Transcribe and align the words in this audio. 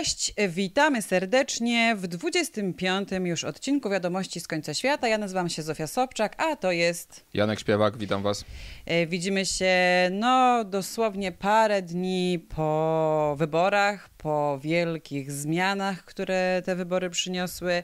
Cześć, 0.00 0.34
witamy 0.48 1.02
serdecznie 1.02 1.96
w 1.96 2.06
25. 2.06 3.08
już 3.24 3.44
odcinku 3.44 3.90
Wiadomości 3.90 4.40
z 4.40 4.48
końca 4.48 4.74
świata. 4.74 5.08
Ja 5.08 5.18
nazywam 5.18 5.48
się 5.48 5.62
Zofia 5.62 5.86
Sobczak, 5.86 6.34
a 6.42 6.56
to 6.56 6.72
jest... 6.72 7.24
Janek 7.34 7.60
Śpiewak, 7.60 7.96
witam 7.96 8.22
Was. 8.22 8.44
E, 8.86 9.06
widzimy 9.06 9.46
się, 9.46 9.74
no, 10.10 10.64
dosłownie 10.64 11.32
parę 11.32 11.82
dni 11.82 12.46
po 12.56 13.34
wyborach, 13.38 14.08
po 14.08 14.58
wielkich 14.62 15.32
zmianach, 15.32 16.04
które 16.04 16.62
te 16.64 16.76
wybory 16.76 17.10
przyniosły 17.10 17.82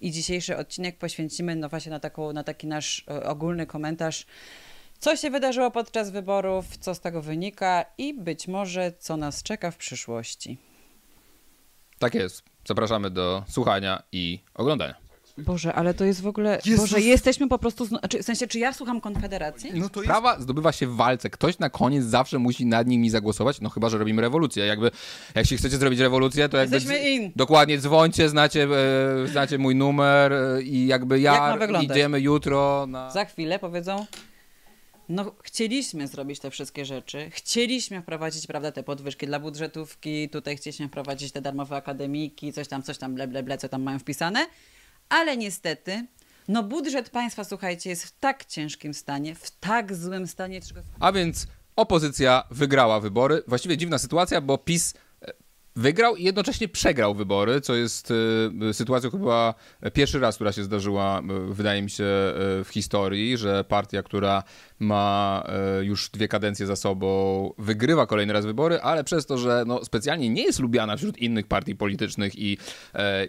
i 0.00 0.10
dzisiejszy 0.10 0.56
odcinek 0.56 0.98
poświęcimy, 0.98 1.56
no 1.56 1.68
właśnie 1.68 1.90
na, 1.90 2.00
taką, 2.00 2.32
na 2.32 2.44
taki 2.44 2.66
nasz 2.66 3.04
e, 3.08 3.22
ogólny 3.22 3.66
komentarz 3.66 4.26
co 4.98 5.16
się 5.16 5.30
wydarzyło 5.30 5.70
podczas 5.70 6.10
wyborów, 6.10 6.76
co 6.76 6.94
z 6.94 7.00
tego 7.00 7.22
wynika 7.22 7.84
i 7.98 8.14
być 8.14 8.48
może 8.48 8.92
co 8.98 9.16
nas 9.16 9.42
czeka 9.42 9.70
w 9.70 9.76
przyszłości. 9.76 10.67
Tak 11.98 12.14
jest. 12.14 12.42
Zapraszamy 12.64 13.10
do 13.10 13.44
słuchania 13.48 14.02
i 14.12 14.40
oglądania. 14.54 15.08
Boże, 15.38 15.74
ale 15.74 15.94
to 15.94 16.04
jest 16.04 16.22
w 16.22 16.26
ogóle. 16.26 16.58
Jezus. 16.64 16.90
Boże, 16.90 17.00
jesteśmy 17.00 17.48
po 17.48 17.58
prostu. 17.58 17.84
Zno... 17.84 18.00
w 18.20 18.24
sensie, 18.24 18.46
czy 18.46 18.58
ja 18.58 18.72
słucham 18.72 19.00
Konfederacji? 19.00 19.70
No 19.74 19.88
to 19.88 20.00
jest... 20.00 20.10
Prawa 20.10 20.40
zdobywa 20.40 20.72
się 20.72 20.86
w 20.86 20.96
walce. 20.96 21.30
Ktoś 21.30 21.58
na 21.58 21.70
koniec 21.70 22.04
zawsze 22.04 22.38
musi 22.38 22.66
nad 22.66 22.86
nimi 22.86 23.10
zagłosować. 23.10 23.60
No 23.60 23.70
chyba, 23.70 23.88
że 23.88 23.98
robimy 23.98 24.22
rewolucję. 24.22 24.66
Jakby, 24.66 24.90
jak 25.34 25.46
się 25.46 25.56
chcecie 25.56 25.76
zrobić 25.76 26.00
rewolucję, 26.00 26.48
to 26.48 26.56
jakby. 26.56 26.74
Jesteśmy 26.74 27.10
in. 27.10 27.32
Dokładnie, 27.36 27.78
dzwońcie, 27.78 28.28
znacie, 28.28 28.68
e, 29.24 29.26
znacie 29.26 29.58
mój 29.58 29.74
numer 29.74 30.32
e, 30.32 30.62
i 30.62 30.86
jakby 30.86 31.20
ja 31.20 31.56
jak 31.60 31.82
idziemy 31.82 32.20
jutro 32.20 32.86
na. 32.88 33.10
Za 33.10 33.24
chwilę 33.24 33.58
powiedzą. 33.58 34.06
No, 35.08 35.34
chcieliśmy 35.42 36.06
zrobić 36.06 36.40
te 36.40 36.50
wszystkie 36.50 36.84
rzeczy. 36.84 37.30
Chcieliśmy 37.30 38.02
wprowadzić, 38.02 38.46
prawda, 38.46 38.72
te 38.72 38.82
podwyżki 38.82 39.26
dla 39.26 39.40
budżetówki. 39.40 40.28
Tutaj 40.28 40.56
chcieliśmy 40.56 40.88
wprowadzić 40.88 41.32
te 41.32 41.42
darmowe 41.42 41.76
akademiki, 41.76 42.52
coś 42.52 42.68
tam, 42.68 42.82
coś 42.82 42.98
tam, 42.98 43.14
ble, 43.14 43.28
ble, 43.28 43.42
ble, 43.42 43.58
co 43.58 43.68
tam 43.68 43.82
mają 43.82 43.98
wpisane. 43.98 44.46
Ale 45.08 45.36
niestety, 45.36 46.06
no 46.48 46.62
budżet 46.62 47.10
państwa, 47.10 47.44
słuchajcie, 47.44 47.90
jest 47.90 48.04
w 48.04 48.18
tak 48.18 48.44
ciężkim 48.44 48.94
stanie, 48.94 49.34
w 49.34 49.50
tak 49.50 49.94
złym 49.94 50.26
stanie. 50.26 50.60
A 51.00 51.12
więc 51.12 51.46
opozycja 51.76 52.44
wygrała 52.50 53.00
wybory. 53.00 53.42
Właściwie 53.46 53.76
dziwna 53.76 53.98
sytuacja, 53.98 54.40
bo 54.40 54.58
PiS 54.58 54.94
wygrał 55.78 56.16
i 56.16 56.24
jednocześnie 56.24 56.68
przegrał 56.68 57.14
wybory, 57.14 57.60
co 57.60 57.74
jest 57.74 58.10
y, 58.70 58.74
sytuacją 58.74 59.10
chyba 59.10 59.54
pierwszy 59.92 60.18
raz, 60.18 60.34
która 60.34 60.52
się 60.52 60.64
zdarzyła, 60.64 61.22
y, 61.50 61.54
wydaje 61.54 61.82
mi 61.82 61.90
się, 61.90 62.04
y, 62.04 62.64
w 62.64 62.68
historii, 62.70 63.36
że 63.36 63.64
partia, 63.64 64.02
która 64.02 64.42
ma 64.78 65.44
już 65.82 66.10
dwie 66.10 66.28
kadencje 66.28 66.66
za 66.66 66.76
sobą, 66.76 67.52
wygrywa 67.58 68.06
kolejny 68.06 68.32
raz 68.32 68.46
wybory, 68.46 68.80
ale 68.80 69.04
przez 69.04 69.26
to, 69.26 69.38
że 69.38 69.64
no, 69.66 69.84
specjalnie 69.84 70.28
nie 70.28 70.42
jest 70.42 70.60
lubiana 70.60 70.96
wśród 70.96 71.18
innych 71.18 71.46
partii 71.46 71.76
politycznych 71.76 72.38
i 72.38 72.58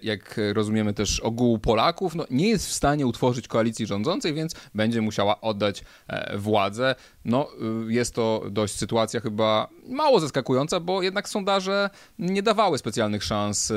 jak 0.01 0.39
rozumiemy 0.53 0.93
też 0.93 1.19
ogółu 1.19 1.59
Polaków, 1.59 2.15
no, 2.15 2.25
nie 2.29 2.49
jest 2.49 2.67
w 2.67 2.73
stanie 2.73 3.07
utworzyć 3.07 3.47
koalicji 3.47 3.85
rządzącej, 3.85 4.33
więc 4.33 4.55
będzie 4.75 5.01
musiała 5.01 5.41
oddać 5.41 5.83
władzę. 6.37 6.95
No, 7.25 7.47
jest 7.87 8.15
to 8.15 8.43
dość 8.51 8.75
sytuacja 8.75 9.19
chyba 9.19 9.67
mało 9.87 10.19
zaskakująca, 10.19 10.79
bo 10.79 11.01
jednak 11.01 11.29
sondaże 11.29 11.89
nie 12.19 12.38
nie 12.39 12.43
dawały 12.43 12.77
specjalnych 12.77 13.23
szans 13.23 13.71
y, 13.71 13.75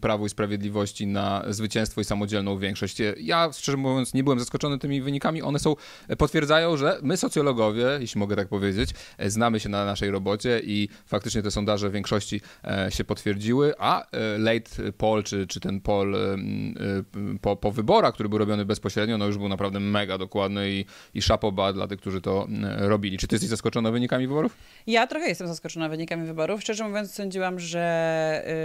Prawu 0.00 0.26
i 0.26 0.28
Sprawiedliwości 0.28 1.06
na 1.06 1.44
zwycięstwo 1.48 2.00
i 2.00 2.04
samodzielną 2.04 2.58
większość. 2.58 2.96
Ja, 3.20 3.50
szczerze 3.52 3.76
mówiąc, 3.76 4.14
nie 4.14 4.24
byłem 4.24 4.38
zaskoczony 4.38 4.78
tymi 4.78 5.02
wynikami. 5.02 5.42
One 5.42 5.58
są, 5.58 5.76
potwierdzają, 6.18 6.76
że 6.76 6.98
my 7.02 7.16
socjologowie, 7.16 7.86
jeśli 8.00 8.18
mogę 8.18 8.36
tak 8.36 8.48
powiedzieć, 8.48 8.90
znamy 9.26 9.60
się 9.60 9.68
na 9.68 9.84
naszej 9.84 10.10
robocie 10.10 10.60
i 10.64 10.88
faktycznie 11.06 11.42
te 11.42 11.50
sondaże 11.50 11.90
w 11.90 11.92
większości 11.92 12.40
e, 12.64 12.90
się 12.90 13.04
potwierdziły, 13.04 13.74
a 13.78 14.02
e, 14.02 14.38
late 14.38 14.92
poll, 14.92 15.22
czy, 15.22 15.46
czy 15.46 15.60
ten 15.60 15.80
poll 15.80 16.14
e, 16.14 16.36
po, 17.40 17.56
po 17.56 17.72
wyborach, 17.72 18.14
który 18.14 18.28
był 18.28 18.38
robiony 18.38 18.64
bezpośrednio, 18.64 19.18
no 19.18 19.26
już 19.26 19.38
był 19.38 19.48
naprawdę 19.48 19.80
mega 19.80 20.18
dokładny 20.18 20.70
i, 20.70 20.84
i 21.14 21.22
szapoba 21.22 21.72
dla 21.72 21.86
tych, 21.86 22.00
którzy 22.00 22.20
to 22.20 22.48
robili. 22.78 23.18
Czy 23.18 23.26
ty 23.26 23.34
jesteś 23.34 23.50
zaskoczona 23.50 23.90
wynikami 23.90 24.26
wyborów? 24.26 24.56
Ja 24.86 25.06
trochę 25.06 25.28
jestem 25.28 25.48
zaskoczona 25.48 25.88
wynikami 25.88 26.26
wyborów. 26.26 26.60
Szczerze 26.60 26.88
mówiąc, 26.88 27.14
sądziłam, 27.14 27.60
że 27.60 27.99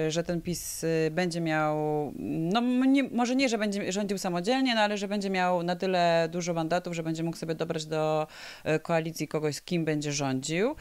Y, 0.07 0.11
że 0.11 0.23
ten 0.23 0.41
PiS 0.41 0.83
y, 0.83 1.11
będzie 1.11 1.41
miał, 1.41 1.75
no 2.19 2.61
nie, 2.61 3.03
może 3.03 3.35
nie, 3.35 3.49
że 3.49 3.57
będzie 3.57 3.91
rządził 3.91 4.17
samodzielnie, 4.17 4.75
no 4.75 4.81
ale 4.81 4.97
że 4.97 5.07
będzie 5.07 5.29
miał 5.29 5.63
na 5.63 5.75
tyle 5.75 6.29
dużo 6.31 6.53
mandatów, 6.53 6.93
że 6.95 7.03
będzie 7.03 7.23
mógł 7.23 7.37
sobie 7.37 7.55
dobrać 7.55 7.85
do 7.85 8.27
y, 8.75 8.79
koalicji 8.79 9.27
kogoś, 9.27 9.55
z 9.55 9.61
kim 9.61 9.85
będzie 9.85 10.11
rządził. 10.11 10.75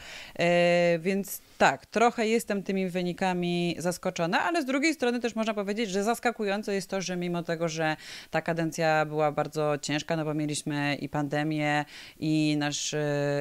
Więc 0.99 1.41
tak, 1.57 1.85
trochę 1.85 2.27
jestem 2.27 2.63
tymi 2.63 2.89
wynikami 2.89 3.75
zaskoczona, 3.79 4.43
ale 4.43 4.61
z 4.61 4.65
drugiej 4.65 4.93
strony 4.93 5.19
też 5.19 5.35
można 5.35 5.53
powiedzieć, 5.53 5.89
że 5.89 6.03
zaskakujące 6.03 6.73
jest 6.73 6.89
to, 6.89 7.01
że 7.01 7.15
mimo 7.15 7.43
tego, 7.43 7.69
że 7.69 7.95
ta 8.31 8.41
kadencja 8.41 9.05
była 9.05 9.31
bardzo 9.31 9.77
ciężka, 9.81 10.15
no 10.15 10.25
bo 10.25 10.33
mieliśmy 10.33 10.95
i 10.95 11.09
pandemię, 11.09 11.85
i, 12.19 12.55
nasz, 12.59 12.95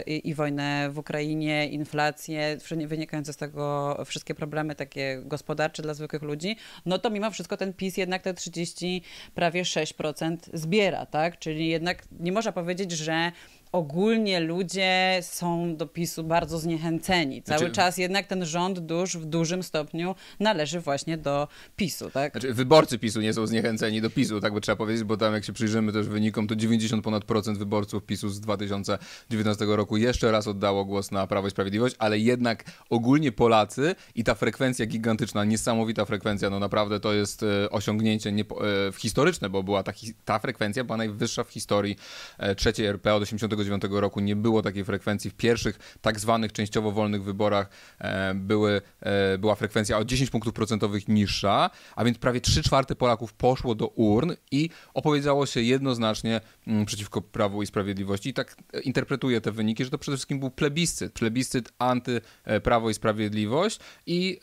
i, 0.07 0.29
i 0.29 0.35
wojnę 0.35 0.91
w 0.91 0.99
Ukrainie, 0.99 1.69
inflację, 1.69 2.59
wynikające 2.87 3.33
z 3.33 3.37
tego 3.37 3.97
wszystkie 4.05 4.35
problemy 4.35 4.75
takie 4.75 4.94
gospodarcze 5.25 5.83
dla 5.83 5.95
zwykłych 5.95 6.23
ludzi, 6.23 6.57
no 6.87 6.99
to 6.99 7.11
mimo 7.11 7.31
wszystko 7.31 7.57
ten 7.57 7.73
PiS 7.73 7.97
jednak 7.97 8.23
te 8.23 8.35
30, 8.35 9.03
prawie 9.35 9.63
6% 9.63 10.37
zbiera, 10.53 11.07
tak? 11.07 11.39
Czyli 11.39 11.69
jednak 11.69 12.03
nie 12.21 12.33
można 12.33 12.53
powiedzieć, 12.53 12.93
że 12.93 13.33
ogólnie 13.75 14.41
ludzie 14.41 15.19
są 15.23 15.77
do 15.77 15.87
PiSu 15.87 16.25
bardzo 16.25 16.59
zniechęceni. 16.59 17.43
Cały 17.43 17.59
znaczy, 17.59 17.75
czas 17.75 17.99
jednak 17.99 18.27
ten 18.27 18.45
rząd 18.45 18.79
dusz 18.79 19.17
w 19.17 19.25
dużym 19.25 19.63
stopniu 19.63 20.15
należy 20.41 20.81
właśnie 20.81 21.19
do 21.19 21.49
PiSu, 21.77 22.11
tak? 22.11 22.33
Znaczy, 22.33 22.55
wyborcy 22.55 22.99
PiSu 22.99 23.21
nie 23.21 23.33
są 23.33 23.47
zniechęceni 23.47 24.01
do 24.01 24.11
PiSu, 24.11 24.41
tak 24.41 24.55
by 24.55 24.61
trzeba 24.61 24.77
powiedzieć, 24.77 25.05
bo 25.05 25.17
tam 25.17 25.35
jak 25.35 25.45
się 25.45 25.53
przyjrzymy 25.53 25.93
też 25.93 26.09
wynikom, 26.09 26.47
to 26.47 26.57
90 26.57 27.05
ponad 27.05 27.25
procent 27.25 27.59
wyborców 27.59 28.05
PiSu 28.05 28.29
z 28.29 28.41
2019 28.41 29.65
roku 29.69 29.97
jeszcze 29.97 30.33
raz 30.33 30.47
oddało 30.47 30.85
głos 30.85 31.11
na 31.11 31.27
Prawo 31.27 31.49
i 31.49 31.51
Sprawiedliwość, 31.51 31.97
ale 31.99 32.19
jednak 32.19 32.65
ogólnie 32.91 33.33
Polacy 33.33 33.95
i 34.15 34.25
ta 34.25 34.35
frekwencja 34.35 34.87
gigantyczna, 34.87 35.45
niesamowita 35.45 36.05
frekwencja, 36.05 36.51
no 36.51 36.59
naprawdę 36.59 37.01
to 37.01 37.13
jest 37.13 37.43
e, 37.43 37.71
osiągnięcie 37.71 38.33
nie, 38.33 38.43
e, 38.43 38.93
historyczne, 38.99 39.51
bo 39.51 39.63
była 39.63 39.83
ta, 39.83 39.93
ta 40.25 40.39
frekwencja 40.39 40.85
była 40.85 40.97
najwyższa 40.97 41.45
w 41.45 41.51
historii 41.51 41.97
e, 42.39 42.55
trzeciej 42.55 42.87
RP 42.87 43.15
od 43.15 43.23
80 43.23 43.64
1999 43.65 44.03
roku 44.03 44.21
nie 44.21 44.37
było 44.37 44.63
takiej 44.63 44.85
frekwencji. 44.85 45.31
W 45.31 45.35
pierwszych 45.35 45.99
tak 46.01 46.21
zwanych 46.21 46.53
częściowo 46.53 46.93
wolnych 46.93 47.25
wyborach 47.25 47.69
e, 47.99 48.35
były, 48.35 48.83
e, 49.01 49.39
była 49.39 49.55
frekwencja 49.55 49.99
o 49.99 50.05
10 50.05 50.31
punktów 50.31 50.55
procentowych 50.55 51.09
niższa, 51.09 51.71
a 51.97 52.05
więc 52.05 52.19
prawie 52.19 52.41
3 52.41 52.63
czwarte 52.63 52.95
Polaków 52.95 53.33
poszło 53.33 53.75
do 53.75 53.87
urn 53.87 54.33
i 54.51 54.71
opowiedziało 54.95 55.47
się 55.47 55.61
jednoznacznie 55.61 56.41
mm, 56.67 56.85
przeciwko 56.85 57.21
Prawu 57.23 57.63
i 57.63 57.67
Sprawiedliwości. 57.67 58.29
I 58.29 58.35
tak 58.35 58.57
e, 58.73 58.81
interpretuję 58.81 59.41
te 59.41 59.53
wyniki, 59.53 59.85
że 59.85 59.91
to 59.91 59.99
przede 59.99 60.17
wszystkim 60.17 60.41
był 60.41 60.51
plebiscyt. 60.51 61.13
Plebiscyt 61.13 61.73
anty-Prawo 61.79 62.91
i 62.91 62.95
Sprawiedliwość 62.95 63.81
i 64.07 64.41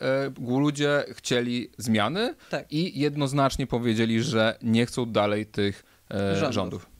ludzie 0.48 1.04
chcieli 1.12 1.70
zmiany 1.78 2.34
tak. 2.50 2.72
i 2.72 3.00
jednoznacznie 3.00 3.66
powiedzieli, 3.66 4.22
że 4.22 4.58
nie 4.62 4.86
chcą 4.86 5.06
dalej 5.06 5.46
tych 5.46 5.84
rządów. 6.10 6.54
rządów. 6.54 6.91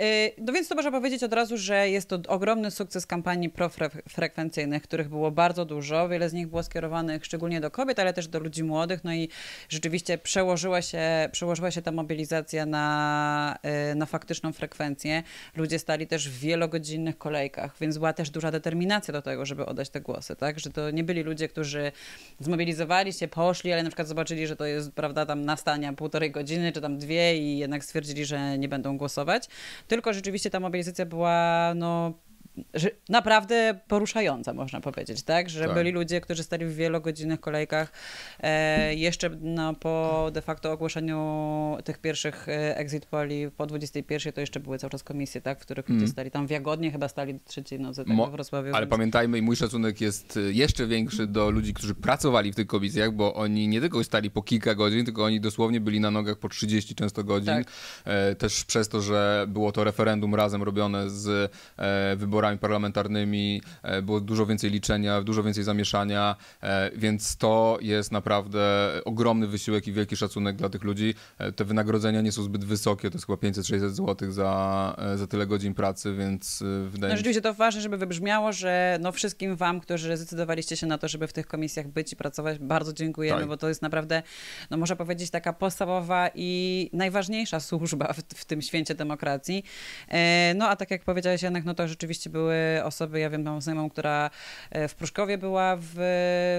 Y, 0.00 0.32
no 0.38 0.52
więc 0.52 0.68
to 0.68 0.74
można 0.74 0.90
powiedzieć 0.90 1.22
od 1.22 1.32
razu, 1.32 1.56
że 1.56 1.90
jest 1.90 2.08
to 2.08 2.18
ogromny 2.28 2.70
sukces 2.70 3.06
kampanii 3.06 3.50
profrekwencyjnych, 3.50 4.82
których 4.82 5.08
było 5.08 5.30
bardzo 5.30 5.64
dużo. 5.64 6.08
Wiele 6.08 6.28
z 6.28 6.32
nich 6.32 6.48
było 6.48 6.62
skierowanych 6.62 7.24
szczególnie 7.24 7.60
do 7.60 7.70
kobiet, 7.70 7.98
ale 7.98 8.12
też 8.12 8.28
do 8.28 8.38
ludzi 8.38 8.64
młodych. 8.64 9.04
No 9.04 9.14
i 9.14 9.28
rzeczywiście 9.68 10.18
przełożyła 10.18 10.82
się, 10.82 11.28
przełożyła 11.32 11.70
się 11.70 11.82
ta 11.82 11.92
mobilizacja 11.92 12.66
na, 12.66 13.58
y, 13.92 13.94
na 13.94 14.06
faktyczną 14.06 14.52
frekwencję. 14.52 15.22
Ludzie 15.56 15.78
stali 15.78 16.06
też 16.06 16.28
w 16.28 16.40
wielogodzinnych 16.40 17.18
kolejkach, 17.18 17.76
więc 17.80 17.98
była 17.98 18.12
też 18.12 18.30
duża 18.30 18.50
determinacja 18.50 19.12
do 19.12 19.22
tego, 19.22 19.46
żeby 19.46 19.66
oddać 19.66 19.90
te 19.90 20.00
głosy, 20.00 20.36
tak? 20.36 20.60
Że 20.60 20.70
to 20.70 20.90
nie 20.90 21.04
byli 21.04 21.22
ludzie, 21.22 21.48
którzy 21.48 21.92
zmobilizowali 22.40 23.12
się, 23.12 23.28
poszli, 23.28 23.72
ale 23.72 23.82
na 23.82 23.88
przykład 23.88 24.08
zobaczyli, 24.08 24.46
że 24.46 24.56
to 24.56 24.64
jest, 24.64 24.92
prawda, 24.92 25.26
tam 25.26 25.44
nastania 25.44 25.92
półtorej 25.92 26.30
godziny, 26.30 26.72
czy 26.72 26.80
tam 26.80 26.98
dwie 26.98 27.38
i 27.38 27.58
jednak 27.58 27.84
stwierdzili, 27.84 28.24
że 28.24 28.58
nie 28.58 28.68
będą 28.68 28.98
głosować 28.98 29.47
tylko 29.88 30.12
rzeczywiście 30.12 30.50
ta 30.50 30.60
mobilizacja 30.60 31.06
była 31.06 31.72
no, 31.76 32.12
naprawdę 33.08 33.80
poruszająca, 33.88 34.54
można 34.54 34.80
powiedzieć, 34.80 35.22
tak? 35.22 35.50
Że 35.50 35.64
tak. 35.64 35.74
byli 35.74 35.92
ludzie, 35.92 36.20
którzy 36.20 36.42
stali 36.42 36.66
w 36.66 36.74
wielogodzinnych 36.74 37.40
kolejkach. 37.40 37.92
E, 38.40 38.94
jeszcze 38.94 39.30
no, 39.40 39.74
po 39.74 40.30
de 40.32 40.42
facto 40.42 40.72
ogłoszeniu 40.72 41.18
tych 41.84 41.98
pierwszych 41.98 42.48
e, 42.48 42.76
exit 42.76 43.06
poli 43.06 43.50
po 43.56 43.66
21 43.66 44.32
to 44.32 44.40
jeszcze 44.40 44.60
były 44.60 44.78
cały 44.78 44.90
czas 44.90 45.02
komisje, 45.02 45.40
tak? 45.40 45.58
W 45.58 45.62
których 45.62 45.88
ludzie 45.88 45.98
mm. 45.98 46.08
stali 46.08 46.30
tam 46.30 46.46
w 46.46 46.50
Jagodnie, 46.50 46.90
chyba 46.90 47.08
stali 47.08 47.34
do 47.34 47.40
trzeciej 47.44 47.80
nocy 47.80 48.04
tak, 48.04 48.16
Mo- 48.16 48.26
w 48.26 48.30
Wrocławiu. 48.30 48.74
Ale 48.74 48.86
więc... 48.86 48.90
pamiętajmy 48.90 49.38
i 49.38 49.42
mój 49.42 49.56
szacunek 49.56 50.00
jest 50.00 50.36
e, 50.36 50.40
jeszcze 50.40 50.86
większy 50.86 51.26
do 51.26 51.50
ludzi, 51.50 51.74
którzy 51.74 51.94
pracowali 51.94 52.52
w 52.52 52.56
tych 52.56 52.66
komisjach, 52.66 53.12
bo 53.12 53.34
oni 53.34 53.68
nie 53.68 53.80
tylko 53.80 54.04
stali 54.04 54.30
po 54.30 54.42
kilka 54.42 54.74
godzin, 54.74 55.04
tylko 55.04 55.24
oni 55.24 55.40
dosłownie 55.40 55.80
byli 55.80 56.00
na 56.00 56.10
nogach 56.10 56.38
po 56.38 56.48
30 56.48 56.94
często 56.94 57.24
godzin. 57.24 57.54
Tak. 57.54 57.66
E, 58.04 58.34
też 58.34 58.64
przez 58.64 58.88
to, 58.88 59.00
że 59.00 59.46
było 59.48 59.72
to 59.72 59.84
referendum 59.84 60.34
razem 60.34 60.62
robione 60.62 61.10
z 61.10 61.52
e, 61.76 62.16
wyborami 62.16 62.47
wyborami 62.56 62.78
parlamentarnymi, 62.78 63.62
było 64.02 64.20
dużo 64.20 64.46
więcej 64.46 64.70
liczenia, 64.70 65.22
dużo 65.22 65.42
więcej 65.42 65.64
zamieszania, 65.64 66.36
więc 66.96 67.36
to 67.36 67.78
jest 67.80 68.12
naprawdę 68.12 68.90
ogromny 69.04 69.46
wysiłek 69.46 69.86
i 69.86 69.92
wielki 69.92 70.16
szacunek 70.16 70.56
dla 70.56 70.68
tych 70.68 70.84
ludzi. 70.84 71.14
Te 71.56 71.64
wynagrodzenia 71.64 72.20
nie 72.20 72.32
są 72.32 72.42
zbyt 72.42 72.64
wysokie, 72.64 73.10
to 73.10 73.16
jest 73.16 73.26
chyba 73.26 73.38
500-600 73.38 73.88
zł 73.90 74.32
za, 74.32 74.96
za 75.16 75.26
tyle 75.26 75.46
godzin 75.46 75.74
pracy, 75.74 76.14
więc 76.14 76.62
wydaje 76.88 77.00
no, 77.00 77.06
mi 77.06 77.10
się... 77.10 77.16
Rzeczywiście 77.16 77.42
to 77.42 77.54
ważne, 77.54 77.80
żeby 77.80 77.96
wybrzmiało, 77.96 78.52
że 78.52 78.98
no 79.00 79.12
wszystkim 79.12 79.56
wam, 79.56 79.80
którzy 79.80 80.16
zdecydowaliście 80.16 80.76
się 80.76 80.86
na 80.86 80.98
to, 80.98 81.08
żeby 81.08 81.26
w 81.26 81.32
tych 81.32 81.46
komisjach 81.46 81.88
być 81.88 82.12
i 82.12 82.16
pracować, 82.16 82.58
bardzo 82.58 82.92
dziękujemy, 82.92 83.40
tak. 83.40 83.48
bo 83.48 83.56
to 83.56 83.68
jest 83.68 83.82
naprawdę, 83.82 84.22
no 84.70 84.76
można 84.76 84.96
powiedzieć, 84.96 85.30
taka 85.30 85.52
podstawowa 85.52 86.30
i 86.34 86.90
najważniejsza 86.92 87.60
służba 87.60 88.12
w, 88.12 88.18
w 88.18 88.44
tym 88.44 88.62
święcie 88.62 88.94
demokracji. 88.94 89.64
E, 90.08 90.54
no 90.56 90.68
a 90.68 90.76
tak 90.76 90.90
jak 90.90 91.04
powiedziałeś 91.04 91.42
Janek, 91.42 91.64
no 91.64 91.74
to 91.74 91.88
rzeczywiście 91.88 92.30
były 92.38 92.84
osoby, 92.84 93.20
ja 93.20 93.30
wiem, 93.30 93.42
mam 93.42 93.60
znajomą, 93.60 93.90
która 93.90 94.30
e, 94.70 94.88
w 94.88 94.94
Pruszkowie 94.94 95.38
była 95.38 95.76
w, 95.80 95.94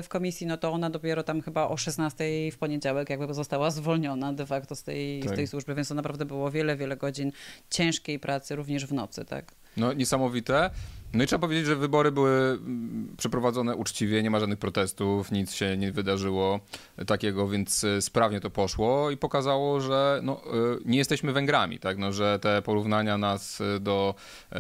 w 0.03 0.07
komisji, 0.09 0.47
no 0.47 0.57
to 0.57 0.71
ona 0.71 0.89
dopiero 0.89 1.23
tam 1.23 1.41
chyba 1.41 1.67
o 1.67 1.77
16 1.77 2.25
w 2.51 2.57
poniedziałek 2.57 3.09
jakby 3.09 3.33
została 3.33 3.71
zwolniona 3.71 4.33
de 4.33 4.45
facto 4.45 4.75
z 4.75 4.83
tej, 4.83 5.19
tak. 5.19 5.33
z 5.33 5.35
tej 5.35 5.47
służby, 5.47 5.75
więc 5.75 5.87
to 5.87 5.95
naprawdę 5.95 6.25
było 6.25 6.51
wiele, 6.51 6.75
wiele 6.75 6.97
godzin 6.97 7.31
ciężkiej 7.69 8.19
pracy, 8.19 8.55
również 8.55 8.85
w 8.85 8.93
nocy, 8.93 9.25
tak? 9.25 9.51
No 9.77 9.93
niesamowite. 9.93 10.69
No 11.13 11.23
i 11.23 11.27
trzeba 11.27 11.41
powiedzieć, 11.41 11.65
że 11.65 11.75
wybory 11.75 12.11
były 12.11 12.31
mm, 12.31 13.15
przeprowadzone 13.17 13.75
uczciwie, 13.75 14.23
nie 14.23 14.29
ma 14.29 14.39
żadnych 14.39 14.59
protestów, 14.59 15.31
nic 15.31 15.53
się 15.53 15.77
nie 15.77 15.91
wydarzyło 15.91 16.59
takiego, 17.07 17.47
więc 17.47 17.83
e, 17.83 18.01
sprawnie 18.01 18.39
to 18.39 18.49
poszło 18.49 19.11
i 19.11 19.17
pokazało, 19.17 19.81
że 19.81 20.19
no, 20.23 20.41
e, 20.45 20.47
nie 20.85 20.97
jesteśmy 20.97 21.33
Węgrami, 21.33 21.79
tak? 21.79 21.97
no, 21.97 22.11
że 22.11 22.39
te 22.39 22.61
porównania 22.61 23.17
nas 23.17 23.61
e, 23.61 23.79
do 23.79 24.15
e, 24.51 24.59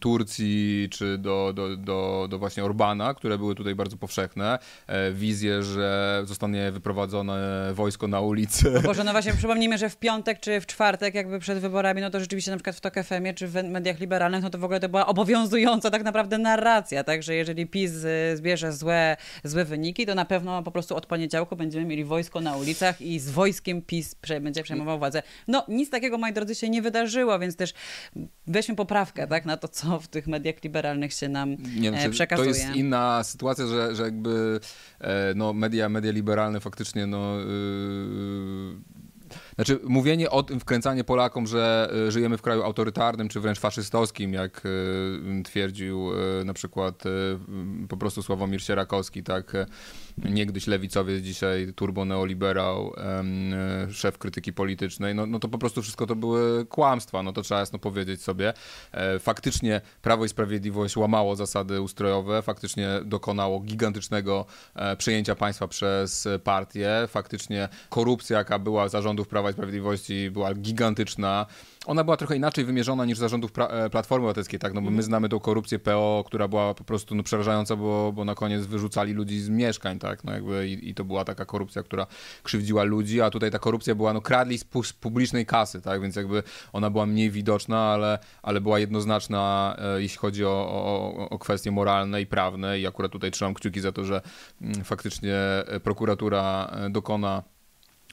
Turcji 0.00 0.88
czy 0.90 1.18
do, 1.18 1.52
do, 1.54 1.76
do, 1.76 2.26
do 2.30 2.38
właśnie 2.38 2.64
Orbana, 2.64 3.14
które 3.14 3.38
były 3.38 3.54
tutaj 3.54 3.74
bardzo 3.74 3.96
powszechne, 3.96 4.58
e, 4.86 5.12
wizje, 5.12 5.62
że 5.62 6.22
zostanie 6.24 6.72
wyprowadzone 6.72 7.70
wojsko 7.74 8.08
na 8.08 8.20
ulicę. 8.20 8.70
No 8.70 8.82
Boże, 8.82 9.04
no 9.04 9.12
właśnie 9.12 9.32
przypomnijmy, 9.32 9.78
że 9.78 9.90
w 9.90 9.96
piątek 9.96 10.40
czy 10.40 10.60
w 10.60 10.66
czwartek 10.66 11.14
jakby 11.14 11.38
przed 11.38 11.58
wyborami, 11.58 12.00
no 12.00 12.10
to 12.10 12.20
rzeczywiście 12.20 12.50
na 12.50 12.56
przykład 12.56 12.76
w 12.76 12.80
TOK 12.80 12.94
FM 12.94 13.34
czy 13.34 13.48
w 13.48 13.54
mediach 13.64 14.00
liberalnych, 14.00 14.42
no 14.42 14.50
to 14.50 14.58
w 14.58 14.64
ogóle 14.64 14.80
to 14.80 14.88
była 14.88 15.06
obowiązująca 15.06 15.67
tak 15.76 16.04
naprawdę 16.04 16.38
narracja, 16.38 17.04
tak, 17.04 17.22
że 17.22 17.34
jeżeli 17.34 17.66
PiS 17.66 17.92
y, 18.04 18.36
zbierze 18.36 18.72
złe, 18.72 19.16
złe 19.44 19.64
wyniki, 19.64 20.06
to 20.06 20.14
na 20.14 20.24
pewno 20.24 20.62
po 20.62 20.70
prostu 20.70 20.96
od 20.96 21.06
poniedziałku 21.06 21.56
będziemy 21.56 21.86
mieli 21.86 22.04
wojsko 22.04 22.40
na 22.40 22.56
ulicach 22.56 23.00
i 23.00 23.18
z 23.18 23.30
wojskiem 23.30 23.82
PiS 23.82 24.16
będzie 24.40 24.62
przejmował 24.62 24.98
władzę. 24.98 25.22
No 25.48 25.64
nic 25.68 25.90
takiego, 25.90 26.18
moi 26.18 26.32
drodzy, 26.32 26.54
się 26.54 26.70
nie 26.70 26.82
wydarzyło, 26.82 27.38
więc 27.38 27.56
też 27.56 27.74
weźmy 28.46 28.76
poprawkę, 28.76 29.26
tak, 29.26 29.44
na 29.44 29.56
to, 29.56 29.68
co 29.68 30.00
w 30.00 30.08
tych 30.08 30.26
mediach 30.26 30.64
liberalnych 30.64 31.12
się 31.12 31.28
nam 31.28 31.56
nie, 31.76 31.88
znaczy, 31.88 32.10
przekazuje. 32.10 32.50
To 32.50 32.56
jest 32.56 32.74
inna 32.74 33.24
sytuacja, 33.24 33.66
że, 33.66 33.94
że 33.94 34.02
jakby 34.02 34.60
e, 35.00 35.32
no, 35.36 35.52
media, 35.52 35.88
media 35.88 36.12
liberalne 36.12 36.60
faktycznie 36.60 37.06
no, 37.06 37.40
yy, 37.40 38.97
znaczy, 39.58 39.80
mówienie 39.84 40.30
o 40.30 40.42
tym, 40.42 40.60
wkręcanie 40.60 41.04
Polakom, 41.04 41.46
że 41.46 41.90
e, 42.06 42.10
żyjemy 42.10 42.38
w 42.38 42.42
kraju 42.42 42.62
autorytarnym, 42.62 43.28
czy 43.28 43.40
wręcz 43.40 43.58
faszystowskim, 43.58 44.32
jak 44.32 44.62
e, 45.38 45.42
twierdził 45.42 46.10
e, 46.40 46.44
na 46.44 46.54
przykład 46.54 47.02
po 47.88 47.96
prostu 47.96 48.22
Sławomir 48.22 48.62
Sierakowski, 48.62 49.22
tak, 49.22 49.52
niegdyś 50.18 50.66
lewicowiec, 50.66 51.22
dzisiaj 51.22 51.72
turbo 51.76 52.04
neoliberał, 52.04 52.92
szef 53.90 54.18
krytyki 54.18 54.52
politycznej, 54.52 55.14
no, 55.14 55.26
no 55.26 55.38
to 55.38 55.48
po 55.48 55.58
prostu 55.58 55.82
wszystko 55.82 56.06
to 56.06 56.16
były 56.16 56.66
kłamstwa, 56.66 57.22
no 57.22 57.32
to 57.32 57.42
trzeba 57.42 57.60
jasno 57.60 57.78
powiedzieć 57.78 58.22
sobie. 58.22 58.52
Faktycznie 59.20 59.80
Prawo 60.02 60.24
i 60.24 60.28
Sprawiedliwość 60.28 60.96
łamało 60.96 61.36
zasady 61.36 61.80
ustrojowe, 61.80 62.42
faktycznie 62.42 62.88
dokonało 63.04 63.60
gigantycznego 63.60 64.46
przejęcia 64.98 65.34
państwa 65.34 65.68
przez 65.68 66.28
partię, 66.44 67.08
faktycznie 67.08 67.68
korupcja, 67.88 68.38
jaka 68.38 68.58
była 68.58 68.88
zarządów 68.88 69.28
Prawa 69.28 69.47
i 69.50 69.52
Sprawiedliwości 69.52 70.30
była 70.30 70.54
gigantyczna. 70.54 71.46
Ona 71.86 72.04
była 72.04 72.16
trochę 72.16 72.36
inaczej 72.36 72.64
wymierzona 72.64 73.04
niż 73.04 73.18
zarządów 73.18 73.50
e, 73.58 73.90
Platformy 73.90 74.24
Obywatelskiej, 74.24 74.58
tak? 74.58 74.74
No 74.74 74.80
bo 74.80 74.84
my 74.84 74.88
mhm. 74.88 75.02
znamy 75.02 75.28
tą 75.28 75.40
korupcję 75.40 75.78
PO, 75.78 76.24
która 76.26 76.48
była 76.48 76.74
po 76.74 76.84
prostu 76.84 77.14
no, 77.14 77.22
przerażająca, 77.22 77.76
bo, 77.76 78.12
bo 78.12 78.24
na 78.24 78.34
koniec 78.34 78.66
wyrzucali 78.66 79.12
ludzi 79.12 79.40
z 79.40 79.48
mieszkań, 79.48 79.98
tak? 79.98 80.24
No 80.24 80.32
jakby 80.32 80.68
i, 80.68 80.88
i 80.90 80.94
to 80.94 81.04
była 81.04 81.24
taka 81.24 81.44
korupcja, 81.44 81.82
która 81.82 82.06
krzywdziła 82.42 82.82
ludzi, 82.82 83.20
a 83.20 83.30
tutaj 83.30 83.50
ta 83.50 83.58
korupcja 83.58 83.94
była, 83.94 84.12
no 84.12 84.20
kradli 84.20 84.58
z 84.58 84.64
publicznej 85.00 85.46
kasy, 85.46 85.80
tak? 85.80 86.00
Więc 86.02 86.16
jakby 86.16 86.42
ona 86.72 86.90
była 86.90 87.06
mniej 87.06 87.30
widoczna, 87.30 87.78
ale, 87.78 88.18
ale 88.42 88.60
była 88.60 88.78
jednoznaczna, 88.78 89.76
e, 89.78 90.02
jeśli 90.02 90.18
chodzi 90.18 90.44
o, 90.44 90.50
o, 90.50 91.28
o 91.30 91.38
kwestie 91.38 91.70
moralne 91.70 92.20
i 92.20 92.26
prawne 92.26 92.80
i 92.80 92.86
akurat 92.86 93.12
tutaj 93.12 93.30
trzymam 93.30 93.54
kciuki 93.54 93.80
za 93.80 93.92
to, 93.92 94.04
że 94.04 94.16
m, 94.62 94.72
mm, 94.72 94.84
faktycznie 94.84 95.34
e, 95.34 95.80
prokuratura 95.80 96.72
dokona 96.90 97.42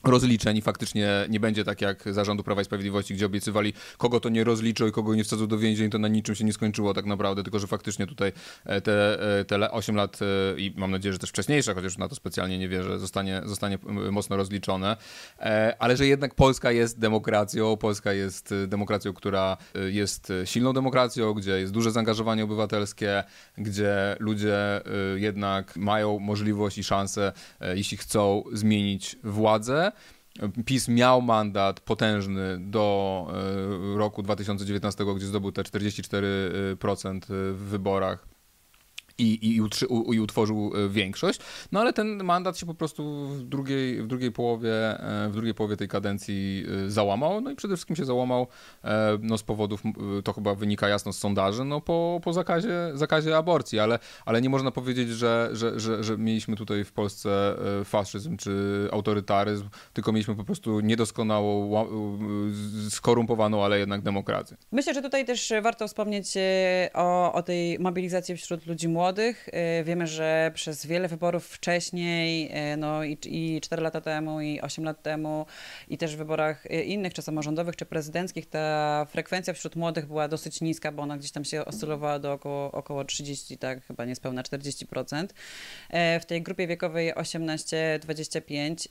rozliczeń 0.07 0.57
i 0.57 0.61
faktycznie 0.61 1.09
nie 1.29 1.39
będzie 1.39 1.63
tak 1.63 1.81
jak 1.81 2.13
zarządu 2.13 2.43
Prawa 2.43 2.61
i 2.61 2.65
Sprawiedliwości, 2.65 3.13
gdzie 3.13 3.25
obiecywali, 3.25 3.73
kogo 3.97 4.19
to 4.19 4.29
nie 4.29 4.43
rozliczą 4.43 4.87
i 4.87 4.91
kogo 4.91 5.15
nie 5.15 5.23
wsadzą 5.23 5.47
do 5.47 5.57
więzień, 5.57 5.89
to 5.89 5.99
na 5.99 6.07
niczym 6.07 6.35
się 6.35 6.43
nie 6.43 6.53
skończyło 6.53 6.93
tak 6.93 7.05
naprawdę, 7.05 7.43
tylko 7.43 7.59
że 7.59 7.67
faktycznie 7.67 8.07
tutaj 8.07 8.31
e, 8.65 8.81
te, 8.81 9.19
e, 9.39 9.45
te 9.45 9.71
8 9.71 9.95
lat 9.95 10.19
e, 10.21 10.25
i 10.59 10.73
mam 10.77 10.91
nadzieję, 10.91 11.13
że 11.13 11.19
też 11.19 11.29
wcześniejsze, 11.29 11.73
chociaż 11.73 11.97
na 11.97 12.07
to 12.07 12.15
specjalnie 12.15 12.57
nie 12.57 12.69
wierzę, 12.69 12.99
zostanie, 12.99 13.41
zostanie 13.45 13.77
mocno 14.11 14.37
rozliczone, 14.37 14.97
ale 15.79 15.97
że 15.97 16.07
jednak 16.07 16.35
Polska 16.35 16.71
jest 16.71 16.99
demokracją, 16.99 17.77
Polska 17.77 18.13
jest 18.13 18.53
demokracją, 18.67 19.13
która 19.13 19.57
jest 19.85 20.33
silną 20.45 20.73
demokracją, 20.73 21.33
gdzie 21.33 21.51
jest 21.51 21.73
duże 21.73 21.91
zaangażowanie 21.91 22.43
obywatelskie, 22.43 23.23
gdzie 23.57 24.15
ludzie 24.19 24.81
jednak 25.15 25.75
mają 25.75 26.19
możliwość 26.19 26.77
i 26.77 26.83
szansę, 26.83 27.31
jeśli 27.75 27.97
chcą 27.97 28.43
zmienić 28.53 29.15
władzę, 29.23 29.91
PiS 30.65 30.87
miał 30.87 31.21
mandat 31.21 31.79
potężny 31.79 32.57
do 32.59 33.27
e, 33.93 33.97
roku 33.97 34.23
2019, 34.23 35.05
gdzie 35.15 35.25
zdobył 35.25 35.51
te 35.51 35.61
44% 35.61 37.19
w 37.29 37.67
wyborach 37.69 38.34
i, 39.17 39.55
i, 39.55 39.61
utrzy, 39.61 39.87
u, 39.87 40.13
i 40.13 40.19
utworzył 40.19 40.71
e, 40.75 40.89
większość. 40.89 41.39
No 41.71 41.79
ale 41.79 41.93
ten 41.93 42.23
mandat 42.23 42.57
się 42.57 42.65
po 42.65 42.73
prostu 42.73 43.27
w 43.27 43.43
drugiej, 43.43 44.01
w 44.01 44.07
drugiej, 44.07 44.31
połowie, 44.31 44.99
e, 44.99 45.29
w 45.29 45.33
drugiej 45.33 45.53
połowie 45.53 45.77
tej 45.77 45.87
kadencji 45.87 46.65
e, 46.85 46.89
załamał. 46.89 47.41
No 47.41 47.51
i 47.51 47.55
przede 47.55 47.75
wszystkim 47.75 47.95
się 47.95 48.05
załamał 48.05 48.47
no, 49.19 49.37
z 49.37 49.43
powodów, 49.43 49.83
to 50.23 50.33
chyba 50.33 50.55
wynika 50.55 50.87
jasno 50.87 51.13
z 51.13 51.17
sondaży, 51.17 51.65
no, 51.65 51.81
po, 51.81 52.21
po 52.23 52.33
zakazie, 52.33 52.91
zakazie 52.93 53.37
aborcji, 53.37 53.79
ale, 53.79 53.99
ale 54.25 54.41
nie 54.41 54.49
można 54.49 54.71
powiedzieć, 54.71 55.09
że, 55.09 55.49
że, 55.53 55.79
że, 55.79 56.03
że 56.03 56.17
mieliśmy 56.17 56.55
tutaj 56.55 56.83
w 56.83 56.91
Polsce 56.91 57.55
faszyzm 57.85 58.37
czy 58.37 58.87
autorytaryzm, 58.91 59.69
tylko 59.93 60.11
mieliśmy 60.11 60.35
po 60.35 60.43
prostu 60.43 60.79
niedoskonałą, 60.79 61.71
skorumpowaną, 62.89 63.65
ale 63.65 63.79
jednak 63.79 64.01
demokrację. 64.01 64.57
Myślę, 64.71 64.93
że 64.93 65.01
tutaj 65.01 65.25
też 65.25 65.53
warto 65.61 65.87
wspomnieć 65.87 66.33
o, 66.93 67.33
o 67.33 67.43
tej 67.43 67.79
mobilizacji 67.79 68.37
wśród 68.37 68.65
ludzi 68.65 68.87
młodych, 68.87 69.04
młodych. 69.05 69.49
Y, 69.79 69.83
wiemy, 69.83 70.07
że 70.07 70.51
przez 70.53 70.85
wiele 70.85 71.07
wyborów 71.07 71.47
wcześniej, 71.47 72.51
y, 72.73 72.77
no 72.77 73.03
i, 73.03 73.17
i 73.25 73.61
4 73.61 73.81
lata 73.81 74.01
temu, 74.01 74.41
i 74.41 74.61
8 74.61 74.85
lat 74.85 75.01
temu, 75.01 75.45
i 75.87 75.97
też 75.97 76.15
w 76.15 76.17
wyborach 76.17 76.65
y, 76.65 76.83
innych, 76.83 77.13
czy 77.13 77.21
samorządowych, 77.21 77.75
czy 77.75 77.85
prezydenckich, 77.85 78.49
ta 78.49 79.05
frekwencja 79.09 79.53
wśród 79.53 79.75
młodych 79.75 80.05
była 80.05 80.27
dosyć 80.27 80.61
niska, 80.61 80.91
bo 80.91 81.03
ona 81.03 81.17
gdzieś 81.17 81.31
tam 81.31 81.45
się 81.45 81.65
oscylowała 81.65 82.19
do 82.19 82.33
około, 82.33 82.71
około 82.71 83.03
30, 83.03 83.57
tak, 83.57 83.85
chyba 83.85 84.05
niespełna 84.05 84.43
40%. 84.43 85.27
W 86.19 86.25
tej 86.27 86.41
grupie 86.41 86.67
wiekowej 86.67 87.13
18-25, 87.13 88.87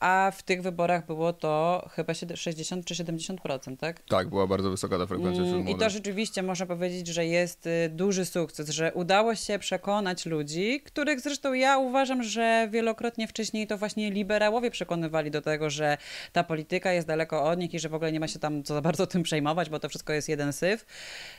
a 0.00 0.32
w 0.36 0.42
tych 0.42 0.62
wyborach 0.62 1.06
było 1.06 1.32
to 1.32 1.88
chyba 1.92 2.14
60 2.14 2.84
czy 2.84 2.94
70%, 2.94 3.76
tak? 3.76 4.02
Tak, 4.02 4.28
była 4.28 4.46
bardzo 4.46 4.70
wysoka 4.70 4.98
ta 4.98 5.06
frekwencja 5.06 5.42
wśród 5.44 5.56
młodych. 5.64 5.76
I 5.76 5.78
to 5.78 5.90
rzeczywiście 5.90 6.42
można 6.42 6.66
powiedzieć, 6.66 7.06
że 7.06 7.26
jest 7.26 7.68
duży 7.90 8.24
sukces, 8.24 8.68
że 8.68 8.92
udało 8.94 9.34
się 9.34 9.47
się 9.48 9.58
przekonać 9.58 10.26
ludzi, 10.26 10.80
których 10.80 11.20
zresztą 11.20 11.52
ja 11.52 11.78
uważam, 11.78 12.22
że 12.22 12.68
wielokrotnie 12.70 13.28
wcześniej 13.28 13.66
to 13.66 13.78
właśnie 13.78 14.10
liberałowie 14.10 14.70
przekonywali 14.70 15.30
do 15.30 15.42
tego, 15.42 15.70
że 15.70 15.96
ta 16.32 16.44
polityka 16.44 16.92
jest 16.92 17.06
daleko 17.06 17.44
od 17.44 17.58
nich 17.58 17.74
i 17.74 17.78
że 17.78 17.88
w 17.88 17.94
ogóle 17.94 18.12
nie 18.12 18.20
ma 18.20 18.28
się 18.28 18.38
tam 18.38 18.62
co 18.62 18.74
za 18.74 18.80
bardzo 18.80 19.06
tym 19.06 19.22
przejmować, 19.22 19.70
bo 19.70 19.78
to 19.78 19.88
wszystko 19.88 20.12
jest 20.12 20.28
jeden 20.28 20.52
syf. 20.52 20.86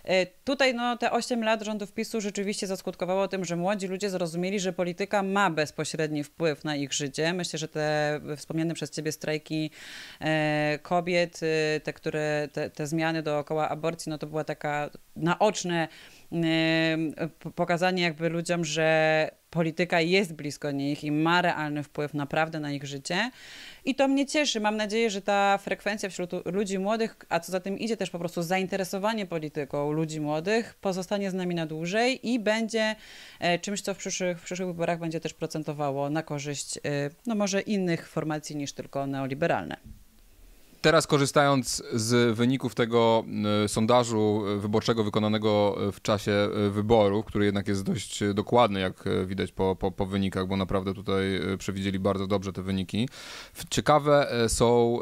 E, 0.03 0.25
tutaj 0.25 0.73
no, 0.73 0.97
te 0.97 1.11
8 1.11 1.43
lat 1.43 1.61
rządów 1.61 1.91
PiSu 1.91 2.21
rzeczywiście 2.21 2.67
zaskutkowało 2.67 3.27
tym, 3.27 3.45
że 3.45 3.55
młodzi 3.55 3.87
ludzie 3.87 4.09
zrozumieli, 4.09 4.59
że 4.59 4.73
polityka 4.73 5.23
ma 5.23 5.49
bezpośredni 5.49 6.23
wpływ 6.23 6.63
na 6.63 6.75
ich 6.75 6.93
życie. 6.93 7.33
Myślę, 7.33 7.59
że 7.59 7.67
te 7.67 8.19
wspomniane 8.37 8.73
przez 8.73 8.91
ciebie 8.91 9.11
strajki 9.11 9.71
e, 10.21 10.79
kobiet, 10.81 11.39
e, 11.43 11.79
te, 11.79 11.93
które, 11.93 12.47
te, 12.53 12.69
te 12.69 12.87
zmiany 12.87 13.23
dookoła 13.23 13.69
aborcji, 13.69 14.09
no 14.09 14.17
to 14.17 14.27
była 14.27 14.43
taka 14.43 14.89
naoczne 15.15 15.87
pokazanie 17.55 18.03
jakby 18.03 18.29
ludziom, 18.29 18.65
że 18.65 19.29
polityka 19.49 20.01
jest 20.01 20.33
blisko 20.33 20.71
nich 20.71 21.03
i 21.03 21.11
ma 21.11 21.41
realny 21.41 21.83
wpływ 21.83 22.13
naprawdę 22.13 22.59
na 22.59 22.71
ich 22.71 22.85
życie. 22.85 23.31
i 23.85 23.95
to 23.95 24.07
mnie 24.07 24.25
cieszy. 24.25 24.59
Mam 24.59 24.77
nadzieję, 24.77 25.09
że 25.09 25.21
ta 25.21 25.57
frekwencja 25.57 26.09
wśród 26.09 26.31
ludzi 26.45 26.79
młodych, 26.79 27.15
a 27.29 27.39
co 27.39 27.51
za 27.51 27.59
tym 27.59 27.79
idzie 27.79 27.97
też 27.97 28.09
po 28.09 28.19
prostu 28.19 28.41
zainteresowanie 28.41 29.25
polityką 29.25 29.91
ludzi 29.91 30.21
młodych, 30.21 30.73
pozostanie 30.81 31.31
z 31.31 31.33
nami 31.33 31.55
na 31.55 31.65
dłużej 31.65 32.29
i 32.29 32.39
będzie 32.39 32.95
e, 33.39 33.59
czymś, 33.59 33.81
co 33.81 33.93
w 33.93 33.97
przyszłych, 33.97 34.39
w 34.39 34.43
przyszłych 34.43 34.67
wyborach 34.67 34.99
będzie 34.99 35.19
też 35.19 35.33
procentowało 35.33 36.09
na 36.09 36.23
korzyść 36.23 36.77
e, 36.77 36.81
no 37.25 37.35
może 37.35 37.61
innych 37.61 38.09
formacji 38.09 38.55
niż 38.55 38.73
tylko 38.73 39.07
neoliberalne. 39.07 39.98
Teraz 40.81 41.07
korzystając 41.07 41.83
z 41.93 42.35
wyników 42.35 42.75
tego 42.75 43.23
y, 43.65 43.67
sondażu 43.67 44.43
wyborczego 44.57 45.03
wykonanego 45.03 45.77
w 45.91 46.01
czasie 46.01 46.49
y, 46.67 46.69
wyborów, 46.69 47.25
który 47.25 47.45
jednak 47.45 47.67
jest 47.67 47.83
dość 47.83 48.19
dokładny, 48.33 48.79
jak 48.79 49.03
widać 49.25 49.51
po, 49.51 49.75
po, 49.75 49.91
po, 49.91 50.05
wynikach, 50.05 50.47
bo 50.47 50.57
naprawdę 50.57 50.93
tutaj 50.93 51.35
y, 51.53 51.57
przewidzieli 51.57 51.99
bardzo 51.99 52.27
dobrze 52.27 52.53
te 52.53 52.61
wyniki. 52.61 53.09
Ciekawe 53.69 54.31
są, 54.47 54.99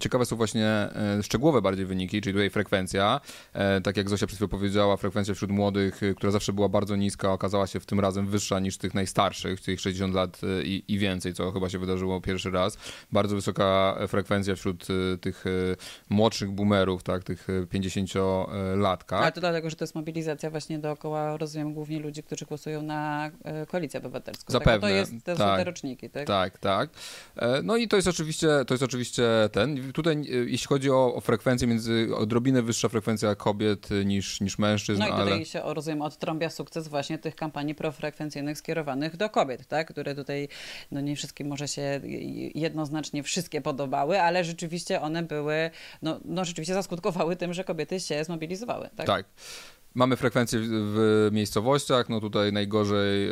ciekawe 0.00 0.26
są 0.26 0.36
właśnie 0.36 0.88
szczegółowe 1.22 1.62
bardziej 1.62 1.86
wyniki, 1.86 2.20
czyli 2.20 2.34
tutaj 2.34 2.50
frekwencja. 2.50 3.20
Tak 3.82 3.96
jak 3.96 4.08
Zosia 4.08 4.26
przed 4.26 4.36
chwilą 4.36 4.48
powiedziała, 4.48 4.96
frekwencja 4.96 5.34
wśród 5.34 5.50
młodych, 5.50 6.00
która 6.16 6.32
zawsze 6.32 6.52
była 6.52 6.68
bardzo 6.68 6.96
niska, 6.96 7.32
okazała 7.32 7.66
się 7.66 7.80
w 7.80 7.86
tym 7.86 8.00
razem 8.00 8.26
wyższa 8.26 8.60
niż 8.60 8.78
tych 8.78 8.94
najstarszych, 8.94 9.60
tych 9.60 9.80
60 9.80 10.14
lat 10.14 10.40
i, 10.64 10.84
i 10.88 10.98
więcej, 10.98 11.34
co 11.34 11.52
chyba 11.52 11.68
się 11.68 11.78
wydarzyło 11.78 12.20
pierwszy 12.20 12.50
raz. 12.50 12.78
Bardzo 13.12 13.36
wysoka 13.36 13.98
frekwencja 14.08 14.56
wśród 14.56 14.86
Y, 14.93 14.93
tych 15.20 15.46
y, 15.46 15.76
młodszych 16.08 16.50
boomerów, 16.50 17.02
tak, 17.02 17.24
tych 17.24 17.48
50-latkach. 17.48 19.18
Y, 19.18 19.22
Ale 19.22 19.32
to 19.32 19.40
dlatego, 19.40 19.70
że 19.70 19.76
to 19.76 19.84
jest 19.84 19.94
mobilizacja 19.94 20.50
właśnie 20.50 20.78
dookoła, 20.78 21.36
rozumiem, 21.36 21.74
głównie 21.74 22.00
ludzi, 22.00 22.22
którzy 22.22 22.44
głosują 22.44 22.82
na 22.82 23.30
Koalicję 23.68 24.00
Obywatelską. 24.00 24.52
Zapewne. 24.52 24.72
Tak? 24.72 24.80
To, 24.80 24.88
jest, 24.88 25.12
to 25.24 25.36
tak. 25.36 25.38
są 25.38 25.56
te 25.56 25.64
roczniki, 25.64 26.10
tak? 26.10 26.26
Tak, 26.26 26.58
tak. 26.58 26.90
E, 27.36 27.62
no 27.62 27.76
i 27.76 27.88
to 27.88 27.96
jest 27.96 28.08
oczywiście, 28.08 28.48
to 28.66 28.74
jest 28.74 28.84
oczywiście 28.84 29.24
ten. 29.52 29.92
Tutaj 29.92 30.22
jeśli 30.46 30.66
chodzi 30.66 30.90
o, 30.90 31.14
o 31.14 31.20
frekwencję, 31.20 31.68
między 31.68 32.08
odrobinę 32.16 32.62
wyższa 32.62 32.88
frekwencja 32.88 33.34
kobiet 33.34 33.88
niż, 34.04 34.40
niż 34.40 34.58
mężczyzn. 34.58 35.00
No 35.00 35.08
i 35.08 35.10
tutaj 35.10 35.32
ale... 35.32 35.44
się, 35.44 35.60
rozumiem, 35.64 36.02
odtrąbia 36.02 36.50
sukces 36.50 36.88
właśnie 36.88 37.18
tych 37.18 37.36
kampanii 37.36 37.74
profrekwencyjnych 37.74 38.58
skierowanych 38.58 39.16
do 39.16 39.30
kobiet, 39.30 39.66
tak? 39.66 39.90
Które 39.90 40.14
tutaj, 40.14 40.48
no 40.90 41.00
nie 41.00 41.16
wszystkim 41.16 41.48
może 41.48 41.68
się 41.68 42.00
jednoznacznie 42.54 43.22
wszystkie 43.22 43.60
podobały, 43.60 44.20
ale 44.20 44.44
rzeczywiście 44.44 44.83
one 44.90 45.22
były, 45.22 45.70
no, 46.02 46.20
no 46.24 46.44
rzeczywiście 46.44 46.74
zaskutkowały 46.74 47.36
tym, 47.36 47.54
że 47.54 47.64
kobiety 47.64 48.00
się 48.00 48.24
zmobilizowały. 48.24 48.90
Tak. 48.96 49.06
tak. 49.06 49.26
Mamy 49.96 50.16
frekwencję 50.16 50.60
w 50.62 51.28
miejscowościach, 51.32 52.08
no 52.08 52.20
tutaj 52.20 52.52
najgorzej 52.52 53.28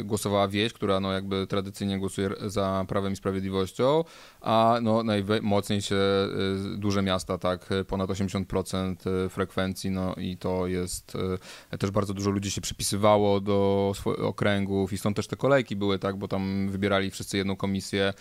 y, 0.00 0.04
głosowała 0.04 0.48
wieś, 0.48 0.72
która 0.72 1.00
no 1.00 1.12
jakby 1.12 1.46
tradycyjnie 1.46 1.98
głosuje 1.98 2.30
za 2.46 2.84
Prawem 2.88 3.12
i 3.12 3.16
Sprawiedliwością, 3.16 4.04
a 4.40 4.78
no 4.82 5.02
najmocniej 5.02 5.82
się 5.82 5.96
y, 6.74 6.76
duże 6.76 7.02
miasta, 7.02 7.38
tak, 7.38 7.68
ponad 7.86 8.10
80% 8.10 8.96
frekwencji, 9.28 9.90
no 9.90 10.14
i 10.14 10.36
to 10.36 10.66
jest, 10.66 11.16
też 11.78 11.90
bardzo 11.90 12.14
dużo 12.14 12.30
ludzi 12.30 12.50
się 12.50 12.60
przypisywało 12.60 13.40
do 13.40 13.92
swoich 13.94 14.20
okręgów 14.20 14.92
i 14.92 14.98
stąd 14.98 15.16
też 15.16 15.26
te 15.26 15.36
kolejki 15.36 15.76
były, 15.76 15.98
tak, 15.98 16.16
bo 16.16 16.28
tam 16.28 16.68
wybierali 16.68 17.10
wszyscy 17.10 17.36
jedną 17.36 17.56
komisję 17.56 18.12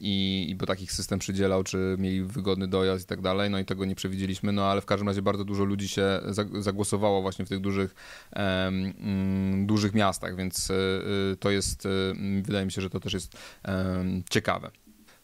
i, 0.00 0.46
i 0.48 0.54
bo 0.54 0.66
takich 0.66 0.92
system 0.92 1.18
przydzielał, 1.18 1.64
czy 1.64 1.96
mieli 1.98 2.22
wygodny 2.22 2.68
dojazd 2.68 3.04
i 3.04 3.08
tak 3.08 3.20
dalej, 3.20 3.50
no 3.50 3.58
i 3.58 3.64
tego 3.64 3.84
nie 3.84 3.94
przewidzieliśmy, 3.94 4.52
no 4.52 4.64
ale 4.64 4.80
w 4.80 4.86
każdym 4.86 5.08
razie 5.08 5.22
bardzo 5.22 5.44
dużo 5.44 5.64
ludzi 5.64 5.88
się 5.88 6.20
zagłosowało 6.58 6.83
głosowało 6.84 7.22
właśnie 7.22 7.44
w 7.44 7.48
tych 7.48 7.60
dużych, 7.60 7.94
um, 8.36 9.66
dużych 9.66 9.94
miastach, 9.94 10.36
więc 10.36 10.70
e, 10.70 11.36
to 11.36 11.50
jest, 11.50 11.86
e, 11.86 11.90
wydaje 12.42 12.64
mi 12.64 12.72
się, 12.72 12.82
że 12.82 12.90
to 12.90 13.00
też 13.00 13.12
jest 13.12 13.36
ciekawe. 14.30 14.70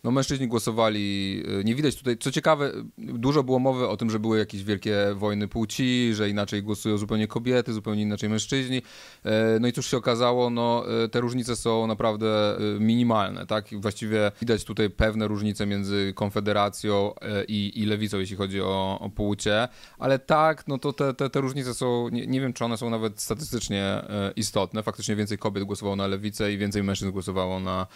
No 0.04 0.11
mężczyźni 0.11 0.49
głosowali, 0.49 1.42
y, 1.61 1.64
nie 1.64 1.75
widać 1.75 1.97
tutaj, 1.97 2.19
co 2.19 2.30
ciekawe, 2.30 2.73
dużo 2.99 3.42
było 3.42 3.59
mowy 3.59 3.88
o 3.88 3.97
tym, 3.97 4.11
że 4.11 4.19
były 4.19 4.38
jakieś 4.38 4.64
wielkie 4.64 4.97
wojny 5.14 5.49
płci, 5.49 6.14
że 6.14 6.28
inaczej 6.28 6.62
głosują 6.62 6.99
zupełnie 6.99 7.26
kobiety, 7.26 7.73
zupełnie 7.73 8.02
inaczej 8.02 8.28
mężczyźni. 8.28 8.83
E, 9.25 9.59
no 9.61 9.69
i 9.69 9.73
cóż 9.73 9.87
się 9.87 9.97
okazało, 9.97 10.50
no 10.50 10.85
e, 11.04 11.09
te 11.09 11.21
różnice 11.21 11.57
są 11.57 11.87
naprawdę 11.87 12.57
e, 12.57 12.80
minimalne, 12.80 13.47
tak? 13.47 13.80
Właściwie 13.80 14.33
widać 14.40 14.64
tutaj 14.64 14.90
pewne 14.90 15.28
różnice 15.28 15.66
między 15.66 16.12
Konfederacją 16.14 17.14
i, 17.49 17.73
i 17.75 17.87
Lewicą, 17.87 18.19
jeśli 18.19 18.37
chodzi 18.37 18.61
o, 18.61 18.99
o 19.00 19.11
płcie, 19.11 19.69
ale 19.99 20.19
tak, 20.19 20.69
no 20.69 20.78
to 20.78 20.92
te, 20.92 21.14
te, 21.14 21.30
te 21.30 21.40
różnice 21.40 21.75
są, 21.75 22.09
nie, 22.09 22.26
nie 22.26 22.40
wiem, 22.40 22.52
czy 22.52 22.64
one 22.64 22.76
są 22.76 22.90
nawet 22.90 23.21
statystycznie 23.21 24.02
istotne. 24.37 24.83
Faktycznie 24.83 25.16
więcej 25.16 25.38
kobiet 25.38 25.64
głosowało 25.64 25.97
na 25.97 26.07
Lewicę 26.07 26.52
i 26.52 26.59
więcej 26.59 26.83
mężczyzn 26.83 27.11
głosowało 27.11 27.61
na 27.61 27.87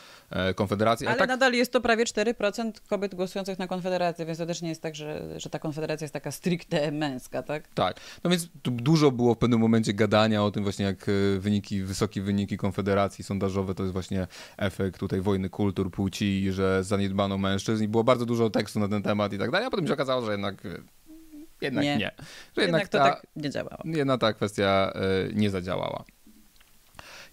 Konfederację. 0.54 1.08
Ale, 1.08 1.12
ale 1.12 1.18
tak... 1.18 1.28
nadal 1.28 1.52
jest 1.52 1.72
to 1.72 1.80
prawie 1.80 1.93
4% 2.02 2.72
kobiet 2.88 3.14
głosujących 3.14 3.58
na 3.58 3.66
Konfederację, 3.66 4.26
więc 4.26 4.38
to 4.38 4.46
też 4.46 4.62
nie 4.62 4.68
jest 4.68 4.82
tak, 4.82 4.94
że, 4.94 5.40
że 5.40 5.50
ta 5.50 5.58
Konfederacja 5.58 6.04
jest 6.04 6.14
taka 6.14 6.30
stricte 6.30 6.92
męska, 6.92 7.42
tak? 7.42 7.68
Tak. 7.74 7.96
No 8.24 8.30
więc 8.30 8.48
tu 8.62 8.70
dużo 8.70 9.10
było 9.10 9.34
w 9.34 9.38
pewnym 9.38 9.60
momencie 9.60 9.94
gadania 9.94 10.44
o 10.44 10.50
tym 10.50 10.62
właśnie, 10.62 10.84
jak 10.84 11.08
e, 11.08 11.38
wyniki, 11.38 11.82
wysokie 11.82 12.22
wyniki 12.22 12.56
Konfederacji 12.56 13.24
sondażowe 13.24 13.74
to 13.74 13.82
jest 13.82 13.92
właśnie 13.92 14.26
efekt 14.56 15.00
tutaj 15.00 15.20
wojny 15.20 15.48
kultur, 15.48 15.90
płci, 15.90 16.52
że 16.52 16.84
zaniedbano 16.84 17.38
mężczyzn 17.38 17.84
i 17.84 17.88
było 17.88 18.04
bardzo 18.04 18.26
dużo 18.26 18.50
tekstu 18.50 18.80
na 18.80 18.88
ten 18.88 19.02
temat 19.02 19.32
i 19.32 19.38
tak 19.38 19.50
dalej, 19.50 19.66
a 19.66 19.70
potem 19.70 19.86
się 19.86 19.92
okazało, 19.92 20.26
że 20.26 20.32
jednak 20.32 20.66
e, 20.66 20.68
jednak 21.60 21.84
nie. 21.84 21.96
nie. 21.96 22.10
Że 22.56 22.62
jednak, 22.62 22.82
jednak 22.82 22.88
to 22.88 22.98
ta, 22.98 23.04
tak 23.04 23.26
nie 23.36 23.50
działało. 23.50 23.82
Jedna 23.84 24.18
ta 24.18 24.32
kwestia 24.32 24.92
y, 25.30 25.34
nie 25.34 25.50
zadziałała. 25.50 26.04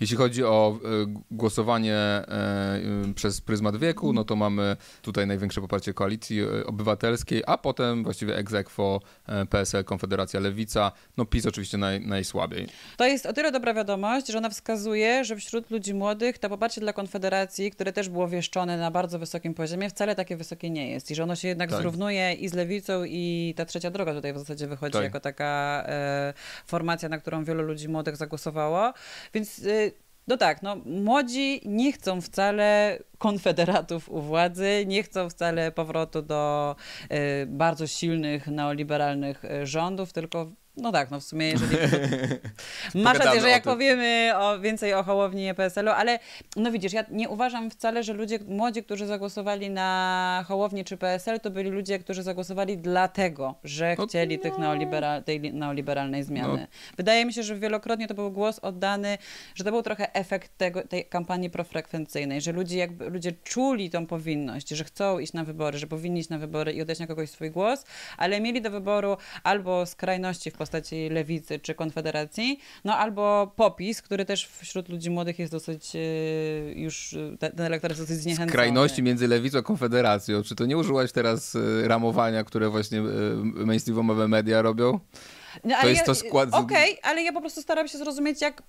Jeśli 0.01 0.17
chodzi 0.17 0.43
o 0.43 0.79
e, 0.84 0.88
głosowanie 1.31 1.96
e, 1.96 2.27
e, 2.27 3.13
przez 3.15 3.41
pryzmat 3.41 3.77
wieku, 3.77 4.13
no 4.13 4.24
to 4.24 4.36
mamy 4.36 4.77
tutaj 5.01 5.27
największe 5.27 5.62
poparcie 5.62 5.93
koalicji 5.93 6.41
obywatelskiej, 6.65 7.43
a 7.48 7.58
potem 7.58 8.03
właściwie 8.03 8.38
ex 8.38 8.53
aequo 8.53 9.01
PSL, 9.50 9.84
Konfederacja 9.84 10.39
Lewica, 10.39 10.91
no 11.17 11.25
PiS 11.25 11.46
oczywiście 11.46 11.77
naj, 11.77 12.01
najsłabiej. 12.01 12.67
To 12.98 13.05
jest 13.05 13.25
o 13.25 13.34
tyle 13.34 13.51
dobra 13.51 13.74
wiadomość, 13.74 14.27
że 14.27 14.38
ona 14.38 14.50
wskazuje, 14.50 15.25
że 15.25 15.36
wśród 15.36 15.72
ludzi 15.72 15.93
młodych 15.93 16.38
to 16.38 16.50
poparcie 16.50 16.81
dla 16.81 16.93
Konfederacji, 16.93 17.72
które 17.72 17.93
też 17.93 18.10
było 18.10 18.27
wieszczone 18.27 18.77
na 18.77 18.91
bardzo 18.91 19.20
wysokim 19.20 19.53
poziomie, 19.53 19.89
wcale 19.89 20.15
takie 20.15 20.38
wysokie 20.38 20.70
nie 20.70 20.91
jest 20.91 21.12
i 21.12 21.15
że 21.15 21.24
ono 21.24 21.36
się 21.36 21.48
jednak 21.48 21.70
tak. 21.70 21.81
zrównuje 21.81 22.34
i 22.34 22.50
z 22.50 22.53
Lewicą 22.53 23.03
i 23.03 23.53
ta 23.58 23.65
trzecia 23.65 23.91
droga 23.91 24.13
tutaj 24.13 24.34
w 24.34 24.38
zasadzie 24.38 24.67
wychodzi 24.67 24.93
tak. 24.93 25.03
jako 25.03 25.20
taka 25.20 25.84
e, 25.88 26.34
formacja, 26.65 27.10
na 27.10 27.17
którą 27.17 27.43
wielu 27.43 27.63
ludzi 27.63 27.89
młodych 27.89 28.15
zagłosowało, 28.15 28.93
więc 29.34 29.60
e, 29.60 29.90
no 30.28 30.38
tak, 30.38 30.62
no 30.63 30.75
młodzi 30.86 31.62
nie 31.66 31.92
chcą 31.92 32.22
wcale 32.22 33.00
konfederatów 33.18 34.10
u 34.10 34.22
władzy, 34.22 34.84
nie 34.88 35.04
chcą 35.04 35.30
wcale 35.30 35.72
powrotu 35.72 36.22
do 36.22 36.75
y, 37.12 37.46
bardzo 37.46 37.88
silnych 37.88 38.48
neoliberalnych 38.48 39.46
y, 39.46 39.66
rządów, 39.66 40.13
tylko 40.13 40.51
no 40.78 40.92
tak, 40.92 41.12
no 41.12 41.20
w 41.20 41.24
sumie 41.24 41.50
jeżeli... 41.50 41.78
Masz 42.96 43.18
rację, 43.18 43.42
że 43.42 43.50
jak 43.50 43.63
powiemy 43.63 44.32
o, 44.36 44.60
więcej 44.60 44.94
o 44.94 45.04
Hołowni 45.04 45.48
i 45.48 45.54
PSL-u, 45.54 45.90
ale 45.90 46.20
no 46.56 46.72
widzisz, 46.72 46.94
ja 46.94 47.06
nie 47.12 47.30
uważam 47.30 47.72
wcale, 47.72 48.04
że 48.04 48.13
ludzie 48.13 48.40
młodzi, 48.48 48.84
którzy 48.84 49.06
zagłosowali 49.06 49.70
na 49.70 50.46
Hołownię 50.48 50.84
czy 50.84 50.98
PSL, 50.98 51.40
to 51.40 51.51
byli 51.51 51.70
ludzie, 51.70 52.00
którzy 52.00 52.24
zagłosowali 52.24 52.78
dlatego, 52.78 53.56
że 53.63 53.96
no, 53.98 54.08
chcieli 54.08 54.38
no. 54.38 54.44
tych 54.44 54.58
neoliberal, 54.58 55.24
tej 55.24 55.54
neoliberalnej 55.54 56.24
zmiany. 56.24 56.62
No. 56.62 56.68
Wydaje 56.98 57.25
mi 57.25 57.34
się, 57.34 57.44
że 57.44 57.56
wielokrotnie 57.56 58.08
to 58.08 58.13
był 58.13 58.32
głos 58.32 58.60
oddany, 58.60 59.18
że 59.56 59.63
to 59.63 59.72
był 59.72 59.82
trochę 59.82 60.13
efekt 60.13 60.58
tego, 60.58 60.88
tej 60.88 61.06
kampanii 61.06 61.50
profrekwencyjnej, 61.50 62.42
że 62.42 62.51
ludzie 62.51 62.78
jakby, 62.78 63.10
ludzie 63.10 63.32
czuli 63.32 63.90
tą 63.90 64.08
powinność, 64.08 64.70
że 64.70 64.84
chcą 64.84 65.20
iść 65.20 65.34
na 65.34 65.44
wybory, 65.44 65.78
że 65.78 65.88
powinni 65.88 66.20
iść 66.20 66.30
na 66.30 66.38
wybory 66.38 66.74
i 66.74 66.82
oddać 66.82 67.00
na 67.00 67.08
kogoś 67.08 67.30
swój 67.30 67.51
głos, 67.51 67.86
ale 68.18 68.42
mieli 68.42 68.62
do 68.62 68.72
wyboru 68.72 69.18
albo 69.44 69.86
skrajności 69.86 70.51
w 70.51 70.61
postaci 70.62 71.10
lewicy 71.10 71.60
czy 71.60 71.75
konfederacji, 71.75 72.60
no 72.86 72.98
albo 72.98 73.53
popis, 73.56 74.01
który 74.01 74.25
też 74.25 74.48
wśród 74.48 74.89
ludzi 74.89 75.10
młodych 75.10 75.39
jest 75.39 75.51
dosyć 75.51 75.96
e, 75.96 76.00
już, 76.74 77.15
ten 77.39 77.65
elektorat 77.65 77.98
jest 77.98 78.10
dosyć 78.10 78.24
zniechęcony. 78.24 78.50
Skrajności 78.50 79.03
między 79.03 79.27
lewicą 79.27 79.58
a 79.58 79.62
konfederacją. 79.62 80.44
Czy 80.44 80.56
to 80.56 80.65
nie 80.65 80.77
użyłaś 80.77 81.12
teraz 81.12 81.56
e, 81.56 81.88
ramowania, 81.88 82.44
które 82.44 82.70
właśnie 82.70 83.00
e, 83.00 83.03
mainstreamowe 83.44 84.27
media 84.27 84.62
robią? 84.62 85.00
No, 85.63 85.75
to 85.81 85.88
jest 85.88 86.00
ja, 86.00 86.05
to 86.05 86.15
skład. 86.15 86.50
Okej, 86.51 87.00
okay, 87.00 87.12
ale 87.12 87.24
ja 87.24 87.34
po 87.34 87.41
prostu 87.41 87.62
staram 87.62 87.88
się 87.88 87.98
zrozumieć, 87.98 88.41
jak 88.41 88.63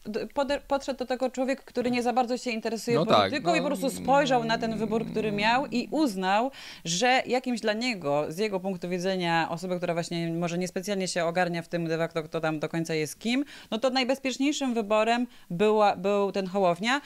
podszedł 0.68 0.98
do 0.98 1.06
tego 1.06 1.30
człowiek, 1.30 1.64
który 1.64 1.90
nie 1.90 2.02
za 2.02 2.12
bardzo 2.12 2.38
się 2.38 2.50
interesuje 2.50 2.96
no 2.96 3.06
tak, 3.06 3.16
polityką 3.16 3.44
tak, 3.44 3.52
no, 3.52 3.56
i 3.56 3.60
po 3.60 3.66
prostu 3.66 3.90
spojrzał 3.90 4.44
na 4.44 4.58
ten 4.58 4.78
wybór, 4.78 5.06
który 5.06 5.32
miał 5.32 5.66
i 5.66 5.88
uznał, 5.90 6.50
że 6.84 7.22
jakimś 7.26 7.60
dla 7.60 7.72
niego, 7.72 8.26
z 8.28 8.38
jego 8.38 8.60
punktu 8.60 8.88
widzenia, 8.88 9.48
osoby, 9.50 9.76
która 9.76 9.94
właśnie 9.94 10.32
może 10.32 10.58
niespecjalnie 10.58 11.08
się 11.08 11.24
ogarnia 11.24 11.62
w 11.62 11.68
tym 11.68 11.88
de 11.88 11.98
facto, 11.98 12.22
kto 12.22 12.40
tam 12.40 12.58
do 12.58 12.68
końca 12.68 12.94
jest 12.94 13.18
kim, 13.18 13.44
no 13.70 13.78
to 13.78 13.90
najbezpieczniejszym 13.90 14.74
wyborem 14.74 15.26
była, 15.50 15.96
był 15.96 16.32
ten 16.32 16.46
Hołownia. 16.46 17.00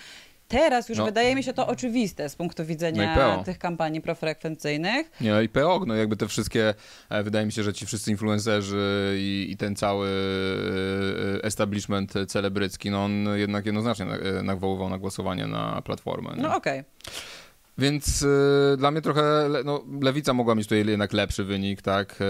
Teraz 0.48 0.88
już 0.88 0.98
no. 0.98 1.04
wydaje 1.04 1.34
mi 1.34 1.42
się 1.42 1.52
to 1.52 1.66
oczywiste 1.66 2.28
z 2.28 2.36
punktu 2.36 2.64
widzenia 2.64 3.36
no 3.36 3.44
tych 3.44 3.58
kampanii 3.58 4.00
profrekwencyjnych. 4.00 5.10
Nie, 5.20 5.30
no 5.30 5.40
i 5.40 5.48
PO, 5.48 5.80
no 5.86 5.94
jakby 5.94 6.16
te 6.16 6.28
wszystkie, 6.28 6.74
e, 7.08 7.22
wydaje 7.22 7.46
mi 7.46 7.52
się, 7.52 7.62
że 7.62 7.72
ci 7.72 7.86
wszyscy 7.86 8.10
influencerzy 8.10 9.14
i, 9.18 9.46
i 9.50 9.56
ten 9.56 9.76
cały 9.76 10.08
e, 10.08 11.44
establishment 11.44 12.14
celebrycki, 12.28 12.90
no 12.90 13.04
on 13.04 13.28
jednak 13.34 13.66
jednoznacznie 13.66 14.06
nawoływał 14.42 14.88
na 14.88 14.98
głosowanie 14.98 15.46
na 15.46 15.82
Platformę. 15.82 16.30
Nie? 16.36 16.42
No 16.42 16.56
okej. 16.56 16.80
Okay. 16.80 17.12
Więc 17.78 18.22
y, 18.22 18.76
dla 18.78 18.90
mnie 18.90 19.00
trochę, 19.00 19.48
no, 19.64 19.84
Lewica 20.02 20.32
mogła 20.32 20.54
mieć 20.54 20.66
tutaj 20.66 20.86
jednak 20.86 21.12
lepszy 21.12 21.44
wynik, 21.44 21.82
tak, 21.82 22.20
y, 22.20 22.24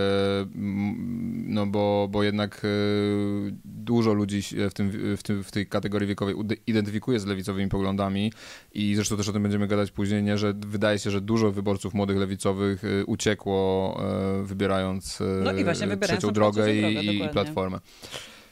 no 1.47 1.67
bo, 1.67 2.09
bo 2.11 2.23
jednak 2.23 2.65
y, 2.65 3.55
dużo 3.65 4.13
ludzi 4.13 4.43
w, 4.71 4.75
tym, 4.75 5.17
w, 5.17 5.23
tym, 5.23 5.45
w 5.45 5.51
tej 5.51 5.67
kategorii 5.67 6.09
wiekowej 6.09 6.35
identyfikuje 6.67 7.21
z 7.21 7.27
lewicowymi 7.27 7.69
poglądami 7.69 8.33
i 8.75 8.95
zresztą 8.95 9.17
też 9.17 9.29
o 9.29 9.33
tym 9.33 9.43
będziemy 9.43 9.67
gadać 9.67 9.91
później, 9.91 10.23
nie, 10.23 10.39
że 10.39 10.55
wydaje 10.67 10.99
się, 10.99 11.11
że 11.11 11.21
dużo 11.21 11.53
wyborców 11.53 11.95
młodych 11.95 12.17
lewicowych 12.17 12.83
uciekło 13.07 14.01
wybierając 14.43 15.23
no 15.45 15.53
i 15.53 15.65
właśnie 15.65 15.97
trzecią 15.97 16.31
drogę 16.31 16.75
i, 16.75 17.17
i 17.25 17.29
platformę. 17.29 17.79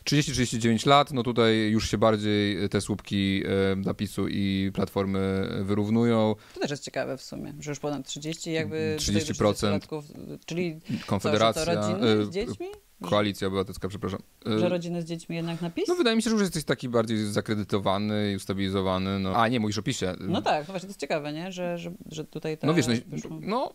30-39 0.04 0.86
lat, 0.86 1.12
no 1.12 1.22
tutaj 1.22 1.70
już 1.70 1.90
się 1.90 1.98
bardziej 1.98 2.68
te 2.68 2.80
słupki 2.80 3.42
napisu 3.76 4.28
i 4.28 4.70
platformy 4.74 5.48
wyrównują. 5.62 6.34
To 6.54 6.60
też 6.60 6.70
jest 6.70 6.84
ciekawe 6.84 7.18
w 7.18 7.22
sumie, 7.22 7.54
że 7.60 7.70
już 7.70 7.80
ponad 7.80 8.06
30 8.06 8.52
jakby 8.52 8.96
30%. 8.98 9.70
Latków, 9.70 10.04
czyli 10.46 10.80
Konfederacja. 11.06 11.64
Co, 11.64 11.74
rodziny 11.74 12.26
z 12.26 12.30
dziećmi? 12.30 12.66
Koalicja 13.02 13.48
Obywatelska, 13.48 13.88
przepraszam. 13.88 14.20
Że 14.46 14.68
rodziny 14.68 15.02
z 15.02 15.04
dziećmi 15.04 15.36
jednak 15.36 15.62
napis? 15.62 15.88
No 15.88 15.94
wydaje 15.94 16.16
mi 16.16 16.22
się, 16.22 16.30
że 16.30 16.34
już 16.34 16.42
jesteś 16.42 16.64
taki 16.64 16.88
bardziej 16.88 17.18
zakredytowany 17.18 18.32
i 18.32 18.36
ustabilizowany. 18.36 19.18
No. 19.18 19.36
A 19.36 19.48
nie, 19.48 19.60
mówisz 19.60 19.78
o 19.78 19.82
PiSie. 19.82 20.14
No 20.20 20.42
tak, 20.42 20.66
właśnie 20.66 20.80
to 20.80 20.86
jest 20.86 21.00
ciekawe, 21.00 21.32
nie? 21.32 21.52
Że, 21.52 21.78
że, 21.78 21.92
że 22.06 22.24
tutaj 22.24 22.58
No 22.62 22.74
wiesz, 22.74 22.86
no, 22.88 22.94
no 23.40 23.72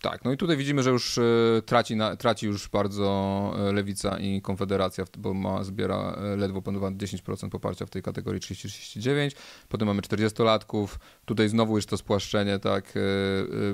tak, 0.00 0.24
no 0.24 0.32
i 0.32 0.36
tutaj 0.36 0.56
widzimy, 0.56 0.82
że 0.82 0.90
już 0.90 1.18
e, 1.18 1.22
traci, 1.66 1.96
na, 1.96 2.16
traci 2.16 2.46
już 2.46 2.68
bardzo 2.68 3.52
e, 3.58 3.72
Lewica 3.72 4.18
i 4.18 4.42
Konfederacja, 4.42 5.04
bo 5.18 5.34
ma, 5.34 5.64
zbiera 5.64 5.96
e, 5.96 6.36
ledwo 6.36 6.62
ponad 6.62 6.94
10% 6.94 7.48
poparcia 7.48 7.86
w 7.86 7.90
tej 7.90 8.02
kategorii 8.02 8.40
30-39. 8.40 9.30
Potem 9.68 9.88
mamy 9.88 10.02
40-latków. 10.02 10.88
Tutaj 11.24 11.48
znowu 11.48 11.76
już 11.76 11.86
to 11.86 11.96
spłaszczenie, 11.96 12.58
tak, 12.58 12.92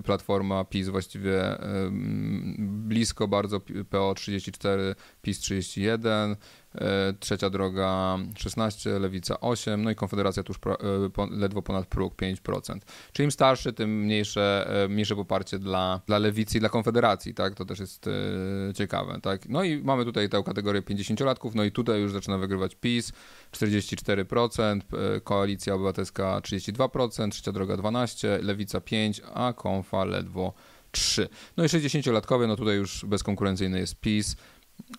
Platforma, 0.05 0.65
PiS 0.65 0.89
właściwie 0.89 1.59
blisko 2.59 3.29
bardzo 3.29 3.61
PO 3.91 4.15
34, 4.15 4.95
PiS 5.23 5.39
31. 5.39 6.37
E, 6.81 7.15
trzecia 7.21 7.51
droga 7.51 8.19
16, 8.39 8.99
Lewica 8.99 9.41
8, 9.41 9.83
no 9.83 9.91
i 9.91 9.95
Konfederacja 9.95 10.43
tuż 10.43 10.57
e, 10.57 11.27
ledwo 11.31 11.63
ponad 11.63 11.87
próg 11.87 12.15
5%. 12.15 12.79
Czyli 13.13 13.25
im 13.25 13.31
starszy, 13.31 13.73
tym 13.73 14.03
mniejsze, 14.03 14.67
e, 14.85 14.89
mniejsze 14.89 15.17
poparcie 15.17 15.59
dla, 15.59 16.01
dla 16.07 16.19
Lewicy 16.19 16.57
i 16.57 16.61
dla 16.61 16.69
Konfederacji, 16.69 17.35
tak? 17.35 17.55
To 17.55 17.65
też 17.65 17.79
jest 17.79 18.11
ciekawe, 18.75 19.19
tak? 19.23 19.49
No 19.49 19.65
i 19.65 19.83
mamy 19.83 20.05
tutaj 20.05 20.29
tę 20.29 20.43
kategorię 20.43 20.83
50-latków, 20.83 21.51
no 21.55 21.65
i 21.65 21.73
tutaj 21.73 22.01
już 22.01 22.13
zaczyna 22.13 22.39
wygrywać 22.39 22.75
PiS 22.75 23.13
44%, 23.53 24.81
Koalicja 25.25 25.75
Obywatelska 25.75 26.41
32%, 26.41 27.31
Trzecia 27.31 27.53
Droga 27.53 27.75
12%, 27.77 28.43
Lewica 28.43 28.79
5%, 28.79 29.21
a 29.35 29.53
Konfa 29.53 30.05
ledwo 30.05 30.53
3. 30.97 31.29
No 31.57 31.65
i 31.65 31.67
60-latkowie, 31.67 32.49
no 32.49 32.57
tutaj 32.57 32.77
już 32.77 33.05
bezkonkurencyjny 33.05 33.79
jest 33.79 34.01
PiS, 34.01 34.37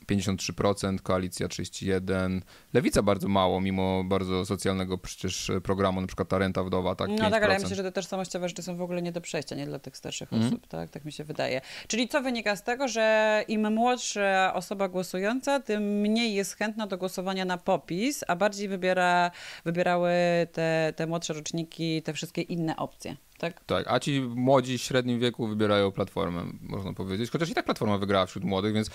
53%, 0.08 1.02
koalicja 1.02 1.48
31%, 1.48 2.42
lewica 2.74 3.02
bardzo 3.02 3.28
mało, 3.28 3.62
mimo 3.62 4.04
bardzo 4.04 4.46
socjalnego 4.46 4.98
przecież 4.98 5.52
programu, 5.64 6.02
na 6.02 6.08
przykład 6.08 6.30
ta 6.30 6.38
renta 6.38 6.64
wdowa, 6.64 6.96
tak? 6.96 7.10
No 7.10 7.30
tak, 7.30 7.44
ale 7.44 7.54
ja 7.54 7.60
myślę, 7.60 7.76
że 7.76 7.84
te 7.84 7.92
tożsamościowe 7.92 8.50
rzeczy 8.50 8.64
są 8.64 8.78
w 8.78 8.82
ogóle 8.82 9.02
nie 9.02 9.12
do 9.12 9.22
przejścia, 9.22 9.56
nie 9.56 9.66
dla 9.66 9.80
tych 9.80 9.98
starszych 9.98 10.34
mm. 10.34 10.48
osób, 10.48 10.68
tak? 10.68 10.90
Tak 10.90 11.06
mi 11.06 11.12
się 11.12 11.24
wydaje. 11.24 11.62
Czyli 11.88 12.08
co 12.08 12.22
wynika 12.22 12.56
z 12.56 12.64
tego, 12.64 12.88
że 12.88 13.44
im 13.48 13.74
młodsza 13.74 14.54
osoba 14.54 14.88
głosująca, 14.88 15.60
tym 15.60 15.84
mniej 15.84 16.34
jest 16.34 16.56
chętna 16.56 16.88
do 16.88 16.98
głosowania 16.98 17.46
na 17.46 17.58
popis, 17.58 18.24
a 18.28 18.36
bardziej 18.36 18.68
wybiera, 18.68 19.32
wybierały 19.66 20.12
te, 20.52 20.94
te 20.96 21.08
młodsze 21.08 21.34
roczniki, 21.34 22.02
te 22.02 22.14
wszystkie 22.14 22.42
inne 22.42 22.78
opcje 22.78 23.18
tak? 23.38 23.64
Tak, 23.66 23.86
a 23.88 24.00
ci 24.00 24.22
młodzi 24.22 24.78
w 24.78 24.82
średnim 24.82 25.20
wieku 25.20 25.48
wybierają 25.48 25.92
platformę, 25.92 26.44
można 26.62 26.94
powiedzieć. 26.94 27.32
Chociaż 27.32 27.50
i 27.50 27.54
tak 27.54 27.66
platforma 27.66 27.98
wygrała 27.98 28.26
wśród 28.26 28.44
młodych, 28.44 28.74
więc 28.74 28.90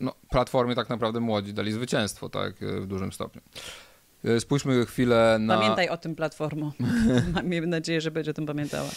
no, 0.00 0.14
platformie 0.30 0.74
tak 0.74 0.88
naprawdę 0.88 1.20
młodzi 1.20 1.54
dali 1.54 1.72
zwycięstwo, 1.72 2.28
tak, 2.28 2.54
w 2.60 2.86
dużym 2.86 3.12
stopniu. 3.12 3.42
E, 4.24 4.40
spójrzmy 4.40 4.86
chwilę 4.86 5.36
na. 5.40 5.58
Pamiętaj 5.58 5.88
o 5.88 5.96
tym 5.96 6.14
platformo. 6.14 6.72
Mam 7.34 7.70
nadzieję, 7.70 8.00
że 8.00 8.10
będzie 8.10 8.30
o 8.30 8.34
tym 8.34 8.46
pamiętała. 8.46 8.90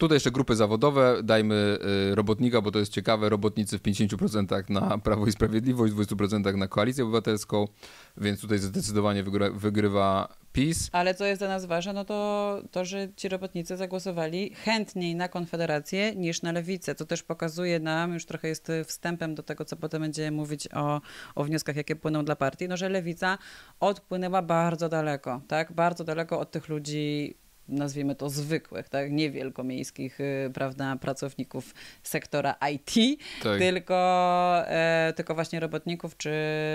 Tutaj 0.00 0.16
jeszcze 0.16 0.30
grupy 0.30 0.56
zawodowe, 0.56 1.16
dajmy 1.22 1.78
y, 2.12 2.14
robotnika, 2.14 2.60
bo 2.60 2.70
to 2.70 2.78
jest 2.78 2.92
ciekawe, 2.92 3.28
robotnicy 3.28 3.78
w 3.78 3.82
50% 3.82 4.70
na 4.70 4.98
Prawo 5.04 5.26
i 5.26 5.32
Sprawiedliwość, 5.32 5.92
w 5.92 5.96
20% 5.96 6.56
na 6.56 6.68
Koalicję 6.68 7.04
Obywatelską, 7.04 7.68
więc 8.16 8.40
tutaj 8.40 8.58
zdecydowanie 8.58 9.22
wygrywa, 9.22 9.58
wygrywa 9.58 10.28
PiS. 10.52 10.88
Ale 10.92 11.14
co 11.14 11.26
jest 11.26 11.40
dla 11.40 11.48
nas 11.48 11.64
ważne, 11.64 11.92
no 11.92 12.04
to 12.04 12.62
to, 12.70 12.84
że 12.84 13.08
ci 13.16 13.28
robotnicy 13.28 13.76
zagłosowali 13.76 14.54
chętniej 14.54 15.14
na 15.14 15.28
Konfederację 15.28 16.14
niż 16.14 16.42
na 16.42 16.52
Lewicę, 16.52 16.94
co 16.94 17.04
też 17.04 17.22
pokazuje 17.22 17.80
nam, 17.80 18.14
już 18.14 18.26
trochę 18.26 18.48
jest 18.48 18.72
wstępem 18.86 19.34
do 19.34 19.42
tego, 19.42 19.64
co 19.64 19.76
potem 19.76 20.02
będziemy 20.02 20.30
mówić 20.36 20.68
o, 20.74 21.00
o 21.34 21.44
wnioskach, 21.44 21.76
jakie 21.76 21.96
płyną 21.96 22.24
dla 22.24 22.36
partii, 22.36 22.68
no 22.68 22.76
że 22.76 22.88
Lewica 22.88 23.38
odpłynęła 23.80 24.42
bardzo 24.42 24.88
daleko, 24.88 25.40
tak, 25.48 25.72
bardzo 25.72 26.04
daleko 26.04 26.40
od 26.40 26.50
tych 26.50 26.68
ludzi 26.68 27.34
nazwijmy 27.70 28.14
to 28.14 28.30
zwykłych, 28.30 28.88
tak, 28.88 29.12
nie 29.12 29.30
wielkomiejskich, 29.30 30.20
y, 30.20 30.50
prawda, 30.54 30.96
pracowników 30.96 31.74
sektora 32.02 32.54
IT, 32.72 33.20
tak. 33.42 33.58
tylko, 33.58 34.62
e, 34.66 35.12
tylko 35.16 35.34
właśnie 35.34 35.60
robotników 35.60 36.16
czy, 36.16 36.32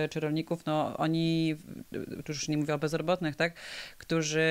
czy 0.09 0.19
rolników, 0.19 0.65
no 0.65 0.97
oni, 0.97 1.55
tu 2.25 2.31
już 2.31 2.47
nie 2.47 2.57
mówię 2.57 2.73
o 2.73 2.77
bezrobotnych, 2.77 3.35
tak, 3.35 3.53
którzy 3.97 4.45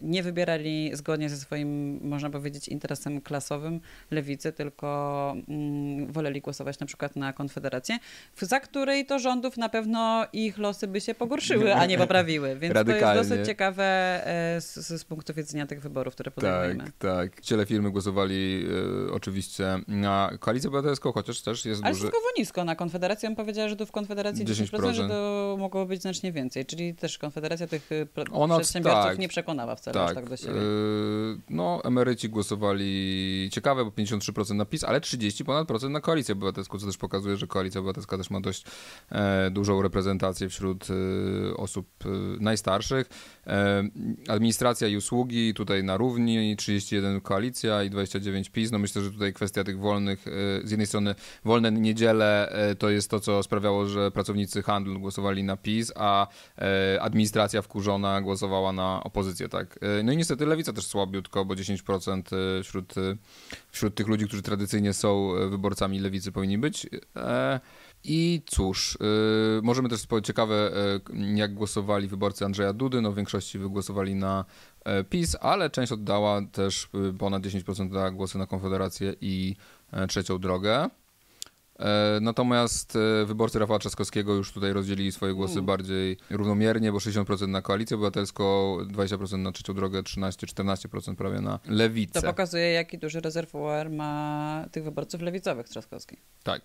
nie 0.00 0.22
wybierali 0.22 0.90
zgodnie 0.94 1.28
ze 1.28 1.36
swoim, 1.36 2.00
można 2.08 2.30
powiedzieć, 2.30 2.68
interesem 2.68 3.20
klasowym 3.20 3.80
lewicy, 4.10 4.52
tylko 4.52 5.34
mm, 5.48 6.12
woleli 6.12 6.40
głosować 6.40 6.78
na 6.78 6.86
przykład 6.86 7.16
na 7.16 7.32
Konfederację, 7.32 7.98
za 8.40 8.60
której 8.60 9.06
to 9.06 9.18
rządów 9.18 9.56
na 9.56 9.68
pewno 9.68 10.26
ich 10.32 10.58
losy 10.58 10.86
by 10.88 11.00
się 11.00 11.14
pogorszyły, 11.14 11.74
a 11.74 11.86
nie 11.86 11.98
poprawiły, 11.98 12.56
więc 12.58 12.74
Radykalnie. 12.74 13.14
to 13.14 13.18
jest 13.18 13.30
dosyć 13.30 13.46
ciekawe 13.46 13.84
e, 14.26 14.60
z, 14.60 14.74
z 14.74 15.04
punktu 15.04 15.34
widzenia 15.34 15.66
tych 15.66 15.81
wyborów, 15.82 16.14
które 16.14 16.30
podejmujemy. 16.30 16.84
Tak, 16.84 16.92
tak. 16.98 17.40
Ciele 17.40 17.66
firmy 17.66 17.90
głosowali 17.90 18.66
e, 19.08 19.12
oczywiście 19.12 19.80
na 19.88 20.30
Koalicję 20.40 20.68
Obywatelską, 20.68 21.12
chociaż 21.12 21.42
też 21.42 21.64
jest 21.64 21.84
Ale 21.84 21.92
duży... 21.92 22.00
stosunkowo 22.00 22.28
nisko. 22.38 22.64
Na 22.64 22.76
Konfederację 22.76 23.28
bym 23.28 23.36
powiedziała, 23.36 23.68
że 23.68 23.76
tu 23.76 23.86
w 23.86 23.92
Konfederacji 23.92 24.46
10%, 24.46 24.66
10% 24.66 24.94
że 24.94 25.08
to 25.08 25.56
mogło 25.58 25.86
być 25.86 26.02
znacznie 26.02 26.32
więcej. 26.32 26.66
Czyli 26.66 26.94
też 26.94 27.18
Konfederacja 27.18 27.66
tych 27.66 27.92
e, 27.92 28.32
Ona, 28.32 28.58
przedsiębiorców 28.58 29.04
tak, 29.04 29.18
nie 29.18 29.28
przekonała 29.28 29.76
wcale 29.76 29.94
tak, 29.94 30.08
aż 30.08 30.14
tak 30.14 30.28
do 30.28 30.36
siebie. 30.36 30.52
Yy, 30.52 31.38
no, 31.50 31.80
emeryci 31.84 32.28
głosowali 32.28 33.48
ciekawe, 33.52 33.84
bo 33.84 33.90
53% 33.90 34.54
na 34.54 34.64
PiS, 34.64 34.84
ale 34.84 35.00
30 35.00 35.44
ponad 35.44 35.68
procent 35.68 35.92
na 35.92 36.00
Koalicję 36.00 36.32
Obywatelską, 36.32 36.78
co 36.78 36.86
też 36.86 36.96
pokazuje, 36.96 37.36
że 37.36 37.46
Koalicja 37.46 37.80
Obywatelska 37.80 38.18
też 38.18 38.30
ma 38.30 38.40
dość 38.40 38.64
e, 39.10 39.50
dużą 39.50 39.82
reprezentację 39.82 40.48
wśród 40.48 40.86
e, 40.90 41.56
osób 41.56 41.86
e, 42.04 42.08
najstarszych. 42.40 43.08
administracja 44.28 44.88
i 44.88 44.96
usługi 44.96 45.54
tutaj 45.54 45.71
na 45.82 45.96
równi, 45.96 46.56
31 46.56 47.20
koalicja 47.20 47.82
i 47.82 47.90
29 47.90 48.50
PiS. 48.50 48.70
No 48.70 48.78
myślę, 48.78 49.02
że 49.02 49.10
tutaj 49.10 49.32
kwestia 49.32 49.64
tych 49.64 49.78
wolnych, 49.78 50.28
e, 50.28 50.30
z 50.66 50.70
jednej 50.70 50.86
strony 50.86 51.14
wolne 51.44 51.72
niedziele 51.72 52.48
e, 52.48 52.74
to 52.74 52.90
jest 52.90 53.10
to, 53.10 53.20
co 53.20 53.42
sprawiało, 53.42 53.86
że 53.86 54.10
pracownicy 54.10 54.62
handlu 54.62 55.00
głosowali 55.00 55.44
na 55.44 55.56
PiS, 55.56 55.92
a 55.96 56.26
e, 56.58 57.02
administracja 57.02 57.62
wkurzona 57.62 58.20
głosowała 58.20 58.72
na 58.72 59.04
opozycję, 59.04 59.48
tak. 59.48 59.78
No 60.04 60.12
i 60.12 60.16
niestety 60.16 60.46
lewica 60.46 60.72
też 60.72 60.86
słabiutko, 60.86 61.44
bo 61.44 61.54
10% 61.54 62.22
wśród, 62.62 62.94
wśród 63.70 63.94
tych 63.94 64.08
ludzi, 64.08 64.26
którzy 64.26 64.42
tradycyjnie 64.42 64.92
są 64.92 65.32
wyborcami 65.50 65.98
lewicy 65.98 66.32
powinni 66.32 66.58
być. 66.58 66.86
I 68.04 68.42
cóż, 68.46 68.98
yy, 69.00 69.62
możemy 69.62 69.88
też 69.88 70.06
powiedzieć 70.06 70.26
ciekawe, 70.26 70.72
yy, 71.14 71.36
jak 71.36 71.54
głosowali 71.54 72.08
wyborcy 72.08 72.44
Andrzeja 72.44 72.72
Dudy. 72.72 73.00
No, 73.00 73.12
w 73.12 73.16
większości 73.16 73.58
wygłosowali 73.58 74.14
na 74.14 74.44
yy, 74.86 75.04
PiS, 75.04 75.36
ale 75.40 75.70
część 75.70 75.92
oddała 75.92 76.42
też 76.52 76.88
y, 77.10 77.18
ponad 77.18 77.42
10% 77.42 77.92
dała 77.92 78.10
głosy 78.10 78.38
na 78.38 78.46
Konfederację 78.46 79.14
i 79.20 79.56
e, 79.92 80.06
trzecią 80.06 80.38
drogę. 80.38 80.88
E, 81.78 82.18
natomiast 82.20 82.98
wyborcy 83.26 83.58
Rafała 83.58 83.78
Trzaskowskiego 83.78 84.34
już 84.34 84.52
tutaj 84.52 84.72
rozdzielili 84.72 85.12
swoje 85.12 85.34
głosy 85.34 85.52
mm. 85.52 85.66
bardziej 85.66 86.16
równomiernie, 86.30 86.92
bo 86.92 86.98
60% 86.98 87.48
na 87.48 87.62
Koalicję 87.62 87.94
Obywatelską, 87.94 88.76
20% 88.78 89.38
na 89.38 89.52
Trzecią 89.52 89.74
Drogę, 89.74 90.02
13-14% 90.02 91.14
prawie 91.14 91.40
na 91.40 91.58
Lewicę. 91.66 92.20
To 92.20 92.26
pokazuje, 92.26 92.72
jaki 92.72 92.98
duży 92.98 93.20
rezerwuar 93.20 93.90
ma 93.90 94.64
tych 94.72 94.84
wyborców 94.84 95.20
lewicowych 95.20 95.68
Trzaskowski. 95.68 96.16
Tak. 96.42 96.62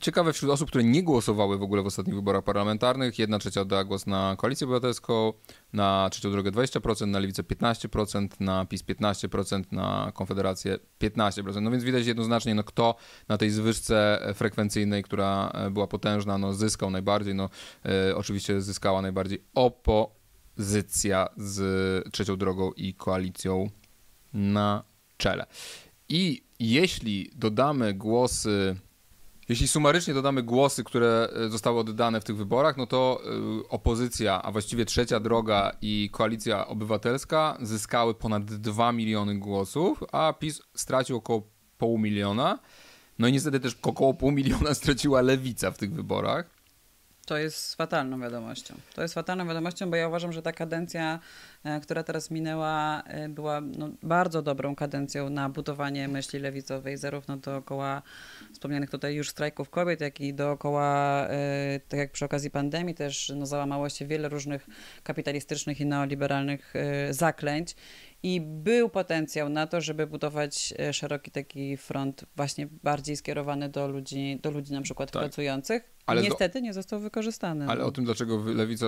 Ciekawe 0.00 0.32
wśród 0.32 0.50
osób, 0.50 0.68
które 0.68 0.84
nie 0.84 1.02
głosowały 1.02 1.58
w 1.58 1.62
ogóle 1.62 1.82
w 1.82 1.86
ostatnich 1.86 2.14
wyborach 2.14 2.44
parlamentarnych, 2.44 3.18
jedna 3.18 3.38
trzecia 3.38 3.60
oddała 3.60 3.84
głos 3.84 4.06
na 4.06 4.36
Koalicję 4.38 4.66
Obywatelską, 4.66 5.32
na 5.72 6.08
Trzecią 6.12 6.30
Drogę 6.30 6.50
20%, 6.50 7.06
na 7.06 7.18
Lewicę 7.18 7.42
15%, 7.42 8.28
na 8.40 8.66
PiS 8.66 8.84
15%, 8.84 9.64
na 9.72 10.12
Konfederację 10.14 10.78
15%. 11.00 11.62
No 11.62 11.70
więc 11.70 11.84
widać 11.84 12.06
jednoznacznie, 12.06 12.54
no 12.54 12.64
kto 12.64 12.94
na 13.28 13.38
tej 13.38 13.50
zwyżce 13.50 14.26
frekwencyjnej, 14.34 15.02
która 15.02 15.50
e, 15.54 15.70
była 15.70 15.86
potężna, 15.86 16.38
no 16.38 16.54
zyskał 16.54 16.90
najbardziej. 16.90 17.34
No 17.34 17.48
e, 17.84 18.16
oczywiście 18.16 18.60
zyskała 18.62 19.02
najbardziej 19.02 19.44
opozycja 19.54 21.28
z 21.36 21.62
Trzecią 22.12 22.36
Drogą 22.36 22.72
i 22.72 22.94
Koalicją 22.94 23.70
na 24.32 24.84
czele. 25.16 25.46
I 26.08 26.44
jeśli 26.58 27.30
dodamy 27.34 27.94
głosy 27.94 28.76
jeśli 29.50 29.68
sumarycznie 29.68 30.14
dodamy 30.14 30.42
głosy, 30.42 30.84
które 30.84 31.28
e, 31.46 31.48
zostały 31.48 31.80
oddane 31.80 32.20
w 32.20 32.24
tych 32.24 32.36
wyborach, 32.36 32.76
no 32.76 32.86
to 32.86 33.20
e, 33.24 33.68
opozycja, 33.68 34.42
a 34.42 34.52
właściwie 34.52 34.84
Trzecia 34.84 35.20
Droga 35.20 35.72
i 35.82 36.10
Koalicja 36.12 36.66
Obywatelska 36.66 37.58
zyskały 37.62 38.14
ponad 38.14 38.44
2 38.44 38.92
miliony 38.92 39.38
głosów, 39.38 40.04
a 40.12 40.32
PiS 40.32 40.62
stracił 40.74 41.16
około 41.16 41.42
pół 41.78 41.98
miliona. 41.98 42.58
No 43.18 43.28
i 43.28 43.32
niestety 43.32 43.60
też 43.60 43.76
około 43.82 44.14
pół 44.14 44.30
miliona 44.30 44.74
straciła 44.80 45.20
Lewica 45.20 45.70
w 45.70 45.78
tych 45.78 45.92
wyborach. 45.92 46.59
To 47.30 47.38
jest 47.38 47.74
fatalną 47.74 48.20
wiadomością. 48.20 48.74
To 48.94 49.02
jest 49.02 49.14
fatalną 49.14 49.48
wiadomością, 49.48 49.90
bo 49.90 49.96
ja 49.96 50.08
uważam, 50.08 50.32
że 50.32 50.42
ta 50.42 50.52
kadencja, 50.52 51.18
e, 51.64 51.80
która 51.80 52.02
teraz 52.02 52.30
minęła, 52.30 53.02
e, 53.02 53.28
była 53.28 53.60
no, 53.60 53.90
bardzo 54.02 54.42
dobrą 54.42 54.74
kadencją 54.74 55.30
na 55.30 55.48
budowanie 55.48 56.08
myśli 56.08 56.38
lewicowej, 56.38 56.96
zarówno 56.96 57.36
dookoła 57.36 58.02
wspomnianych 58.52 58.90
tutaj 58.90 59.14
już 59.14 59.28
strajków 59.28 59.70
kobiet, 59.70 60.00
jak 60.00 60.20
i 60.20 60.34
dookoła, 60.34 61.26
e, 61.28 61.80
tak 61.88 62.00
jak 62.00 62.12
przy 62.12 62.24
okazji 62.24 62.50
pandemii, 62.50 62.94
też 62.94 63.32
no, 63.36 63.46
załamało 63.46 63.88
się 63.88 64.06
wiele 64.06 64.28
różnych 64.28 64.66
kapitalistycznych 65.02 65.80
i 65.80 65.86
neoliberalnych 65.86 66.74
zaklęć 67.10 67.76
i 68.22 68.40
był 68.40 68.88
potencjał 68.88 69.48
na 69.48 69.66
to, 69.66 69.80
żeby 69.80 70.06
budować 70.06 70.74
e, 70.78 70.92
szeroki 70.92 71.30
taki 71.30 71.76
front 71.76 72.24
właśnie 72.36 72.68
bardziej 72.82 73.16
skierowany 73.16 73.68
do 73.68 73.88
ludzi, 73.88 74.38
do 74.42 74.50
ludzi 74.50 74.72
na 74.72 74.82
przykład 74.82 75.10
tak. 75.10 75.22
pracujących. 75.22 75.90
Ale 76.06 76.22
Niestety 76.22 76.60
do... 76.60 76.64
nie 76.64 76.72
został 76.72 77.00
wykorzystany. 77.00 77.68
Ale 77.68 77.80
no. 77.80 77.86
o 77.86 77.92
tym, 77.92 78.04
dlaczego 78.04 78.44
Lewica, 78.44 78.86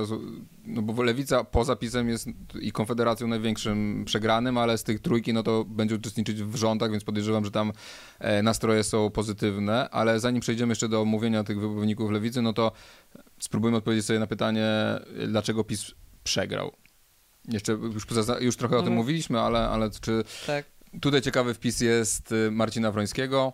no 0.65 0.83
bo 0.83 1.03
Lewica 1.03 1.45
poza 1.45 1.77
PiSem 1.77 2.09
jest 2.09 2.29
i 2.61 2.73
Konfederacją 2.73 3.27
największym 3.27 4.05
przegranym, 4.07 4.59
ale 4.59 4.79
z 4.79 4.83
tych 4.83 5.01
trójki, 5.01 5.33
no 5.33 5.43
to 5.43 5.65
będzie 5.65 5.95
uczestniczyć 5.95 6.43
w 6.43 6.55
rządach, 6.55 6.91
więc 6.91 7.05
podejrzewam, 7.05 7.45
że 7.45 7.51
tam 7.51 7.73
e, 8.19 8.43
nastroje 8.43 8.85
są 8.85 9.11
pozytywne, 9.11 9.91
ale 9.91 10.21
zanim 10.21 10.41
przejdziemy 10.41 10.71
jeszcze 10.71 10.89
do 10.89 11.01
omówienia 11.01 11.45
tych 11.45 11.61
wyborników 11.61 12.11
Lewicy, 12.11 12.43
no 12.43 12.53
to 12.53 12.73
spróbujmy 13.39 13.77
odpowiedzieć 13.77 14.07
sobie 14.07 14.19
na 14.19 14.27
pytanie, 14.27 14.69
dlaczego 15.29 15.65
PiS 15.65 15.95
przegrał. 16.25 16.82
Jeszcze 17.49 17.73
już, 17.73 18.07
już 18.41 18.57
trochę 18.57 18.77
o 18.77 18.79
tym 18.79 18.89
mhm. 18.89 18.97
mówiliśmy, 18.97 19.41
ale, 19.41 19.69
ale 19.69 19.91
czy 19.91 20.25
tak. 20.47 20.65
tutaj 21.01 21.23
ciekawy 21.23 21.55
wpis 21.55 21.81
jest 21.81 22.33
y, 22.33 22.51
Marcina 22.51 22.93
Wrońskiego, 22.93 23.53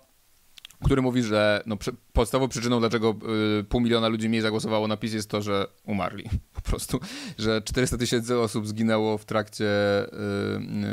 który 0.85 1.03
mówi, 1.03 1.22
że 1.22 1.62
no, 1.66 1.77
podstawową 2.12 2.48
przyczyną, 2.48 2.81
dlaczego 2.81 3.16
y, 3.61 3.64
pół 3.64 3.81
miliona 3.81 4.09
ludzi 4.09 4.29
mniej 4.29 4.42
zagłosowało 4.42 4.88
na 4.88 4.96
PiS 4.96 5.12
jest 5.12 5.31
to, 5.31 5.42
że 5.42 5.66
umarli. 5.85 6.24
Po 6.55 6.61
prostu, 6.61 7.01
że 7.38 7.62
400 7.62 7.98
tysięcy 7.98 8.38
osób 8.38 8.68
zginęło 8.68 9.18
w 9.18 9.24
trakcie 9.24 9.66
y, 10.05 10.09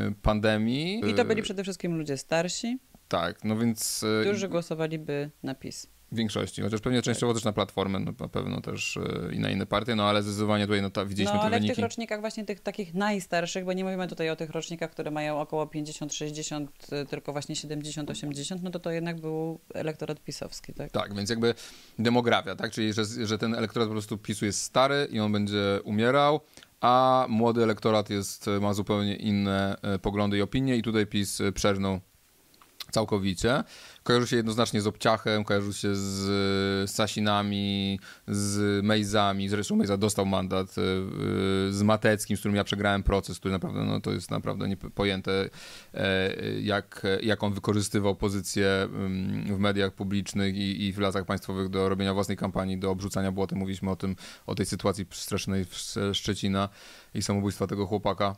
y 0.09 0.15
pandemii. 0.21 1.09
I 1.09 1.13
to 1.13 1.25
byli 1.25 1.41
przede 1.41 1.63
wszystkim 1.63 1.97
ludzie 1.97 2.17
starsi. 2.17 2.79
Tak, 3.07 3.43
no 3.43 3.57
więc... 3.57 4.05
Którzy 4.21 4.47
głosowaliby 4.47 5.31
na 5.43 5.55
PiS. 5.55 5.94
W 6.15 6.17
większości, 6.17 6.61
chociaż 6.61 6.81
pewnie 6.81 7.01
częściowo 7.01 7.33
też 7.33 7.43
na 7.43 7.53
Platformę, 7.53 7.99
no, 7.99 8.13
na 8.19 8.27
pewno 8.27 8.61
też 8.61 8.97
e, 8.97 9.35
i 9.35 9.39
na 9.39 9.49
inne 9.49 9.65
partie, 9.65 9.95
no 9.95 10.03
ale 10.09 10.23
zdecydowanie 10.23 10.65
tutaj 10.65 10.81
no, 10.81 10.89
ta, 10.89 11.05
widzieliśmy 11.05 11.37
no, 11.37 11.43
te 11.43 11.49
wyniki. 11.49 11.65
ale 11.65 11.73
w 11.73 11.75
tych 11.75 11.83
rocznikach 11.83 12.19
właśnie 12.19 12.45
tych 12.45 12.59
takich 12.59 12.93
najstarszych, 12.93 13.65
bo 13.65 13.73
nie 13.73 13.83
mówimy 13.83 14.07
tutaj 14.07 14.29
o 14.29 14.35
tych 14.35 14.49
rocznikach, 14.49 14.91
które 14.91 15.11
mają 15.11 15.39
około 15.39 15.65
50-60, 15.65 16.67
e, 16.91 17.05
tylko 17.05 17.31
właśnie 17.31 17.55
70-80, 17.55 18.59
no 18.63 18.71
to 18.71 18.79
to 18.79 18.91
jednak 18.91 19.21
był 19.21 19.59
elektorat 19.73 20.23
pisowski, 20.23 20.73
tak? 20.73 20.91
Tak, 20.91 21.15
więc 21.15 21.29
jakby 21.29 21.53
demografia, 21.99 22.55
tak, 22.55 22.71
czyli 22.71 22.93
że, 22.93 23.05
że 23.05 23.37
ten 23.37 23.55
elektorat 23.55 23.87
po 23.87 23.93
prostu 23.93 24.17
PiSu 24.17 24.45
jest 24.45 24.61
stary 24.61 25.07
i 25.11 25.19
on 25.19 25.31
będzie 25.31 25.79
umierał, 25.83 26.39
a 26.81 27.25
młody 27.29 27.63
elektorat 27.63 28.09
jest, 28.09 28.45
ma 28.61 28.73
zupełnie 28.73 29.15
inne 29.15 29.75
e, 29.81 29.99
poglądy 29.99 30.37
i 30.37 30.41
opinie 30.41 30.75
i 30.75 30.81
tutaj 30.81 31.05
PiS 31.05 31.41
przerżnął 31.53 31.99
całkowicie. 32.95 33.63
Kojarzył 34.03 34.27
się 34.27 34.35
jednoznacznie 34.35 34.81
z 34.81 34.87
Obciachem, 34.87 35.43
kojarzył 35.43 35.73
się 35.73 35.95
z 35.95 36.91
Sasinami, 36.91 37.99
z 38.27 38.83
Mejzami. 38.85 39.49
Zresztą 39.49 39.75
Mejza 39.75 39.97
dostał 39.97 40.25
mandat 40.25 40.69
e, 40.69 40.81
z 41.71 41.81
Mateckim, 41.81 42.37
z 42.37 42.39
którym 42.39 42.55
ja 42.55 42.63
przegrałem 42.63 43.03
proces, 43.03 43.39
który 43.39 43.51
naprawdę, 43.51 43.83
no 43.83 44.01
to 44.01 44.11
jest 44.11 44.31
naprawdę 44.31 44.67
niepojęte, 44.67 45.49
e, 45.93 46.33
jak, 46.61 47.03
jak 47.21 47.43
on 47.43 47.53
wykorzystywał 47.53 48.15
pozycję 48.15 48.67
mm, 48.67 49.55
w 49.55 49.59
mediach 49.59 49.93
publicznych 49.93 50.55
i, 50.55 50.85
i 50.85 50.93
w 50.93 50.99
lasach 50.99 51.25
państwowych 51.25 51.69
do 51.69 51.89
robienia 51.89 52.13
własnej 52.13 52.37
kampanii, 52.37 52.77
do 52.77 52.91
obrzucania 52.91 53.31
błotem. 53.31 53.59
Mówiliśmy 53.59 53.91
o 53.91 53.95
tym, 53.95 54.15
o 54.47 54.55
tej 54.55 54.65
sytuacji 54.65 55.05
strasznej 55.11 55.65
w 55.65 55.75
Szczecina 56.13 56.69
i 57.13 57.21
samobójstwa 57.21 57.67
tego 57.67 57.85
chłopaka. 57.85 58.35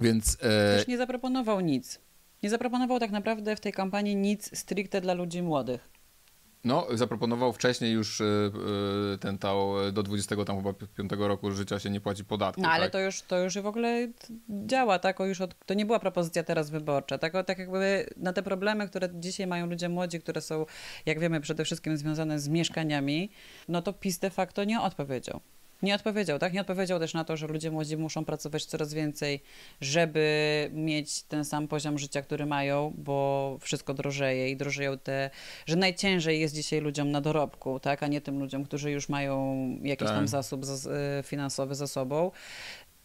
Więc... 0.00 0.34
E... 0.34 0.76
Też 0.76 0.86
nie 0.86 0.98
zaproponował 0.98 1.60
nic. 1.60 2.07
Nie 2.42 2.50
zaproponował 2.50 2.98
tak 2.98 3.10
naprawdę 3.10 3.56
w 3.56 3.60
tej 3.60 3.72
kampanii 3.72 4.16
nic 4.16 4.58
stricte 4.58 5.00
dla 5.00 5.14
ludzi 5.14 5.42
młodych. 5.42 5.98
No, 6.64 6.86
zaproponował 6.94 7.52
wcześniej 7.52 7.92
już 7.92 8.20
yy, 8.20 9.18
ten 9.20 9.38
tał 9.38 9.92
do 9.92 10.02
20 10.02 10.44
tam 10.44 10.56
chyba 10.56 10.72
5 10.72 11.12
roku 11.18 11.50
życia 11.50 11.78
się 11.78 11.90
nie 11.90 12.00
płaci 12.00 12.24
podatku. 12.24 12.62
No 12.62 12.68
ale 12.68 12.84
tak? 12.84 12.92
to 12.92 13.00
już 13.00 13.22
to 13.22 13.38
już 13.38 13.58
w 13.58 13.66
ogóle 13.66 14.08
działa, 14.48 14.98
tak? 14.98 15.20
O, 15.20 15.26
już 15.26 15.40
od, 15.40 15.54
to 15.66 15.74
nie 15.74 15.86
była 15.86 15.98
propozycja 15.98 16.42
teraz 16.42 16.70
wyborcza. 16.70 17.18
Tak, 17.18 17.34
o, 17.34 17.44
tak 17.44 17.58
jakby 17.58 18.10
na 18.16 18.32
te 18.32 18.42
problemy, 18.42 18.88
które 18.88 19.08
dzisiaj 19.14 19.46
mają 19.46 19.66
ludzie 19.66 19.88
młodzi, 19.88 20.20
które 20.20 20.40
są, 20.40 20.66
jak 21.06 21.20
wiemy, 21.20 21.40
przede 21.40 21.64
wszystkim 21.64 21.96
związane 21.96 22.40
z 22.40 22.48
mieszkaniami, 22.48 23.30
no 23.68 23.82
to 23.82 23.92
PiS 23.92 24.18
de 24.18 24.30
facto 24.30 24.64
nie 24.64 24.80
odpowiedział. 24.80 25.40
Nie 25.82 25.94
odpowiedział, 25.94 26.38
tak? 26.38 26.52
Nie 26.52 26.60
odpowiedział 26.60 26.98
też 26.98 27.14
na 27.14 27.24
to, 27.24 27.36
że 27.36 27.46
ludzie 27.46 27.70
młodzi 27.70 27.96
muszą 27.96 28.24
pracować 28.24 28.64
coraz 28.64 28.94
więcej, 28.94 29.42
żeby 29.80 30.70
mieć 30.72 31.22
ten 31.22 31.44
sam 31.44 31.68
poziom 31.68 31.98
życia, 31.98 32.22
który 32.22 32.46
mają, 32.46 32.94
bo 32.96 33.56
wszystko 33.60 33.94
drożeje 33.94 34.50
i 34.50 34.56
drożeją 34.56 34.98
te, 34.98 35.30
że 35.66 35.76
najciężej 35.76 36.40
jest 36.40 36.54
dzisiaj 36.54 36.80
ludziom 36.80 37.10
na 37.10 37.20
dorobku, 37.20 37.80
tak? 37.80 38.02
A 38.02 38.06
nie 38.06 38.20
tym 38.20 38.38
ludziom, 38.38 38.64
którzy 38.64 38.90
już 38.90 39.08
mają 39.08 39.56
jakiś 39.82 40.08
tak. 40.08 40.16
tam 40.16 40.28
zasób 40.28 40.64
y, 40.64 41.22
finansowy 41.22 41.74
za 41.74 41.86
sobą. 41.86 42.30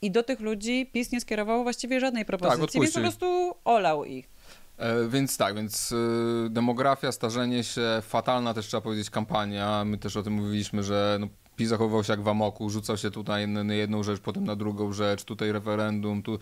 I 0.02 0.12
do 0.12 0.24
tych 0.24 0.40
ludzi 0.40 0.90
PiS 0.94 1.12
nie 1.12 1.22
skierował 1.22 1.64
właściwie 1.64 2.00
żadnej 2.00 2.26
propozycji, 2.26 2.68
tak, 2.68 2.82
więc 2.82 2.94
po 2.94 3.00
prostu 3.00 3.56
olał 3.66 4.06
ich. 4.06 4.30
E, 4.78 5.08
więc 5.08 5.38
tak, 5.38 5.56
więc 5.56 5.92
y, 5.92 6.50
demografia, 6.50 7.12
starzenie 7.12 7.64
się, 7.64 8.02
fatalna 8.02 8.54
też 8.54 8.68
trzeba 8.68 8.82
powiedzieć 8.82 9.10
kampania. 9.10 9.86
My 9.86 9.98
też 9.98 10.18
o 10.18 10.24
tym 10.24 10.34
mówiliśmy, 10.34 10.84
że 10.84 11.18
no, 11.20 11.28
PiS 11.56 11.70
zachowywał 11.70 12.04
się 12.04 12.14
jak 12.14 12.22
w 12.22 12.28
amoku, 12.28 12.70
rzucał 12.70 12.98
się 12.98 13.12
tutaj 13.12 13.48
na 13.48 13.74
jedną 13.74 14.04
rzecz, 14.04 14.22
potem 14.22 14.44
na 14.44 14.56
drugą 14.56 14.94
rzecz, 14.94 15.24
tutaj 15.24 15.52
referendum, 15.52 16.24
tu 16.24 16.40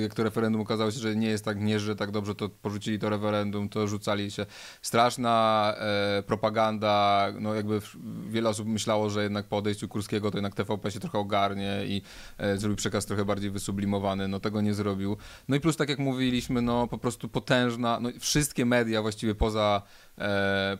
jak 0.00 0.14
to 0.14 0.24
referendum 0.24 0.60
okazało 0.60 0.90
się, 0.90 0.98
że 0.98 1.16
nie 1.16 1.28
jest 1.28 1.44
tak, 1.44 1.60
nie 1.60 1.80
żyje 1.80 1.96
tak 1.96 2.10
dobrze, 2.10 2.34
to 2.34 2.48
porzucili 2.48 2.98
to 2.98 3.10
referendum, 3.10 3.68
to 3.68 3.86
rzucali 3.86 4.30
się. 4.30 4.46
Straszna 4.82 5.74
e, 5.78 6.22
propaganda, 6.22 7.26
no 7.40 7.54
jakby 7.54 7.80
wiele 8.28 8.48
osób 8.48 8.68
myślało, 8.68 9.10
że 9.10 9.22
jednak 9.22 9.46
po 9.46 9.56
odejściu 9.56 9.88
Kurskiego 9.88 10.30
to 10.30 10.38
jednak 10.38 10.54
TVP 10.54 10.90
się 10.90 11.00
trochę 11.00 11.18
ogarnie 11.18 11.80
i 11.86 12.02
e, 12.38 12.58
zrobi 12.58 12.76
przekaz 12.76 13.06
trochę 13.06 13.24
bardziej 13.24 13.50
wysublimowany, 13.50 14.28
no 14.28 14.40
tego 14.40 14.60
nie 14.60 14.74
zrobił. 14.74 15.16
No 15.48 15.56
i 15.56 15.60
plus 15.60 15.76
tak 15.76 15.88
jak 15.88 15.98
mówiliśmy, 15.98 16.62
no 16.62 16.86
po 16.86 16.98
prostu 16.98 17.28
potężna, 17.28 18.00
no 18.00 18.10
wszystkie 18.20 18.66
media 18.66 19.02
właściwie 19.02 19.34
poza 19.34 19.82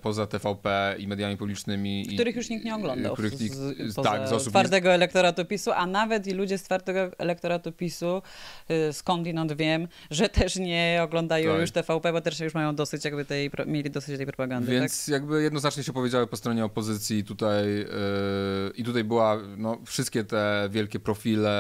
poza 0.02 0.26
TVP 0.26 0.94
i 0.98 1.08
mediami 1.08 1.36
publicznymi. 1.36 2.06
Których 2.14 2.36
już 2.36 2.48
nikt 2.50 2.64
nie 2.64 2.74
oglądał. 2.74 3.12
Których 3.12 3.40
nikt, 3.40 3.54
z, 3.54 3.94
tak, 3.94 4.28
z 4.28 4.32
osób 4.32 4.50
twardego 4.50 4.92
elektoratu 4.92 5.44
PiSu, 5.44 5.72
a 5.72 5.86
nawet 5.86 6.26
i 6.26 6.32
ludzie 6.32 6.58
z 6.58 6.62
twardego 6.62 7.18
elektoratu 7.18 7.72
PiSu, 7.72 8.22
y, 8.70 8.92
skądinąd 8.92 9.52
wiem, 9.52 9.88
że 10.10 10.28
też 10.28 10.56
nie 10.56 11.00
oglądają 11.02 11.52
tak. 11.52 11.60
już 11.60 11.70
TVP, 11.70 12.12
bo 12.12 12.20
też 12.20 12.40
już 12.40 12.54
mają 12.54 12.74
dosyć 12.74 13.04
jakby 13.04 13.24
tej, 13.24 13.50
mieli 13.66 13.90
dosyć 13.90 14.16
tej 14.16 14.26
propagandy. 14.26 14.72
Więc 14.72 15.06
tak? 15.06 15.12
jakby 15.12 15.42
jednoznacznie 15.42 15.82
się 15.82 15.92
powiedziały 15.92 16.26
po 16.26 16.36
stronie 16.36 16.64
opozycji 16.64 17.24
tutaj 17.24 17.66
yy, 17.66 17.86
i 18.76 18.84
tutaj 18.84 19.04
była 19.04 19.38
no, 19.56 19.78
wszystkie 19.84 20.24
te 20.24 20.68
wielkie 20.70 21.00
profile 21.00 21.50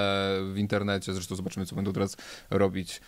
w 0.52 0.58
internecie, 0.58 1.12
zresztą 1.12 1.36
zobaczymy, 1.36 1.66
co 1.66 1.76
będą 1.76 1.92
teraz 1.92 2.16
robić, 2.50 3.00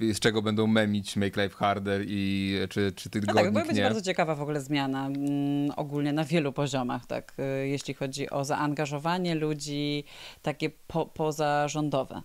yy, 0.00 0.14
z 0.14 0.20
czego 0.20 0.42
będą 0.42 0.66
memić 0.66 1.16
Make 1.16 1.36
Life 1.36 1.56
Harder 1.56 2.02
i 2.06 2.54
czy, 2.68 2.92
czy 2.92 3.10
ty 3.10 3.20
no 3.56 3.60
tak, 3.60 3.66
to 3.66 3.68
będzie 3.68 3.82
bardzo 3.82 4.02
ciekawa 4.02 4.34
w 4.34 4.42
ogóle 4.42 4.60
zmiana 4.60 5.06
mm, 5.06 5.70
ogólnie 5.76 6.12
na 6.12 6.24
wielu 6.24 6.52
poziomach, 6.52 7.06
tak, 7.06 7.34
y, 7.62 7.68
jeśli 7.68 7.94
chodzi 7.94 8.30
o 8.30 8.44
zaangażowanie 8.44 9.34
ludzi 9.34 10.04
takie 10.42 10.70
po, 10.70 11.06
pozarządowe 11.06 12.22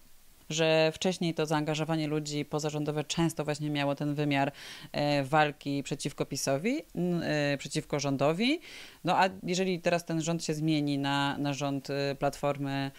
że 0.51 0.91
wcześniej 0.95 1.33
to 1.33 1.45
zaangażowanie 1.45 2.07
ludzi 2.07 2.45
pozarządowe 2.45 3.03
często 3.03 3.45
właśnie 3.45 3.69
miało 3.69 3.95
ten 3.95 4.13
wymiar 4.13 4.51
e, 4.91 5.23
walki 5.23 5.83
przeciwko 5.83 6.25
PiSowi, 6.25 6.81
e, 7.23 7.57
przeciwko 7.57 7.99
rządowi. 7.99 8.59
No 9.03 9.17
a 9.17 9.29
jeżeli 9.43 9.79
teraz 9.79 10.05
ten 10.05 10.21
rząd 10.21 10.43
się 10.43 10.53
zmieni 10.53 10.97
na, 10.97 11.37
na 11.37 11.53
rząd 11.53 11.89
e, 11.89 12.15
Platformy, 12.15 12.91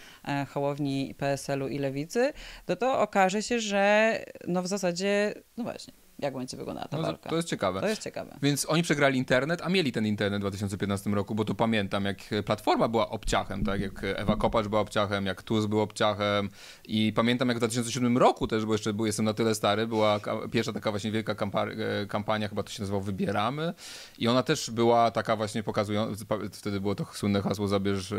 Hołowni, 0.48 1.14
PSL-u 1.18 1.68
i 1.68 1.78
Lewicy, 1.78 2.32
to 2.66 2.76
to 2.76 3.00
okaże 3.00 3.42
się, 3.42 3.60
że 3.60 4.16
no 4.48 4.62
w 4.62 4.66
zasadzie, 4.66 5.34
no 5.56 5.64
właśnie, 5.64 5.94
jak 6.22 6.34
będzie 6.34 6.56
wyglądała 6.56 6.88
ta 6.88 6.96
No, 6.96 7.02
walka. 7.02 7.30
to 7.30 7.36
jest 7.36 7.48
ciekawe. 7.48 7.80
To 7.80 7.88
jest 7.88 8.02
ciekawe. 8.02 8.38
Więc 8.42 8.66
oni 8.68 8.82
przegrali 8.82 9.18
internet, 9.18 9.60
a 9.64 9.68
mieli 9.68 9.92
ten 9.92 10.06
internet 10.06 10.38
w 10.38 10.42
2015 10.42 11.10
roku, 11.10 11.34
bo 11.34 11.44
to 11.44 11.54
pamiętam, 11.54 12.04
jak 12.04 12.18
Platforma 12.46 12.88
była 12.88 13.08
obciachem, 13.10 13.64
tak? 13.64 13.80
Jak 13.80 14.04
Ewa 14.04 14.36
Kopacz 14.36 14.68
była 14.68 14.80
obciachem, 14.80 15.26
jak 15.26 15.42
Tusk 15.42 15.68
był 15.68 15.80
obciachem 15.80 16.48
i 16.84 17.12
pamiętam, 17.12 17.48
jak 17.48 17.56
w 17.56 17.60
2007 17.60 18.18
roku 18.18 18.46
też, 18.46 18.64
bo 18.64 18.72
jeszcze 18.72 18.92
był, 18.92 19.06
jestem 19.06 19.24
na 19.24 19.34
tyle 19.34 19.54
stary, 19.54 19.86
była 19.86 20.20
pierwsza 20.52 20.72
taka 20.72 20.90
właśnie 20.90 21.10
wielka 21.10 21.32
e, 21.32 22.06
kampania, 22.06 22.48
chyba 22.48 22.62
to 22.62 22.70
się 22.70 22.82
nazywało 22.82 23.02
Wybieramy 23.02 23.74
i 24.18 24.28
ona 24.28 24.42
też 24.42 24.70
była 24.70 25.10
taka 25.10 25.36
właśnie 25.36 25.62
pokazująca, 25.62 26.24
wtedy 26.52 26.80
było 26.80 26.94
to 26.94 27.06
słynne 27.12 27.42
hasło 27.42 27.68
zabierz 27.68 28.12
e, 28.12 28.16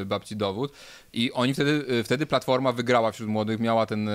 e, 0.00 0.04
babci 0.04 0.36
dowód 0.36 0.72
i 1.12 1.32
oni 1.32 1.54
wtedy, 1.54 2.04
wtedy 2.04 2.26
Platforma 2.26 2.72
wygrała 2.72 3.12
wśród 3.12 3.28
młodych, 3.28 3.60
miała 3.60 3.86
ten 3.86 4.10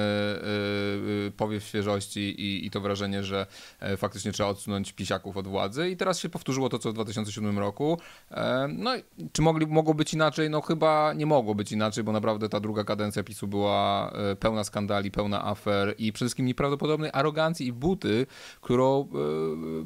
powiew 1.37 1.63
świeżości 1.63 2.19
i, 2.19 2.65
i 2.65 2.71
to 2.71 2.81
wrażenie, 2.81 3.23
że 3.25 3.47
e, 3.79 3.97
faktycznie 3.97 4.31
trzeba 4.31 4.49
odsunąć 4.49 4.93
pisiaków 4.93 5.37
od 5.37 5.47
władzy 5.47 5.89
i 5.89 5.97
teraz 5.97 6.19
się 6.19 6.29
powtórzyło 6.29 6.69
to, 6.69 6.79
co 6.79 6.89
w 6.89 6.93
2007 6.93 7.59
roku. 7.59 7.99
E, 8.31 8.67
No 8.67 8.91
czy 9.31 9.41
mogli, 9.41 9.67
mogło 9.67 9.93
być 9.93 10.13
inaczej? 10.13 10.49
No 10.49 10.61
chyba 10.61 11.13
nie 11.13 11.25
mogło 11.25 11.55
być 11.55 11.71
inaczej, 11.71 12.03
bo 12.03 12.11
naprawdę 12.11 12.49
ta 12.49 12.59
druga 12.59 12.83
kadencja 12.83 13.23
PiSu 13.23 13.47
była 13.47 14.11
e, 14.11 14.35
pełna 14.35 14.63
skandali, 14.63 15.11
pełna 15.11 15.45
afer 15.45 15.95
i 15.97 16.13
przede 16.13 16.25
wszystkim 16.27 16.45
nieprawdopodobnej 16.45 17.09
arogancji 17.13 17.67
i 17.67 17.73
buty, 17.73 18.27
którą 18.61 19.09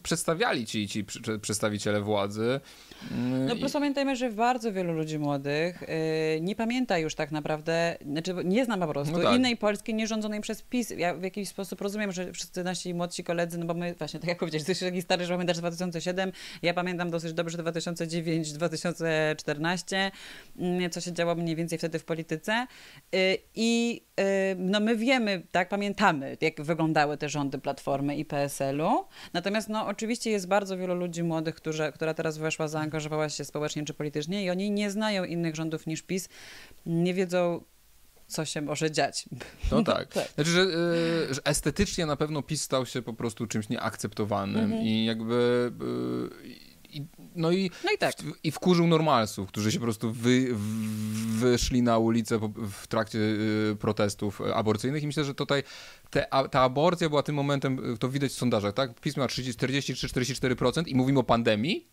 przedstawiali 0.03 0.65
ci, 0.65 0.87
ci 0.87 1.05
przedstawiciele 1.41 2.01
władzy. 2.01 2.59
No 3.47 3.55
i- 3.55 3.59
plus 3.59 3.73
pamiętajmy, 3.73 4.15
że 4.15 4.29
bardzo 4.31 4.73
wielu 4.73 4.93
ludzi 4.93 5.19
młodych 5.19 5.81
yy, 5.81 5.87
nie 6.41 6.55
pamięta 6.55 6.97
już 6.97 7.15
tak 7.15 7.31
naprawdę, 7.31 7.97
znaczy 8.05 8.35
nie 8.43 8.65
znam 8.65 8.79
po 8.79 8.87
prostu 8.87 9.17
No 9.17 9.23
tak. 9.23 9.35
innej 9.35 9.57
Polski 9.57 9.93
nierządzonej 9.93 10.41
przez 10.41 10.61
PiS. 10.61 10.93
Ja 10.97 11.15
w 11.15 11.23
jakiś 11.23 11.49
sposób 11.49 11.81
rozumiem, 11.81 12.11
że 12.11 12.33
wszyscy 12.33 12.63
nasi 12.63 12.93
młodsi 12.93 13.23
koledzy, 13.23 13.57
no 13.57 13.65
bo 13.65 13.73
my 13.73 13.95
właśnie, 13.97 14.19
tak 14.19 14.27
jak 14.29 14.39
powiedziałeś, 14.39 14.67
jesteś 14.67 14.89
taki 14.89 15.01
stary, 15.01 15.25
że 15.25 15.33
pamiętasz 15.33 15.57
2007, 15.57 16.31
ja 16.61 16.73
pamiętam 16.73 17.09
dosyć 17.09 17.33
dobrze 17.33 17.57
2009-2014, 17.57 20.11
mm, 20.59 20.89
co 20.89 21.01
się 21.01 21.13
działo 21.13 21.35
mniej 21.35 21.55
więcej 21.55 21.77
wtedy 21.77 21.99
w 21.99 22.05
polityce 22.05 22.67
Yy, 23.11 23.19
i 23.55 24.01
yy, 24.17 24.23
no 24.57 24.79
my 24.79 24.95
wiemy, 24.95 25.41
tak, 25.51 25.69
pamiętamy, 25.69 26.37
jak 26.41 26.61
wyglądały 26.61 27.17
te 27.17 27.29
rządy 27.29 27.59
Platformy 27.59 28.15
i 28.15 28.25
PSL-u, 28.25 29.05
natomiast 29.33 29.69
no 29.69 29.87
oczywiście 29.87 30.31
jest 30.31 30.47
bardzo 30.47 30.77
wielu 30.77 30.95
ludzi 30.95 31.23
młodych, 31.23 31.55
którzy, 31.55 31.91
która 31.93 32.13
teraz 32.13 32.37
weszła, 32.37 32.67
zaangażowała 32.89 33.29
się 33.29 33.45
społecznie 33.45 33.85
czy 33.85 33.93
politycznie 33.93 34.43
i 34.43 34.49
oni 34.49 34.71
nie 34.71 34.91
znają 34.91 35.23
innych 35.23 35.55
rządów 35.55 35.87
niż 35.87 36.01
PiS, 36.01 36.29
nie 36.85 37.13
wiedzą, 37.13 37.63
co 38.27 38.45
się 38.45 38.61
może 38.61 38.91
dziać. 38.91 39.25
No 39.71 39.83
tak. 39.93 40.13
tak. 40.13 40.31
Znaczy, 40.35 40.49
że, 40.49 40.61
y, 40.61 41.33
że 41.33 41.41
estetycznie 41.45 42.05
na 42.05 42.15
pewno 42.15 42.41
PiS 42.41 42.61
stał 42.61 42.85
się 42.85 43.01
po 43.01 43.13
prostu 43.13 43.47
czymś 43.47 43.69
nieakceptowalnym 43.69 44.63
Mhm. 44.63 44.81
i 44.81 45.05
jakby... 45.05 45.71
y, 46.45 46.69
i, 46.91 47.05
no 47.35 47.51
i, 47.51 47.71
No 47.85 47.91
i 47.91 47.97
tak. 47.97 48.15
w, 48.15 48.33
i 48.43 48.51
wkurzył 48.51 48.87
normalsów, 48.87 49.47
którzy 49.47 49.71
się 49.71 49.79
po 49.79 49.85
prostu 49.85 50.11
wy, 50.11 50.47
wyszli 51.39 51.81
na 51.81 51.97
ulicę 51.97 52.39
w 52.81 52.87
trakcie 52.87 53.19
y, 53.19 53.75
protestów 53.79 54.41
aborcyjnych 54.41 55.03
i 55.03 55.07
myślę, 55.07 55.23
że 55.23 55.35
tutaj 55.35 55.63
te, 56.09 56.33
a, 56.33 56.47
ta 56.47 56.61
aborcja 56.61 57.09
była 57.09 57.23
tym 57.23 57.35
momentem, 57.35 57.97
to 57.99 58.09
widać 58.09 58.31
w 58.31 58.35
sondażach, 58.35 58.73
tak? 58.73 58.99
PiS 59.01 59.17
ma 59.17 59.27
30 59.27 59.59
43-44% 59.59 60.83
i 60.87 60.95
mówimy 60.95 61.19
o 61.19 61.23
pandemii, 61.23 61.87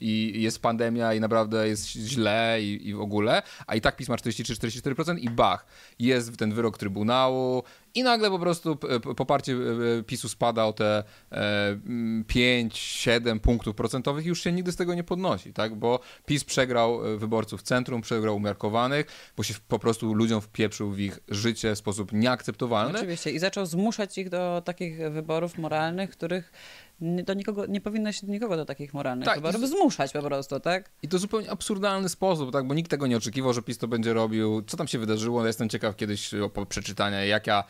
i 0.00 0.42
jest 0.42 0.62
pandemia 0.62 1.14
i 1.14 1.20
naprawdę 1.20 1.68
jest 1.68 1.86
źle 1.86 2.58
i, 2.62 2.88
i 2.88 2.94
w 2.94 3.00
ogóle, 3.00 3.42
a 3.66 3.74
i 3.74 3.80
tak 3.80 3.96
PiS 3.96 4.08
ma 4.08 4.16
43-44% 4.16 5.18
i 5.18 5.30
bach, 5.30 5.66
jest 5.98 6.36
ten 6.36 6.52
wyrok 6.52 6.78
Trybunału 6.78 7.62
i 7.94 8.02
nagle 8.02 8.30
po 8.30 8.38
prostu 8.38 8.76
poparcie 9.16 9.52
e, 9.52 10.02
PiSu 10.02 10.28
spada 10.28 10.64
o 10.64 10.72
te 10.72 11.04
e, 11.32 11.68
mm, 11.68 12.24
5-7 12.24 13.38
punktów 13.38 13.76
procentowych 13.76 14.24
i 14.24 14.28
już 14.28 14.42
się 14.42 14.52
nigdy 14.52 14.72
z 14.72 14.76
tego 14.76 14.94
nie 14.94 15.04
podnosi, 15.04 15.52
tak? 15.52 15.74
Bo 15.74 16.00
PiS 16.26 16.44
przegrał 16.44 17.06
e, 17.06 17.16
wyborców 17.16 17.62
centrum, 17.62 18.00
przegrał 18.00 18.36
umiarkowanych, 18.36 19.06
bo 19.36 19.42
się 19.42 19.54
po 19.68 19.78
prostu 19.78 20.14
ludziom 20.14 20.40
wpieprzył 20.40 20.90
w 20.90 21.00
ich 21.00 21.18
życie 21.28 21.74
w 21.74 21.78
sposób 21.78 22.12
nieakceptowalny. 22.12 22.98
Oczywiście. 22.98 23.30
I 23.30 23.38
zaczął 23.38 23.66
zmuszać 23.66 24.18
ich 24.18 24.28
do 24.28 24.62
takich 24.64 24.98
wyborów 25.10 25.58
moralnych, 25.58 26.10
których 26.10 26.52
do 27.00 27.34
nikogo, 27.34 27.66
nie 27.66 27.80
powinno 27.80 28.12
się 28.12 28.26
nikogo 28.26 28.56
do 28.56 28.64
takich 28.64 28.94
moralnych 28.94 29.26
Tak, 29.26 29.34
wyborów 29.36 29.68
zmuszać 29.68 30.12
po 30.12 30.22
prostu, 30.22 30.60
tak? 30.60 30.90
I 31.02 31.08
to 31.08 31.18
zupełnie 31.18 31.50
absurdalny 31.50 32.08
sposób, 32.08 32.52
tak? 32.52 32.66
Bo 32.66 32.74
nikt 32.74 32.90
tego 32.90 33.06
nie 33.06 33.16
oczekiwał, 33.16 33.52
że 33.52 33.62
PiS 33.62 33.78
to 33.78 33.88
będzie 33.88 34.12
robił. 34.12 34.62
Co 34.62 34.76
tam 34.76 34.88
się 34.88 34.98
wydarzyło? 34.98 35.40
Ja 35.40 35.46
jestem 35.46 35.68
ciekaw 35.68 35.96
kiedyś 35.96 36.30
przeczytania, 36.68 37.24
jak 37.24 37.46
ja. 37.46 37.64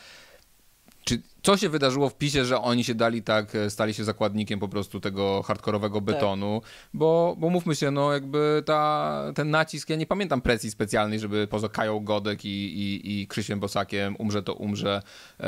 Czy 1.04 1.22
co 1.44 1.56
się 1.56 1.68
wydarzyło 1.68 2.08
w 2.08 2.14
PiSie, 2.18 2.44
że 2.44 2.60
oni 2.60 2.84
się 2.84 2.94
dali 2.94 3.22
tak, 3.22 3.54
e, 3.54 3.70
stali 3.70 3.94
się 3.94 4.04
zakładnikiem 4.04 4.60
po 4.60 4.68
prostu 4.68 5.00
tego 5.00 5.42
hardkorowego 5.42 6.00
betonu? 6.00 6.62
Bo, 6.94 7.36
bo 7.38 7.50
mówmy 7.50 7.74
się, 7.74 7.90
no 7.90 8.12
jakby 8.12 8.62
ta, 8.66 9.22
ten 9.34 9.50
nacisk, 9.50 9.90
ja 9.90 9.96
nie 9.96 10.06
pamiętam 10.06 10.40
presji 10.40 10.70
specjalnej, 10.70 11.20
żeby 11.20 11.46
poza 11.46 11.68
Kają 11.68 12.00
Godek 12.00 12.44
i, 12.44 12.48
i, 12.48 13.20
i 13.20 13.26
Krzysiem 13.26 13.60
Bosakiem 13.60 14.16
umrze 14.18 14.42
to 14.42 14.54
umrze, 14.54 15.02
e, 15.40 15.44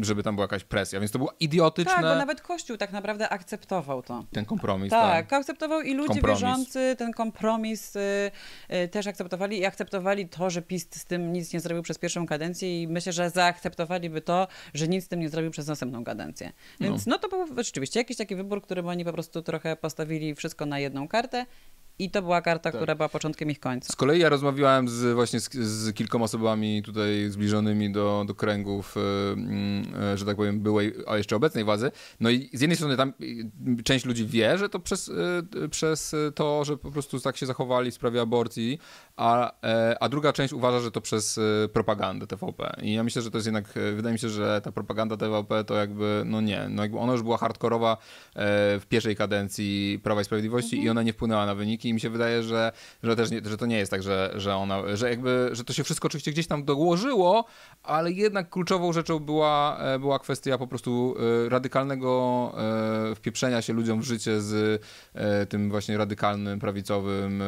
żeby 0.00 0.22
tam 0.22 0.34
była 0.34 0.44
jakaś 0.44 0.64
presja. 0.64 1.00
Więc 1.00 1.12
to 1.12 1.18
było 1.18 1.32
idiotyczne, 1.40 1.92
Tak, 1.92 2.02
bo 2.02 2.14
nawet 2.14 2.40
Kościół 2.40 2.76
tak 2.76 2.92
naprawdę 2.92 3.28
akceptował 3.28 4.02
to. 4.02 4.24
ten 4.32 4.44
kompromis. 4.44 4.90
Tak, 4.90 5.32
akceptował 5.32 5.82
i 5.82 5.94
ludzie 5.94 6.08
Kompromis. 6.08 6.40
wierzący 6.40 6.96
ten 6.98 7.12
kompromis 7.12 7.96
y, 7.96 8.30
y, 8.74 8.88
też 8.88 9.06
akceptowali 9.06 9.58
i 9.58 9.64
akceptowali 9.66 10.28
to, 10.28 10.50
że 10.50 10.62
PiS 10.62 10.88
z 10.90 11.04
tym 11.04 11.32
nic 11.32 11.52
nie 11.52 11.60
zrobił 11.60 11.82
przez 11.82 11.98
pierwszą 11.98 12.26
kadencję 12.26 12.82
i 12.82 12.88
myślę, 12.88 13.12
że 13.12 13.30
zaakceptowaliby 13.30 14.20
to, 14.20 14.48
że 14.74 14.88
nic 14.88 15.04
z 15.04 15.08
tym 15.08 15.20
nie 15.20 15.28
zrobił 15.28 15.50
przez 15.50 15.66
następną 15.66 16.04
kadencję. 16.04 16.52
Więc 16.80 17.06
no, 17.06 17.18
to 17.18 17.28
był 17.28 17.62
rzeczywiście 17.64 18.00
jakiś 18.00 18.16
taki 18.16 18.36
wybór, 18.36 18.62
którym 18.62 18.88
oni 18.88 19.04
po 19.04 19.12
prostu 19.12 19.42
trochę 19.42 19.76
postawili 19.76 20.34
wszystko 20.34 20.66
na 20.66 20.78
jedną 20.78 21.08
kartę 21.08 21.46
i 21.98 22.10
to 22.10 22.22
była 22.22 22.42
karta, 22.42 22.62
Tak. 22.62 22.74
która 22.80 22.94
była 22.94 23.08
początkiem 23.08 23.50
ich 23.50 23.60
końca. 23.60 23.92
Z 23.92 23.96
kolei 23.96 24.20
ja 24.20 24.28
rozmawiałem 24.28 24.88
z, 24.88 25.14
właśnie 25.14 25.40
z, 25.40 25.54
z 25.54 25.94
kilkoma 25.94 26.24
osobami 26.24 26.82
tutaj 26.82 27.26
zbliżonymi 27.28 27.92
do, 27.92 28.24
do 28.26 28.34
kręgów, 28.34 28.96
y, 28.96 29.00
y, 30.12 30.18
że 30.18 30.24
tak 30.24 30.36
powiem, 30.36 30.60
byłej, 30.60 30.94
a 31.06 31.16
jeszcze 31.16 31.36
obecnej 31.36 31.64
władzy. 31.64 31.90
No 32.20 32.30
i 32.30 32.50
z 32.52 32.60
jednej 32.60 32.76
strony 32.76 32.96
tam 32.96 33.12
część 33.84 34.04
ludzi 34.04 34.26
wie, 34.26 34.58
że 34.58 34.68
to 34.68 34.80
przez, 34.80 35.08
y, 35.08 35.68
przez 35.70 36.14
to, 36.34 36.64
że 36.64 36.76
po 36.76 36.90
prostu 36.90 37.20
tak 37.20 37.36
się 37.36 37.46
zachowali 37.46 37.90
w 37.90 37.94
sprawie 37.94 38.20
aborcji, 38.20 38.78
a, 39.16 39.52
e, 39.62 39.96
a 40.00 40.08
druga 40.08 40.32
część 40.32 40.52
uważa, 40.52 40.80
że 40.80 40.90
to 40.90 41.00
przez 41.00 41.40
propagandę 41.72 42.26
TVP. 42.26 42.76
I 42.82 42.92
ja 42.92 43.04
myślę, 43.04 43.22
że 43.22 43.30
to 43.30 43.38
jest 43.38 43.46
jednak, 43.46 43.72
wydaje 43.96 44.12
mi 44.12 44.18
się, 44.18 44.28
że 44.28 44.60
ta 44.64 44.72
propaganda 44.72 45.16
TVP 45.16 45.64
to 45.64 45.74
jakby, 45.74 46.22
no 46.26 46.40
nie, 46.40 46.66
no 46.70 46.82
jakby 46.82 46.98
ona 46.98 47.12
już 47.12 47.22
była 47.22 47.36
hardkorowa 47.36 47.92
e, 47.92 47.96
w 48.80 48.86
pierwszej 48.88 49.16
kadencji 49.16 50.00
Prawa 50.02 50.20
i 50.20 50.24
Sprawiedliwości 50.24 50.82
i 50.82 50.88
ona 50.90 51.02
nie 51.02 51.12
wpłynęła 51.12 51.46
na 51.46 51.54
wyniki 51.54 51.83
i 51.88 51.94
mi 51.94 52.00
się 52.00 52.10
wydaje, 52.10 52.42
że, 52.42 52.72
że 53.02 53.16
też 53.16 53.30
nie, 53.30 53.40
że 53.44 53.56
to 53.56 53.66
nie 53.66 53.78
jest 53.78 53.90
tak, 53.90 54.02
że, 54.02 54.32
że 54.36 54.56
ona, 54.56 54.96
że 54.96 55.10
jakby, 55.10 55.48
że 55.52 55.64
to 55.64 55.72
się 55.72 55.84
wszystko 55.84 56.06
oczywiście 56.06 56.32
gdzieś 56.32 56.46
tam 56.46 56.64
dołożyło, 56.64 57.44
ale 57.82 58.12
jednak 58.12 58.50
kluczową 58.50 58.92
rzeczą 58.92 59.18
była, 59.18 59.78
e, 59.80 59.98
była 59.98 60.18
kwestia 60.18 60.58
po 60.58 60.66
prostu 60.66 61.14
e, 61.46 61.48
radykalnego 61.48 62.52
e, 63.10 63.14
wpieprzenia 63.14 63.62
się 63.62 63.72
ludziom 63.72 64.00
w 64.00 64.04
życie 64.04 64.40
z 64.40 64.82
tym 65.48 65.70
właśnie 65.70 65.98
radykalnym, 65.98 66.60
prawicowym, 66.60 67.42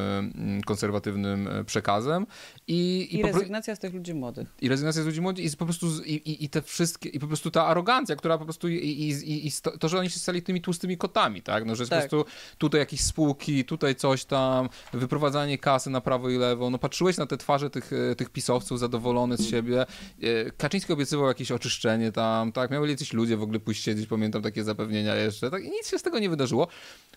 konserwatywnym 0.67 1.49
przekazem 1.67 2.27
i, 2.69 3.09
I 3.11 3.19
pro- 3.19 3.33
rezygnacja 3.33 3.77
z 3.77 3.79
tych 3.79 3.95
ludzi 3.95 4.15
młodych. 4.15 4.49
i 4.61 4.69
rezygnacja 4.69 5.03
z 5.03 5.07
ludzi 5.07 5.21
młodych 5.21 5.45
i 5.53 5.57
po 5.57 5.65
prostu 5.65 5.91
z, 5.91 6.07
i, 6.07 6.15
i, 6.31 6.45
i 6.45 6.49
te 6.49 6.63
wszystkie, 6.63 7.09
i 7.09 7.19
po 7.21 7.27
prostu 7.27 7.51
ta 7.51 7.67
arogancja, 7.67 8.17
która 8.17 8.39
po 8.39 8.45
prostu 8.45 8.69
i, 8.69 8.75
i, 8.75 9.09
i, 9.11 9.47
i 9.47 9.51
sto- 9.51 9.79
to, 9.79 9.89
że 9.89 9.99
oni 9.99 10.11
się 10.11 10.19
stali 10.19 10.43
tymi 10.43 10.61
tłustymi 10.61 10.97
kotami, 10.97 11.43
tak? 11.43 11.65
No, 11.65 11.77
że 11.77 11.83
jest 11.83 11.91
Tak. 11.91 12.05
po 12.05 12.09
prostu 12.17 12.33
tutaj 12.59 12.81
jakieś 12.81 13.01
spółki, 13.01 13.65
tutaj 13.65 13.95
coś 13.95 14.25
tam, 14.27 14.69
wyprowadzanie 14.93 15.59
kasy 15.59 15.91
na 15.91 16.01
prawo 16.01 16.31
i 16.31 16.39
lewo. 16.39 16.71
No 16.71 16.79
patrzyłeś 16.79 17.17
na 17.17 17.27
te 17.27 17.37
twarze 17.37 17.71
tych, 17.71 17.93
e, 17.93 18.17
tych 18.17 18.31
pisowców 18.31 18.79
zadowolone 18.79 19.37
z 19.37 19.51
siebie. 19.51 19.87
E, 20.23 20.51
Kaczyński 20.51 20.93
obiecywał 20.93 21.29
jakieś 21.29 21.53
oczyszczenie 21.53 22.13
tam, 22.13 22.53
tak? 22.53 22.71
Miały 22.71 22.91
jacyś 22.91 23.13
ludzie 23.13 23.37
w 23.37 23.43
ogóle 23.43 23.61
pójść 23.61 23.85
siedzieć, 23.85 24.07
pamiętam 24.07 24.43
takie 24.43 24.65
zapewnienia 24.65 25.15
jeszcze, 25.15 25.51
tak? 25.51 25.65
I 25.65 25.71
nic 25.71 25.91
się 25.91 25.99
z 25.99 26.03
tego 26.03 26.19
nie 26.19 26.31
wydarzyło. 26.31 26.69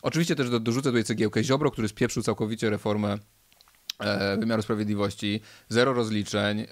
Oczywiście 0.02 0.36
też 0.36 0.50
do, 0.50 0.60
dorzucę 0.60 0.89
tutaj 0.89 1.04
cegiełkę 1.04 1.43
Ziobro, 1.43 1.72
który 1.72 1.88
spieprzył 1.88 2.24
całkowicie 2.24 2.69
reformę 2.69 3.17
wymiaru 4.40 4.62
sprawiedliwości, 4.62 5.42
zero 5.70 5.94
rozliczeń, 5.94 6.60
e, 6.60 6.66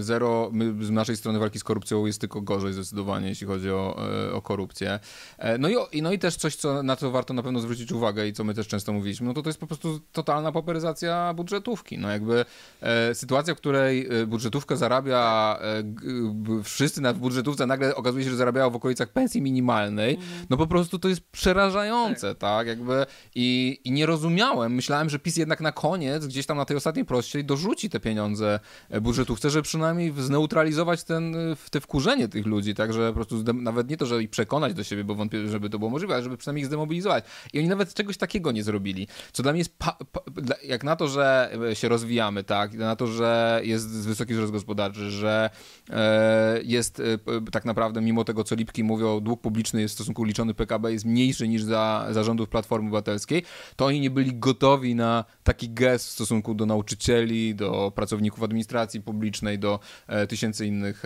zero, 0.00 0.50
my, 0.52 0.84
z 0.84 0.90
naszej 0.90 1.16
strony 1.16 1.38
walki 1.38 1.58
z 1.58 1.64
korupcją 1.64 2.06
jest 2.06 2.20
tylko 2.20 2.40
gorzej 2.40 2.72
zdecydowanie, 2.72 3.28
jeśli 3.28 3.46
chodzi 3.46 3.70
o, 3.70 3.96
e, 4.28 4.32
o 4.32 4.42
korupcję. 4.42 5.00
E, 5.38 5.58
no, 5.58 5.68
i, 5.92 6.02
no 6.02 6.12
i 6.12 6.18
też 6.18 6.36
coś, 6.36 6.56
co, 6.56 6.82
na 6.82 6.96
co 6.96 7.10
warto 7.10 7.34
na 7.34 7.42
pewno 7.42 7.60
zwrócić 7.60 7.92
uwagę 7.92 8.28
i 8.28 8.32
co 8.32 8.44
my 8.44 8.54
też 8.54 8.68
często 8.68 8.92
mówiliśmy, 8.92 9.26
no 9.26 9.34
to 9.34 9.42
to 9.42 9.48
jest 9.48 9.60
po 9.60 9.66
prostu 9.66 10.00
totalna 10.12 10.52
paperyzacja 10.52 11.34
budżetówki. 11.34 11.98
No 11.98 12.10
jakby 12.10 12.44
e, 12.80 13.14
sytuacja, 13.14 13.54
w 13.54 13.56
której 13.56 14.08
e, 14.22 14.26
budżetówka 14.26 14.76
zarabia, 14.76 15.58
e, 15.60 15.82
g- 15.82 16.62
wszyscy 16.64 17.00
na, 17.00 17.12
budżetówce 17.14 17.66
nagle 17.66 17.94
okazuje 17.94 18.24
się, 18.24 18.30
że 18.30 18.36
zarabiało 18.36 18.70
w 18.70 18.76
okolicach 18.76 19.08
pensji 19.08 19.42
minimalnej, 19.42 20.18
no 20.50 20.56
po 20.56 20.66
prostu 20.66 20.98
to 20.98 21.08
jest 21.08 21.20
przerażające, 21.30 22.34
tak? 22.34 22.66
Jakby 22.66 23.06
i, 23.34 23.80
i 23.84 23.92
nie 23.92 24.06
rozumiałem, 24.06 24.74
myślałem, 24.74 25.10
że 25.10 25.18
PiS 25.18 25.36
jednak 25.36 25.60
na 25.60 25.72
koniec 25.72 26.26
gdzieś 26.26 26.46
tam 26.46 26.56
na 26.56 26.64
tej 26.64 26.71
tej 26.72 26.76
ostatniej 26.76 27.04
prościej 27.04 27.44
dorzuci 27.44 27.90
te 27.90 28.00
pieniądze 28.00 28.60
budżetówce, 29.00 29.50
żeby 29.50 29.62
przynajmniej 29.62 30.12
zneutralizować 30.18 31.04
ten, 31.04 31.36
te 31.70 31.80
wkurzenie 31.80 32.28
tych 32.28 32.46
ludzi, 32.46 32.74
tak, 32.74 32.92
że 32.92 33.08
po 33.08 33.14
prostu 33.14 33.42
nawet 33.54 33.90
nie 33.90 33.96
to, 33.96 34.06
że 34.06 34.22
ich 34.22 34.30
przekonać 34.30 34.74
do 34.74 34.84
siebie, 34.84 35.04
bo 35.04 35.14
wątpię, 35.14 35.48
żeby 35.48 35.70
to 35.70 35.78
było 35.78 35.90
możliwe, 35.90 36.14
ale 36.14 36.22
żeby 36.22 36.36
przynajmniej 36.36 36.62
ich 36.62 36.66
zdemobilizować. 36.66 37.24
I 37.52 37.58
oni 37.58 37.68
nawet 37.68 37.94
czegoś 37.94 38.16
takiego 38.16 38.52
nie 38.52 38.62
zrobili. 38.62 39.08
Co 39.32 39.42
dla 39.42 39.52
mnie 39.52 39.58
jest, 39.58 39.74
jak 40.64 40.84
na 40.84 40.96
to, 40.96 41.08
że 41.08 41.52
się 41.74 41.88
rozwijamy, 41.88 42.44
tak, 42.44 42.74
na 42.74 42.96
to, 42.96 43.06
że 43.06 43.60
jest 43.64 44.08
wysoki 44.08 44.34
wzrost 44.34 44.52
gospodarczy, 44.52 45.10
że 45.10 45.50
e, 45.90 46.60
jest 46.64 47.00
e, 47.00 47.04
tak 47.50 47.64
naprawdę, 47.64 48.00
mimo 48.00 48.24
tego, 48.24 48.44
co 48.44 48.54
Lipki 48.54 48.84
mówią, 48.84 49.20
dług 49.20 49.40
publiczny 49.40 49.80
jest 49.80 49.94
w 49.94 49.94
stosunku 49.94 50.24
liczony 50.24 50.54
PKB 50.54 50.92
jest 50.92 51.04
mniejszy 51.04 51.48
niż 51.48 51.62
za 51.62 52.06
zarządów 52.10 52.48
Platformy 52.48 52.86
Obywatelskiej, 52.86 53.42
to 53.76 53.86
oni 53.86 54.00
nie 54.00 54.10
byli 54.10 54.34
gotowi 54.34 54.94
na 54.94 55.24
taki 55.44 55.70
gest 55.70 56.08
w 56.08 56.10
stosunku 56.10 56.54
do 56.54 56.61
nauczycieli, 56.66 57.54
do 57.54 57.92
pracowników 57.94 58.42
administracji 58.42 59.00
publicznej, 59.00 59.58
do 59.58 59.80
e, 60.06 60.26
tysięcy 60.26 60.66
innych 60.66 61.02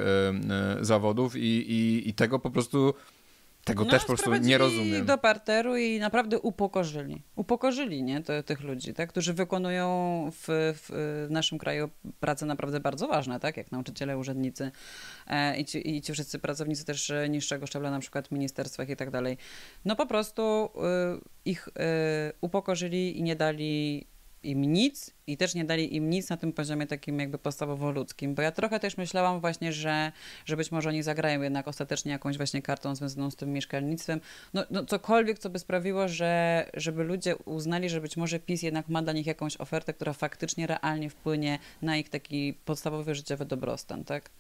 zawodów 0.80 1.36
i, 1.36 1.40
i, 1.40 2.08
i 2.08 2.14
tego 2.14 2.38
po 2.38 2.50
prostu 2.50 2.94
tego 3.66 3.84
no, 3.84 3.90
też 3.90 4.00
po 4.02 4.06
prostu 4.06 4.36
nie 4.36 4.58
rozumiem. 4.58 5.06
do 5.06 5.18
parteru 5.18 5.76
i 5.76 5.98
naprawdę 5.98 6.38
upokorzyli. 6.38 7.22
Upokorzyli, 7.36 8.02
nie, 8.02 8.22
te, 8.22 8.42
tych 8.42 8.60
ludzi, 8.60 8.94
tak, 8.94 9.08
którzy 9.08 9.34
wykonują 9.34 9.86
w, 10.32 10.46
w, 10.48 11.26
naszym 11.30 11.58
kraju 11.58 11.90
prace 12.20 12.46
naprawdę 12.46 12.80
bardzo 12.80 13.08
ważne, 13.08 13.40
tak, 13.40 13.56
jak 13.56 13.72
nauczyciele, 13.72 14.18
urzędnicy 14.18 14.70
e, 15.26 15.56
i, 15.56 15.64
ci, 15.64 15.96
i 15.96 16.02
ci 16.02 16.12
wszyscy 16.12 16.38
pracownicy 16.38 16.84
też 16.84 17.12
niższego 17.28 17.66
szczebla, 17.66 17.90
na 17.90 18.00
przykład 18.00 18.28
w 18.28 18.32
ministerstwach 18.32 18.88
i 18.88 18.96
tak 18.96 19.10
dalej. 19.10 19.38
No 19.84 19.96
po 19.96 20.06
prostu 20.06 20.64
y, 20.64 21.20
ich 21.44 21.68
y, 21.68 21.72
upokorzyli 22.40 23.18
i 23.18 23.22
nie 23.22 23.36
dali 23.36 24.06
im 24.50 24.72
nic 24.72 25.10
i 25.26 25.36
też 25.36 25.54
nie 25.54 25.64
dali 25.64 25.96
im 25.96 26.10
nic 26.10 26.30
na 26.30 26.36
tym 26.36 26.52
poziomie 26.52 26.86
takim 26.86 27.20
jakby 27.20 27.38
podstawowo 27.38 27.90
ludzkim, 27.90 28.34
bo 28.34 28.42
ja 28.42 28.52
trochę 28.52 28.80
też 28.80 28.96
myślałam 28.96 29.40
właśnie, 29.40 29.72
że, 29.72 30.12
że 30.44 30.56
być 30.56 30.72
może 30.72 30.88
oni 30.88 31.02
zagrają 31.02 31.42
jednak 31.42 31.68
ostatecznie 31.68 32.12
jakąś 32.12 32.36
właśnie 32.36 32.62
kartą 32.62 32.94
związaną 32.94 33.30
z 33.30 33.36
tym 33.36 33.52
mieszkalnictwem, 33.52 34.20
no, 34.54 34.64
no 34.70 34.84
cokolwiek, 34.84 35.38
co 35.38 35.50
by 35.50 35.58
sprawiło, 35.58 36.08
że 36.08 36.64
żeby 36.74 37.04
ludzie 37.04 37.36
uznali, 37.36 37.88
że 37.88 38.00
być 38.00 38.16
może 38.16 38.40
PiS 38.40 38.62
jednak 38.62 38.88
ma 38.88 39.02
dla 39.02 39.12
nich 39.12 39.26
jakąś 39.26 39.56
ofertę, 39.56 39.94
która 39.94 40.12
faktycznie 40.12 40.66
realnie 40.66 41.10
wpłynie 41.10 41.58
na 41.82 41.96
ich 41.96 42.08
taki 42.08 42.54
podstawowy 42.64 43.14
życiowy 43.14 43.44
dobrostan, 43.44 44.04
tak? 44.04 44.30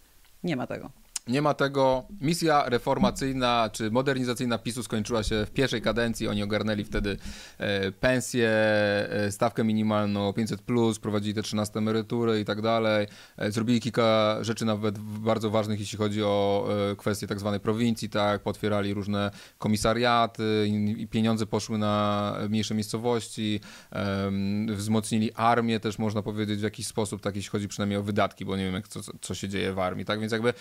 Nie 0.44 0.56
ma 0.56 0.66
tego. 0.66 1.05
Nie 1.28 1.42
ma 1.42 1.54
tego. 1.54 2.04
Misja 2.20 2.68
reformacyjna 2.68 3.70
czy 3.72 3.90
modernizacyjna 3.90 4.58
PiSu 4.58 4.82
skończyła 4.82 5.22
się 5.22 5.46
w 5.46 5.50
pierwszej 5.50 5.82
kadencji. 5.82 6.28
Oni 6.28 6.42
ogarnęli 6.42 6.84
wtedy 6.84 7.16
e, 7.58 7.92
pensję, 7.92 8.48
e, 8.48 9.32
stawkę 9.32 9.64
minimalną 9.64 10.32
500, 10.32 10.62
prowadzili 11.02 11.34
te 11.34 11.42
13 11.42 11.78
emerytury 11.78 12.40
i 12.40 12.44
tak 12.44 12.62
dalej. 12.62 13.06
E, 13.36 13.50
zrobili 13.50 13.80
kilka 13.80 14.38
rzeczy 14.40 14.64
nawet 14.64 14.98
bardzo 14.98 15.50
ważnych, 15.50 15.80
jeśli 15.80 15.98
chodzi 15.98 16.22
o 16.22 16.68
kwestie 16.96 17.26
tak 17.26 17.40
zwanej 17.40 17.60
prowincji, 17.60 18.08
tak. 18.08 18.42
Potwierali 18.42 18.94
różne 18.94 19.30
komisariaty 19.58 20.66
i 20.98 21.08
pieniądze 21.08 21.46
poszły 21.46 21.78
na 21.78 22.34
mniejsze 22.48 22.74
miejscowości. 22.74 23.60
Wzmocnili 24.68 25.32
armię 25.32 25.80
też, 25.80 25.98
można 25.98 26.22
powiedzieć, 26.22 26.60
w 26.60 26.62
jakiś 26.62 26.86
sposób, 26.86 27.20
tak 27.20 27.36
jeśli 27.36 27.50
chodzi 27.50 27.68
przynajmniej 27.68 27.98
o 27.98 28.02
wydatki, 28.02 28.44
bo 28.44 28.56
nie 28.56 28.64
wiem, 28.64 28.74
jak, 28.74 28.88
co, 28.88 29.00
co 29.20 29.34
się 29.34 29.48
dzieje 29.48 29.72
w 29.72 29.78
armii, 29.78 30.04
tak. 30.04 30.20
Więc 30.20 30.32
jakby 30.32 30.54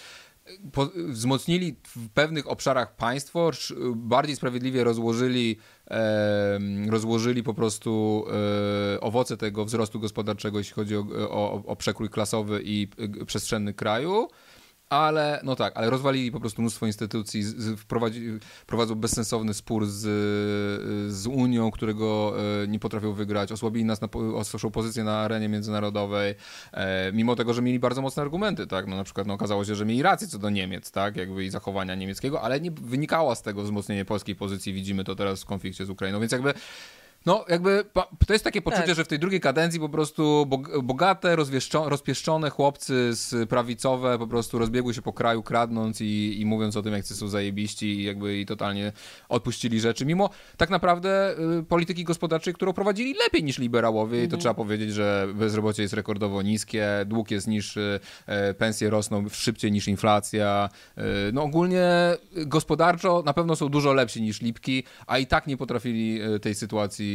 po, 0.71 0.89
wzmocnili 0.95 1.75
w 1.87 2.09
pewnych 2.09 2.49
obszarach 2.49 2.95
państwo, 2.95 3.51
bardziej 3.95 4.35
sprawiedliwie 4.35 4.83
rozłożyli, 4.83 5.57
e, 5.87 6.59
rozłożyli 6.89 7.43
po 7.43 7.53
prostu 7.53 8.23
e, 8.95 9.01
owoce 9.01 9.37
tego 9.37 9.65
wzrostu 9.65 9.99
gospodarczego, 9.99 10.57
jeśli 10.57 10.73
chodzi 10.73 10.97
o, 10.97 11.05
o, 11.29 11.63
o 11.65 11.75
przekrój 11.75 12.09
klasowy 12.09 12.61
i 12.63 12.87
przestrzenny 13.25 13.73
kraju 13.73 14.27
ale 14.89 15.39
no 15.43 15.55
tak, 15.55 15.77
ale 15.77 15.89
rozwalili 15.89 16.31
po 16.31 16.39
prostu 16.39 16.61
mnóstwo 16.61 16.85
instytucji, 16.85 17.43
wprowadzi, 17.77 18.39
prowadzą 18.65 18.95
bezsensowny 18.95 19.53
spór 19.53 19.85
z, 19.85 20.01
z 21.13 21.27
Unią, 21.27 21.71
którego 21.71 22.35
e, 22.63 22.67
nie 22.67 22.79
potrafią 22.79 23.13
wygrać, 23.13 23.51
osłabili 23.51 23.85
nas 23.85 24.01
na 24.01 24.07
naszą 24.53 24.71
pozycję 24.71 25.03
na 25.03 25.19
arenie 25.19 25.49
międzynarodowej, 25.49 26.35
e, 26.73 27.11
mimo 27.11 27.35
tego, 27.35 27.53
że 27.53 27.61
mieli 27.61 27.79
bardzo 27.79 28.01
mocne 28.01 28.23
argumenty, 28.23 28.67
tak, 28.67 28.87
no 28.87 28.95
na 28.95 29.03
przykład 29.03 29.27
no, 29.27 29.33
okazało 29.33 29.65
się, 29.65 29.75
że 29.75 29.85
mieli 29.85 30.01
rację 30.01 30.27
co 30.27 30.39
do 30.39 30.49
Niemiec, 30.49 30.91
tak, 30.91 31.15
jakby 31.15 31.45
i 31.45 31.49
zachowania 31.49 31.95
niemieckiego, 31.95 32.41
ale 32.41 32.61
nie 32.61 32.71
wynikało 32.71 33.35
z 33.35 33.41
tego 33.41 33.63
wzmocnienie 33.63 34.05
polskiej 34.05 34.35
pozycji, 34.35 34.73
widzimy 34.73 35.03
to 35.03 35.15
teraz 35.15 35.43
w 35.43 35.45
konflikcie 35.45 35.85
z 35.85 35.89
Ukrainą, 35.89 36.19
więc 36.19 36.31
jakby 36.31 36.53
no, 37.25 37.45
jakby 37.49 37.85
to 38.27 38.33
jest 38.33 38.43
takie 38.43 38.61
poczucie, 38.61 38.85
tak. 38.85 38.95
że 38.95 39.05
w 39.05 39.07
tej 39.07 39.19
drugiej 39.19 39.41
kadencji 39.41 39.79
po 39.79 39.89
prostu 39.89 40.47
bogate, 40.83 41.35
rozpieszczone 41.85 42.49
chłopcy 42.49 43.09
z 43.13 43.49
prawicowe 43.49 44.17
po 44.17 44.27
prostu 44.27 44.59
rozbiegły 44.59 44.93
się 44.93 45.01
po 45.01 45.13
kraju 45.13 45.43
kradnąc 45.43 46.01
i, 46.01 46.41
i 46.41 46.45
mówiąc 46.45 46.77
o 46.77 46.81
tym, 46.81 46.93
jak 46.93 47.05
są 47.05 47.27
zajebiści 47.27 47.85
i 47.85 48.03
jakby 48.03 48.37
i 48.37 48.45
totalnie 48.45 48.91
odpuścili 49.29 49.79
rzeczy, 49.79 50.05
mimo 50.05 50.29
tak 50.57 50.69
naprawdę 50.69 51.35
y, 51.59 51.63
polityki 51.63 52.03
gospodarczej, 52.03 52.53
którą 52.53 52.73
prowadzili 52.73 53.13
lepiej 53.13 53.43
niż 53.43 53.59
liberałowie 53.59 54.17
mhm. 54.17 54.25
i 54.25 54.27
to 54.27 54.35
mhm. 54.35 54.39
trzeba 54.39 54.53
powiedzieć, 54.53 54.93
że 54.93 55.27
bezrobocie 55.33 55.81
jest 55.81 55.93
rekordowo 55.93 56.41
niskie, 56.41 56.87
dług 57.05 57.31
jest 57.31 57.47
niższy, 57.47 57.99
e, 58.25 58.53
pensje 58.53 58.89
rosną 58.89 59.29
szybciej 59.29 59.71
niż 59.71 59.87
inflacja. 59.87 60.69
E, 60.97 61.03
no 61.33 61.43
ogólnie 61.43 61.85
gospodarczo 62.35 63.23
na 63.25 63.33
pewno 63.33 63.55
są 63.55 63.69
dużo 63.69 63.93
lepsi 63.93 64.21
niż 64.21 64.41
Lipki, 64.41 64.83
a 65.07 65.17
i 65.17 65.27
tak 65.27 65.47
nie 65.47 65.57
potrafili 65.57 66.21
e, 66.21 66.39
tej 66.39 66.55
sytuacji 66.55 67.14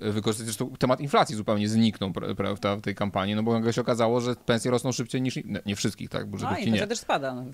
E, 0.00 0.12
wykorzystać. 0.12 0.46
Zresztą 0.46 0.76
temat 0.78 1.00
inflacji 1.00 1.36
zupełnie 1.36 1.68
zniknął 1.68 2.12
prawda, 2.36 2.76
w 2.76 2.80
tej 2.80 2.94
kampanii, 2.94 3.34
no 3.34 3.42
bo 3.42 3.52
nagle 3.52 3.72
się 3.72 3.80
okazało, 3.80 4.20
że 4.20 4.36
pensje 4.36 4.70
rosną 4.70 4.92
szybciej 4.92 5.22
niż, 5.22 5.38
nie 5.66 5.76
wszystkich, 5.76 6.10
tak, 6.10 6.26
bo 6.26 6.38
no, 6.38 6.58
inflacja 6.58 6.86
też 6.86 6.98
spada. 6.98 7.34
No, 7.34 7.44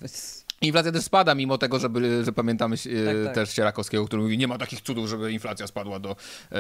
Inflacja 0.61 0.93
też 0.93 1.03
spada, 1.03 1.35
mimo 1.35 1.59
tego, 1.59 1.79
żeby, 1.79 2.25
że 2.25 2.33
pamiętamy 2.33 2.77
tak, 2.77 3.25
tak. 3.25 3.35
też 3.35 3.51
Sierakowskiego, 3.51 4.05
który 4.05 4.23
mówi, 4.23 4.39
nie 4.39 4.49
ma 4.49 4.59
takich 4.59 4.81
cudów, 4.81 5.09
żeby 5.09 5.33
inflacja 5.33 5.67
spadła 5.67 5.99
do 5.99 6.11
e, 6.11 6.57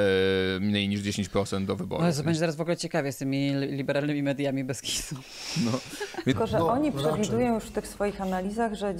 mniej 0.61 0.88
niż 0.88 1.01
10% 1.01 1.64
do 1.64 1.77
wyborów. 1.77 2.07
No, 2.07 2.12
to 2.12 2.23
będzie 2.23 2.40
teraz 2.40 2.57
w 2.57 2.61
ogóle 2.61 2.77
ciekawie 2.77 3.12
z 3.12 3.16
tymi 3.16 3.55
liberalnymi 3.55 4.23
mediami 4.23 4.64
bez 4.64 4.83
kisu. 4.83 5.16
No. 5.64 5.71
Tylko, 6.25 6.47
że 6.47 6.59
no, 6.59 6.69
oni 6.69 6.92
przewidują 6.92 7.55
już 7.55 7.64
w 7.64 7.71
tych 7.71 7.87
swoich 7.87 8.21
analizach, 8.21 8.75
że 8.75 8.88
e, 8.88 8.95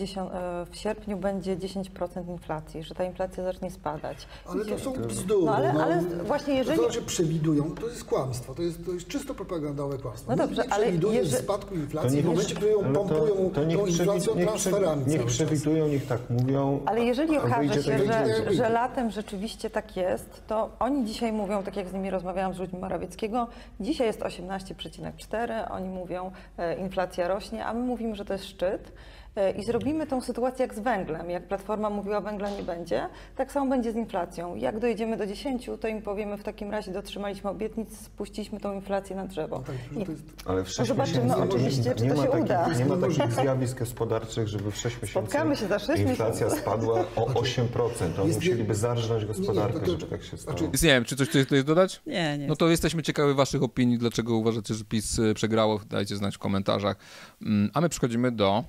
w 0.71 0.77
sierpniu 0.77 1.17
będzie 1.17 1.57
10% 1.57 2.29
inflacji, 2.29 2.83
że 2.83 2.95
ta 2.95 3.05
inflacja 3.05 3.45
zacznie 3.45 3.71
spadać. 3.71 4.27
Ale 4.47 4.65
to 4.65 4.79
są 4.79 4.93
bzdury. 4.93 5.47
No, 5.47 5.57
ale, 5.57 5.73
no. 5.73 5.85
Ale 5.99 6.25
właśnie 6.25 6.55
jeżeli... 6.55 6.79
To, 6.79 6.93
że 6.93 7.03
przewidują, 7.03 7.75
to 7.81 7.89
jest 7.89 8.05
kłamstwo, 8.05 8.55
to 8.55 8.63
jest, 8.63 8.87
to 8.87 8.93
jest 8.93 9.09
czysto 9.09 9.35
propagandowe 9.35 9.99
kłamstwo. 9.99 10.31
No 10.31 10.37
dobrze, 10.37 10.63
nie 10.63 10.73
ale 10.73 10.85
przewidują 10.85 11.13
jeżeli... 11.13 11.43
spadku 11.43 11.75
inflacji 11.75 12.23
w 12.23 12.25
momencie, 12.25 12.55
kiedy 12.55 12.71
ją 12.71 12.93
pompują 12.93 13.51
to, 13.55 13.61
to 13.61 13.67
tą 13.67 13.87
inflacją 13.87 14.35
transferami 14.35 15.05
Niech 15.07 15.27
przewidują, 15.27 15.89
niech 15.89 16.07
tak 16.07 16.21
mówią. 16.31 16.81
Ale 16.87 17.05
jeżeli 17.05 17.39
okaże 17.39 17.83
się, 17.83 17.99
że, 17.99 18.53
że 18.53 18.69
latem 18.69 19.11
rzeczywiście 19.11 19.71
tak 19.71 19.97
jest, 19.97 20.43
to 20.47 20.71
oni 20.79 21.05
dzisiaj 21.05 21.33
mówią, 21.33 21.63
tak 21.63 21.77
jak 21.77 21.89
z 21.89 21.93
nimi 21.93 22.11
rozmawiałam 22.11 22.55
z 22.55 22.59
ludźmi 22.59 22.79
Morawieckiego, 22.79 23.49
dzisiaj 23.81 24.07
jest 24.07 24.21
18,4, 24.21 25.73
oni 25.73 25.89
mówią, 25.89 26.31
e, 26.59 26.77
inflacja 26.79 27.29
rośnie, 27.29 27.67
a 27.67 27.75
my 27.75 27.81
mówimy, 27.81 28.17
że 28.17 28.25
to 28.25 28.33
jest 28.33 28.45
szczyt. 28.45 28.93
E, 29.37 29.51
i 29.51 29.65
zrobimy 29.65 30.07
tą 30.07 30.21
sytuację 30.21 30.67
jak 30.67 30.75
z 30.75 30.79
węglem. 30.79 31.31
Jak 31.31 31.49
Platforma 31.49 31.91
mówiła, 31.91 32.21
węgla 32.21 32.51
nie 32.51 32.63
będzie, 32.63 33.09
tak 33.37 33.53
samo 33.53 33.71
będzie 33.71 33.93
z 33.93 33.97
inflacją. 33.97 34.55
Jak 34.55 34.79
dojedziemy 34.79 35.17
do 35.17 35.27
10, 35.27 35.71
to 35.81 35.89
im 35.89 36.03
powiemy 36.03 36.37
w 36.37 36.43
takim 36.43 36.71
razie 36.71 36.93
dotrzymaliśmy 36.93 37.51
obietnic, 37.51 37.99
spuściliśmy 37.99 38.61
tą 38.61 38.73
inflację 38.73 39.17
na 39.17 39.27
drzewo. 39.27 39.57
No 39.59 39.65
tak, 39.99 40.09
jest... 40.09 40.23
Ale 40.47 40.65
w 40.65 40.71
6 40.71 40.89
zobaczymy 40.89 41.37
oczywiście, 41.37 41.95
czy 41.95 42.09
to 42.09 42.17
się 42.17 42.23
takich, 42.23 42.45
uda. 42.45 42.69
Nie 42.79 42.85
ma 42.85 42.97
takich 42.97 43.33
zjawisk 43.43 43.79
gospodarczych, 43.79 44.49
żeby 44.49 44.71
w 44.71 44.77
6 44.77 44.97
miesięcy 45.03 45.13
Spotkamy 45.13 45.57
się 45.57 45.67
za 45.67 45.79
6 45.79 46.03
inflacja 46.03 46.51
spadła 46.51 47.05
o 47.17 47.27
8%. 47.27 48.21
Oni 48.23 48.35
musieliby 48.35 48.75
zarżnąć 48.75 49.25
gospodarkę, 49.25 49.75
nie, 49.75 49.81
nie, 49.81 49.87
to, 49.87 50.01
żeby 50.01 50.07
tak 50.07 50.23
się 50.23 50.37
stało. 50.37 50.59
Znaczy... 50.59 50.87
Nie 50.87 50.93
wiem, 50.93 51.05
czy 51.05 51.17
coś 51.17 51.29
chcesz 51.29 51.65
dodać? 51.65 52.03
Nie, 52.07 52.39
nie. 52.39 52.47
No 52.47 52.57
to 52.57 52.69
jesteśmy 52.69 53.03
ciekawi 53.03 53.35
waszych 53.35 53.63
opinii, 53.63 53.99
dlaczego 53.99 54.37
uważacie, 54.37 54.75
że 54.75 54.85
PiS 54.85 55.19
e, 55.19 55.35
przegrało. 55.35 55.81
Dajcie 55.91 56.17
znać 56.17 56.35
w 56.35 56.39
komentarzach. 56.39 56.97
Mm, 57.43 57.71
a 57.75 57.81
my 57.81 57.89
przechodzimy 57.89 58.33
do 58.33 58.65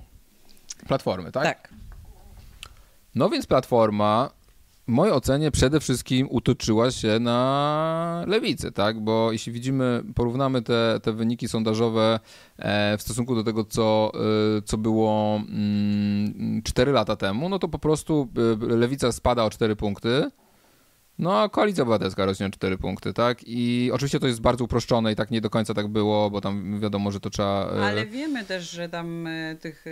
Platformy, 0.86 1.32
tak? 1.32 1.44
Tak. 1.44 1.68
No 3.14 3.30
więc 3.30 3.46
Platforma 3.46 4.30
w 4.88 4.90
mojej 4.90 5.14
ocenie 5.14 5.50
przede 5.50 5.80
wszystkim 5.80 6.28
utoczyła 6.30 6.90
się 6.90 7.18
na 7.20 8.24
lewicy, 8.26 8.72
tak? 8.72 9.00
Bo 9.00 9.32
jeśli 9.32 9.52
widzimy, 9.52 10.02
porównamy 10.14 10.62
te, 10.62 11.00
te 11.02 11.12
wyniki 11.12 11.48
sondażowe 11.48 12.20
e, 12.58 12.98
w 12.98 13.02
stosunku 13.02 13.34
do 13.34 13.44
tego, 13.44 13.64
co, 13.64 14.12
e, 14.58 14.62
co 14.62 14.78
było 14.78 15.40
4 16.64 16.90
mm, 16.90 16.94
lata 16.94 17.16
temu, 17.16 17.48
no 17.48 17.58
to 17.58 17.68
po 17.68 17.78
prostu 17.78 18.28
e, 18.62 18.76
lewica 18.76 19.12
spada 19.12 19.44
o 19.44 19.50
4 19.50 19.76
punkty. 19.76 20.30
No, 21.18 21.40
a 21.40 21.48
koalicja 21.48 21.82
obywatelska 21.82 22.26
rośnie 22.26 22.46
o 22.46 22.50
4 22.50 22.78
punkty, 22.78 23.12
tak? 23.12 23.38
I 23.46 23.90
oczywiście 23.92 24.20
to 24.20 24.26
jest 24.26 24.40
bardzo 24.40 24.64
uproszczone 24.64 25.12
i 25.12 25.16
tak 25.16 25.30
nie 25.30 25.40
do 25.40 25.50
końca 25.50 25.74
tak 25.74 25.88
było, 25.88 26.30
bo 26.30 26.40
tam 26.40 26.80
wiadomo, 26.80 27.10
że 27.10 27.20
to 27.20 27.30
trzeba. 27.30 27.70
Ale 27.70 28.06
wiemy 28.06 28.44
też, 28.44 28.70
że 28.70 28.88
tam 28.88 29.28
tych 29.60 29.84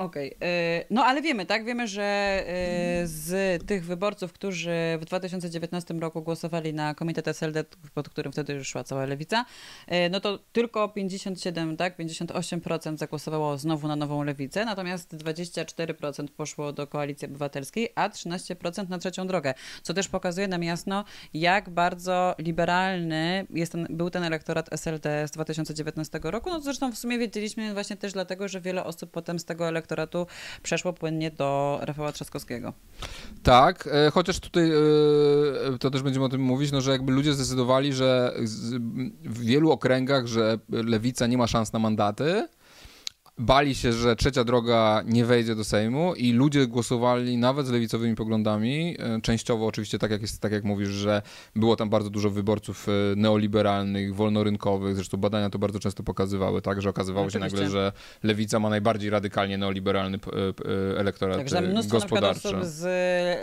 Okej, 0.00 0.36
okay. 0.36 0.84
no 0.90 1.04
ale 1.04 1.22
wiemy, 1.22 1.46
tak? 1.46 1.64
Wiemy, 1.64 1.88
że 1.88 2.40
y, 3.02 3.06
z 3.06 3.66
tych 3.66 3.84
wyborców, 3.84 4.32
którzy 4.32 4.98
w 5.00 5.04
2019 5.04 5.94
roku 5.94 6.22
głosowali 6.22 6.74
na 6.74 6.94
Komitet 6.94 7.28
SLD, 7.28 7.64
pod 7.94 8.08
którym 8.08 8.32
wtedy 8.32 8.52
już 8.52 8.68
szła 8.68 8.84
cała 8.84 9.06
lewica, 9.06 9.44
y, 9.92 10.10
no 10.10 10.20
to 10.20 10.38
tylko 10.52 10.88
57, 10.88 11.76
tak? 11.76 11.98
58% 11.98 12.96
zagłosowało 12.96 13.58
znowu 13.58 13.88
na 13.88 13.96
nową 13.96 14.22
lewicę, 14.22 14.64
natomiast 14.64 15.16
24% 15.16 16.28
poszło 16.36 16.72
do 16.72 16.86
Koalicji 16.86 17.28
Obywatelskiej, 17.28 17.88
a 17.94 18.08
13% 18.08 18.88
na 18.88 18.98
trzecią 18.98 19.26
drogę, 19.26 19.54
co 19.82 19.94
też 19.94 20.08
pokazuje 20.08 20.48
nam 20.48 20.62
jasno, 20.62 21.04
jak 21.34 21.70
bardzo 21.70 22.34
liberalny 22.38 23.46
jest 23.50 23.72
ten, 23.72 23.86
był 23.90 24.10
ten 24.10 24.24
elektorat 24.24 24.72
SLD 24.72 25.28
z 25.28 25.30
2019 25.30 26.20
roku. 26.22 26.50
No 26.50 26.60
zresztą 26.60 26.92
w 26.92 26.98
sumie 26.98 27.18
wiedzieliśmy 27.18 27.74
właśnie 27.74 27.96
też 27.96 28.12
dlatego, 28.12 28.48
że 28.48 28.60
wiele 28.60 28.84
osób 28.84 29.10
potem 29.10 29.38
z 29.38 29.44
tego 29.44 29.68
elektoratu 29.68 29.89
elektoratu 29.90 30.26
przeszło 30.62 30.92
płynnie 30.92 31.30
do 31.30 31.78
Rafała 31.82 32.12
Trzaskowskiego. 32.12 32.72
Tak, 33.42 33.88
e, 33.92 34.10
chociaż 34.10 34.40
tutaj 34.40 34.70
e, 34.70 35.78
to 35.80 35.90
też 35.90 36.02
będziemy 36.02 36.26
o 36.26 36.28
tym 36.28 36.40
mówić, 36.40 36.72
no, 36.72 36.80
że 36.80 36.90
jakby 36.90 37.12
ludzie 37.12 37.32
zdecydowali, 37.32 37.92
że 37.92 38.34
w 39.24 39.40
wielu 39.40 39.70
okręgach, 39.70 40.26
że 40.26 40.58
lewica 40.68 41.26
nie 41.26 41.38
ma 41.38 41.46
szans 41.46 41.72
na 41.72 41.78
mandaty, 41.78 42.48
bali 43.40 43.74
się, 43.74 43.92
że 43.92 44.16
trzecia 44.16 44.44
droga 44.44 45.02
nie 45.06 45.24
wejdzie 45.24 45.54
do 45.54 45.64
Sejmu 45.64 46.14
i 46.14 46.32
ludzie 46.32 46.66
głosowali 46.66 47.36
nawet 47.36 47.66
z 47.66 47.70
lewicowymi 47.70 48.16
poglądami, 48.16 48.96
e, 48.98 49.20
częściowo 49.20 49.66
oczywiście 49.66 49.98
tak 49.98 50.10
jak, 50.10 50.22
jest, 50.22 50.40
tak 50.40 50.52
jak 50.52 50.64
mówisz, 50.64 50.88
że 50.88 51.22
było 51.56 51.76
tam 51.76 51.90
bardzo 51.90 52.10
dużo 52.10 52.30
wyborców 52.30 52.86
e, 52.88 52.92
neoliberalnych, 53.16 54.14
wolnorynkowych, 54.14 54.94
zresztą 54.94 55.16
badania 55.18 55.50
to 55.50 55.58
bardzo 55.58 55.78
często 55.78 56.02
pokazywały, 56.02 56.62
tak, 56.62 56.82
że 56.82 56.90
okazywało 56.90 57.26
oczywiście. 57.26 57.50
się 57.50 57.54
nagle, 57.56 57.70
że 57.70 57.92
lewica 58.22 58.58
ma 58.58 58.70
najbardziej 58.70 59.10
radykalnie 59.10 59.58
neoliberalny 59.58 60.18
e, 60.18 60.98
elektorat 60.98 61.36
Także 61.36 61.60
mnóstwo 61.60 61.98
gospodarczy. 61.98 62.48
osób 62.48 62.64
z 62.64 62.84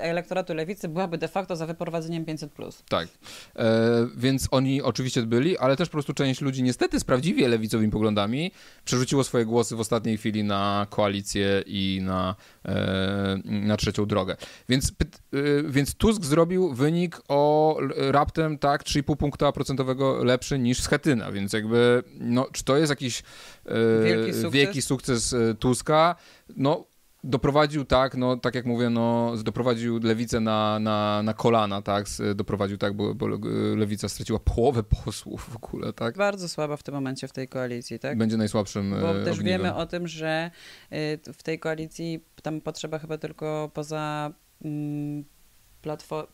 elektoratu 0.02 0.54
lewicy 0.54 0.88
byłaby 0.88 1.18
de 1.18 1.28
facto 1.28 1.56
za 1.56 1.66
wyprowadzeniem 1.66 2.26
500+. 2.26 2.84
Tak, 2.90 3.08
e, 3.56 4.08
więc 4.18 4.48
oni 4.52 4.82
oczywiście 4.82 5.22
byli, 5.22 5.58
ale 5.58 5.76
też 5.76 5.90
po 5.90 5.94
prostu 5.94 6.14
część 6.14 6.42
ludzi 6.42 6.64
niestety 6.64 7.00
z 7.00 7.04
prawdziwie 7.04 7.48
lewicowymi 7.48 7.92
poglądami 7.92 8.52
przerzuciło 8.86 9.24
swoje 9.24 9.46
głosy 9.46 9.76
w 9.76 9.80
ostatniej 9.88 10.18
chwili 10.18 10.44
na 10.44 10.88
koalicję 10.90 11.64
i 11.66 12.00
na, 12.04 12.36
e, 12.66 13.40
na 13.46 13.78
trzecią 13.78 14.06
drogę. 14.06 14.38
Więc, 14.70 14.92
e, 14.92 15.38
więc 15.64 15.96
Tusk 15.96 16.26
zrobił 16.26 16.74
wynik 16.74 17.22
o 17.28 17.78
raptem 17.98 18.58
tak 18.58 18.84
3,5 18.84 19.16
punkta 19.16 19.52
procentowego 19.52 20.24
lepszy 20.24 20.60
niż 20.60 20.82
Schetyna, 20.82 21.32
więc 21.32 21.54
jakby, 21.54 22.04
no, 22.20 22.48
czy 22.52 22.64
to 22.64 22.78
jest 22.78 22.90
jakiś 22.90 23.24
e, 23.66 24.04
wielki 24.04 24.34
sukces, 24.34 24.52
wielki 24.52 24.82
sukces 24.82 25.36
Tuska? 25.60 26.16
No 26.56 26.86
doprowadził 27.28 27.86
tak, 27.86 28.16
no 28.18 28.38
tak 28.38 28.56
jak 28.56 28.66
mówię, 28.66 28.90
no 28.90 29.34
doprowadził 29.44 30.00
lewicę 30.04 30.40
na, 30.40 30.80
na, 30.80 31.24
na 31.24 31.34
kolana, 31.34 31.82
tak, 31.82 32.06
doprowadził 32.36 32.78
tak, 32.78 32.94
bo, 32.94 33.16
bo 33.16 33.28
lewica 33.76 34.10
straciła 34.10 34.40
połowę 34.40 34.84
posłów 34.84 35.50
w 35.50 35.56
ogóle, 35.56 35.94
tak. 35.94 36.18
Bardzo 36.18 36.50
słaba 36.50 36.78
w 36.78 36.84
tym 36.84 36.94
momencie 36.94 37.28
w 37.28 37.34
tej 37.34 37.48
koalicji, 37.48 38.00
tak. 38.00 38.18
Będzie 38.18 38.38
najsłabszym 38.38 38.96
Bo 39.02 39.14
też 39.14 39.38
ogniwem. 39.38 39.44
wiemy 39.44 39.76
o 39.76 39.86
tym, 39.86 40.08
że 40.08 40.52
y, 40.94 41.34
w 41.34 41.44
tej 41.44 41.60
koalicji 41.60 42.24
tam 42.44 42.62
potrzeba 42.62 43.00
chyba 43.00 43.18
tylko 43.18 43.72
poza 43.74 44.32
mm, 44.66 45.24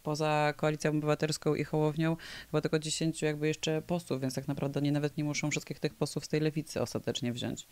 poza 0.03 0.53
Koalicją 0.57 0.91
Obywatelską 0.91 1.55
i 1.55 1.63
Hołownią 1.63 2.17
chyba 2.45 2.61
tylko 2.61 2.79
10 2.79 3.21
jakby 3.21 3.47
jeszcze 3.47 3.81
posłów, 3.81 4.21
więc 4.21 4.35
tak 4.35 4.47
naprawdę 4.47 4.81
nie 4.81 4.91
nawet 4.91 5.17
nie 5.17 5.23
muszą 5.23 5.51
wszystkich 5.51 5.79
tych 5.79 5.93
posłów 5.93 6.25
z 6.25 6.27
tej 6.27 6.41
lewicy 6.41 6.81
ostatecznie 6.81 7.33
wziąć. 7.33 7.67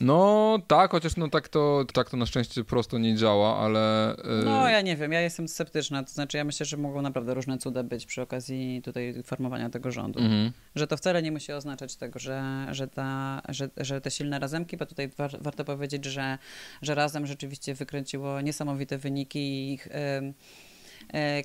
No 0.00 0.58
tak, 0.66 0.90
chociaż 0.90 1.16
no 1.16 1.28
tak 1.28 1.48
to, 1.48 1.84
tak 1.92 2.10
to 2.10 2.16
na 2.16 2.26
szczęście 2.26 2.64
prosto 2.64 2.98
nie 2.98 3.16
działa, 3.16 3.56
ale... 3.56 4.16
Yy... 4.24 4.44
No 4.44 4.68
ja 4.68 4.80
nie 4.80 4.96
wiem, 4.96 5.12
ja 5.12 5.20
jestem 5.20 5.48
sceptyczna, 5.48 6.02
to 6.02 6.10
znaczy 6.10 6.36
ja 6.36 6.44
myślę, 6.44 6.66
że 6.66 6.76
mogą 6.76 7.02
naprawdę 7.02 7.34
różne 7.34 7.58
cuda 7.58 7.82
być 7.82 8.06
przy 8.06 8.22
okazji 8.22 8.82
tutaj 8.84 9.22
formowania 9.24 9.70
tego 9.70 9.92
rządu. 9.92 10.18
Mhm. 10.18 10.52
Że 10.74 10.86
to 10.86 10.96
wcale 10.96 11.22
nie 11.22 11.32
musi 11.32 11.52
oznaczać 11.52 11.96
tego, 11.96 12.18
że, 12.18 12.66
że, 12.70 12.88
ta, 12.88 13.42
że, 13.48 13.68
że 13.76 14.00
te 14.00 14.10
silne 14.10 14.38
razemki, 14.38 14.76
bo 14.76 14.86
tutaj 14.86 15.08
war, 15.08 15.30
warto 15.40 15.64
powiedzieć, 15.64 16.04
że, 16.04 16.38
że 16.82 16.94
razem 16.94 17.26
rzeczywiście 17.26 17.74
wykręciło 17.74 18.40
niesamowite 18.40 18.98
wyniki 18.98 19.38
i 19.38 19.72
ich... 19.72 19.86
Yy, 20.22 20.34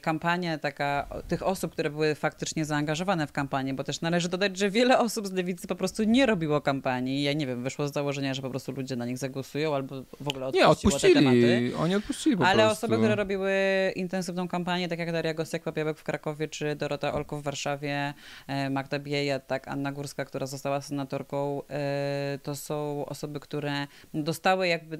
kampania 0.02 0.58
taka 0.58 1.08
tych 1.28 1.44
osób, 1.44 1.72
które 1.72 1.90
były 1.90 2.16
faktycznie 2.16 2.66
zaangażowane 2.66 3.28
w 3.28 3.32
kampanię, 3.32 3.74
bo 3.74 3.84
też 3.84 4.02
należy 4.02 4.30
dodać, 4.30 4.58
że 4.58 4.70
wiele 4.70 5.00
osób 5.00 5.28
z 5.28 5.32
lewicy 5.32 5.68
po 5.68 5.76
prostu 5.76 6.04
nie 6.04 6.26
robiło 6.26 6.62
kampanii. 6.62 7.24
Ja 7.24 7.34
nie 7.34 7.48
wiem, 7.48 7.64
wyszło 7.64 7.88
z 7.88 7.94
założenia, 7.94 8.34
że 8.34 8.42
po 8.42 8.50
prostu 8.50 8.72
ludzie 8.72 8.96
na 8.96 9.06
nich 9.06 9.18
zagłosują 9.18 9.76
albo 9.76 10.04
w 10.20 10.28
ogóle 10.28 10.46
odpuściło 10.46 10.68
nie, 10.68 10.72
odpuścili. 10.72 11.14
te 11.14 11.20
tematy. 11.20 11.72
Oni 11.78 11.96
odpuścili 11.96 12.38
po 12.38 12.48
Ale 12.48 12.64
prostu. 12.64 12.86
osoby, 12.86 12.98
które 12.98 13.16
robiły 13.16 13.52
intensywną 13.96 14.48
kampanię, 14.48 14.88
tak 14.88 15.00
jak 15.00 15.12
Daria 15.12 15.34
Gosek-Papiełek 15.34 15.98
w 15.98 16.04
Krakowie, 16.04 16.48
czy 16.48 16.76
Dorota 16.76 17.14
Olko 17.14 17.38
w 17.38 17.44
Warszawie, 17.44 18.14
e, 18.48 18.70
Magda 18.70 19.00
Bieja, 19.00 19.40
tak, 19.40 19.68
Anna 19.68 19.92
Górska, 19.92 20.26
która 20.26 20.46
została 20.46 20.82
senatorką, 20.82 21.62
e, 21.70 22.40
to 22.44 22.56
są 22.56 23.06
osoby, 23.06 23.40
które 23.40 23.88
dostały 24.14 24.68
jakby, 24.68 25.00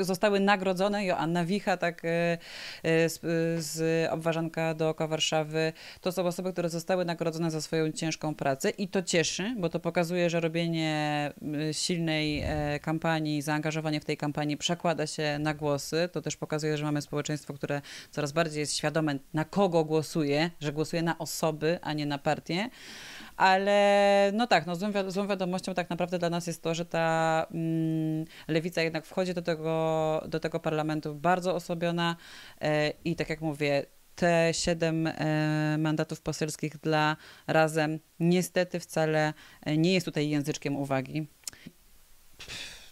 zostały 0.00 0.40
nagrodzone. 0.40 1.04
Joanna 1.04 1.44
Wicha, 1.44 1.76
tak, 1.76 2.02
z 2.84 3.18
obważanka 4.10 4.74
dookoła 4.74 5.08
Warszawy, 5.08 5.72
to 6.00 6.12
są 6.12 6.26
osoby, 6.26 6.52
które 6.52 6.68
zostały 6.68 7.04
nagrodzone 7.04 7.50
za 7.50 7.60
swoją 7.60 7.92
ciężką 7.92 8.34
pracę 8.34 8.70
i 8.70 8.88
to 8.88 9.02
cieszy, 9.02 9.54
bo 9.58 9.68
to 9.68 9.80
pokazuje, 9.80 10.30
że 10.30 10.40
robienie 10.40 11.32
y, 11.70 11.74
silnej 11.74 12.42
e, 12.44 12.78
kampanii, 12.80 13.42
zaangażowanie 13.42 14.00
w 14.00 14.04
tej 14.04 14.16
kampanii 14.16 14.56
przekłada 14.56 15.06
się 15.06 15.38
na 15.38 15.54
głosy. 15.54 16.08
To 16.12 16.22
też 16.22 16.36
pokazuje, 16.36 16.76
że 16.76 16.84
mamy 16.84 17.02
społeczeństwo, 17.02 17.54
które 17.54 17.82
coraz 18.10 18.32
bardziej 18.32 18.60
jest 18.60 18.76
świadome, 18.76 19.18
na 19.34 19.44
kogo 19.44 19.84
głosuje, 19.84 20.50
że 20.60 20.72
głosuje 20.72 21.02
na 21.02 21.18
osoby, 21.18 21.78
a 21.82 21.92
nie 21.92 22.06
na 22.06 22.18
partie. 22.18 22.70
Ale 23.36 24.30
no 24.34 24.46
tak, 24.46 24.66
no 24.66 24.76
złą, 24.76 24.92
wi 24.92 24.98
złą 25.08 25.26
wiadomością 25.26 25.74
tak 25.74 25.90
naprawdę 25.90 26.18
dla 26.18 26.30
nas 26.30 26.46
jest 26.46 26.62
to, 26.62 26.74
że 26.74 26.84
ta 26.84 27.46
mm, 27.50 28.24
lewica 28.48 28.82
jednak 28.82 29.06
wchodzi 29.06 29.34
do 29.34 29.42
tego, 29.42 30.22
do 30.28 30.40
tego 30.40 30.60
parlamentu 30.60 31.14
bardzo 31.14 31.54
osobiona 31.54 32.16
e, 32.60 32.90
i 33.04 33.16
tak 33.16 33.30
jak 33.30 33.40
mówię, 33.40 33.86
te 34.14 34.54
siedem 34.54 35.06
e, 35.06 35.76
mandatów 35.78 36.20
poselskich 36.20 36.78
dla 36.78 37.16
razem 37.46 37.98
niestety 38.20 38.80
wcale 38.80 39.34
e, 39.62 39.76
nie 39.76 39.94
jest 39.94 40.06
tutaj 40.06 40.28
języczkiem 40.28 40.76
uwagi 40.76 41.26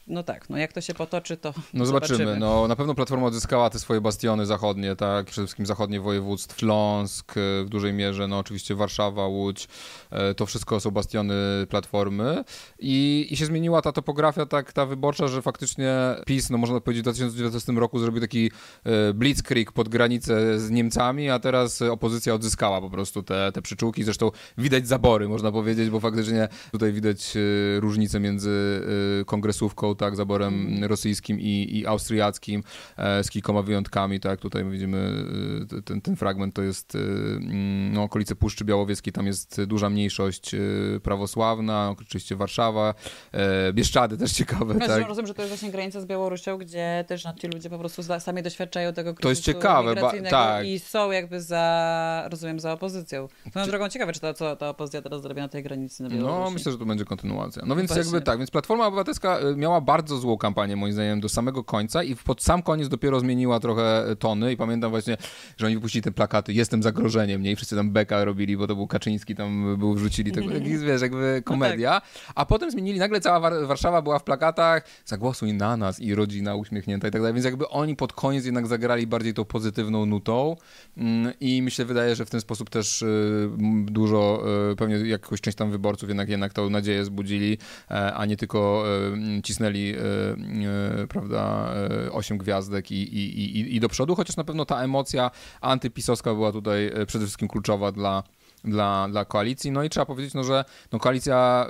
no 0.06 0.22
tak, 0.22 0.50
no 0.50 0.56
jak 0.56 0.72
to 0.72 0.80
się 0.80 0.94
potoczy, 0.94 1.36
to 1.36 1.54
No 1.74 1.86
zobaczymy. 1.86 2.18
zobaczymy. 2.18 2.40
No 2.40 2.68
na 2.68 2.76
pewno 2.76 2.94
Platforma 2.94 3.26
odzyskała 3.26 3.70
te 3.70 3.78
swoje 3.78 4.00
bastiony 4.00 4.46
zachodnie, 4.46 4.96
tak, 4.96 5.26
przede 5.26 5.46
wszystkim 5.46 5.66
zachodnie 5.66 6.00
województw, 6.00 6.58
Śląsk 6.58 7.32
w 7.36 7.66
dużej 7.68 7.92
mierze, 7.92 8.28
no 8.28 8.38
oczywiście 8.38 8.74
Warszawa, 8.74 9.26
Łódź, 9.26 9.68
e, 10.10 10.34
to 10.34 10.46
wszystko 10.46 10.80
są 10.80 10.90
bastiony 10.90 11.34
Platformy 11.68 12.44
i, 12.78 13.26
i 13.30 13.36
się 13.36 13.46
zmieniła 13.46 13.82
ta 13.82 13.92
topografia, 13.92 14.46
tak, 14.46 14.72
ta 14.72 14.86
wyborcza, 14.86 15.28
że 15.28 15.42
faktycznie 15.42 15.94
PiS, 16.26 16.50
no 16.50 16.58
można 16.58 16.80
powiedzieć 16.80 17.00
w 17.00 17.04
2019 17.04 17.72
roku 17.72 17.98
zrobił 17.98 18.20
taki 18.20 18.50
e, 18.84 19.12
blitzkrieg 19.14 19.72
pod 19.72 19.88
granicę 19.88 20.60
z 20.60 20.70
Niemcami, 20.70 21.30
a 21.30 21.38
teraz 21.38 21.82
opozycja 21.82 22.34
odzyskała 22.34 22.80
po 22.80 22.90
prostu 22.90 23.22
te, 23.22 23.52
te 23.52 23.62
przyczółki, 23.62 24.04
zresztą 24.04 24.30
widać 24.58 24.88
zabory, 24.88 25.28
można 25.28 25.52
powiedzieć, 25.52 25.90
bo 25.90 26.00
faktycznie 26.00 26.48
tutaj 26.72 26.92
widać 26.92 27.36
e, 27.36 27.80
różnicę 27.80 28.20
między 28.20 28.52
kongresówką 29.26 29.91
tak, 29.94 30.16
zaborem 30.16 30.66
mhm. 30.66 30.84
rosyjskim 30.84 31.40
i, 31.40 31.78
i 31.78 31.86
austriackim, 31.86 32.62
e, 32.96 33.24
z 33.24 33.30
kilkoma 33.30 33.62
wyjątkami, 33.62 34.20
tak, 34.20 34.40
tutaj 34.40 34.64
widzimy 34.64 35.24
e, 35.78 35.82
ten, 35.82 36.00
ten 36.00 36.16
fragment, 36.16 36.54
to 36.54 36.62
jest 36.62 36.94
e, 36.94 36.98
mm, 36.98 37.92
no, 37.92 38.02
okolice 38.02 38.36
Puszczy 38.36 38.64
Białowieskiej, 38.64 39.12
tam 39.12 39.26
jest 39.26 39.64
duża 39.64 39.90
mniejszość 39.90 40.50
prawosławna, 41.02 41.94
oczywiście 42.00 42.36
Warszawa, 42.36 42.94
Bieszczady 43.72 44.18
też 44.18 44.32
ciekawe, 44.32 44.74
ja 44.80 44.88
tak. 44.88 45.08
Rozumiem, 45.08 45.26
że 45.26 45.34
to 45.34 45.42
jest 45.42 45.54
właśnie 45.54 45.70
granica 45.70 46.00
z 46.00 46.06
Białorusią, 46.06 46.58
gdzie 46.58 47.04
też 47.08 47.24
no, 47.24 47.34
ci 47.34 47.48
ludzie 47.48 47.70
po 47.70 47.78
prostu 47.78 48.02
sami 48.02 48.42
doświadczają 48.42 48.92
tego 48.92 49.14
kryzysu 49.14 49.22
To 49.22 49.28
jest 49.28 49.42
ciekawe, 49.42 49.94
ba, 49.94 50.12
tak. 50.30 50.66
i 50.66 50.78
są 50.78 51.10
jakby 51.10 51.40
za, 51.40 52.28
rozumiem, 52.30 52.60
za 52.60 52.72
opozycją. 52.72 53.28
Swoją 53.50 53.66
drogą 53.66 53.88
ciekawe, 53.88 54.12
czy 54.12 54.20
ta, 54.20 54.34
co 54.34 54.56
ta 54.56 54.68
opozycja 54.68 55.02
teraz 55.02 55.22
zrobi 55.22 55.40
na 55.40 55.48
tej 55.48 55.62
granicy 55.62 56.02
na 56.02 56.08
Białorusi. 56.08 56.44
No, 56.44 56.50
myślę, 56.50 56.72
że 56.72 56.78
to 56.78 56.86
będzie 56.86 57.04
kontynuacja. 57.04 57.62
No 57.66 57.76
więc 57.76 57.88
Właśnie. 57.88 58.04
jakby 58.04 58.20
tak, 58.22 58.38
więc 58.38 58.50
Platforma 58.50 58.86
Obywatelska 58.86 59.38
miała 59.56 59.80
bardzo 59.82 60.18
złą 60.18 60.38
kampanię, 60.38 60.76
moim 60.76 60.92
zdaniem, 60.92 61.20
do 61.20 61.28
samego 61.28 61.64
końca 61.64 62.02
i 62.02 62.16
pod 62.16 62.42
sam 62.42 62.62
koniec 62.62 62.88
dopiero 62.88 63.20
zmieniła 63.20 63.60
trochę 63.60 64.04
tony 64.18 64.52
i 64.52 64.56
pamiętam 64.56 64.90
właśnie, 64.90 65.16
że 65.56 65.66
oni 65.66 65.74
wypuścili 65.74 66.02
te 66.02 66.12
plakaty 66.12 66.52
Jestem 66.52 66.82
zagrożeniem, 66.82 67.42
nie? 67.42 67.52
I 67.52 67.56
wszyscy 67.56 67.76
tam 67.76 67.90
beka 67.90 68.24
robili, 68.24 68.56
bo 68.56 68.66
to 68.66 68.76
był 68.76 68.86
Kaczyński, 68.86 69.34
tam 69.34 69.78
był, 69.78 69.94
wrzucili 69.94 70.32
tego, 70.32 70.48
wiesz, 70.86 71.02
jakby 71.02 71.42
komedia. 71.44 71.94
No 71.94 72.00
tak. 72.00 72.32
A 72.34 72.46
potem 72.46 72.70
zmienili, 72.70 72.98
nagle 72.98 73.20
cała 73.20 73.40
War 73.40 73.66
Warszawa 73.66 74.02
była 74.02 74.18
w 74.18 74.24
plakatach, 74.24 74.84
zagłosuj 75.04 75.52
na 75.52 75.76
nas 75.76 76.00
i 76.00 76.14
rodzina 76.14 76.54
uśmiechnięta 76.54 77.08
i 77.08 77.10
tak 77.10 77.20
dalej, 77.20 77.34
więc 77.34 77.44
jakby 77.44 77.68
oni 77.68 77.96
pod 77.96 78.12
koniec 78.12 78.44
jednak 78.44 78.66
zagrali 78.66 79.06
bardziej 79.06 79.34
tą 79.34 79.44
pozytywną 79.44 80.06
nutą 80.06 80.56
mm, 80.96 81.32
i 81.40 81.62
mi 81.62 81.70
się 81.70 81.84
wydaje, 81.84 82.16
że 82.16 82.24
w 82.24 82.30
ten 82.30 82.40
sposób 82.40 82.70
też 82.70 83.02
y, 83.02 83.50
dużo, 83.84 84.44
y, 84.72 84.76
pewnie 84.76 84.96
jakąś 84.96 85.40
część 85.40 85.56
tam 85.56 85.70
wyborców 85.70 86.08
jednak, 86.08 86.28
jednak 86.28 86.52
tą 86.52 86.70
nadzieję 86.70 87.04
zbudzili, 87.04 87.58
e, 87.90 88.14
a 88.14 88.26
nie 88.26 88.36
tylko 88.36 88.84
y, 89.38 89.42
cisnęli 89.42 89.71
cisnęli, 89.72 89.94
prawda, 91.08 91.74
osiem 92.12 92.38
gwiazdek 92.38 92.90
i, 92.90 93.02
i, 93.02 93.60
i, 93.60 93.76
i 93.76 93.80
do 93.80 93.88
przodu, 93.88 94.14
chociaż 94.14 94.36
na 94.36 94.44
pewno 94.44 94.64
ta 94.64 94.82
emocja 94.82 95.30
antypisowska 95.60 96.34
była 96.34 96.52
tutaj 96.52 96.90
przede 97.06 97.24
wszystkim 97.24 97.48
kluczowa 97.48 97.92
dla, 97.92 98.22
dla, 98.64 99.08
dla 99.10 99.24
koalicji. 99.24 99.70
No 99.70 99.82
i 99.82 99.90
trzeba 99.90 100.06
powiedzieć, 100.06 100.34
no, 100.34 100.44
że 100.44 100.64
no, 100.92 100.98
koalicja 100.98 101.66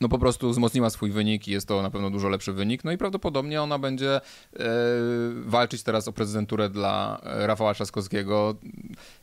no 0.00 0.08
po 0.08 0.18
prostu 0.18 0.50
wzmocniła 0.50 0.90
swój 0.90 1.10
wynik 1.10 1.48
i 1.48 1.50
jest 1.50 1.68
to 1.68 1.82
na 1.82 1.90
pewno 1.90 2.10
dużo 2.10 2.28
lepszy 2.28 2.52
wynik. 2.52 2.84
No 2.84 2.92
i 2.92 2.98
prawdopodobnie 2.98 3.62
ona 3.62 3.78
będzie 3.78 4.16
e, 4.16 4.20
walczyć 5.44 5.82
teraz 5.82 6.08
o 6.08 6.12
prezydenturę 6.12 6.70
dla 6.70 7.20
e, 7.22 7.46
Rafała 7.46 7.74
Trzaskowskiego 7.74 8.54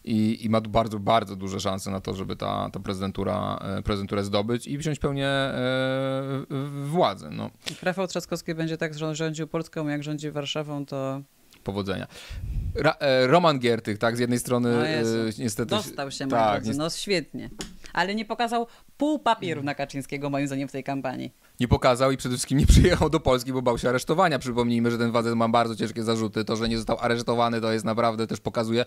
i, 0.04 0.46
i, 0.46 0.50
ma 0.50 0.62
bardzo, 0.62 1.00
bardzo 1.00 1.36
duże 1.36 1.60
szanse 1.60 1.92
na 1.92 2.02
to, 2.02 2.16
żeby 2.16 2.36
ta, 2.36 2.70
ta 2.74 2.80
prezydentura, 2.80 3.60
e, 3.78 3.82
prezydenturę 3.82 4.24
zdobyć 4.24 4.68
i 4.68 4.78
wziąć 4.78 5.00
pełnię 5.00 5.28
e, 5.28 6.46
władzę. 6.86 7.30
No. 7.32 7.50
Rafał 7.82 8.08
Trzaskowski 8.08 8.56
będzie 8.56 8.78
tak 8.78 8.94
rządził 9.12 9.48
Polską, 9.48 9.88
jak 9.88 10.04
rządzi 10.04 10.32
Warszawą, 10.32 10.86
to 10.86 11.22
powodzenia. 11.64 12.08
Ra, 12.76 12.98
Roman 13.28 13.60
Giertych, 13.60 13.98
tak, 13.98 14.18
z 14.18 14.20
jednej 14.20 14.40
strony 14.40 14.70
e, 14.88 15.04
niestety... 15.40 15.70
Dostał 15.70 16.12
się, 16.12 16.28
tak, 16.28 16.64
drodzy, 16.64 16.80
no 16.80 16.90
świetnie. 16.90 17.50
Ale 17.94 18.16
nie 18.16 18.26
pokazał 18.26 18.68
pół 18.98 19.20
papieru 19.20 19.64
na 19.64 19.76
Kaczyńskiego, 19.76 20.30
moim 20.30 20.48
zdaniem, 20.48 20.68
w 20.68 20.72
tej 20.72 20.84
kampanii. 20.84 21.34
Nie 21.60 21.68
pokazał 21.68 22.12
i 22.12 22.18
przede 22.18 22.36
wszystkim 22.36 22.58
nie 22.58 22.68
przyjechał 22.74 23.10
do 23.10 23.20
Polski, 23.20 23.54
bo 23.54 23.62
bał 23.62 23.78
się 23.78 23.90
aresztowania. 23.90 24.40
Przypomnijmy, 24.40 24.92
że 24.92 24.98
ten 24.98 25.12
facet 25.14 25.36
ma 25.36 25.50
bardzo 25.50 25.76
ciężkie 25.76 26.04
zarzuty. 26.04 26.46
To, 26.46 26.56
że 26.56 26.70
nie 26.70 26.78
został 26.78 26.98
aresztowany, 27.00 27.62
to 27.62 27.72
jest 27.72 27.86
naprawdę 27.86 28.28
też 28.28 28.40
pokazuje 28.40 28.86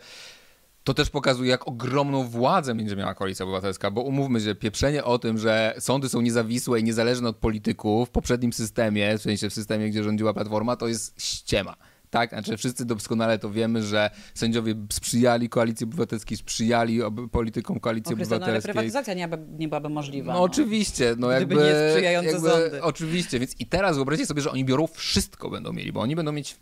to 0.85 0.95
też 0.95 1.11
pokazuje, 1.11 1.51
jak 1.51 1.69
ogromną 1.69 2.25
władzę 2.25 2.75
będzie 2.75 2.97
miała 2.97 3.15
koalicja 3.15 3.45
obywatelska, 3.45 3.91
bo 3.91 4.01
umówmy 4.01 4.41
się, 4.41 4.55
pieprzenie 4.55 5.05
o 5.05 5.19
tym, 5.19 5.39
że 5.39 5.75
sądy 5.79 6.09
są 6.09 6.21
niezawisłe 6.21 6.81
i 6.81 6.85
niezależne 6.85 7.29
od 7.29 7.37
polityków 7.37 8.09
w 8.09 8.13
poprzednim 8.13 8.53
systemie, 8.53 9.19
w 9.19 9.23
sensie 9.23 9.51
w 9.51 9.55
systemie, 9.55 9.91
gdzie 9.91 10.05
rządziła 10.05 10.35
Platforma, 10.35 10.77
to 10.77 10.89
jest 10.89 11.23
ściema 11.23 11.77
tak? 12.15 12.31
Znaczy 12.31 12.57
wszyscy 12.57 12.85
doskonale 12.85 13.39
to 13.39 13.51
wiemy, 13.51 13.83
że 13.83 14.11
sędziowie 14.35 14.75
sprzyjali 14.93 15.49
koalicji 15.49 15.85
obywatelskiej, 15.85 16.37
sprzyjali 16.37 17.01
politykom 17.33 17.81
koalicji 17.81 18.15
obywatelskiej. 18.15 18.49
No, 18.49 18.53
ale 18.53 18.63
prywatyzacja 18.63 19.15
nie, 19.15 19.29
nie 19.59 19.69
byłaby 19.69 19.89
możliwa. 19.89 20.33
No, 20.33 20.39
no. 20.39 20.45
oczywiście, 20.45 21.15
no 21.19 21.31
jakby... 21.31 21.55
Gdyby 21.55 21.71
nie 21.71 21.91
sprzyjające 21.91 22.31
jakby, 22.31 22.49
sądy. 22.51 22.83
Oczywiście, 22.83 23.39
więc 23.39 23.61
i 23.61 23.67
teraz 23.67 23.97
wyobraźcie 23.97 24.27
sobie, 24.27 24.43
że 24.43 24.51
oni 24.51 24.65
biorą 24.65 24.87
wszystko 24.87 25.51
będą 25.51 25.73
mieli, 25.73 25.93
bo 25.93 26.01
oni 26.01 26.17
będą 26.17 26.33
mieć... 26.33 26.57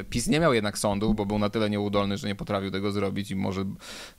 E, 0.00 0.04
PiS 0.04 0.26
nie 0.26 0.40
miał 0.40 0.54
jednak 0.54 0.78
sądów, 0.78 1.16
bo 1.16 1.26
był 1.26 1.38
na 1.38 1.50
tyle 1.50 1.70
nieudolny, 1.70 2.16
że 2.16 2.28
nie 2.28 2.34
potrafił 2.34 2.70
tego 2.70 2.92
zrobić 2.92 3.30
i 3.30 3.36
może 3.36 3.64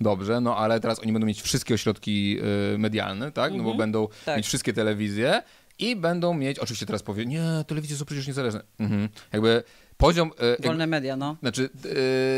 dobrze, 0.02 0.42
no 0.42 0.58
ale 0.58 0.80
teraz 0.80 1.00
oni 1.00 1.14
będą 1.14 1.28
mieć 1.28 1.42
wszystkie 1.42 1.74
ośrodki 1.74 2.38
e, 2.74 2.78
medialne, 2.78 3.32
tak? 3.32 3.52
No 3.52 3.58
bo 3.58 3.72
mhm. 3.72 3.78
będą 3.78 4.08
tak. 4.26 4.38
mieć 4.38 4.46
wszystkie 4.46 4.74
telewizje 4.74 5.42
i 5.80 5.96
będą 5.96 6.34
mieć, 6.34 6.60
oczywiście 6.60 6.86
teraz 6.86 7.04
powie, 7.04 7.26
nie, 7.26 7.44
telewizje 7.68 7.98
są 7.98 8.06
przecież 8.06 8.28
niezależne. 8.28 8.64
Mhm. 8.80 9.10
Jakby 9.34 9.64
poziom... 9.98 10.32
E, 10.62 10.68
Wolne 10.68 10.88
media, 10.88 11.16
no. 11.16 11.36
Znaczy, 11.42 11.70
e, 11.86 11.88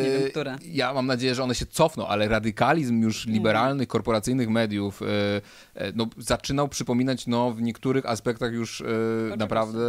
nie 0.04 0.20
wiem, 0.20 0.30
które. 0.30 0.58
Ja 0.66 0.94
mam 0.94 1.08
nadzieję, 1.08 1.36
że 1.36 1.44
one 1.44 1.56
się 1.56 1.66
cofną, 1.66 2.08
ale 2.08 2.28
radykalizm 2.28 3.02
już 3.02 3.18
mhm. 3.18 3.34
liberalnych, 3.34 3.88
korporacyjnych 3.88 4.50
mediów 4.50 5.02
e, 5.02 5.06
no, 5.96 6.08
zaczynał 6.18 6.68
przypominać 6.68 7.28
no, 7.28 7.52
w 7.52 7.62
niektórych 7.62 8.06
aspektach 8.06 8.54
już 8.54 8.84
naprawdę 9.38 9.80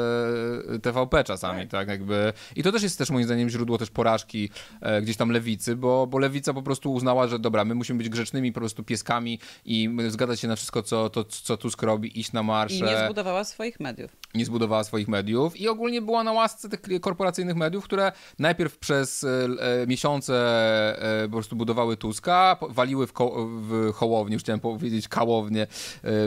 TVP 0.82 1.24
czasami, 1.24 1.60
tak. 1.60 1.70
tak. 1.70 1.88
jakby. 1.88 2.32
I 2.56 2.62
to 2.62 2.72
też 2.72 2.82
jest 2.82 2.98
też 2.98 3.10
moim 3.10 3.24
zdaniem 3.24 3.50
źródło 3.50 3.78
też 3.78 3.90
porażki 3.90 4.50
gdzieś 5.02 5.16
tam 5.16 5.30
lewicy, 5.30 5.76
bo, 5.76 6.06
bo 6.06 6.18
lewica 6.18 6.54
po 6.54 6.62
prostu 6.62 6.92
uznała, 6.92 7.26
że 7.26 7.38
dobra, 7.38 7.64
my 7.64 7.74
musimy 7.74 7.98
być 7.98 8.08
grzecznymi 8.08 8.52
po 8.52 8.60
prostu 8.60 8.84
pieskami 8.84 9.38
i 9.64 9.96
zgadzać 10.08 10.40
się 10.40 10.48
na 10.48 10.56
wszystko, 10.56 10.82
co, 10.82 11.10
to, 11.10 11.24
co 11.24 11.56
Tusk 11.56 11.82
robi, 11.82 12.20
iść 12.20 12.32
na 12.32 12.42
marsze. 12.42 12.76
I 12.76 12.82
nie 12.82 13.04
zbudowała 13.04 13.44
swoich 13.44 13.80
mediów. 13.80 14.16
Nie 14.34 14.44
zbudowała 14.44 14.84
swoich 14.84 15.08
mediów 15.08 15.60
i 15.60 15.68
ogólnie 15.68 16.02
była 16.02 16.24
na 16.24 16.32
łasce 16.32 16.68
tych 16.68 17.00
korporacyjnych 17.00 17.56
mediów, 17.59 17.84
które 17.84 18.12
najpierw 18.38 18.78
przez 18.78 19.24
e, 19.24 19.28
e, 19.28 19.86
miesiące 19.86 20.34
e, 21.22 21.28
po 21.28 21.32
prostu 21.32 21.56
budowały 21.56 21.96
Tuska, 21.96 22.56
waliły 22.70 23.06
w, 23.06 23.12
ko 23.12 23.48
w 23.48 23.92
hołownię, 23.94 24.34
już 24.34 24.42
chciałem 24.42 24.61
powiedzieć 24.61 25.09
kałownię, 25.09 25.66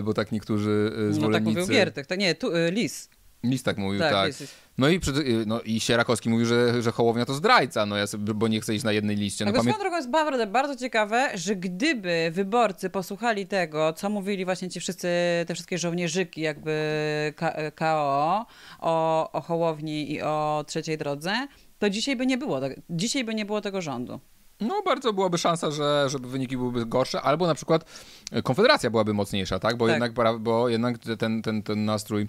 bo 0.03 0.13
tak 0.13 0.31
niektórzy 0.31 0.91
zwolennicy... 1.09 1.21
No 1.21 1.31
tak 1.31 1.43
mówił 1.43 1.67
Giertek, 1.67 2.07
to 2.07 2.15
nie, 2.15 2.35
tu, 2.35 2.51
Lis. 2.71 3.09
Lis 3.43 3.63
tak 3.63 3.77
mówił, 3.77 3.99
tak. 3.99 4.11
tak. 4.11 4.47
No 4.77 4.89
i, 4.89 4.99
no 5.45 5.61
i 5.61 5.79
Sierakowski 5.79 6.29
mówił, 6.29 6.45
że, 6.45 6.81
że 6.81 6.91
Hołownia 6.91 7.25
to 7.25 7.33
zdrajca, 7.33 7.85
no 7.85 7.97
ja 7.97 8.07
sobie, 8.07 8.33
bo 8.33 8.47
nie 8.47 8.61
chce 8.61 8.75
iść 8.75 8.83
na 8.83 8.91
jednej 8.91 9.15
liście. 9.15 9.45
No, 9.45 9.51
tak, 9.51 9.61
pamię... 9.61 9.73
drogą 9.79 9.95
jest 9.95 10.09
bardzo, 10.09 10.47
bardzo 10.47 10.75
ciekawe, 10.75 11.29
że 11.35 11.55
gdyby 11.55 12.31
wyborcy 12.33 12.89
posłuchali 12.89 13.47
tego, 13.47 13.93
co 13.93 14.09
mówili 14.09 14.45
właśnie 14.45 14.69
ci 14.69 14.79
wszyscy, 14.79 15.07
te 15.47 15.53
wszystkie 15.53 15.77
żołnierzyki 15.77 16.41
jakby 16.41 17.33
KO 17.75 18.45
o, 18.79 19.31
o 19.31 19.41
Hołowni 19.41 20.11
i 20.11 20.21
o 20.21 20.65
trzeciej 20.67 20.97
drodze, 20.97 21.47
to 21.79 21.89
dzisiaj 21.89 22.15
by 22.15 22.25
nie 22.25 22.37
było, 22.37 22.59
dzisiaj 22.89 23.23
by 23.23 23.35
nie 23.35 23.45
było 23.45 23.61
tego 23.61 23.81
rządu. 23.81 24.19
No, 24.59 24.81
bardzo 24.85 25.13
byłaby 25.13 25.37
szansa, 25.37 25.71
że 25.71 26.05
żeby 26.09 26.27
wyniki 26.27 26.57
byłyby 26.57 26.85
gorsze, 26.85 27.21
albo 27.21 27.47
na 27.47 27.55
przykład 27.55 27.85
Konfederacja 28.43 28.89
byłaby 28.89 29.13
mocniejsza, 29.13 29.59
tak? 29.59 29.77
Bo, 29.77 29.87
tak. 29.87 29.93
Jednak, 29.93 30.39
bo 30.39 30.69
jednak 30.69 30.97
ten, 31.19 31.41
ten, 31.41 31.63
ten 31.63 31.85
nastrój 31.85 32.27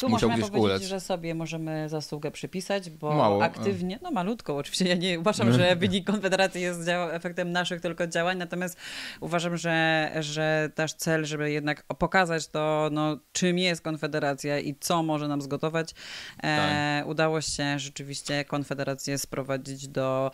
tu 0.00 0.08
musiał 0.08 0.30
możemy 0.30 0.50
powiedzieć, 0.50 0.70
ulec. 0.70 0.82
że 0.82 1.00
sobie 1.00 1.34
możemy 1.34 1.88
zasługę 1.88 2.30
przypisać, 2.30 2.90
bo 2.90 3.14
Mało. 3.14 3.44
aktywnie, 3.44 3.98
no 4.02 4.10
malutką 4.10 4.56
oczywiście, 4.56 4.84
ja 4.88 4.94
nie 4.94 5.20
uważam, 5.20 5.52
że 5.52 5.76
wynik 5.76 6.06
Konfederacji 6.06 6.62
jest 6.62 6.80
efektem 7.12 7.52
naszych 7.52 7.80
tylko 7.80 8.06
działań, 8.06 8.38
natomiast 8.38 8.76
uważam, 9.20 9.56
że, 9.56 10.10
że 10.20 10.70
też 10.74 10.92
cel, 10.92 11.24
żeby 11.24 11.50
jednak 11.50 11.82
pokazać 11.82 12.48
to, 12.48 12.88
no, 12.92 13.18
czym 13.32 13.58
jest 13.58 13.82
Konfederacja 13.82 14.58
i 14.58 14.74
co 14.80 15.02
może 15.02 15.28
nam 15.28 15.42
zgotować, 15.42 15.94
e, 16.42 16.42
tak. 16.42 17.06
udało 17.06 17.40
się 17.40 17.78
rzeczywiście 17.78 18.44
Konfederację 18.44 19.18
sprowadzić 19.18 19.88
do 19.88 20.30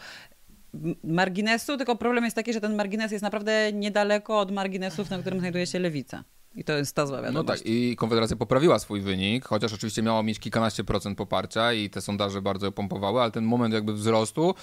marginesu, 1.04 1.76
tylko 1.76 1.96
problem 1.96 2.24
jest 2.24 2.36
taki, 2.36 2.52
że 2.52 2.60
ten 2.60 2.76
margines 2.76 3.12
jest 3.12 3.22
naprawdę 3.22 3.72
niedaleko 3.72 4.38
od 4.38 4.50
marginesów, 4.50 5.10
na 5.10 5.18
którym 5.18 5.38
znajduje 5.40 5.66
się 5.66 5.78
lewica. 5.78 6.24
I 6.56 6.64
to 6.64 6.72
jest 6.72 6.94
ta 6.94 7.06
zła 7.06 7.22
wiadomość. 7.22 7.48
No 7.48 7.54
tak, 7.54 7.62
i 7.64 7.96
Konfederacja 7.96 8.36
poprawiła 8.36 8.78
swój 8.78 9.00
wynik, 9.00 9.44
chociaż 9.44 9.72
oczywiście 9.72 10.02
miała 10.02 10.22
mieć 10.22 10.38
kilkanaście 10.38 10.84
procent 10.84 11.18
poparcia 11.18 11.72
i 11.72 11.90
te 11.90 12.00
sondaże 12.00 12.42
bardzo 12.42 12.66
ją 12.66 12.72
pompowały, 12.72 13.20
ale 13.20 13.30
ten 13.30 13.44
moment 13.44 13.74
jakby 13.74 13.92
wzrostu 13.92 14.54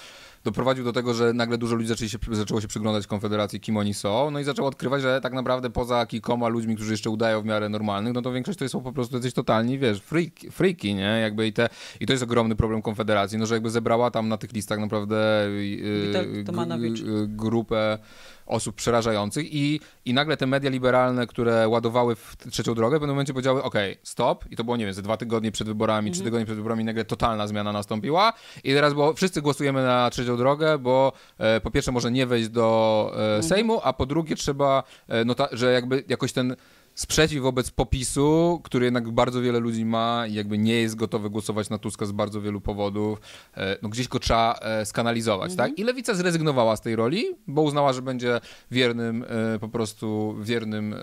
doprowadził 0.43 0.83
do 0.83 0.93
tego, 0.93 1.13
że 1.13 1.33
nagle 1.33 1.57
dużo 1.57 1.75
ludzi 1.75 1.87
zaczęli 1.87 2.09
się, 2.09 2.17
zaczęło 2.31 2.61
się 2.61 2.67
przyglądać 2.67 3.07
Konfederacji, 3.07 3.59
kim 3.59 3.77
oni 3.77 3.93
są, 3.93 4.31
no 4.31 4.39
i 4.39 4.43
zaczęło 4.43 4.67
odkrywać, 4.67 5.01
że 5.01 5.21
tak 5.21 5.33
naprawdę 5.33 5.69
poza 5.69 6.05
kilkoma 6.05 6.47
ludźmi, 6.47 6.75
którzy 6.75 6.91
jeszcze 6.91 7.09
udają 7.09 7.41
w 7.41 7.45
miarę 7.45 7.69
normalnych, 7.69 8.13
no 8.13 8.21
to 8.21 8.31
większość 8.31 8.59
to 8.59 8.69
są 8.69 8.81
po 8.81 8.91
prostu 8.91 9.15
jacyś 9.15 9.33
totalni, 9.33 9.79
wiesz, 9.79 10.01
freak, 10.01 10.33
freaki, 10.51 10.95
nie? 10.95 11.19
Jakby 11.21 11.47
i, 11.47 11.53
te, 11.53 11.69
I 11.99 12.05
to 12.05 12.13
jest 12.13 12.23
ogromny 12.23 12.55
problem 12.55 12.81
Konfederacji, 12.81 13.37
no 13.37 13.45
że 13.45 13.53
jakby 13.53 13.69
zebrała 13.69 14.11
tam 14.11 14.29
na 14.29 14.37
tych 14.37 14.53
listach 14.53 14.79
naprawdę 14.79 15.47
yy, 15.51 17.27
grupę 17.27 17.97
osób 18.45 18.75
przerażających 18.75 19.53
i, 19.53 19.79
i 20.05 20.13
nagle 20.13 20.37
te 20.37 20.45
media 20.45 20.69
liberalne, 20.69 21.27
które 21.27 21.67
ładowały 21.67 22.15
w 22.15 22.37
trzecią 22.51 22.73
drogę, 22.73 22.97
w 22.97 22.99
pewnym 22.99 23.15
momencie 23.15 23.33
powiedziały, 23.33 23.63
ok, 23.63 23.75
stop 24.03 24.45
i 24.51 24.55
to 24.55 24.63
było, 24.63 24.77
nie 24.77 24.85
wiem, 24.85 24.93
ze 24.93 25.01
dwa 25.01 25.17
tygodnie 25.17 25.51
przed 25.51 25.67
wyborami, 25.67 26.11
trzy 26.11 26.19
mhm. 26.19 26.25
tygodnie 26.25 26.45
przed 26.45 26.57
wyborami 26.57 26.83
nagle 26.83 27.05
totalna 27.05 27.47
zmiana 27.47 27.71
nastąpiła 27.71 28.33
i 28.63 28.73
teraz, 28.73 28.93
bo 28.93 29.13
wszyscy 29.13 29.41
głosujemy 29.41 29.83
na 29.83 30.09
trzecią 30.09 30.37
drogę, 30.37 30.77
bo 30.77 31.13
e, 31.37 31.61
po 31.61 31.71
pierwsze 31.71 31.91
może 31.91 32.11
nie 32.11 32.25
wejść 32.25 32.49
do 32.49 33.07
e, 33.11 33.15
mhm. 33.15 33.43
Sejmu, 33.43 33.79
a 33.83 33.93
po 33.93 34.05
drugie 34.05 34.35
trzeba, 34.35 34.83
e, 35.07 35.25
no 35.25 35.35
ta, 35.35 35.47
że 35.51 35.73
jakby 35.73 36.03
jakoś 36.07 36.33
ten 36.33 36.55
sprzeciw 36.95 37.41
wobec 37.41 37.71
popisu, 37.71 38.61
który 38.63 38.85
jednak 38.85 39.11
bardzo 39.11 39.41
wiele 39.41 39.59
ludzi 39.59 39.85
ma 39.85 40.27
i 40.27 40.33
jakby 40.33 40.57
nie 40.57 40.73
jest 40.73 40.95
gotowy 40.95 41.29
głosować 41.29 41.69
na 41.69 41.77
Tuska 41.77 42.05
z 42.05 42.11
bardzo 42.11 42.41
wielu 42.41 42.61
powodów, 42.61 43.21
e, 43.57 43.77
no 43.81 43.89
gdzieś 43.89 44.07
go 44.07 44.19
trzeba 44.19 44.59
e, 44.61 44.85
skanalizować, 44.85 45.51
mhm. 45.51 45.69
tak? 45.69 45.79
I 45.79 45.83
Lewica 45.83 46.13
zrezygnowała 46.13 46.75
z 46.75 46.81
tej 46.81 46.95
roli, 46.95 47.25
bo 47.47 47.61
uznała, 47.61 47.93
że 47.93 48.01
będzie 48.01 48.41
wiernym, 48.71 49.25
e, 49.55 49.59
po 49.59 49.69
prostu 49.69 50.35
wiernym, 50.41 50.95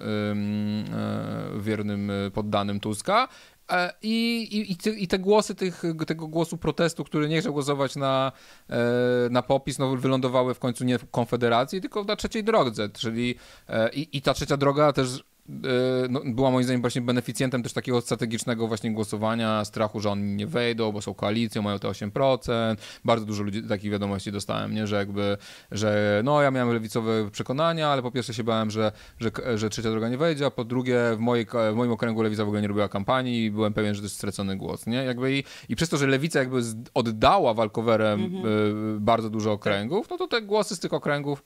wiernym 1.61 2.12
poddanym 2.34 2.80
Tuska. 2.80 3.28
I, 4.03 4.43
i, 4.43 4.72
i, 4.72 4.76
te, 4.76 4.91
I 4.91 5.09
te 5.09 5.18
głosy 5.18 5.55
tych, 5.55 5.82
tego 6.07 6.26
głosu 6.28 6.57
protestu, 6.57 7.05
który 7.05 7.28
nie 7.28 7.41
chciał 7.41 7.53
głosować 7.53 7.97
na, 7.97 8.32
na 9.30 9.43
popis, 9.43 9.78
no, 9.78 9.97
wylądowały 9.97 10.55
w 10.55 10.59
końcu 10.59 10.84
nie 10.84 10.99
w 10.99 11.11
Konfederacji, 11.11 11.80
tylko 11.80 12.05
na 12.05 12.16
trzeciej 12.16 12.45
drodze. 12.45 12.88
Czyli 12.88 13.34
i, 13.93 14.09
i 14.12 14.22
ta 14.22 14.34
trzecia 14.34 14.57
droga 14.57 14.93
też 14.93 15.24
no, 16.09 16.20
była 16.24 16.51
moim 16.51 16.64
zdaniem 16.64 16.80
właśnie 16.80 17.01
beneficjentem 17.01 17.62
też 17.62 17.72
takiego 17.72 18.01
strategicznego 18.01 18.68
właśnie 18.68 18.93
głosowania, 18.93 19.64
strachu, 19.64 20.01
że 20.01 20.11
oni 20.11 20.22
nie 20.22 20.47
wejdą, 20.47 20.93
bo 20.93 21.03
są 21.03 21.14
koalicją, 21.14 21.62
mają 21.62 21.78
te 21.78 21.88
8%. 21.88 22.76
Bardzo 23.05 23.26
dużo 23.26 23.43
ludzi 23.43 23.62
takich 23.62 23.91
wiadomości 23.91 24.32
dostałem, 24.32 24.74
nie? 24.74 24.86
że 24.86 24.97
jakby, 24.97 25.36
że 25.70 26.20
no 26.24 26.43
ja 26.43 26.51
miałem 26.51 26.74
lewicowe 26.74 27.30
przekonania, 27.30 27.88
ale 27.88 28.03
po 28.03 28.11
pierwsze 28.11 28.34
się 28.34 28.45
bałem, 28.45 28.70
że, 28.70 28.93
że, 29.20 29.30
że 29.55 29.70
trzecia 29.70 29.91
droga 29.91 30.09
nie 30.09 30.18
wejdzie, 30.18 30.47
a 30.47 30.51
po 30.51 30.64
drugie 30.64 31.01
w, 31.16 31.18
mojej, 31.18 31.47
w 31.72 31.76
moim 31.76 31.93
okręgu 31.93 32.22
lewica 32.22 32.45
w 32.45 32.49
ogóle 32.49 32.62
nie 32.62 32.68
robiła 32.68 32.88
kampanii 32.88 33.45
i 33.45 33.51
byłem 33.51 33.72
pewien, 33.72 33.95
że 33.95 34.01
to 34.01 34.05
jest 34.05 34.16
stracony 34.16 34.57
głos, 34.57 34.86
nie? 34.86 35.05
Jakby 35.05 35.38
i, 35.38 35.45
i 35.68 35.76
przez 35.76 35.88
to, 35.88 35.97
że 35.97 36.07
lewica 36.07 36.38
jakby 36.38 36.61
oddała 36.95 37.55
walkowerem 37.55 38.20
mm 38.20 38.43
-hmm. 38.43 38.99
bardzo 38.99 39.30
dużo 39.30 39.53
okręgów, 39.53 40.11
no 40.11 40.18
to 40.18 40.28
te 40.28 40.43
głosy 40.43 40.76
z 40.76 40.80
tych 40.80 40.93
okręgów 40.93 41.43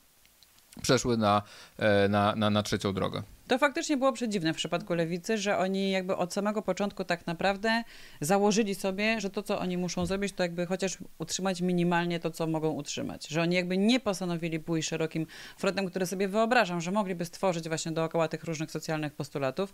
przeszły 0.82 1.16
na, 1.16 1.42
e, 1.78 2.08
na, 2.08 2.36
na, 2.36 2.50
na 2.50 2.62
trzecią 2.62 2.92
drogę. 2.92 3.22
To 3.48 3.58
faktycznie 3.58 3.96
było 3.96 4.12
przedziwne 4.12 4.54
w 4.54 4.56
przypadku 4.56 4.94
lewicy, 4.94 5.38
że 5.38 5.58
oni 5.58 5.90
jakby 5.90 6.16
od 6.16 6.32
samego 6.32 6.62
początku 6.62 7.04
tak 7.04 7.26
naprawdę 7.26 7.84
założyli 8.20 8.74
sobie, 8.74 9.20
że 9.20 9.30
to, 9.30 9.42
co 9.42 9.58
oni 9.58 9.76
muszą 9.76 10.06
zrobić, 10.06 10.32
to 10.32 10.42
jakby 10.42 10.66
chociaż 10.66 10.98
utrzymać 11.18 11.60
minimalnie 11.60 12.20
to, 12.20 12.30
co 12.30 12.46
mogą 12.46 12.70
utrzymać. 12.70 13.28
Że 13.28 13.42
oni 13.42 13.56
jakby 13.56 13.78
nie 13.78 14.00
postanowili 14.00 14.60
pójść 14.60 14.88
szerokim 14.88 15.26
frontem, 15.56 15.86
który 15.86 16.06
sobie 16.06 16.28
wyobrażam, 16.28 16.80
że 16.80 16.90
mogliby 16.90 17.24
stworzyć 17.24 17.68
właśnie 17.68 17.92
dookoła 17.92 18.28
tych 18.28 18.44
różnych 18.44 18.70
socjalnych 18.70 19.14
postulatów, 19.14 19.72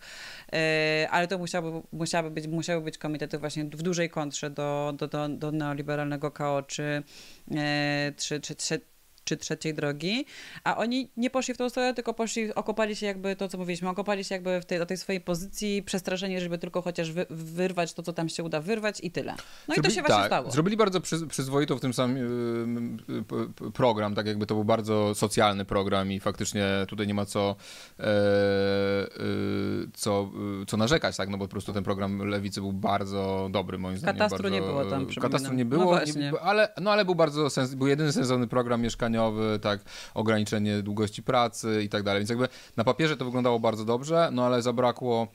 e, 0.52 1.08
ale 1.10 1.28
to 1.28 1.38
musiałoby, 1.38 1.86
musiały, 1.92 2.30
być, 2.30 2.46
musiały 2.46 2.80
być 2.82 2.98
komitety 2.98 3.38
właśnie 3.38 3.64
w 3.64 3.82
dużej 3.82 4.10
kontrze 4.10 4.50
do, 4.50 4.94
do, 4.96 5.08
do, 5.08 5.28
do 5.28 5.52
neoliberalnego 5.52 6.30
KO 6.30 6.62
czy, 6.62 7.02
e, 7.56 8.12
czy, 8.16 8.40
czy, 8.40 8.80
czy 9.30 9.36
trzeciej 9.36 9.74
drogi, 9.74 10.26
a 10.64 10.76
oni 10.76 11.10
nie 11.16 11.30
poszli 11.30 11.54
w 11.54 11.56
tą 11.56 11.68
stronę, 11.68 11.94
tylko 11.94 12.14
poszli, 12.14 12.54
okopali 12.54 12.96
się 12.96 13.06
jakby 13.06 13.36
to, 13.36 13.48
co 13.48 13.58
mówiliśmy, 13.58 13.88
okopali 13.88 14.24
się 14.24 14.34
jakby 14.34 14.60
w 14.60 14.64
tej, 14.64 14.78
do 14.78 14.86
tej 14.86 14.96
swojej 14.96 15.20
pozycji, 15.20 15.82
przestraszeni, 15.82 16.40
żeby 16.40 16.58
tylko 16.58 16.82
chociaż 16.82 17.12
wy, 17.12 17.26
wyrwać 17.30 17.92
to, 17.92 18.02
co 18.02 18.12
tam 18.12 18.28
się 18.28 18.44
uda 18.44 18.60
wyrwać 18.60 19.00
i 19.02 19.10
tyle. 19.10 19.32
No 19.68 19.74
Zrobili, 19.74 19.80
i 19.80 19.82
to 19.82 19.90
się 19.90 20.02
właśnie 20.02 20.16
tak, 20.16 20.26
stało. 20.26 20.50
Zrobili 20.50 20.76
bardzo 20.76 21.00
przy, 21.00 21.26
przyzwoitą 21.26 21.76
w 21.76 21.80
tym 21.80 21.94
samym 21.94 22.98
yy, 23.08 23.72
program, 23.72 24.14
tak 24.14 24.26
jakby 24.26 24.46
to 24.46 24.54
był 24.54 24.64
bardzo 24.64 25.14
socjalny 25.14 25.64
program 25.64 26.12
i 26.12 26.20
faktycznie 26.20 26.66
tutaj 26.88 27.06
nie 27.06 27.14
ma 27.14 27.24
co, 27.24 27.56
e, 27.98 28.04
yy, 29.18 29.88
co, 29.94 30.30
yy, 30.58 30.66
co 30.66 30.76
narzekać, 30.76 31.16
tak, 31.16 31.28
no 31.28 31.38
bo 31.38 31.44
po 31.44 31.50
prostu 31.50 31.72
ten 31.72 31.84
program 31.84 32.18
Lewicy 32.18 32.60
był 32.60 32.72
bardzo 32.72 33.48
dobry, 33.50 33.78
moim 33.78 33.98
zdaniem. 33.98 34.18
Katastru 34.18 34.42
bardzo, 34.42 34.56
nie 34.56 34.62
było 34.62 34.84
tam, 34.84 35.06
Katastru 35.06 35.54
nie 35.54 35.64
było, 35.64 35.94
no 35.94 36.20
nie, 36.20 36.40
ale, 36.40 36.68
no 36.80 36.92
ale 36.92 37.04
był 37.04 37.14
bardzo 37.14 37.50
sens, 37.50 37.74
był 37.74 37.86
jedyny 37.86 38.12
sensowny 38.12 38.46
program 38.46 38.82
tak, 39.62 39.80
ograniczenie 40.14 40.82
długości 40.82 41.22
pracy 41.22 41.82
i 41.82 41.88
tak 41.88 42.02
dalej. 42.02 42.20
Więc 42.20 42.30
jakby 42.30 42.48
na 42.76 42.84
papierze 42.84 43.16
to 43.16 43.24
wyglądało 43.24 43.60
bardzo 43.60 43.84
dobrze, 43.84 44.28
no 44.32 44.46
ale 44.46 44.62
zabrakło 44.62 45.28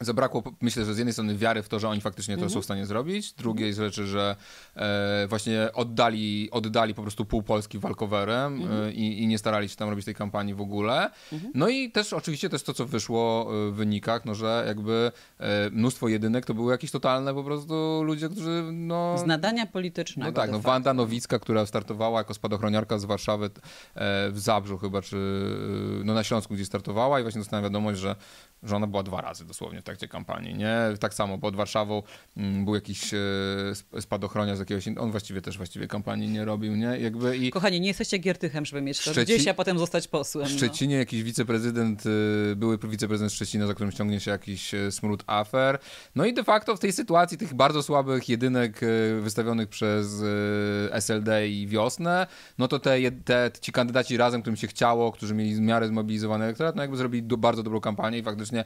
Zabrakło, 0.00 0.42
myślę, 0.60 0.84
że 0.84 0.94
z 0.94 0.98
jednej 0.98 1.12
strony 1.12 1.36
wiary 1.36 1.62
w 1.62 1.68
to, 1.68 1.78
że 1.78 1.88
oni 1.88 2.00
faktycznie 2.00 2.34
to 2.34 2.40
mm 2.40 2.50
-hmm. 2.50 2.54
są 2.54 2.60
w 2.60 2.64
stanie 2.64 2.86
zrobić, 2.86 3.32
drugiej 3.32 3.68
mhm. 3.68 3.88
rzeczy, 3.88 4.06
że 4.06 4.36
e, 4.76 5.26
właśnie 5.28 5.68
oddali, 5.74 6.48
oddali 6.50 6.94
po 6.94 7.02
prostu 7.02 7.24
pół 7.24 7.42
Polski 7.42 7.78
walkowerem 7.78 8.54
mm 8.54 8.68
-hmm. 8.68 8.86
e, 8.86 8.92
i, 8.92 9.22
i, 9.22 9.26
nie 9.26 9.38
starali 9.38 9.68
się 9.68 9.76
tam 9.76 9.88
robić 9.88 10.04
tej 10.04 10.14
kampanii 10.14 10.54
w 10.54 10.60
ogóle. 10.60 11.10
Mm 11.32 11.44
-hmm. 11.44 11.48
No 11.54 11.68
i 11.68 11.90
też 11.90 12.12
oczywiście 12.12 12.48
też 12.48 12.62
to, 12.62 12.74
co 12.74 12.86
wyszło 12.86 13.50
e, 13.68 13.70
w 13.70 13.74
wynikach, 13.74 14.24
no 14.24 14.34
że 14.34 14.64
jakby 14.66 15.12
e, 15.38 15.70
mnóstwo 15.70 16.08
jedynek 16.08 16.46
to 16.46 16.54
były 16.54 16.72
jakieś 16.72 16.90
totalne 16.90 17.34
po 17.34 17.44
prostu 17.44 18.02
ludzie, 18.04 18.28
którzy 18.28 18.64
no... 18.72 19.18
Z 19.18 19.26
nadania 19.26 19.66
politycznego. 19.66 20.30
No 20.30 20.36
tak, 20.36 20.50
no 20.50 20.60
Wanda 20.60 20.94
Nowicka, 20.94 21.38
która 21.38 21.66
startowała 21.66 22.18
jako 22.18 22.34
spadochroniarka 22.34 22.98
z 22.98 23.04
Warszawy 23.04 23.46
e, 23.46 24.30
w 24.30 24.38
Zabrzu 24.38 24.78
chyba, 24.78 25.02
czy 25.02 25.16
no 26.04 26.14
na 26.14 26.24
Śląsku, 26.24 26.54
gdzie 26.54 26.64
startowała 26.64 27.20
i 27.20 27.22
właśnie 27.22 27.40
dostałem 27.40 27.64
wiadomość, 27.64 28.00
że 28.00 28.16
że 28.62 28.76
ona 28.76 28.86
była 28.86 29.02
dwa 29.02 29.20
razy 29.20 29.44
dosłownie 29.44 29.82
trakcie 29.88 30.08
kampanii, 30.08 30.54
nie? 30.54 30.78
Tak 31.00 31.14
samo 31.14 31.38
pod 31.38 31.56
Warszawą 31.56 32.02
mm, 32.36 32.64
był 32.64 32.74
jakiś 32.74 33.14
e, 33.14 34.00
spadochroniarz 34.00 34.56
z 34.56 34.60
jakiegoś, 34.60 34.88
on 34.88 35.10
właściwie 35.10 35.42
też 35.42 35.56
właściwie 35.56 35.88
kampanii 35.88 36.28
nie 36.28 36.44
robił, 36.44 36.76
nie? 36.76 36.98
Jakby 36.98 37.36
i... 37.36 37.50
Kochani, 37.50 37.80
nie 37.80 37.88
jesteście 37.88 38.18
Giertychem, 38.18 38.64
żeby 38.64 38.82
mieć 38.82 39.04
to 39.04 39.12
Szczeci... 39.12 39.34
gdzieś, 39.34 39.48
a 39.48 39.54
potem 39.54 39.78
zostać 39.78 40.08
posłem. 40.08 40.46
W 40.46 40.50
no. 40.50 40.56
Szczecinie 40.56 40.94
no. 40.94 40.98
jakiś 40.98 41.22
wiceprezydent, 41.22 42.04
e, 42.52 42.56
były 42.56 42.78
wiceprezydent 42.78 43.32
Szczecina, 43.32 43.66
za 43.66 43.74
którym 43.74 43.92
ściągnie 43.92 44.20
się 44.20 44.30
jakiś 44.30 44.74
e, 44.74 44.92
smród 44.92 45.24
afer. 45.26 45.78
No 46.14 46.24
i 46.24 46.34
de 46.34 46.44
facto 46.44 46.76
w 46.76 46.80
tej 46.80 46.92
sytuacji 46.92 47.38
tych 47.38 47.54
bardzo 47.54 47.82
słabych 47.82 48.28
jedynek 48.28 48.80
wystawionych 49.20 49.68
przez 49.68 50.22
SLD 50.90 51.48
i 51.48 51.66
Wiosnę, 51.66 52.26
no 52.58 52.68
to 52.68 52.78
te, 52.78 52.98
te 53.24 53.50
ci 53.60 53.72
kandydaci 53.72 54.16
razem, 54.16 54.40
którym 54.40 54.56
się 54.56 54.66
chciało, 54.66 55.12
którzy 55.12 55.34
mieli 55.34 55.54
w 55.54 55.60
miarę 55.60 55.88
zmobilizowany 55.88 56.44
elektorat, 56.44 56.76
no 56.76 56.82
jakby 56.82 56.96
zrobili 56.96 57.22
do, 57.22 57.36
bardzo 57.36 57.62
dobrą 57.62 57.80
kampanię 57.80 58.18
i 58.18 58.22
faktycznie 58.22 58.60
e, 58.60 58.64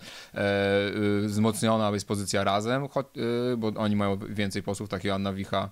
wzmocniona 1.21 1.91
jest 1.91 2.09
pozycja 2.09 2.45
razem, 2.45 2.89
y, 3.53 3.57
bo 3.57 3.69
oni 3.77 3.97
mają 3.97 4.19
więcej 4.19 4.63
posłów, 4.63 4.89
taki 4.89 5.11
Anna 5.11 5.33
Wicha 5.33 5.71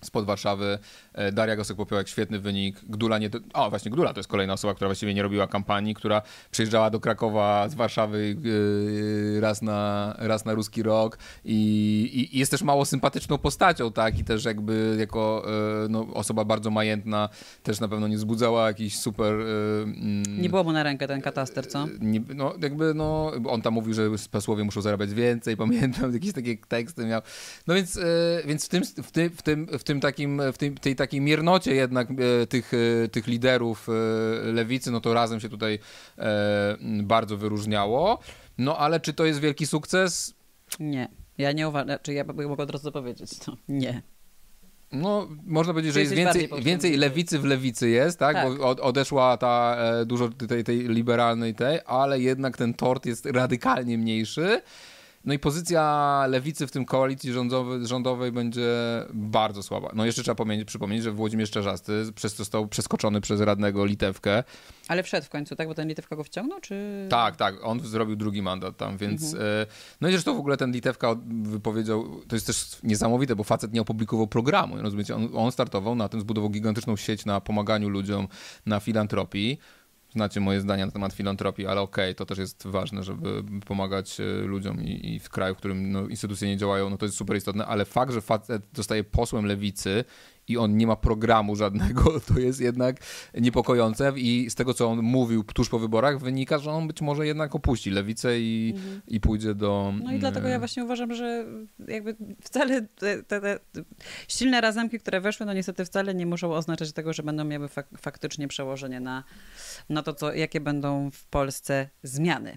spod 0.00 0.26
Warszawy. 0.26 0.78
E, 1.12 1.32
Daria 1.32 1.56
Gosek-Popiołek, 1.56 2.08
świetny 2.08 2.38
wynik. 2.38 2.80
Gdula 2.88 3.18
nie... 3.18 3.30
O, 3.54 3.70
właśnie 3.70 3.90
Gdula 3.90 4.12
to 4.12 4.18
jest 4.18 4.28
kolejna 4.28 4.52
osoba, 4.52 4.74
która 4.74 4.88
właściwie 4.88 5.14
nie 5.14 5.22
robiła 5.22 5.46
kampanii, 5.46 5.94
która 5.94 6.22
przyjeżdżała 6.50 6.90
do 6.90 7.00
Krakowa 7.00 7.68
z 7.68 7.74
Warszawy 7.74 8.36
yy, 8.42 9.40
raz, 9.40 9.62
na, 9.62 10.14
raz 10.18 10.44
na 10.44 10.54
ruski 10.54 10.82
rok 10.82 11.18
i, 11.44 12.28
i, 12.32 12.38
jest 12.38 12.50
też 12.50 12.62
mało 12.62 12.84
sympatyczną 12.84 13.38
postacią, 13.38 13.92
tak? 13.92 14.18
I 14.18 14.24
też 14.24 14.44
jakby 14.44 14.96
jako 14.98 15.42
yy, 15.82 15.88
no, 15.88 16.06
osoba 16.14 16.44
bardzo 16.44 16.70
majętna 16.70 17.28
też 17.62 17.80
na 17.80 17.88
pewno 17.88 18.08
nie 18.08 18.16
wzbudzała 18.16 18.66
jakiś 18.66 18.98
super... 18.98 19.34
Yy, 19.34 20.38
nie 20.38 20.48
było 20.48 20.64
mu 20.64 20.72
na 20.72 20.82
rękę 20.82 21.08
ten 21.08 21.20
kataster, 21.20 21.68
co? 21.68 21.86
Nie, 22.00 22.20
no, 22.34 22.54
jakby 22.62 22.94
no, 22.94 23.32
on 23.48 23.62
tam 23.62 23.74
mówił, 23.74 23.94
że 23.94 24.10
posłowie 24.30 24.64
muszą 24.64 24.80
zarabiać 24.80 25.14
więcej, 25.14 25.56
pamiętam, 25.66 26.12
jakieś 26.12 26.32
takie 26.32 26.56
teksty 26.56 27.06
miał. 27.06 27.20
No 27.66 27.74
więc, 27.74 28.00
więc 28.44 28.66
w 28.66 28.68
tym, 28.68 28.84
w 28.84 29.12
tym, 29.12 29.30
w 29.30 29.42
tym, 29.42 29.66
w 29.78 29.84
tym 29.84 29.87
takim, 30.00 30.42
w 30.52 30.58
tym, 30.58 30.74
tej 30.74 30.96
takiej 30.96 31.20
miernocie 31.20 31.74
jednak 31.74 32.08
e, 32.10 32.46
tych, 32.46 32.72
e, 32.74 33.08
tych 33.08 33.26
liderów 33.26 33.88
e, 33.88 33.92
lewicy, 34.52 34.90
no 34.90 35.00
to 35.00 35.14
razem 35.14 35.40
się 35.40 35.48
tutaj 35.48 35.78
bardzo 37.02 37.36
wyróżniało. 37.36 38.18
No 38.58 38.78
ale 38.78 39.00
czy 39.00 39.12
to 39.12 39.24
jest 39.24 39.40
wielki 39.40 39.66
sukces? 39.66 40.34
Nie. 40.80 41.08
Ja 41.38 41.52
nie 41.52 41.68
uważam, 41.68 41.98
czy 42.02 42.12
ja 42.12 42.24
mogę 42.24 42.62
od 42.62 42.70
razu 42.70 42.92
powiedzieć, 42.92 43.38
to 43.38 43.56
nie. 43.68 44.02
No, 44.92 45.28
można 45.46 45.72
powiedzieć, 45.72 45.94
że 45.94 46.00
jest 46.00 46.12
więcej, 46.12 46.48
więcej 46.62 46.96
lewicy 46.96 47.38
w 47.38 47.44
lewicy 47.44 47.88
jest, 47.88 48.18
tak? 48.18 48.36
tak. 48.36 48.58
Bo 48.58 48.68
odeszła 48.68 49.36
ta 49.36 49.76
dużo 50.06 50.28
tej, 50.28 50.64
tej 50.64 50.78
liberalnej 50.78 51.54
tej, 51.54 51.78
ale 51.86 52.20
jednak 52.20 52.56
ten 52.56 52.74
tort 52.74 53.06
jest 53.06 53.26
radykalnie 53.26 53.98
mniejszy. 53.98 54.60
No 55.24 55.34
i 55.34 55.38
pozycja 55.38 56.24
lewicy 56.28 56.66
w 56.66 56.70
tym 56.70 56.84
koalicji 56.84 57.32
rządowej, 57.32 57.86
rządowej 57.86 58.32
będzie 58.32 58.70
bardzo 59.14 59.62
słaba. 59.62 59.90
No 59.94 60.06
jeszcze 60.06 60.22
trzeba 60.22 60.44
przypomnieć, 60.66 61.02
że 61.02 61.12
Włodzimierz 61.12 61.50
Czarzasty 61.50 62.12
przez 62.14 62.32
to 62.32 62.38
został 62.38 62.68
przeskoczony 62.68 63.20
przez 63.20 63.40
radnego 63.40 63.84
Litewkę. 63.84 64.44
Ale 64.88 65.02
wszedł 65.02 65.26
w 65.26 65.28
końcu, 65.28 65.56
tak? 65.56 65.68
Bo 65.68 65.74
ten 65.74 65.88
Litewka 65.88 66.16
go 66.16 66.24
wciągnął, 66.24 66.60
czy... 66.60 67.06
Tak, 67.10 67.36
tak. 67.36 67.54
On 67.62 67.80
zrobił 67.80 68.16
drugi 68.16 68.42
mandat 68.42 68.76
tam, 68.76 68.96
więc... 68.96 69.22
Mhm. 69.22 69.42
E, 69.42 69.66
no 70.00 70.08
i 70.08 70.12
zresztą 70.12 70.36
w 70.36 70.38
ogóle 70.38 70.56
ten 70.56 70.72
Litewka 70.72 71.16
wypowiedział... 71.42 72.20
To 72.28 72.36
jest 72.36 72.46
też 72.46 72.76
niesamowite, 72.82 73.36
bo 73.36 73.44
facet 73.44 73.72
nie 73.72 73.80
opublikował 73.80 74.26
programu. 74.26 74.76
Rozumiecie? 74.82 75.16
On, 75.16 75.28
on 75.34 75.52
startował 75.52 75.94
na 75.94 76.08
tym, 76.08 76.20
zbudował 76.20 76.50
gigantyczną 76.50 76.96
sieć 76.96 77.24
na 77.24 77.40
pomaganiu 77.40 77.88
ludziom, 77.88 78.28
na 78.66 78.80
filantropii 78.80 79.58
znacie 80.12 80.40
moje 80.40 80.60
zdania 80.60 80.86
na 80.86 80.92
temat 80.92 81.12
filantropii, 81.12 81.66
ale 81.66 81.80
okej, 81.80 82.04
okay, 82.04 82.14
to 82.14 82.26
też 82.26 82.38
jest 82.38 82.66
ważne, 82.66 83.02
żeby 83.02 83.42
pomagać 83.66 84.20
e, 84.20 84.24
ludziom 84.24 84.82
i, 84.82 85.14
i 85.14 85.18
w 85.20 85.30
kraju, 85.30 85.54
w 85.54 85.58
którym 85.58 85.92
no, 85.92 86.08
instytucje 86.08 86.48
nie 86.48 86.56
działają, 86.56 86.90
no 86.90 86.96
to 86.96 87.06
jest 87.06 87.18
super 87.18 87.36
istotne, 87.36 87.66
ale 87.66 87.84
fakt, 87.84 88.12
że 88.12 88.20
facet 88.20 88.62
zostaje 88.74 89.04
posłem 89.04 89.46
lewicy 89.46 90.04
i 90.48 90.56
on 90.56 90.76
nie 90.76 90.86
ma 90.86 90.96
programu 90.96 91.56
żadnego, 91.56 92.20
to 92.34 92.38
jest 92.38 92.60
jednak 92.60 92.96
niepokojące 93.34 94.12
i 94.16 94.50
z 94.50 94.54
tego, 94.54 94.74
co 94.74 94.86
on 94.88 95.02
mówił 95.02 95.44
tuż 95.44 95.68
po 95.68 95.78
wyborach, 95.78 96.18
wynika, 96.18 96.58
że 96.58 96.70
on 96.70 96.86
być 96.86 97.00
może 97.00 97.26
jednak 97.26 97.54
opuści 97.54 97.90
lewicę 97.90 98.40
i, 98.40 98.72
mhm. 98.76 99.02
i 99.08 99.20
pójdzie 99.20 99.54
do... 99.54 99.94
No 100.02 100.12
i 100.12 100.18
dlatego 100.18 100.48
ja 100.48 100.54
mm, 100.54 100.60
właśnie 100.60 100.84
uważam, 100.84 101.14
że 101.14 101.46
jakby 101.88 102.16
wcale 102.42 102.82
te, 102.82 103.22
te, 103.22 103.40
te 103.40 103.58
silne 104.28 104.60
razemki, 104.60 104.98
które 104.98 105.20
weszły, 105.20 105.46
no 105.46 105.52
niestety 105.52 105.84
wcale 105.84 106.14
nie 106.14 106.26
muszą 106.26 106.52
oznaczać 106.52 106.92
tego, 106.92 107.12
że 107.12 107.22
będą 107.22 107.44
miały 107.44 107.68
fak 107.68 107.88
faktycznie 107.98 108.48
przełożenie 108.48 109.00
na, 109.00 109.24
na 109.88 110.02
to, 110.02 110.14
co, 110.14 110.34
jakie 110.34 110.60
będą 110.60 111.10
w 111.10 111.24
Polsce 111.24 111.88
zmiany. 112.02 112.56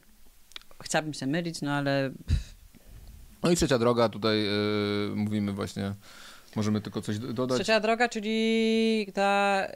Chciałabym 0.83 1.13
się 1.13 1.27
mylić, 1.27 1.61
no 1.61 1.71
ale... 1.71 2.11
No 3.43 3.51
i 3.51 3.55
trzecia 3.55 3.79
droga, 3.79 4.09
tutaj 4.09 4.43
yy, 4.43 5.15
mówimy 5.15 5.53
właśnie 5.53 5.95
Możemy 6.55 6.81
tylko 6.81 7.01
coś 7.01 7.19
dodać. 7.19 7.57
Trzecia 7.57 7.79
droga, 7.79 8.09
czyli 8.09 9.07
ta, 9.13 9.67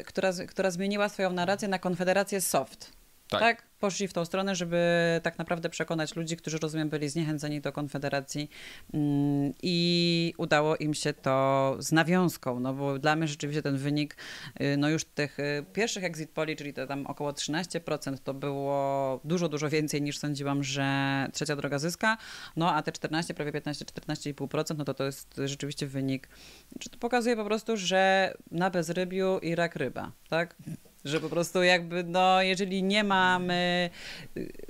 y, 0.00 0.04
która, 0.04 0.30
która 0.48 0.70
zmieniła 0.70 1.08
swoją 1.08 1.32
narrację 1.32 1.68
na 1.68 1.78
Konfederację 1.78 2.40
Soft. 2.40 3.01
Tak. 3.32 3.40
tak 3.40 3.72
poszli 3.82 4.08
w 4.08 4.12
tą 4.12 4.24
stronę, 4.24 4.54
żeby 4.54 4.80
tak 5.22 5.38
naprawdę 5.38 5.68
przekonać 5.68 6.16
ludzi, 6.16 6.36
którzy 6.36 6.58
rozumiem 6.58 6.88
byli 6.88 7.08
zniechęceni 7.08 7.60
do 7.60 7.72
Konfederacji 7.72 8.50
mm, 8.94 9.52
i 9.62 10.34
udało 10.38 10.76
im 10.76 10.94
się 10.94 11.12
to 11.12 11.76
z 11.78 11.92
nawiązką, 11.92 12.60
no 12.60 12.74
bo 12.74 12.98
dla 12.98 13.16
mnie 13.16 13.28
rzeczywiście 13.28 13.62
ten 13.62 13.76
wynik, 13.76 14.16
y, 14.60 14.76
no 14.76 14.88
już 14.88 15.04
tych 15.04 15.38
y, 15.38 15.64
pierwszych 15.72 16.04
exit 16.04 16.30
poli, 16.30 16.56
czyli 16.56 16.74
to 16.74 16.86
tam 16.86 17.06
około 17.06 17.32
13%, 17.32 18.18
to 18.18 18.34
było 18.34 19.20
dużo, 19.24 19.48
dużo 19.48 19.68
więcej 19.68 20.02
niż 20.02 20.18
sądziłam, 20.18 20.64
że 20.64 20.86
trzecia 21.32 21.56
droga 21.56 21.78
zyska, 21.78 22.16
no 22.56 22.74
a 22.74 22.82
te 22.82 22.92
14, 22.92 23.34
prawie 23.34 23.52
15, 23.52 23.84
14,5%, 23.84 24.76
no 24.78 24.84
to 24.84 24.94
to 24.94 25.04
jest 25.04 25.40
rzeczywiście 25.44 25.86
wynik, 25.86 26.28
czy 26.80 26.90
to 26.90 26.98
pokazuje 26.98 27.36
po 27.36 27.44
prostu, 27.44 27.76
że 27.76 28.34
na 28.50 28.70
bezrybiu 28.70 29.38
i 29.38 29.54
rak 29.54 29.76
ryba, 29.76 30.12
tak? 30.28 30.56
Że 31.04 31.20
po 31.20 31.28
prostu 31.28 31.62
jakby, 31.62 32.04
no, 32.04 32.42
jeżeli 32.42 32.82
nie 32.82 33.04
mamy 33.04 33.90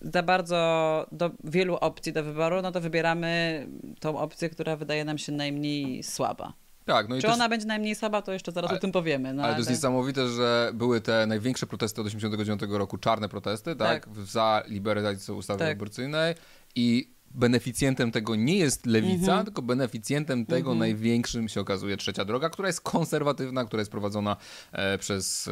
za 0.02 0.22
bardzo 0.22 1.06
do 1.12 1.30
wielu 1.44 1.76
opcji 1.76 2.12
do 2.12 2.24
wyboru, 2.24 2.62
no 2.62 2.72
to 2.72 2.80
wybieramy 2.80 3.66
tą 4.00 4.18
opcję, 4.18 4.50
która 4.50 4.76
wydaje 4.76 5.04
nam 5.04 5.18
się 5.18 5.32
najmniej 5.32 6.02
słaba. 6.02 6.52
Tak, 6.84 7.08
no 7.08 7.16
Czy 7.16 7.22
też... 7.22 7.30
ona 7.30 7.48
będzie 7.48 7.66
najmniej 7.66 7.94
słaba, 7.94 8.22
to 8.22 8.32
jeszcze 8.32 8.52
zaraz 8.52 8.70
ale, 8.70 8.78
o 8.78 8.80
tym 8.80 8.92
powiemy. 8.92 9.34
No, 9.34 9.42
ale, 9.42 9.46
ale 9.46 9.54
to 9.54 9.60
jest 9.60 9.70
niesamowite, 9.70 10.28
że 10.28 10.70
były 10.74 11.00
te 11.00 11.26
największe 11.26 11.66
protesty 11.66 12.00
od 12.00 12.06
1989 12.06 12.78
roku, 12.78 12.98
czarne 12.98 13.28
protesty, 13.28 13.76
tak? 13.76 14.06
tak. 14.06 14.26
Za 14.26 14.62
liberalizacją 14.66 15.34
ustawy 15.34 15.58
tak. 15.58 15.72
aborcyjnej 15.72 16.34
i 16.74 17.11
beneficjentem 17.34 18.12
tego 18.12 18.36
nie 18.36 18.56
jest 18.56 18.86
lewica, 18.86 19.30
mhm. 19.30 19.44
tylko 19.44 19.62
beneficjentem 19.62 20.46
tego 20.46 20.72
mhm. 20.72 20.78
największym 20.78 21.48
się 21.48 21.60
okazuje 21.60 21.96
trzecia 21.96 22.24
droga, 22.24 22.50
która 22.50 22.68
jest 22.68 22.80
konserwatywna, 22.80 23.64
która 23.64 23.80
jest 23.80 23.90
prowadzona 23.90 24.36
e, 24.72 24.98
przez, 24.98 25.48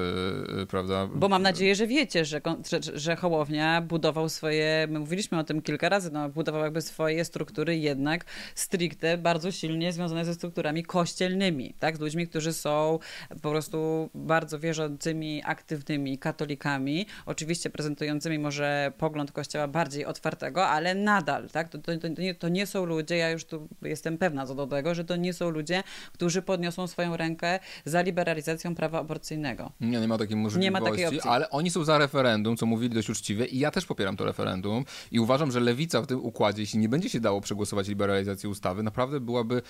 e, 0.63 0.67
prawda? 0.67 1.07
Bo 1.15 1.29
mam 1.29 1.43
nadzieję, 1.43 1.75
że 1.75 1.87
wiecie, 1.87 2.25
że, 2.25 2.41
że, 2.71 2.99
że 2.99 3.17
Hołownia 3.17 3.83
budował 3.83 4.29
swoje, 4.29 4.87
my 4.91 4.99
mówiliśmy 4.99 5.39
o 5.39 5.45
tym 5.45 5.63
kilka 5.63 5.89
razy, 5.89 6.11
no, 6.11 6.29
budował 6.29 6.63
jakby 6.63 6.83
swoje 6.83 7.25
struktury 7.25 7.79
jednak 7.79 8.25
stricte 8.55 9.19
bardzo 9.19 9.53
silnie 9.53 9.93
związane 9.93 10.25
ze 10.25 10.35
strukturami 10.35 10.83
kościelnymi, 10.83 11.75
tak? 11.79 11.97
Z 11.97 12.01
ludźmi, 12.01 12.29
którzy 12.29 12.53
są 12.53 12.99
po 13.43 13.51
prostu 13.51 14.11
bardzo 14.15 14.59
wierzącymi, 14.59 15.43
aktywnymi 15.45 16.19
katolikami, 16.19 17.07
oczywiście 17.27 17.71
prezentującymi 17.71 18.39
może 18.39 18.93
pogląd 18.99 19.33
kościoła 19.33 19.69
bardziej 19.69 20.05
otwartego, 20.05 20.69
ale 20.69 20.95
nadal, 20.95 21.49
tak? 21.49 21.70
To, 21.71 21.79
to, 21.79 21.99
to, 21.99 22.09
nie, 22.09 22.35
to 22.35 22.49
nie 22.49 22.67
są 22.67 22.85
ludzie, 22.85 23.17
ja 23.17 23.31
już 23.31 23.45
tu 23.45 23.69
jestem 23.83 24.19
pewna 24.19 24.47
co 24.47 24.55
do 24.55 24.67
tego, 24.67 24.95
że 24.95 25.05
to 25.05 25.17
nie 25.17 25.33
są 25.33 25.51
ludzie, 25.51 25.83
którzy 26.13 26.43
podniosą 26.43 26.87
swoją 26.87 27.17
rękę 27.17 27.59
za 27.85 28.03
liberalizacją 28.03 28.75
prawa 28.75 28.99
aborcyjnego. 28.99 29.73
Nie, 29.81 30.01
nie 30.01 30.09
ma 30.09 30.19
takiej 30.19 30.37
możliwości, 30.37 30.65
nie 30.65 30.71
ma 30.71 30.81
takiej 30.81 31.07
opcji. 31.07 31.21
ale 31.31 31.51
oni 31.51 31.71
są 31.71 31.85
za 31.85 31.99
referendum, 31.99 32.57
co 32.57 32.67
mówili 32.67 32.95
dość 32.95 33.11
uczciwie 33.11 33.47
i 33.47 33.59
ja 33.59 33.71
też 33.71 33.87
popieram 33.87 34.17
to 34.17 34.25
referendum 34.25 34.85
i 35.13 35.21
uważam, 35.21 35.51
że 35.51 35.61
lewica 35.61 36.03
w 36.03 36.07
tym 36.07 36.25
układzie, 36.25 36.63
jeśli 36.63 36.79
nie 36.79 36.89
będzie 36.89 37.11
się 37.11 37.21
dało 37.21 37.41
przegłosować 37.41 37.89
liberalizacji 37.89 38.49
ustawy, 38.49 38.83
naprawdę 38.83 39.21
byłaby 39.21 39.63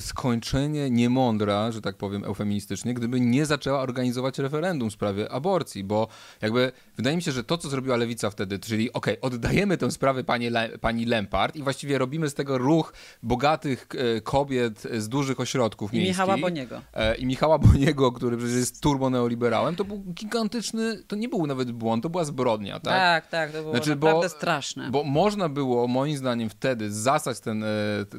skończenie 0.00 0.90
niemądra, 0.90 1.72
że 1.72 1.80
tak 1.80 1.96
powiem 1.96 2.24
eufemistycznie, 2.24 2.94
gdyby 2.94 3.20
nie 3.20 3.46
zaczęła 3.46 3.80
organizować 3.80 4.38
referendum 4.38 4.90
w 4.90 4.92
sprawie 4.92 5.32
aborcji, 5.32 5.84
bo 5.84 6.08
jakby 6.42 6.72
wydaje 6.96 7.16
mi 7.16 7.22
się, 7.22 7.32
że 7.32 7.44
to, 7.44 7.58
co 7.58 7.68
zrobiła 7.68 7.96
lewica 7.96 8.30
wtedy, 8.30 8.58
czyli 8.58 8.92
okej, 8.92 9.20
okay, 9.20 9.30
oddajemy 9.30 9.76
tę 9.76 9.90
sprawę 9.90 10.24
pani, 10.24 10.50
Le 10.50 10.78
pani 10.78 11.06
I 11.54 11.62
właściwie 11.62 11.98
robimy 11.98 12.30
z 12.30 12.34
tego 12.34 12.58
ruch 12.58 12.92
bogatych 13.22 13.88
e, 14.16 14.20
kobiet 14.20 14.82
z 14.98 15.08
dużych 15.08 15.40
ośrodków 15.40 15.94
I 15.94 15.96
miejskich. 15.96 16.18
Michała 16.18 16.38
Boniego. 16.38 16.80
E, 16.94 17.14
I 17.14 17.26
Michała 17.26 17.58
Boniego, 17.58 18.12
który 18.12 18.36
przecież 18.36 18.56
jest 18.56 18.82
turboneoliberałem, 18.82 19.76
to 19.76 19.84
był 19.84 19.98
gigantyczny, 19.98 21.02
to 21.06 21.16
nie 21.16 21.28
był 21.28 21.46
nawet 21.46 21.72
błąd, 21.72 22.02
to 22.02 22.10
była 22.10 22.24
zbrodnia, 22.24 22.80
tak? 22.80 22.82
Tak, 22.82 23.26
tak, 23.26 23.52
to 23.52 23.58
było 23.58 23.74
znaczy, 23.74 23.90
naprawdę 23.90 24.22
bo, 24.22 24.28
straszne. 24.28 24.90
Bo 24.90 25.04
można 25.04 25.48
było, 25.48 25.88
moim 25.88 26.16
zdaniem, 26.16 26.50
wtedy 26.50 26.92
zasać 26.92 27.40
ten, 27.40 27.64
e, 27.64 27.66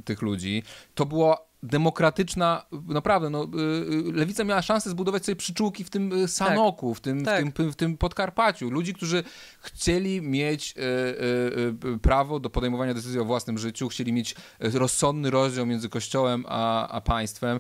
tych 0.06 0.22
ludzi. 0.22 0.64
To 0.96 1.06
było 1.06 1.51
demokratyczna, 1.64 2.66
naprawdę, 2.88 3.30
no, 3.30 3.44
y, 3.44 3.48
y, 4.10 4.12
lewica 4.14 4.44
miała 4.44 4.62
szansę 4.62 4.90
zbudować 4.90 5.26
sobie 5.26 5.36
przyczółki 5.36 5.84
w 5.84 5.90
tym 5.90 6.14
y, 6.14 6.28
Sanoku, 6.28 6.90
tak, 6.90 6.98
w, 6.98 7.02
tym, 7.02 7.26
tak. 7.26 7.46
w, 7.46 7.54
tym, 7.54 7.72
w 7.72 7.76
tym 7.76 7.98
Podkarpaciu. 7.98 8.70
Ludzi, 8.70 8.94
którzy 8.94 9.24
chcieli 9.62 10.22
mieć 10.22 10.76
prawo 12.02 12.40
do 12.40 12.50
podejmowania 12.50 12.94
decyzji 12.94 13.20
o 13.20 13.26
własnym 13.26 13.58
życiu, 13.58 13.90
chcieli 13.90 14.14
mieć 14.14 14.36
rozsądny 14.60 15.30
rozdział 15.30 15.66
między 15.66 15.90
Kościołem 15.90 16.46
a, 16.48 16.88
a 16.88 17.02
państwem 17.02 17.60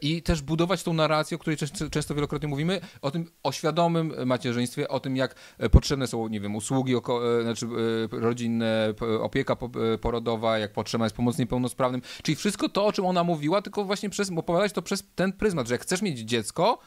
i 0.00 0.22
też 0.22 0.42
budować 0.42 0.82
tą 0.82 0.92
narrację, 0.92 1.34
o 1.34 1.38
której 1.38 1.56
często, 1.56 1.90
często 1.90 2.14
wielokrotnie 2.14 2.48
mówimy, 2.48 2.80
o 3.02 3.10
tym 3.10 3.30
o 3.42 3.52
świadomym 3.52 4.14
macierzyństwie, 4.26 4.88
o 4.88 5.00
tym, 5.00 5.16
jak 5.16 5.34
potrzebne 5.70 6.06
są, 6.06 6.28
nie 6.28 6.40
wiem, 6.40 6.56
usługi 6.56 6.94
oko, 6.94 7.42
znaczy 7.42 7.66
rodzinne, 8.10 8.94
opieka 9.20 9.56
porodowa, 10.00 10.58
jak 10.58 10.72
potrzebna 10.72 11.06
jest 11.06 11.16
pomoc 11.16 11.38
niepełnosprawnym, 11.38 12.02
czyli 12.22 12.36
wszystko 12.36 12.68
to, 12.68 12.86
o 12.86 12.92
czym 12.92 13.06
on 13.06 13.13
ona 13.14 13.24
mówiła, 13.24 13.62
tylko 13.62 13.84
właśnie 13.84 14.10
przez, 14.10 14.30
opowiadać 14.36 14.72
to 14.72 14.82
przez 14.82 15.04
ten 15.14 15.32
pryzmat, 15.32 15.68
że 15.68 15.74
jak 15.74 15.82
chcesz 15.82 16.02
mieć 16.02 16.18
dziecko, 16.18 16.78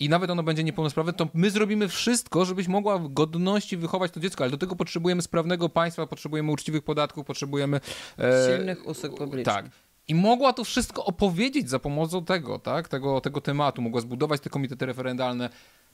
i 0.00 0.08
nawet 0.08 0.30
ono 0.30 0.42
będzie 0.42 0.64
niepełnosprawne, 0.64 1.12
to 1.12 1.28
my 1.34 1.50
zrobimy 1.50 1.88
wszystko, 1.88 2.44
żebyś 2.44 2.68
mogła 2.68 2.98
w 2.98 3.12
godności 3.12 3.76
wychować 3.76 4.12
to 4.12 4.20
dziecko, 4.20 4.44
ale 4.44 4.50
do 4.50 4.58
tego 4.58 4.76
potrzebujemy 4.76 5.22
sprawnego 5.22 5.68
państwa, 5.68 6.06
potrzebujemy 6.06 6.52
uczciwych 6.52 6.82
podatków, 6.82 7.26
potrzebujemy... 7.26 7.80
E, 8.18 8.56
Silnych 8.56 8.86
usług 8.86 9.18
publicznych. 9.18 9.54
Tak. 9.56 9.66
I 10.08 10.14
mogła 10.14 10.52
to 10.52 10.64
wszystko 10.64 11.04
opowiedzieć 11.04 11.70
za 11.70 11.78
pomocą 11.78 12.24
tego, 12.24 12.58
tak, 12.58 12.88
tego, 12.88 13.20
tego 13.20 13.40
tematu, 13.40 13.82
mogła 13.82 14.00
zbudować 14.00 14.40
te 14.40 14.50
komitety 14.50 14.86
referendalne, 14.86 15.50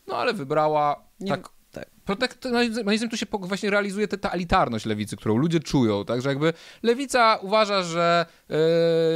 no 0.07 0.17
ale 0.17 0.35
wybrała 0.35 1.05
nie, 1.21 1.29
tak 1.29 1.49
tak. 1.73 1.91
Protekcjonalizm 2.05 3.09
tu 3.09 3.17
się 3.17 3.27
właśnie 3.31 3.71
realizuje 3.71 4.09
ta, 4.09 4.17
ta 4.17 4.31
elitarność 4.31 4.87
lewicy, 4.87 5.17
którą 5.17 5.37
ludzie 5.37 5.61
czują, 5.61 6.05
tak, 6.05 6.23
że 6.23 6.29
jakby 6.29 6.53
lewica 6.83 7.37
uważa, 7.37 7.83
że 7.83 8.27
yy, 8.49 8.57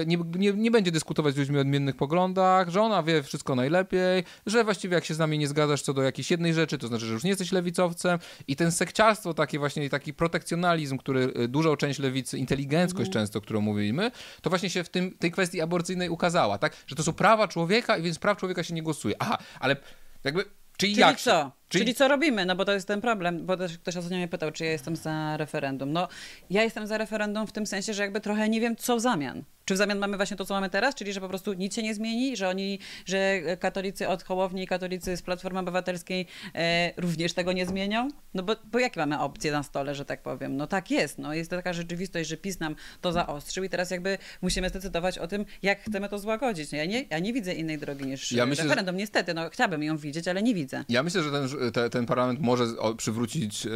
nie, 0.07 0.19
nie, 0.39 0.53
nie 0.53 0.71
będzie 0.71 0.93
dyskutować 0.93 1.35
z 1.35 1.39
ludźmi 1.39 1.59
o 1.59 1.61
odmiennych 1.61 1.97
poglądach, 1.97 2.69
że 2.69 2.83
ona 2.83 3.03
wie 3.03 3.23
wszystko 3.23 3.55
najlepiej, 3.55 4.25
że 4.47 4.65
właściwie 4.65 4.95
jak 4.95 5.05
się 5.05 5.15
z 5.15 5.19
nami 5.19 5.39
nie 5.39 5.49
zgadzasz 5.49 5.83
co 5.83 5.95
do 5.95 6.03
jakiejś 6.03 6.31
jednej 6.31 6.55
rzeczy, 6.55 6.79
to 6.79 6.89
znaczy, 6.89 7.07
że 7.07 7.13
już 7.13 7.25
nie 7.25 7.31
jesteś 7.31 7.53
lewicowcem 7.53 8.19
i 8.49 8.57
ten 8.57 8.73
sekciarstwo, 8.73 9.35
takie 9.35 9.59
właśnie 9.59 9.91
taki 9.91 10.15
protekcjonalizm, 10.15 10.99
który 10.99 11.33
e, 11.35 11.49
dużą 11.49 11.77
część 11.77 11.99
lewicy, 11.99 12.39
inteligenckość 12.39 13.09
mm. 13.09 13.13
często, 13.13 13.41
którą 13.41 13.61
mówimy, 13.61 14.11
to 14.43 14.51
właśnie 14.51 14.71
się 14.71 14.85
w 14.85 14.89
tym, 14.89 15.11
tej 15.19 15.31
kwestii 15.33 15.61
aborcyjnej 15.61 16.09
ukazała, 16.09 16.59
tak, 16.59 16.77
że 16.87 16.97
to 16.97 17.03
są 17.03 17.13
prawa 17.13 17.49
człowieka 17.49 17.97
i 17.97 18.03
więc 18.03 18.19
praw 18.19 18.39
człowieka 18.39 18.63
się 18.63 18.75
nie 18.75 18.83
głosuje. 18.83 19.15
Aha, 19.19 19.39
ale 19.61 19.77
jakby 20.25 20.45
Czyli, 20.77 20.93
Czyli 20.93 21.01
jak? 21.01 21.21
co? 21.21 21.53
Czyli... 21.69 21.85
Czyli... 21.85 21.95
co 21.95 22.09
robimy? 22.09 22.47
No 22.47 22.57
bo 22.57 22.65
to 22.65 22.73
jest 22.73 22.89
ten 22.89 23.01
problem, 23.01 23.47
bo 23.47 23.57
też 23.57 23.79
ktoś 23.79 23.97
ostatnio 23.97 24.17
mnie 24.17 24.29
pytał, 24.29 24.53
czy 24.53 24.65
ja 24.65 24.71
jestem 24.71 24.97
za 24.97 25.37
referendum. 25.37 25.93
No 25.93 26.09
ja 26.51 26.63
jestem 26.63 26.87
za 26.87 26.99
referendum 26.99 27.47
w 27.47 27.53
tym 27.53 27.67
sensie, 27.67 27.95
że 27.95 28.03
jakby 28.03 28.21
trochę 28.21 28.49
nie 28.49 28.61
wiem, 28.61 28.77
co 28.77 28.97
w 28.97 29.01
zamian. 29.01 29.45
Czy 29.65 29.75
w 29.75 29.77
zamian 29.77 29.99
mamy 29.99 30.17
właśnie 30.17 30.37
to, 30.37 30.45
co 30.45 30.55
mamy 30.55 30.71
teraz, 30.71 30.95
czyli 30.95 31.13
że 31.13 31.21
po 31.21 31.29
prostu 31.29 31.53
nic 31.53 31.75
się 31.75 31.83
nie 31.83 31.95
zmieni, 31.95 32.37
że 32.37 32.49
oni, 32.49 32.79
że 33.07 33.41
katolicy 33.61 34.09
od 34.09 34.23
Hołowni 34.23 34.63
i 34.63 34.67
katolicy 34.67 35.17
z 35.17 35.23
Platformy 35.23 35.61
Obywatelskiej 35.61 36.27
e, 36.55 36.93
również 36.97 37.33
tego 37.33 37.53
nie 37.53 37.67
zmienią? 37.67 38.09
No 38.35 38.43
bo, 38.43 38.57
bo 38.65 38.79
jakie 38.79 39.01
mamy 39.01 39.21
opcje 39.21 39.53
na 39.53 39.63
stole, 39.63 39.95
że 39.95 40.05
tak 40.05 40.23
powiem? 40.23 40.57
No 40.57 40.67
tak 40.67 40.91
jest, 40.91 41.19
no 41.19 41.35
jest 41.35 41.51
taka 41.51 41.73
rzeczywistość, 41.73 42.29
że 42.29 42.37
PiS 42.37 42.61
nam 42.61 42.77
to 43.01 43.13
zaostrzył 43.13 43.65
i 43.65 43.69
teraz 43.69 43.91
jakby 43.91 44.19
musimy 44.43 44.69
zdecydować 44.69 45.19
o 45.19 45.27
tym, 45.27 45.45
jak 45.63 45.83
chcemy 45.83 46.09
to 46.09 46.19
złagodzić. 46.19 46.73
No 46.73 46.79
ja, 46.79 46.85
nie, 46.85 47.05
ja 47.11 47.19
nie 47.19 47.33
widzę 47.33 47.55
innej 47.55 47.79
drogi 47.79 48.07
niż 48.07 48.33
ja 48.33 48.47
myślę, 48.47 48.65
referendum, 48.65 48.95
że... 48.95 48.99
niestety, 48.99 49.35
no 49.35 49.51
chciałabym 49.51 49.83
ją 49.83 49.97
widzieć, 49.97 50.29
ale 50.29 50.43
nie 50.43 50.55
widzę. 50.55 50.85
Ja 50.89 51.03
myślę, 51.03 51.23
że 51.23 51.31
ten, 51.31 51.49
te, 51.73 51.91
ten 51.91 52.07
parlament 52.07 52.41
może 52.41 52.67
przywrócić 52.97 53.67
e, 53.67 53.71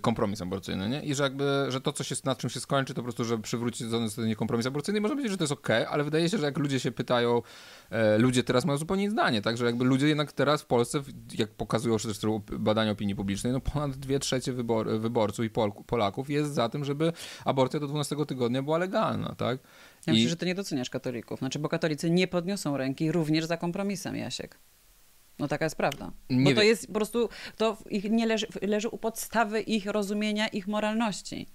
kompromis 0.00 0.42
aborcyjny, 0.42 0.88
nie? 0.88 1.02
I 1.02 1.14
że 1.14 1.22
jakby, 1.22 1.66
że 1.68 1.80
to, 1.80 1.92
co 1.92 2.04
się, 2.04 2.14
nad 2.24 2.38
czym 2.38 2.50
się 2.50 2.60
skończy, 2.60 2.94
to 2.94 3.00
po 3.00 3.02
prostu, 3.02 3.24
że 3.24 3.38
przywróci 3.38 3.84
ten 4.16 4.34
kompromis 4.34 4.66
aborcyjny 4.66 4.98
i 4.98 5.00
można 5.02 5.16
powiedzieć, 5.16 5.32
że 5.32 5.38
to 5.38 5.44
jest 5.44 5.52
ok, 5.52 5.68
ale 5.90 6.04
wydaje 6.04 6.28
się, 6.28 6.38
że 6.38 6.44
jak 6.44 6.58
ludzie 6.58 6.80
się 6.80 6.92
pytają, 6.92 7.42
e, 7.90 8.18
ludzie 8.18 8.44
teraz 8.44 8.64
mają 8.64 8.78
zupełnie 8.78 9.04
inne 9.04 9.12
zdanie, 9.12 9.42
tak, 9.42 9.56
że 9.56 9.66
jakby 9.66 9.84
ludzie 9.84 10.08
jednak 10.08 10.32
teraz 10.32 10.62
w 10.62 10.66
Polsce, 10.66 11.02
jak 11.38 11.50
pokazują 11.50 11.98
zresztą 11.98 12.42
badania 12.58 12.90
opinii 12.90 13.14
publicznej, 13.14 13.52
no 13.52 13.60
ponad 13.60 13.96
dwie 13.96 14.18
trzecie 14.18 14.52
wybor, 14.52 15.00
wyborców 15.00 15.44
i 15.44 15.50
Pol, 15.50 15.72
Polaków 15.86 16.30
jest 16.30 16.54
za 16.54 16.68
tym, 16.68 16.84
żeby 16.84 17.12
aborcja 17.44 17.80
do 17.80 17.86
12 17.86 18.16
tygodnia 18.26 18.62
była 18.62 18.78
legalna, 18.78 19.34
tak? 19.34 19.58
Ja 20.06 20.12
I... 20.12 20.16
myślę, 20.16 20.30
że 20.30 20.36
ty 20.36 20.46
nie 20.46 20.54
doceniasz 20.54 20.90
katolików, 20.90 21.38
znaczy, 21.38 21.58
bo 21.58 21.68
katolicy 21.68 22.10
nie 22.10 22.28
podniosą 22.28 22.76
ręki 22.76 23.12
również 23.12 23.44
za 23.44 23.56
kompromisem, 23.56 24.16
Jasiek. 24.16 24.58
No 25.38 25.48
taka 25.48 25.64
jest 25.64 25.76
prawda. 25.76 26.12
Nie 26.30 26.44
Bo 26.44 26.50
to 26.50 26.60
wiem. 26.60 26.68
jest 26.68 26.86
po 26.86 26.92
prostu, 26.92 27.28
to 27.56 27.78
ich 27.90 28.10
nie 28.10 28.26
leży, 28.26 28.46
leży 28.62 28.88
u 28.88 28.98
podstawy 28.98 29.60
ich 29.60 29.86
rozumienia, 29.86 30.48
ich 30.48 30.68
moralności. 30.68 31.46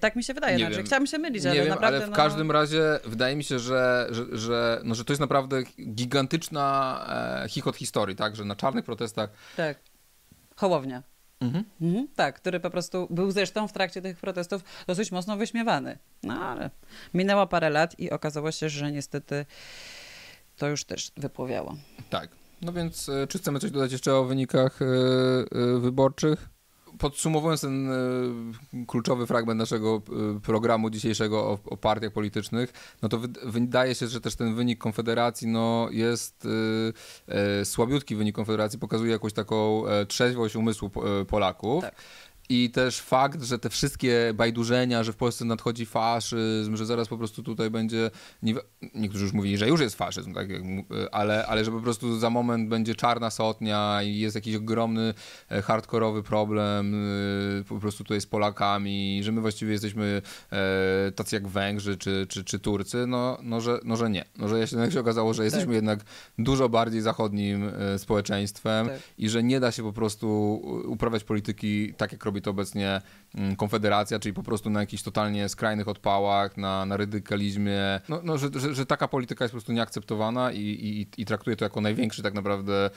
Tak 0.00 0.16
mi 0.16 0.24
się 0.24 0.34
wydaje, 0.34 0.56
nie 0.56 0.66
znaczy, 0.66 0.82
chciałabym 0.82 1.06
się 1.06 1.18
mylić, 1.18 1.44
nie 1.44 1.50
ale 1.50 1.60
wiem, 1.60 1.68
naprawdę... 1.68 1.96
ale 1.96 2.06
w 2.06 2.10
no... 2.10 2.16
każdym 2.16 2.50
razie 2.50 3.00
wydaje 3.04 3.36
mi 3.36 3.44
się, 3.44 3.58
że, 3.58 4.08
że, 4.10 4.38
że, 4.38 4.80
no, 4.84 4.94
że 4.94 5.04
to 5.04 5.12
jest 5.12 5.20
naprawdę 5.20 5.62
gigantyczna 5.80 7.06
e, 7.44 7.48
chichot 7.48 7.76
historii, 7.76 8.16
tak, 8.16 8.36
że 8.36 8.44
na 8.44 8.56
czarnych 8.56 8.84
protestach... 8.84 9.30
Tak, 9.56 9.78
Hołownia. 10.56 11.02
Mhm. 11.40 11.64
Mhm, 11.80 12.08
tak, 12.16 12.36
który 12.36 12.60
po 12.60 12.70
prostu 12.70 13.06
był 13.10 13.30
zresztą 13.30 13.68
w 13.68 13.72
trakcie 13.72 14.02
tych 14.02 14.18
protestów 14.18 14.64
dosyć 14.86 15.12
mocno 15.12 15.36
wyśmiewany. 15.36 15.98
No 16.22 16.34
ale 16.34 16.70
minęło 17.14 17.46
parę 17.46 17.70
lat 17.70 18.00
i 18.00 18.10
okazało 18.10 18.52
się, 18.52 18.68
że 18.68 18.92
niestety 18.92 19.46
to 20.56 20.68
już 20.68 20.84
też 20.84 21.12
wypłowiało. 21.16 21.76
Tak. 22.10 22.30
No 22.62 22.72
więc 22.72 23.08
e, 23.08 23.26
czy 23.26 23.38
chcemy 23.38 23.60
coś 23.60 23.70
dodać 23.70 23.92
jeszcze 23.92 24.14
o 24.14 24.24
wynikach 24.24 24.82
e, 24.82 24.86
e, 24.86 25.78
wyborczych? 25.78 26.48
Podsumowując 26.98 27.60
ten 27.60 27.90
kluczowy 28.86 29.26
fragment 29.26 29.58
naszego 29.58 30.02
programu 30.42 30.90
dzisiejszego 30.90 31.38
o, 31.38 31.58
o 31.64 31.76
partiach 31.76 32.12
politycznych, 32.12 32.72
no 33.02 33.08
to 33.08 33.20
wydaje 33.44 33.94
się, 33.94 34.08
że 34.08 34.20
też 34.20 34.36
ten 34.36 34.54
wynik 34.54 34.78
Konfederacji 34.78 35.48
no, 35.48 35.88
jest 35.90 36.48
słabiutki 37.64 38.16
wynik 38.16 38.36
Konfederacji, 38.36 38.78
pokazuje 38.78 39.12
jakąś 39.12 39.32
taką 39.32 39.82
trzeźwość 40.08 40.56
umysłu 40.56 40.90
Polaków. 41.28 41.84
Tak. 41.84 41.94
I 42.48 42.70
też 42.70 43.00
fakt, 43.00 43.42
że 43.42 43.58
te 43.58 43.70
wszystkie 43.70 44.32
bajdurzenia, 44.34 45.04
że 45.04 45.12
w 45.12 45.16
Polsce 45.16 45.44
nadchodzi 45.44 45.86
faszyzm, 45.86 46.76
że 46.76 46.86
zaraz 46.86 47.08
po 47.08 47.18
prostu 47.18 47.42
tutaj 47.42 47.70
będzie. 47.70 48.10
Nie, 48.42 48.54
niektórzy 48.94 49.24
już 49.24 49.32
mówili, 49.32 49.58
że 49.58 49.68
już 49.68 49.80
jest 49.80 49.96
faszyzm, 49.96 50.34
tak? 50.34 50.48
ale, 51.12 51.46
ale 51.46 51.64
że 51.64 51.70
po 51.70 51.80
prostu 51.80 52.18
za 52.18 52.30
moment 52.30 52.68
będzie 52.68 52.94
czarna 52.94 53.30
sotnia 53.30 54.02
i 54.02 54.18
jest 54.18 54.34
jakiś 54.34 54.56
ogromny, 54.56 55.14
e, 55.50 55.62
hardkorowy 55.62 56.22
problem 56.22 56.94
e, 57.60 57.64
po 57.64 57.78
prostu 57.78 58.04
tutaj 58.04 58.20
z 58.20 58.26
Polakami, 58.26 59.20
że 59.22 59.32
my 59.32 59.40
właściwie 59.40 59.72
jesteśmy 59.72 60.22
e, 60.52 61.12
tacy 61.12 61.36
jak 61.36 61.48
Węgrzy 61.48 61.96
czy, 61.96 62.26
czy, 62.28 62.44
czy 62.44 62.58
Turcy, 62.58 63.06
no, 63.06 63.38
no, 63.42 63.60
że, 63.60 63.80
no, 63.84 63.96
że 63.96 64.10
nie. 64.10 64.24
No, 64.38 64.48
że 64.48 64.66
się 64.66 65.00
okazało, 65.00 65.34
że 65.34 65.44
jesteśmy 65.44 65.66
tak. 65.66 65.74
jednak 65.74 66.00
dużo 66.38 66.68
bardziej 66.68 67.00
zachodnim 67.00 67.70
społeczeństwem 67.98 68.86
tak. 68.86 68.98
i 69.18 69.28
że 69.28 69.42
nie 69.42 69.60
da 69.60 69.72
się 69.72 69.82
po 69.82 69.92
prostu 69.92 70.54
uprawiać 70.86 71.24
polityki 71.24 71.94
tak, 71.96 72.12
jak 72.12 72.24
robi 72.34 72.42
to 72.42 72.50
obecnie 72.50 73.00
Konfederacja, 73.56 74.18
czyli 74.18 74.32
po 74.32 74.42
prostu 74.42 74.70
na 74.70 74.80
jakichś 74.80 75.02
totalnie 75.02 75.48
skrajnych 75.48 75.88
odpałach, 75.88 76.56
na, 76.56 76.86
na 76.86 76.96
radykalizmie, 76.96 78.00
no, 78.08 78.20
no 78.24 78.38
że, 78.38 78.48
że, 78.54 78.74
że, 78.74 78.86
taka 78.86 79.08
polityka 79.08 79.44
jest 79.44 79.52
po 79.52 79.56
prostu 79.56 79.72
nieakceptowana 79.72 80.52
i, 80.52 80.58
i, 80.58 81.22
i 81.22 81.24
traktuje 81.24 81.56
to 81.56 81.64
jako 81.64 81.80
największy 81.80 82.22
tak 82.22 82.34
naprawdę 82.34 82.90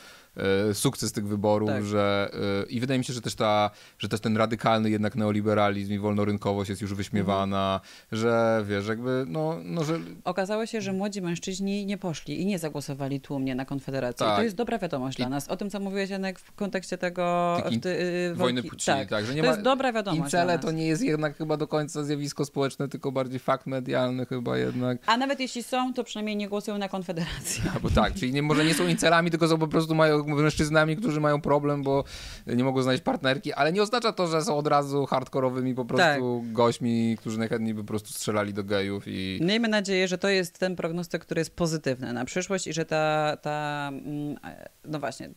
e, 0.69 0.73
sukces 0.73 1.11
tych 1.11 1.27
wyborów, 1.27 1.69
tak. 1.69 1.85
że 1.85 2.31
e, 2.63 2.69
i 2.69 2.79
wydaje 2.79 2.97
mi 2.97 3.05
się, 3.05 3.13
że 3.13 3.21
też 3.21 3.35
ta, 3.35 3.71
że 3.99 4.09
też 4.09 4.19
ten 4.19 4.38
radykalny 4.38 4.89
jednak 4.89 5.15
neoliberalizm 5.15 5.93
i 5.93 5.99
wolnorynkowość 5.99 6.69
jest 6.69 6.81
już 6.81 6.93
wyśmiewana, 6.93 7.81
mhm. 7.83 8.19
że 8.21 8.63
wiesz, 8.67 8.88
jakby, 8.88 9.25
no, 9.27 9.57
no, 9.63 9.83
że... 9.83 9.99
Okazało 10.23 10.65
się, 10.65 10.81
że 10.81 10.93
młodzi 10.93 11.21
mężczyźni 11.21 11.85
nie 11.85 11.97
poszli 11.97 12.41
i 12.41 12.45
nie 12.45 12.59
zagłosowali 12.59 13.21
tłumnie 13.21 13.55
na 13.55 13.65
Konfederację. 13.65 14.25
Tak. 14.25 14.33
I 14.33 14.38
to 14.38 14.43
jest 14.43 14.55
dobra 14.55 14.77
wiadomość 14.77 15.19
I... 15.19 15.21
dla 15.21 15.29
nas. 15.29 15.47
O 15.47 15.57
tym, 15.57 15.69
co 15.69 15.79
mówiłeś, 15.79 16.09
Janek, 16.09 16.39
w 16.39 16.51
kontekście 16.51 16.97
tego... 16.97 17.57
Ty, 17.81 17.89
yy, 18.29 18.35
wojny 18.35 18.63
płci, 18.63 18.85
tak. 18.85 19.09
tak, 19.09 19.25
że 19.25 19.35
nie 19.35 19.41
to 19.41 19.47
ma... 19.47 19.53
jest 19.53 19.63
dobra 19.63 19.93
wiadomość 19.93 20.26
Incele 20.28 20.59
to 20.59 20.71
nie 20.71 20.88
jest 20.88 21.01
jednak 21.01 21.38
chyba 21.38 21.57
do 21.57 21.67
końca 21.67 22.03
zjawisko 22.03 22.45
społeczne, 22.45 22.88
tylko 22.88 23.11
bardziej 23.11 23.39
fakt 23.39 23.67
medialny 23.67 24.25
chyba 24.25 24.57
jednak. 24.57 24.97
A 25.05 25.17
nawet 25.17 25.39
jeśli 25.39 25.63
są, 25.63 25.93
to 25.93 26.03
przynajmniej 26.03 26.36
nie 26.36 26.49
głosują 26.49 26.78
na 26.78 26.89
Konfederację. 26.89 27.63
Albo 27.75 27.89
tak, 27.89 28.13
czyli 28.13 28.34
nie, 28.34 28.41
może 28.41 28.65
nie 28.65 28.73
są 28.73 28.88
incelami, 28.88 29.32
tylko 29.32 29.47
są 29.47 29.57
po 29.57 29.67
prostu 29.67 29.95
mają 29.95 30.23
mężczyznami, 30.23 30.97
którzy 30.97 31.19
mają 31.19 31.41
problem, 31.41 31.84
bo 31.84 32.03
nie 32.47 32.63
mogą 32.63 32.82
znaleźć 32.82 33.03
partnerki, 33.03 33.53
ale 33.53 33.73
nie 33.73 33.82
oznacza 33.82 34.13
to, 34.13 34.28
że 34.28 34.41
są 34.41 34.57
od 34.57 34.67
razu 34.67 35.05
hardkorowymi 35.05 35.75
po 35.75 35.86
prostu 35.86 36.41
tak. 36.43 36.53
gośmi, 36.53 37.17
którzy 37.19 37.39
najchętniej 37.39 37.73
by 37.73 37.82
po 37.82 37.88
prostu 37.88 38.13
strzelali 38.13 38.53
do 38.53 38.63
gejów 38.63 39.03
i... 39.07 39.39
Miejmy 39.41 39.67
nadzieję, 39.67 40.07
że 40.07 40.17
to 40.17 40.30
jest 40.30 40.59
ten 40.59 40.75
prognostyk, 40.75 41.21
który 41.21 41.41
jest 41.41 41.55
pozytywny 41.55 42.13
na 42.13 42.25
przyszłość 42.25 42.67
i 42.67 42.73
że 42.73 42.86
ta, 42.86 43.38
ta 43.41 43.88
mm, 43.91 44.38
no 44.86 44.99
właśnie, 44.99 45.30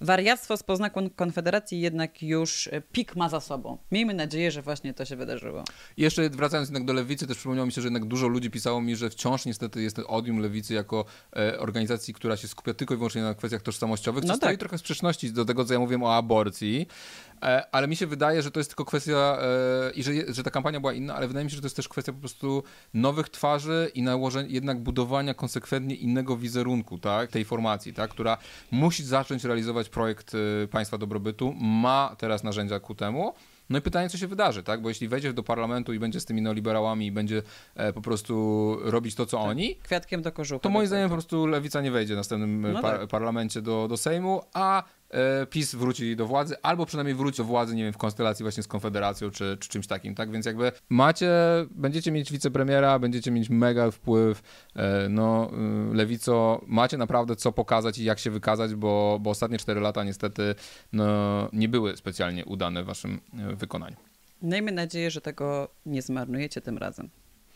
wariactwo 0.00 0.56
z 0.56 0.62
poznaku 0.62 1.00
Konfederacji 1.16 1.80
jednak 1.80 2.22
już 2.22 2.68
pik 2.92 3.16
ma 3.16 3.28
za 3.28 3.40
sobą. 3.40 3.78
Miejmy 3.92 4.14
nadzieję, 4.14 4.29
że 4.50 4.62
właśnie 4.62 4.94
to 4.94 5.04
się 5.04 5.16
wydarzyło. 5.16 5.64
I 5.96 6.02
jeszcze 6.02 6.30
wracając 6.30 6.68
jednak 6.68 6.84
do 6.84 6.92
lewicy, 6.92 7.26
też 7.26 7.36
przypomniało 7.36 7.66
mi 7.66 7.72
się, 7.72 7.80
że 7.80 7.86
jednak 7.86 8.04
dużo 8.04 8.28
ludzi 8.28 8.50
pisało 8.50 8.80
mi, 8.80 8.96
że 8.96 9.10
wciąż 9.10 9.44
niestety 9.44 9.82
jest 9.82 9.96
ten 9.96 10.04
odium 10.08 10.38
lewicy 10.38 10.74
jako 10.74 11.04
e, 11.36 11.58
organizacji, 11.58 12.14
która 12.14 12.36
się 12.36 12.48
skupia 12.48 12.74
tylko 12.74 12.94
i 12.94 12.96
wyłącznie 12.96 13.22
na 13.22 13.34
kwestiach 13.34 13.62
tożsamościowych, 13.62 14.24
co 14.24 14.28
no 14.28 14.36
stoi 14.36 14.50
tak. 14.50 14.60
trochę 14.60 14.76
w 14.76 14.80
sprzeczności 14.80 15.32
do 15.32 15.44
tego, 15.44 15.64
co 15.64 15.72
ja 15.72 15.80
mówiłem 15.80 16.02
o 16.02 16.16
aborcji. 16.16 16.86
E, 17.42 17.74
ale 17.74 17.88
mi 17.88 17.96
się 17.96 18.06
wydaje, 18.06 18.42
że 18.42 18.50
to 18.50 18.60
jest 18.60 18.70
tylko 18.70 18.84
kwestia 18.84 19.38
e, 19.42 19.90
i 19.90 20.02
że, 20.02 20.12
że 20.28 20.42
ta 20.42 20.50
kampania 20.50 20.80
była 20.80 20.92
inna, 20.92 21.14
ale 21.14 21.28
wydaje 21.28 21.44
mi 21.44 21.50
się, 21.50 21.56
że 21.56 21.62
to 21.62 21.66
jest 21.66 21.76
też 21.76 21.88
kwestia 21.88 22.12
po 22.12 22.18
prostu 22.18 22.62
nowych 22.94 23.28
twarzy 23.28 23.90
i 23.94 24.02
nałożenia, 24.02 24.48
jednak 24.50 24.78
budowania 24.78 25.34
konsekwentnie 25.34 25.94
innego 25.94 26.36
wizerunku, 26.36 26.98
tak, 26.98 27.30
tej 27.30 27.44
formacji, 27.44 27.94
tak, 27.94 28.10
która 28.10 28.38
musi 28.70 29.04
zacząć 29.04 29.44
realizować 29.44 29.88
projekt 29.88 30.32
e, 30.34 30.68
państwa 30.68 30.98
dobrobytu, 30.98 31.54
ma 31.60 32.16
teraz 32.18 32.44
narzędzia 32.44 32.80
ku 32.80 32.94
temu, 32.94 33.34
no 33.70 33.78
i 33.78 33.82
pytanie, 33.82 34.08
co 34.08 34.18
się 34.18 34.26
wydarzy, 34.26 34.62
tak? 34.62 34.82
Bo 34.82 34.88
jeśli 34.88 35.08
wejdziesz 35.08 35.34
do 35.34 35.42
parlamentu 35.42 35.92
i 35.92 35.98
będzie 35.98 36.20
z 36.20 36.24
tymi 36.24 36.42
neoliberałami 36.42 37.06
i 37.06 37.12
będzie 37.12 37.42
e, 37.74 37.92
po 37.92 38.00
prostu 38.00 38.76
robić 38.82 39.14
to, 39.14 39.26
co 39.26 39.36
tak. 39.36 39.46
oni. 39.46 39.76
Kwiatkiem 39.76 40.22
do 40.22 40.32
kożucha. 40.32 40.60
To 40.60 40.70
moim 40.70 40.86
zdaniem 40.86 41.08
po 41.08 41.14
prostu 41.14 41.46
lewica 41.46 41.80
nie 41.80 41.90
wejdzie 41.90 42.14
w 42.14 42.16
następnym 42.16 42.72
no 42.72 42.82
par 42.82 42.98
tak. 42.98 43.08
parlamencie 43.08 43.62
do, 43.62 43.88
do 43.88 43.96
Sejmu, 43.96 44.42
a 44.54 44.82
PiS 45.50 45.74
wróci 45.74 46.16
do 46.16 46.26
władzy, 46.26 46.56
albo 46.62 46.86
przynajmniej 46.86 47.14
wróci 47.14 47.36
do 47.36 47.44
władzy, 47.44 47.74
nie 47.74 47.84
wiem, 47.84 47.92
w 47.92 47.98
konstelacji 47.98 48.42
właśnie 48.42 48.62
z 48.62 48.68
Konfederacją, 48.68 49.30
czy, 49.30 49.56
czy 49.60 49.68
czymś 49.68 49.86
takim, 49.86 50.14
tak? 50.14 50.30
Więc 50.30 50.46
jakby 50.46 50.72
macie, 50.88 51.30
będziecie 51.70 52.12
mieć 52.12 52.32
wicepremiera, 52.32 52.98
będziecie 52.98 53.30
mieć 53.30 53.50
mega 53.50 53.90
wpływ, 53.90 54.42
e, 54.76 55.08
no, 55.08 55.50
y, 55.92 55.94
lewico, 55.94 56.60
macie 56.66 56.96
naprawdę 56.96 57.36
co 57.36 57.52
pokazać 57.52 57.98
i 57.98 58.04
jak 58.04 58.18
się 58.18 58.30
wykazać, 58.30 58.74
bo, 58.74 59.18
bo 59.20 59.30
ostatnie 59.30 59.58
cztery 59.58 59.80
lata 59.80 60.04
niestety 60.04 60.54
no, 60.92 61.48
nie 61.52 61.68
były 61.68 61.96
specjalnie 61.96 62.44
udane 62.44 62.82
w 62.82 62.86
waszym 62.86 63.20
e, 63.38 63.56
wykonaniu. 63.56 63.96
Miejmy 64.42 64.72
nadzieję, 64.72 65.10
że 65.10 65.20
tego 65.20 65.68
nie 65.86 66.02
zmarnujecie 66.02 66.60
tym 66.60 66.78
razem. 66.78 67.10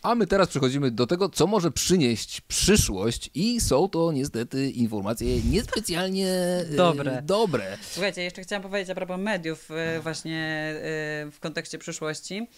A 0.05 0.15
my 0.15 0.27
teraz 0.27 0.49
przechodzimy 0.49 0.91
do 0.91 1.07
tego, 1.07 1.29
co 1.29 1.47
może 1.47 1.71
przynieść 1.71 2.41
przyszłość 2.41 3.31
i 3.35 3.61
są 3.61 3.89
to 3.89 4.13
niestety 4.13 4.71
informacje 4.71 5.43
niespecjalnie 5.43 6.29
e, 6.29 6.65
dobre. 6.77 7.23
dobre. 7.23 7.79
Słuchajcie, 7.83 8.23
jeszcze 8.23 8.43
chciałam 8.43 8.63
powiedzieć 8.63 8.91
a 8.91 8.95
propos 8.95 9.21
mediów 9.21 9.71
e, 9.71 10.01
właśnie 10.01 10.41
e, 10.41 11.31
w 11.31 11.37
kontekście 11.41 11.79
przyszłości. 11.79 12.49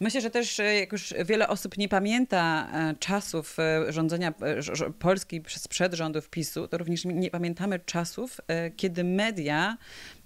Myślę, 0.00 0.20
że 0.20 0.30
też 0.30 0.58
jak 0.80 0.92
już 0.92 1.14
wiele 1.24 1.48
osób 1.48 1.78
nie 1.78 1.88
pamięta 1.88 2.68
czasów 2.98 3.56
rządzenia 3.88 4.34
Polski 4.98 5.40
przez 5.40 5.68
przedrządów 5.68 6.30
PiSu, 6.30 6.68
to 6.68 6.78
również 6.78 7.04
nie 7.04 7.30
pamiętamy 7.30 7.78
czasów, 7.78 8.40
kiedy 8.76 9.04
media 9.04 9.76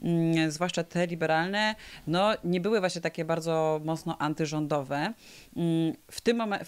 Mm, 0.03 0.51
zwłaszcza 0.51 0.85
te 0.85 1.07
liberalne, 1.07 1.75
no 2.07 2.33
nie 2.45 2.61
były 2.61 2.81
właśnie 2.81 3.01
takie 3.01 3.25
bardzo 3.25 3.81
mocno 3.85 4.19
antyrządowe. 4.19 5.13
Mm, 5.57 5.97
w 6.11 6.21
tym 6.21 6.37
momencie, 6.37 6.67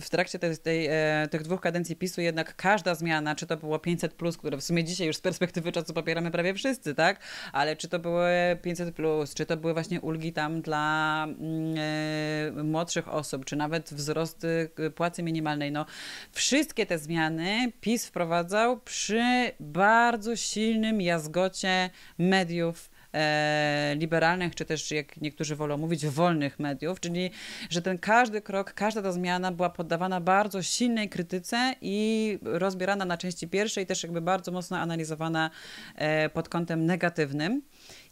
w, 0.00 0.10
trakcie 0.10 0.38
tej, 0.38 0.58
tej, 0.58 0.86
e, 0.86 1.28
tych 1.30 1.42
dwóch 1.42 1.60
kadencji 1.60 1.96
PiSu 1.96 2.20
jednak 2.20 2.56
każda 2.56 2.94
zmiana, 2.94 3.34
czy 3.34 3.46
to 3.46 3.56
było 3.56 3.78
500+, 3.78 4.08
plus, 4.08 4.36
które 4.36 4.56
w 4.56 4.64
sumie 4.64 4.84
dzisiaj 4.84 5.06
już 5.06 5.16
z 5.16 5.20
perspektywy 5.20 5.72
czasu 5.72 5.94
popieramy 5.94 6.30
prawie 6.30 6.54
wszyscy, 6.54 6.94
tak? 6.94 7.20
Ale 7.52 7.76
czy 7.76 7.88
to 7.88 7.98
były 7.98 8.30
500+, 8.62 8.92
plus, 8.92 9.34
czy 9.34 9.46
to 9.46 9.56
były 9.56 9.72
właśnie 9.72 10.00
ulgi 10.00 10.32
tam 10.32 10.60
dla 10.60 11.26
y, 12.58 12.62
młodszych 12.64 13.08
osób, 13.08 13.44
czy 13.44 13.56
nawet 13.56 13.94
wzrost 13.94 14.46
płacy 14.94 15.22
minimalnej, 15.22 15.72
no 15.72 15.86
wszystkie 16.32 16.86
te 16.86 16.98
zmiany 16.98 17.72
PiS 17.80 18.06
wprowadzał 18.06 18.80
przy 18.80 19.52
bardzo 19.60 20.36
silnym 20.36 21.00
jazgocie 21.00 21.90
mediów 22.18 22.90
liberalnych, 23.94 24.54
czy 24.54 24.64
też 24.64 24.90
jak 24.90 25.20
niektórzy 25.20 25.56
wolą 25.56 25.78
mówić, 25.78 26.06
wolnych 26.06 26.58
mediów, 26.58 27.00
czyli 27.00 27.30
że 27.70 27.82
ten 27.82 27.98
każdy 27.98 28.40
krok, 28.40 28.72
każda 28.72 29.02
ta 29.02 29.12
zmiana 29.12 29.52
była 29.52 29.70
poddawana 29.70 30.20
bardzo 30.20 30.62
silnej 30.62 31.08
krytyce 31.08 31.74
i 31.80 32.38
rozbierana 32.42 33.04
na 33.04 33.16
części 33.16 33.48
pierwszej, 33.48 33.86
też 33.86 34.02
jakby 34.02 34.20
bardzo 34.20 34.52
mocno 34.52 34.78
analizowana 34.78 35.50
e, 35.94 36.28
pod 36.28 36.48
kątem 36.48 36.86
negatywnym. 36.86 37.62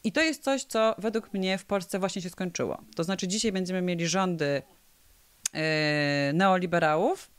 I 0.04 0.12
to 0.12 0.22
jest 0.22 0.42
coś, 0.42 0.64
co 0.64 0.94
według 0.98 1.32
mnie 1.32 1.59
w 1.59 1.64
Polsce 1.64 1.98
właśnie 1.98 2.22
się 2.22 2.30
skończyło. 2.30 2.82
To 2.96 3.04
znaczy 3.04 3.28
dzisiaj 3.28 3.52
będziemy 3.52 3.82
mieli 3.82 4.07
rządy 4.07 4.62
e, 5.52 6.32
neoliberałów 6.32 7.30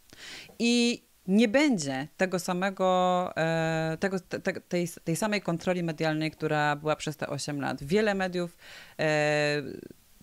i 0.59 1.06
nie 1.27 1.47
będzie 1.47 2.07
tego 2.17 2.39
samego, 2.39 3.31
e, 3.37 3.97
tego, 3.99 4.19
te, 4.19 4.39
tej, 4.53 4.87
tej 5.03 5.15
samej 5.15 5.41
kontroli 5.41 5.83
medialnej, 5.83 6.31
która 6.31 6.75
była 6.75 6.95
przez 6.95 7.17
te 7.17 7.27
8 7.27 7.61
lat. 7.61 7.83
Wiele 7.83 8.15
mediów 8.15 8.57
e, 8.99 9.61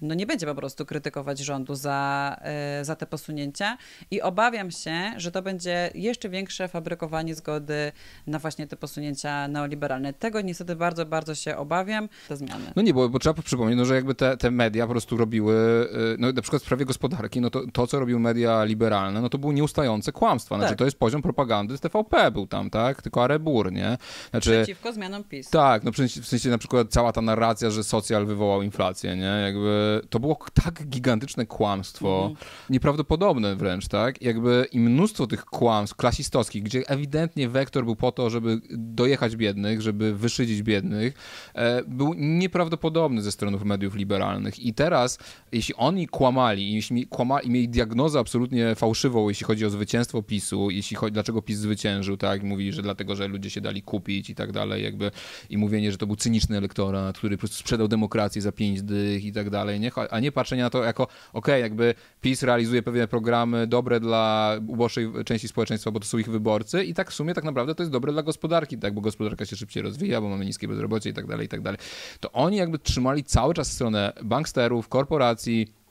no 0.05 0.15
nie 0.15 0.27
będzie 0.27 0.47
po 0.47 0.55
prostu 0.55 0.87
krytykować 0.87 1.39
rządu 1.39 1.75
za, 1.75 2.37
e, 2.41 2.85
za 2.85 2.97
te 2.97 3.07
posunięcia 3.07 3.79
i 4.11 4.23
obawiam 4.23 4.71
się, 4.71 5.13
że 5.17 5.33
to 5.33 5.43
będzie 5.43 5.91
jeszcze 5.95 6.29
większe 6.29 6.69
fabrykowanie 6.69 7.35
zgody 7.35 7.93
na 8.27 8.39
właśnie 8.39 8.67
te 8.67 8.77
posunięcia 8.77 9.49
neoliberalne. 9.49 10.13
Tego 10.13 10.41
niestety 10.41 10.77
bardzo, 10.77 11.07
bardzo 11.07 11.35
się 11.35 11.57
obawiam, 11.57 12.09
te 12.29 12.37
zmiany. 12.37 12.65
No 12.77 12.83
nie, 12.83 12.95
bo, 12.95 13.09
bo 13.09 13.19
trzeba 13.19 13.43
przypomnieć, 13.43 13.79
no, 13.79 13.85
że 13.85 13.95
jakby 13.95 14.15
te, 14.15 14.37
te 14.37 14.51
media 14.51 14.87
po 14.87 14.91
prostu 14.91 15.17
robiły, 15.17 15.55
e, 15.93 16.17
no 16.19 16.33
na 16.33 16.43
przykład 16.43 16.63
w 16.63 16.65
sprawie 16.65 16.85
gospodarki, 16.85 17.41
no 17.41 17.51
to, 17.51 17.63
to 17.73 17.87
co 17.87 18.01
robiły 18.01 18.21
media 18.21 18.65
liberalne, 18.65 19.21
no 19.21 19.29
to 19.29 19.39
było 19.39 19.53
nieustające 19.53 20.13
kłamstwa. 20.13 20.57
Znaczy 20.57 20.71
tak. 20.71 20.79
to 20.79 20.85
jest 20.85 20.99
poziom 20.99 21.23
propagandy 21.23 21.77
z 21.77 21.81
TVP 21.81 22.31
był 22.31 22.47
tam, 22.47 22.71
tak? 22.71 23.03
Tylko 23.03 23.25
Arebur, 23.25 23.73
nie? 23.73 23.99
Znaczy, 24.31 24.51
Przeciwko 24.51 24.93
zmianom 24.93 25.25
PiS. 25.25 25.51
Tak, 25.51 25.85
no 25.85 25.93
w 26.23 26.27
sensie 26.27 26.49
na 26.51 26.59
przykład 26.59 26.89
cała 26.91 27.13
ta 27.13 27.23
narracja, 27.23 27.71
że 27.71 27.85
socjal 27.85 28.27
wywołał 28.27 28.63
inflację, 28.63 29.17
nie? 29.17 29.23
Jakby 29.45 29.94
to 30.11 30.21
było 30.21 30.39
tak 30.65 30.87
gigantyczne 30.87 31.47
kłamstwo, 31.47 32.29
mhm. 32.31 32.51
nieprawdopodobne 32.71 33.57
wręcz, 33.57 33.89
tak? 33.89 34.23
Jakby 34.23 34.67
i 34.73 34.81
mnóstwo 34.81 35.27
tych 35.27 35.45
kłamstw 35.45 35.97
klasistowskich, 35.97 36.63
gdzie 36.63 36.89
ewidentnie 36.89 37.49
wektor 37.49 37.85
był 37.85 37.97
po 37.97 38.13
to, 38.13 38.31
żeby 38.31 38.61
dojechać 38.71 39.37
biednych, 39.37 39.83
żeby 39.83 40.15
wyszydzić 40.15 40.63
biednych, 40.63 41.15
e, 41.55 41.83
był 41.83 42.15
nieprawdopodobny 42.15 43.23
ze 43.23 43.33
stron 43.33 43.55
mediów 43.65 43.95
liberalnych. 43.95 44.59
I 44.59 44.75
teraz, 44.75 45.19
jeśli 45.53 45.75
oni 45.75 46.09
kłamali, 46.09 46.75
jeśli 46.75 47.07
kłamali, 47.07 47.51
mieli 47.51 47.69
diagnozę 47.69 48.19
absolutnie 48.19 48.75
fałszywą, 48.75 49.29
jeśli 49.29 49.47
chodzi 49.47 49.67
o 49.67 49.71
zwycięstwo 49.71 50.23
PiSu, 50.23 50.71
jeśli 50.71 50.97
chodzi, 50.97 51.13
dlaczego 51.13 51.43
PiS 51.43 51.59
zwyciężył, 51.59 52.17
tak? 52.17 52.43
Mówili, 52.43 52.73
że 52.73 52.83
dlatego, 52.83 53.17
że 53.17 53.29
ludzie 53.29 53.51
się 53.51 53.61
dali 53.61 53.83
kupić 53.83 54.31
i 54.31 54.35
tak 54.35 54.53
dalej, 54.53 54.85
jakby 54.85 55.11
i 55.51 55.59
mówienie, 55.59 55.93
że 55.93 55.99
to 55.99 56.07
był 56.07 56.17
cyniczny 56.17 56.57
elektorat, 56.57 57.19
który 57.19 57.37
po 57.37 57.41
prostu 57.41 57.57
sprzedał 57.57 57.89
demokrację 57.89 58.43
za 58.43 58.53
pięć 58.53 58.83
dych 58.83 59.25
i 59.25 59.33
tak 59.33 59.51
dalej, 59.51 59.81
a 60.11 60.21
nie 60.21 60.33
patrzenie 60.33 60.63
na 60.63 60.71
to 60.71 60.85
jako, 60.85 61.03
okej, 61.03 61.15
okay, 61.33 61.61
jakby 61.61 61.95
PiS 62.21 62.43
realizuje 62.43 62.83
pewne 62.83 63.09
programy 63.09 63.67
dobre 63.67 64.01
dla 64.01 64.53
uboższej 64.67 65.09
części 65.25 65.49
społeczeństwa, 65.49 65.91
bo 65.91 66.01
to 66.01 66.07
są 66.07 66.19
ich 66.19 66.29
wyborcy 66.31 66.85
i 66.85 66.95
tak 66.95 67.11
w 67.11 67.15
sumie 67.15 67.35
tak 67.35 67.45
naprawdę 67.45 67.75
to 67.75 67.83
jest 67.83 67.93
dobre 67.93 68.13
dla 68.13 68.23
gospodarki, 68.23 68.79
tak, 68.79 68.95
bo 68.95 69.01
gospodarka 69.01 69.45
się 69.45 69.57
szybciej 69.57 69.83
rozwija, 69.83 70.21
bo 70.21 70.29
mamy 70.29 70.45
niskie 70.45 70.69
bezrobocie 70.69 71.11
i 71.11 71.13
tak 71.13 71.27
dalej, 71.27 71.47
i 71.47 71.49
tak 71.49 71.61
dalej. 71.61 71.79
To 72.21 72.33
oni 72.33 72.57
jakby 72.57 72.79
trzymali 72.79 73.25
cały 73.25 73.55
czas 73.55 73.73
stronę 73.73 74.13
banksterów, 74.23 74.89
korporacji, 74.89 75.84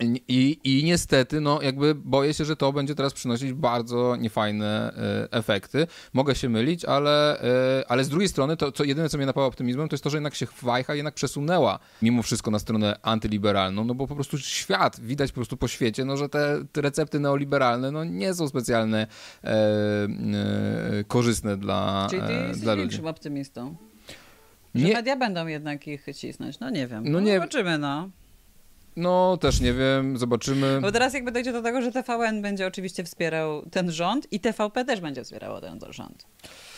i, 0.00 0.58
I 0.64 0.84
niestety, 0.84 1.40
no 1.40 1.62
jakby 1.62 1.94
boję 1.94 2.34
się, 2.34 2.44
że 2.44 2.56
to 2.56 2.72
będzie 2.72 2.94
teraz 2.94 3.12
przynosić 3.12 3.52
bardzo 3.52 4.16
niefajne 4.16 4.92
e, 4.96 5.32
efekty. 5.32 5.86
Mogę 6.12 6.34
się 6.34 6.48
mylić, 6.48 6.84
ale, 6.84 7.42
e, 7.42 7.84
ale 7.88 8.04
z 8.04 8.08
drugiej 8.08 8.28
strony 8.28 8.56
to, 8.56 8.72
co 8.72 8.84
jedyne, 8.84 9.08
co 9.08 9.16
mnie 9.16 9.26
napawa 9.26 9.46
optymizmem, 9.46 9.88
to 9.88 9.94
jest 9.94 10.04
to, 10.04 10.10
że 10.10 10.16
jednak 10.16 10.34
się 10.34 10.46
Wajcha 10.62 10.94
jednak 10.94 11.14
przesunęła 11.14 11.78
mimo 12.02 12.22
wszystko 12.22 12.50
na 12.50 12.58
stronę 12.58 12.98
antyliberalną, 13.02 13.84
no 13.84 13.94
bo 13.94 14.06
po 14.06 14.14
prostu 14.14 14.38
świat, 14.38 15.00
widać 15.00 15.30
po 15.30 15.34
prostu 15.34 15.56
po 15.56 15.68
świecie, 15.68 16.04
no 16.04 16.16
że 16.16 16.28
te, 16.28 16.64
te 16.72 16.80
recepty 16.80 17.20
neoliberalne, 17.20 17.90
no 17.90 18.04
nie 18.04 18.34
są 18.34 18.48
specjalnie 18.48 19.06
e, 19.44 19.48
e, 19.48 20.08
korzystne 21.08 21.56
dla, 21.56 22.06
Czyli 22.10 22.22
ty 22.22 22.32
e, 22.32 22.52
dla 22.52 22.74
ludzi. 22.74 22.82
większym 22.82 23.06
optymistą? 23.06 23.76
Że 24.74 24.84
nie. 24.88 24.94
media 24.94 25.16
będą 25.16 25.46
jednak 25.46 25.88
ich 25.88 26.06
cisnąć, 26.14 26.60
no 26.60 26.70
nie 26.70 26.86
wiem. 26.86 27.04
No, 27.04 27.10
no 27.10 27.20
nie. 27.20 27.34
Zobaczymy, 27.34 27.78
no. 27.78 28.10
No, 28.98 29.36
też 29.36 29.60
nie 29.60 29.72
wiem, 29.72 30.18
zobaczymy. 30.18 30.80
Bo 30.80 30.92
teraz 30.92 31.14
jakby 31.14 31.32
dojdzie 31.32 31.52
do 31.52 31.62
tego, 31.62 31.82
że 31.82 31.92
TVN 31.92 32.42
będzie 32.42 32.66
oczywiście 32.66 33.04
wspierał 33.04 33.62
ten 33.70 33.92
rząd 33.92 34.32
i 34.32 34.40
TVP 34.40 34.84
też 34.84 35.00
będzie 35.00 35.24
wspierał 35.24 35.60
ten 35.60 35.80
rząd. 35.90 36.26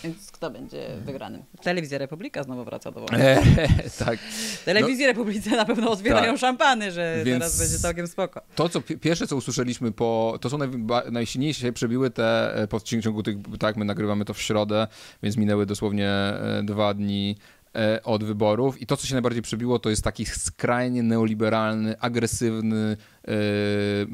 Więc 0.05 0.33
kto 0.33 0.51
będzie 0.51 0.89
wygranym? 1.05 1.43
Telewizja 1.63 1.99
Republika 1.99 2.43
znowu 2.43 2.65
wraca 2.65 2.91
do 2.91 3.01
władzy. 3.01 3.25
tak. 4.05 4.19
Telewizji 4.65 5.05
no, 5.05 5.09
Republice 5.09 5.51
na 5.51 5.65
pewno 5.65 5.91
otwierają 5.91 6.33
tak. 6.33 6.41
szampany, 6.41 6.93
że 6.93 7.23
więc 7.25 7.39
teraz 7.39 7.59
będzie 7.59 7.79
całkiem 7.79 8.07
spoko. 8.07 8.41
To, 8.55 8.69
co 8.69 8.81
pierwsze, 8.81 9.27
co 9.27 9.37
usłyszeliśmy 9.37 9.93
po... 9.93 10.39
To 10.41 10.51
są 10.51 10.59
naj, 10.59 10.69
najsilniejsze 11.11 11.73
przebiły 11.73 12.11
te 12.11 12.55
e, 12.55 12.67
po 12.67 12.81
ciągu 12.81 13.23
tych... 13.23 13.37
Tak, 13.59 13.77
my 13.77 13.85
nagrywamy 13.85 14.25
to 14.25 14.35
w 14.35 14.43
środę, 14.43 14.87
więc 15.23 15.37
minęły 15.37 15.67
dosłownie 15.67 16.09
e, 16.09 16.63
dwa 16.65 16.95
dni 16.95 17.37
E, 17.60 17.60
od 18.05 18.25
wyborów. 18.25 18.81
I 18.83 18.87
to, 18.87 18.97
co 18.97 19.07
się 19.07 19.15
najbardziej 19.15 19.43
przebiło, 19.43 19.79
to 19.79 19.91
jest 19.91 20.05
taki 20.05 20.27
skrajnie 20.27 21.03
neoliberalny, 21.03 22.01
agresywny, 22.01 22.97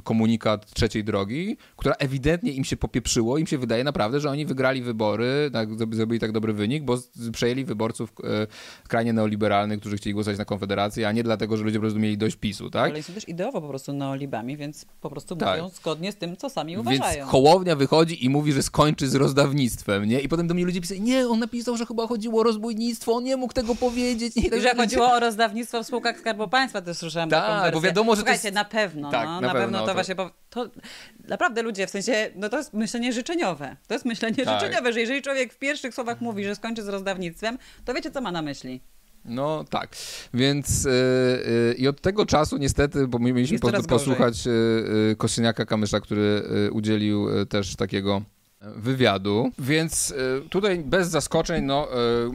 komunikat 0.04 0.70
trzeciej 0.74 1.04
drogi, 1.04 1.56
która 1.76 1.94
ewidentnie 1.94 2.52
im 2.52 2.64
się 2.64 2.76
popieprzyło. 2.76 3.38
Im 3.38 3.46
się 3.46 3.58
wydaje 3.58 3.84
naprawdę, 3.84 4.20
że 4.20 4.30
oni 4.30 4.46
wygrali 4.46 4.82
wybory, 4.82 5.50
tak, 5.52 5.68
zrobili 5.94 6.20
tak 6.20 6.32
dobry 6.32 6.52
wynik, 6.52 6.84
bo 6.84 6.98
przejęli 7.32 7.64
wyborców 7.64 8.10
y, 8.10 8.86
krajnie 8.88 9.12
neoliberalnych, 9.12 9.80
którzy 9.80 9.96
chcieli 9.96 10.14
głosować 10.14 10.38
na 10.38 10.44
Konfederację, 10.44 11.08
a 11.08 11.12
nie 11.12 11.22
dlatego, 11.22 11.56
że 11.56 11.64
ludzie 11.64 11.78
po 11.78 11.80
prostu 11.80 11.98
mieli 11.98 12.18
dość 12.18 12.36
PiSu, 12.36 12.70
tak? 12.70 12.90
Ale 12.90 13.02
są 13.02 13.12
też 13.12 13.28
ideowo 13.28 13.60
po 13.60 13.68
prostu 13.68 13.92
neolibami, 13.92 14.56
więc 14.56 14.86
po 15.00 15.10
prostu 15.10 15.36
tak. 15.36 15.58
mówią 15.58 15.68
zgodnie 15.68 16.12
z 16.12 16.16
tym, 16.16 16.36
co 16.36 16.50
sami 16.50 16.78
uważają. 16.78 17.16
Więc 17.16 17.30
Hołownia 17.30 17.76
wychodzi 17.76 18.24
i 18.24 18.30
mówi, 18.30 18.52
że 18.52 18.62
skończy 18.62 19.08
z 19.08 19.14
rozdawnictwem, 19.14 20.04
nie? 20.04 20.20
I 20.20 20.28
potem 20.28 20.46
do 20.46 20.54
mnie 20.54 20.64
ludzie 20.64 20.80
pisają, 20.80 21.02
nie, 21.02 21.28
on 21.28 21.38
napisał, 21.38 21.76
że 21.76 21.86
chyba 21.86 22.06
chodziło 22.06 22.40
o 22.40 22.42
rozbójnictwo, 22.42 23.12
on 23.12 23.24
nie 23.24 23.36
mógł 23.36 23.52
tego 23.52 23.74
powiedzieć. 23.74 24.36
Nie, 24.36 24.60
że 24.60 24.74
chodziło 24.74 25.12
o 25.12 25.20
rozdawnictwo 25.20 25.82
w 25.82 25.86
spółkach 25.86 26.20
Skarbu 26.20 26.48
Państwa, 26.48 26.80
też 26.82 26.96
słyszałem 26.96 27.30
Tak, 27.30 27.74
bo 27.74 27.80
wiadomo, 27.80 28.12
że 28.12 28.20
Słuchajcie, 28.20 28.42
to 28.42 28.48
jest... 28.48 28.54
na 28.54 28.64
pewno 28.64 28.95
pewno, 29.04 29.10
tak, 29.10 29.28
no, 29.28 29.40
na, 29.40 29.40
na 29.40 29.52
pewno, 29.52 29.60
pewno 29.60 29.78
to, 29.78 29.86
to 29.86 29.94
właśnie, 29.94 30.14
bo 30.14 30.30
to 30.50 30.70
naprawdę 31.28 31.62
ludzie, 31.62 31.86
w 31.86 31.90
sensie, 31.90 32.30
no 32.34 32.48
to 32.48 32.56
jest 32.56 32.74
myślenie 32.74 33.12
życzeniowe. 33.12 33.76
To 33.88 33.94
jest 33.94 34.04
myślenie 34.04 34.44
tak. 34.44 34.60
życzeniowe, 34.60 34.92
że 34.92 35.00
jeżeli 35.00 35.22
człowiek 35.22 35.52
w 35.52 35.58
pierwszych 35.58 35.94
słowach 35.94 36.20
mówi, 36.20 36.44
że 36.44 36.54
skończy 36.54 36.82
z 36.82 36.88
rozdawnictwem, 36.88 37.58
to 37.84 37.94
wiecie, 37.94 38.10
co 38.10 38.20
ma 38.20 38.32
na 38.32 38.42
myśli. 38.42 38.80
No 39.24 39.64
tak, 39.70 39.96
więc 40.34 40.84
yy, 40.84 40.92
yy, 41.68 41.74
i 41.74 41.88
od 41.88 42.00
tego 42.00 42.26
czasu 42.26 42.56
niestety, 42.56 43.08
bo 43.08 43.18
mieliśmy 43.18 43.58
po, 43.58 43.82
posłuchać 43.82 44.46
yy, 44.46 45.16
Kosyniaka 45.18 45.64
Kamysza, 45.64 46.00
który 46.00 46.42
udzielił 46.72 47.46
też 47.46 47.76
takiego 47.76 48.22
wywiadu, 48.60 49.50
więc 49.58 50.10
y, 50.10 50.48
tutaj 50.50 50.78
bez 50.78 51.08
zaskoczeń, 51.08 51.64
no 51.64 51.88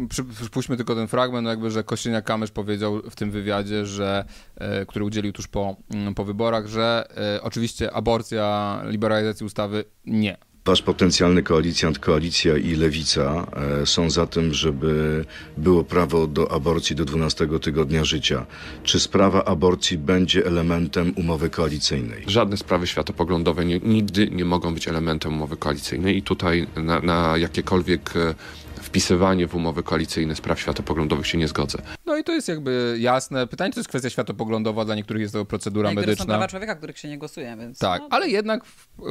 y, 0.03 0.07
przypuśćmy 0.36 0.78
tylko 0.78 0.95
ten 0.95 1.07
fragment, 1.07 1.43
no 1.43 1.49
jakby, 1.49 1.72
że 1.72 1.84
Kościenia 1.84 2.22
Kamysz 2.22 2.51
powiedział 2.51 3.01
w 3.09 3.15
tym 3.15 3.32
wywiadzie, 3.32 3.86
że, 3.86 4.26
y, 4.82 4.86
który 4.86 5.05
udzielił 5.05 5.34
tuż 5.34 5.47
po, 5.47 5.76
mm, 5.93 6.15
po 6.15 6.26
wyborach, 6.26 6.67
że 6.67 7.07
oczywiście 7.41 7.93
aborcja, 7.93 8.82
liberalizacja 8.86 9.45
ustawy 9.45 9.84
nie. 10.05 10.51
Wasz 10.66 10.82
potencjalny 10.82 11.43
koalicjant, 11.43 11.99
koalicja 11.99 12.57
i 12.57 12.76
lewica 12.76 13.47
e, 13.82 13.86
są 13.86 14.09
za 14.09 14.28
tym, 14.28 14.53
żeby 14.53 15.26
było 15.57 15.84
prawo 15.84 16.28
do 16.28 16.51
aborcji 16.51 16.95
do 16.95 17.05
12 17.05 17.47
tygodnia 17.62 18.05
życia. 18.05 18.45
Czy 18.84 18.99
sprawa 18.99 19.45
aborcji 19.45 19.97
będzie 19.97 20.45
elementem 20.45 21.14
umowy 21.16 21.49
koalicyjnej? 21.49 22.24
Żadne 22.28 22.57
sprawy 22.57 22.88
światopoglądowe 22.88 23.66
nie, 23.66 23.80
nigdy 23.80 24.28
nie 24.28 24.45
mogą 24.45 24.74
być 24.74 24.88
elementem 24.88 25.34
umowy 25.34 25.57
koalicyjnej 25.57 26.18
i 26.18 26.22
tutaj 26.22 26.68
na, 26.76 26.99
na 26.99 27.38
jakiekolwiek 27.38 28.14
e, 28.16 28.36
wpisywanie 28.82 29.47
w 29.47 29.55
umowy 29.55 29.84
koalicyjne 29.84 30.36
spraw 30.36 30.59
światopoglądowych 30.59 31.28
się 31.28 31.38
nie 31.38 31.47
zgodzę. 31.47 31.82
No 32.12 32.18
i 32.18 32.24
to 32.24 32.32
jest 32.32 32.47
jakby 32.47 32.97
jasne. 32.99 33.47
Pytanie, 33.47 33.74
to 33.74 33.80
jest 33.80 33.89
kwestia 33.89 34.09
światopoglądowa, 34.09 34.86
dla 34.86 34.95
niektórych 34.95 35.22
jest 35.22 35.34
to 35.34 35.45
procedura 35.45 35.89
Niektóre 35.89 36.07
medyczna. 36.07 36.24
są 36.24 36.28
prawa 36.28 36.47
człowieka, 36.47 36.76
których 36.76 36.97
się 36.97 37.07
nie 37.07 37.18
głosuje, 37.18 37.57
więc... 37.59 37.80
Tak, 37.80 38.01
no, 38.01 38.07
ale 38.12 38.30
jednak 38.30 38.64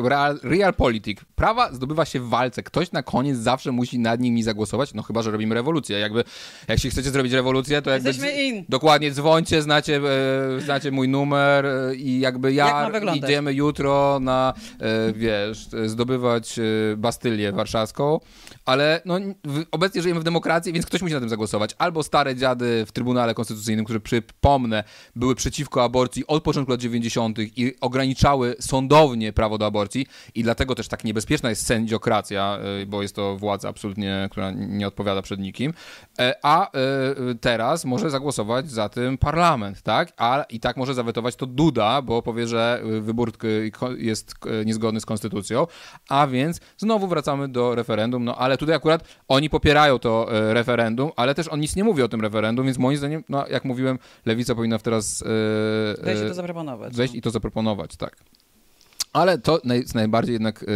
real, 0.05 0.41
realpolitik. 0.43 1.21
Prawa 1.35 1.73
zdobywa 1.73 2.05
się 2.05 2.21
w 2.21 2.29
walce. 2.29 2.63
Ktoś 2.63 2.93
na 2.93 3.03
koniec 3.03 3.39
zawsze 3.39 3.73
musi 3.73 3.99
nad 3.99 4.21
nimi 4.21 4.43
zagłosować, 4.43 4.95
no 4.95 5.03
chyba, 5.03 5.23
że 5.23 5.31
robimy 5.31 5.55
rewolucję. 5.55 5.99
Jakby, 5.99 6.25
jak 6.69 6.79
się 6.79 6.91
chcecie 6.91 7.11
zrobić 7.11 7.33
rewolucję, 7.33 7.83
to 7.83 7.91
jakby... 7.91 8.09
Jesteśmy 8.09 8.43
in. 8.43 8.65
Dokładnie, 8.69 9.13
dzwońcie, 9.13 9.63
znacie, 9.63 10.01
e, 10.57 10.61
znacie 10.61 10.91
mój 10.91 11.09
numer 11.09 11.67
e, 11.67 11.95
i 11.95 12.21
jakby 12.21 12.53
ja 12.53 12.91
Jak 12.93 13.17
idziemy 13.17 13.55
jutro 13.55 14.19
na, 14.21 14.55
e, 14.81 15.13
wiesz, 15.13 15.69
zdobywać 15.87 16.59
e, 16.59 16.63
Bastylię 16.97 17.53
warszawską, 17.53 18.21
ale 18.65 19.03
no, 19.05 19.19
obecnie 19.71 20.03
żyjemy 20.03 20.21
w 20.21 20.25
demokracji, 20.25 20.73
więc 20.73 20.87
ktoś 20.87 21.03
musi 21.03 21.15
na 21.15 21.21
tym 21.21 21.29
zagłosować. 21.29 21.75
Albo 21.79 22.03
stare 22.03 22.37
dziady 22.37 22.87
w 22.91 22.93
Trybunale 22.93 23.35
Konstytucyjnym, 23.35 23.85
które 23.85 24.01
przypomnę, 24.01 24.85
były 25.17 25.35
przeciwko 25.35 25.85
aborcji 25.85 26.27
od 26.27 26.43
początku 26.43 26.71
lat 26.71 26.81
90. 26.81 27.39
i 27.39 27.75
ograniczały 27.81 28.57
sądownie 28.61 29.33
prawo 29.33 29.59
do 29.59 29.67
aborcji 29.67 30.07
i 30.35 30.43
dlatego 30.43 30.75
też 30.75 30.89
tak 30.89 31.05
niebezpieczna 31.05 31.51
jest 31.51 31.67
sędziokracja, 31.67 32.59
y, 32.83 32.87
bo 32.87 33.03
jest 33.03 33.17
to 33.17 33.37
władza 33.37 33.69
absolutnie, 33.69 34.29
która 34.31 34.51
nie 34.51 34.87
odpowiada 34.87 35.23
przed 35.23 35.41
nikim. 35.41 35.73
E, 36.19 36.35
a 36.43 36.69
y, 37.31 37.35
teraz 37.35 37.85
może 37.85 38.11
zagłosować 38.11 38.71
za 38.71 38.89
tym 38.89 39.19
parlament, 39.19 39.83
tak? 39.83 40.13
A 40.17 40.45
i 40.51 40.61
tak 40.61 40.77
może 40.77 40.95
zawetować 40.95 41.37
to 41.37 41.47
Duda, 41.47 42.03
bo 42.03 42.23
powie, 42.23 42.47
że 42.47 42.83
wybór 43.01 43.33
jest 43.99 44.35
niezgodny 44.65 45.01
z 45.01 45.07
konstytucją. 45.07 45.67
A 46.09 46.27
więc 46.27 46.61
znowu 46.77 47.09
wracamy 47.09 47.49
do 47.49 47.75
referendum, 47.75 48.25
no 48.25 48.37
ale 48.37 48.57
tutaj 48.57 48.75
akurat 48.75 49.05
oni 49.29 49.51
popierają 49.51 49.99
to 49.99 50.27
referendum, 50.31 51.11
ale 51.17 51.35
też 51.35 51.49
on 51.49 51.61
nic 51.61 51.77
nie 51.77 51.85
mówi 51.85 52.03
o 52.03 52.09
tym 52.09 52.21
referendum, 52.21 52.67
więc 52.71 52.79
moim 52.79 52.97
zdaniem, 52.97 53.25
no 53.29 53.47
jak 53.49 53.65
mówiłem, 53.65 53.99
lewica 54.27 54.55
powinna 54.55 54.79
teraz 54.79 55.25
wejść 56.03 56.23
i 56.23 56.29
to 56.29 56.35
zaproponować. 56.35 56.97
Wejść 56.97 57.15
no. 57.15 57.19
i 57.19 57.23
to 57.23 57.31
zaproponować, 57.31 57.97
tak. 57.97 58.17
Ale 59.13 59.39
to, 59.39 59.61
co 59.87 59.95
najbardziej 59.95 60.33
jednak 60.33 60.63
y, 60.63 60.67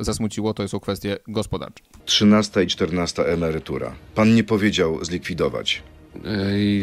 zasmuciło, 0.00 0.54
to 0.54 0.68
są 0.68 0.80
kwestie 0.80 1.16
gospodarcze. 1.28 1.84
13 2.04 2.64
i 2.64 2.66
14 2.66 3.26
emerytura. 3.26 3.94
Pan 4.14 4.34
nie 4.34 4.44
powiedział 4.44 5.04
zlikwidować. 5.04 5.82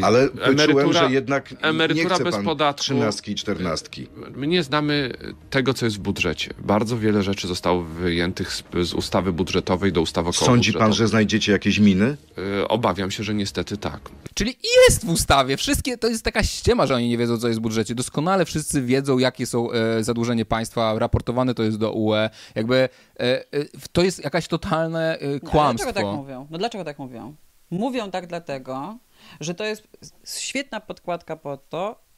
Ale 0.02 0.28
wyczułem, 0.28 0.92
że 0.92 1.10
jednak 1.10 1.54
emerytura 1.60 2.08
nie 2.08 2.14
chce 2.14 2.24
bez 2.24 2.34
pan 2.34 2.44
podatku. 2.44 2.82
trzynastki 2.82 3.34
czternastki. 3.34 4.06
My 4.36 4.46
nie 4.46 4.62
znamy 4.62 5.12
tego, 5.50 5.74
co 5.74 5.86
jest 5.86 5.96
w 5.96 6.00
budżecie. 6.00 6.50
Bardzo 6.58 6.98
wiele 6.98 7.22
rzeczy 7.22 7.48
zostało 7.48 7.82
wyjętych 7.82 8.52
z, 8.52 8.64
z 8.82 8.94
ustawy 8.94 9.32
budżetowej 9.32 9.92
do 9.92 10.00
ustawy 10.00 10.28
około 10.28 10.46
Sądzi 10.46 10.72
pan, 10.72 10.92
że 10.92 11.08
znajdziecie 11.08 11.52
jakieś 11.52 11.78
miny? 11.78 12.16
E, 12.60 12.68
obawiam 12.68 13.10
się, 13.10 13.24
że 13.24 13.34
niestety 13.34 13.76
tak. 13.76 14.00
Czyli 14.34 14.56
jest 14.88 15.06
w 15.06 15.08
ustawie. 15.08 15.56
Wszystkie, 15.56 15.98
to 15.98 16.08
jest 16.08 16.24
taka 16.24 16.42
ściema, 16.42 16.86
że 16.86 16.94
oni 16.94 17.08
nie 17.08 17.18
wiedzą, 17.18 17.38
co 17.38 17.48
jest 17.48 17.60
w 17.60 17.62
budżecie. 17.62 17.94
Doskonale 17.94 18.44
wszyscy 18.44 18.82
wiedzą, 18.82 19.18
jakie 19.18 19.46
są 19.46 19.72
e, 19.72 20.04
zadłużenie 20.04 20.44
państwa. 20.44 20.98
Raportowane 20.98 21.54
to 21.54 21.62
jest 21.62 21.78
do 21.78 21.92
UE. 21.92 22.30
Jakby 22.54 22.76
e, 22.76 22.88
e, 23.20 23.44
to 23.92 24.02
jest 24.02 24.24
jakaś 24.24 24.48
totalne 24.48 25.18
e, 25.18 25.40
kłamstwo. 25.40 25.86
No, 25.86 25.92
dlaczego 25.92 26.10
tak 26.10 26.16
mówią? 26.16 26.46
No 26.50 26.58
dlaczego 26.58 26.84
tak 26.84 26.98
mówią? 26.98 27.34
Mówią 27.70 28.10
tak 28.10 28.26
dlatego, 28.26 28.98
że 29.40 29.54
to 29.54 29.64
jest 29.64 29.88
świetna 30.24 30.80
podkładka 30.80 31.36
po 31.36 31.56
to, 31.56 32.10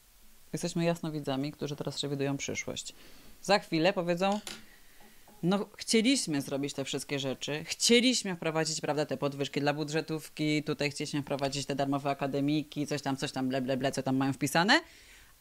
Jesteśmy 0.53 0.85
jasnowidzami, 0.85 1.53
którzy 1.53 1.77
teraz 1.77 1.97
przewidują 1.97 2.37
przyszłość. 2.37 2.95
Za 3.43 3.59
chwilę 3.59 3.93
powiedzą, 3.93 4.41
no 5.43 5.69
chcieliśmy 5.77 6.41
zrobić 6.41 6.75
te 6.75 6.85
wszystkie 6.85 7.19
rzeczy, 7.19 7.65
chcieliśmy 7.65 8.37
wprowadzić, 8.37 8.81
prawda, 8.81 9.07
te 9.07 9.17
podwyżki 9.17 9.61
dla 9.61 9.75
budżetówki, 9.75 10.63
tutaj 10.63 10.91
chcieliśmy 10.91 11.23
wprowadzić 11.23 11.67
te 11.67 11.75
darmowe 11.75 12.11
akademiki, 12.11 12.87
coś 12.87 13.03
tam, 13.03 13.17
coś 13.17 13.33
tam, 13.33 13.49
ble, 13.49 13.63
ble, 13.63 13.77
ble, 13.77 13.93
co 13.93 14.03
tam 14.03 14.17
mają 14.17 14.33
wpisane, 14.33 14.81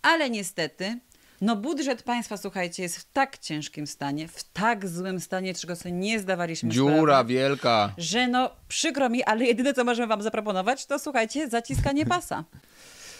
ale 0.01 0.29
niestety 0.29 0.99
no 1.41 1.55
budżet 1.55 2.03
państwa, 2.03 2.37
słuchajcie, 2.37 2.83
jest 2.83 2.97
w 2.97 3.11
tak 3.11 3.37
ciężkim 3.37 3.87
stanie, 3.87 4.27
w 4.27 4.43
tak 4.43 4.87
złym 4.87 5.19
stanie, 5.19 5.53
czego 5.53 5.75
sobie 5.75 5.91
nie 5.91 6.19
zdawaliśmy 6.19 6.69
Dziura 6.69 6.95
sprawy, 7.03 7.33
wielka. 7.33 7.93
że 7.97 8.27
no 8.27 8.49
przykro 8.67 9.09
mi, 9.09 9.23
ale 9.23 9.45
jedyne 9.45 9.73
co 9.73 9.83
możemy 9.83 10.07
wam 10.07 10.21
zaproponować, 10.21 10.85
to 10.85 10.99
słuchajcie, 10.99 11.49
zaciskanie 11.49 12.05
pasa. 12.05 12.43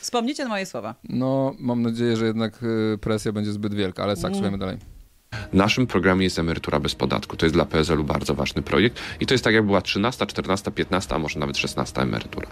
Wspomnijcie 0.01 0.43
na 0.43 0.49
moje 0.49 0.65
słowa. 0.65 0.95
No, 1.03 1.55
mam 1.59 1.81
nadzieję, 1.81 2.17
że 2.17 2.25
jednak 2.25 2.63
y, 2.63 2.97
presja 3.01 3.31
będzie 3.31 3.51
zbyt 3.51 3.73
wielka, 3.73 4.03
ale 4.03 4.15
tak, 4.15 4.23
Mm. 4.25 4.33
słuchajmy 4.33 4.57
dalej. 4.57 4.77
Naszym 5.53 5.87
programie 5.87 6.23
jest 6.23 6.39
emerytura 6.39 6.79
bez 6.79 6.95
podatku. 6.95 7.37
To 7.37 7.45
jest 7.45 7.55
dla 7.55 7.65
PSL-u 7.65 8.03
bardzo 8.03 8.33
ważny 8.33 8.61
projekt 8.61 8.99
i 9.19 9.25
to 9.25 9.33
jest 9.33 9.43
tak 9.43 9.53
jak 9.53 9.65
była 9.65 9.81
13, 9.81 10.25
14, 10.25 10.71
15, 10.71 11.15
a 11.15 11.19
może 11.19 11.39
nawet 11.39 11.57
16 11.57 12.01
emerytura. 12.01 12.47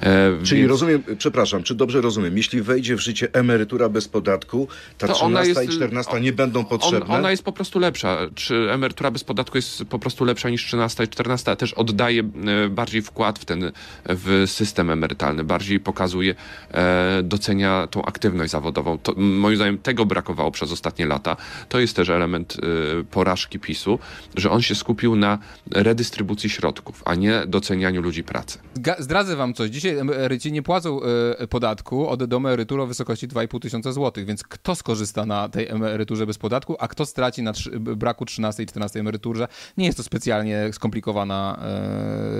E, 0.00 0.30
Czyli 0.44 0.60
więc- 0.60 0.70
rozumiem, 0.70 1.02
przepraszam, 1.18 1.62
czy 1.62 1.74
dobrze 1.74 2.00
rozumiem, 2.00 2.36
jeśli 2.36 2.62
wejdzie 2.62 2.96
w 2.96 3.00
życie 3.00 3.28
emerytura 3.32 3.88
bez 3.88 4.08
podatku, 4.08 4.68
ta 4.98 5.08
To 5.08 5.14
13 5.14 5.64
i 5.64 5.68
14 5.68 6.20
nie 6.20 6.32
będą 6.32 6.64
potrzebne? 6.64 7.06
On, 7.06 7.12
ona 7.12 7.30
jest 7.30 7.42
po 7.42 7.52
prostu 7.52 7.78
lepsza. 7.78 8.18
Czy 8.34 8.70
emerytura 8.70 9.10
bez 9.10 9.24
podatku 9.24 9.58
jest 9.58 9.84
po 9.84 9.98
prostu 9.98 10.24
lepsza 10.24 10.50
niż 10.50 10.66
13 10.66 11.04
i 11.04 11.08
14, 11.08 11.50
a 11.50 11.56
też 11.56 11.72
oddaje 11.72 12.22
e, 12.22 12.68
bardziej 12.68 13.02
wkład 13.02 13.38
w 13.38 13.44
ten 13.44 13.72
w 14.04 14.44
system 14.46 14.90
emerytalny, 14.90 15.44
bardziej 15.44 15.80
pokazuje, 15.80 16.34
e, 16.70 17.20
docenia 17.22 17.86
tą 17.90 18.04
aktywność 18.04 18.52
zawodową. 18.52 18.98
To, 18.98 19.14
moim 19.16 19.56
zdaniem 19.56 19.78
tego 19.78 20.06
brakowało 20.06 20.50
przez 20.50 20.72
ostatnie 20.72 21.06
lata. 21.06 21.36
To 21.68 21.80
jest 21.80 21.96
też 21.96 22.08
element 22.08 22.23
e, 22.24 23.04
porażki 23.10 23.58
PiSu, 23.58 23.98
że 24.36 24.50
on 24.50 24.62
się 24.62 24.74
skupił 24.74 25.16
na 25.16 25.38
redystrybucji 25.70 26.50
środków, 26.50 27.02
a 27.04 27.14
nie 27.14 27.42
docenianiu 27.46 28.02
ludzi 28.02 28.24
pracy. 28.24 28.58
Zdradzę 28.98 29.36
wam 29.36 29.54
coś. 29.54 29.70
Dzisiaj 29.70 29.98
emeryci 29.98 30.52
nie 30.52 30.62
płacą 30.62 31.00
e, 31.38 31.46
podatku 31.46 32.08
od 32.08 32.24
do 32.24 32.36
emerytury 32.36 32.82
o 32.82 32.86
wysokości 32.86 33.28
2,5 33.28 33.60
tysiąca 33.60 33.92
złotych, 33.92 34.26
więc 34.26 34.42
kto 34.42 34.74
skorzysta 34.74 35.26
na 35.26 35.48
tej 35.48 35.68
emeryturze 35.68 36.26
bez 36.26 36.38
podatku, 36.38 36.76
a 36.78 36.88
kto 36.88 37.06
straci 37.06 37.42
na 37.42 37.52
braku 37.80 38.24
13 38.24 38.62
i 38.62 38.66
14 38.66 39.00
emeryturze? 39.00 39.48
Nie 39.76 39.86
jest 39.86 39.96
to 39.96 40.04
specjalnie 40.04 40.72
skomplikowana 40.72 41.58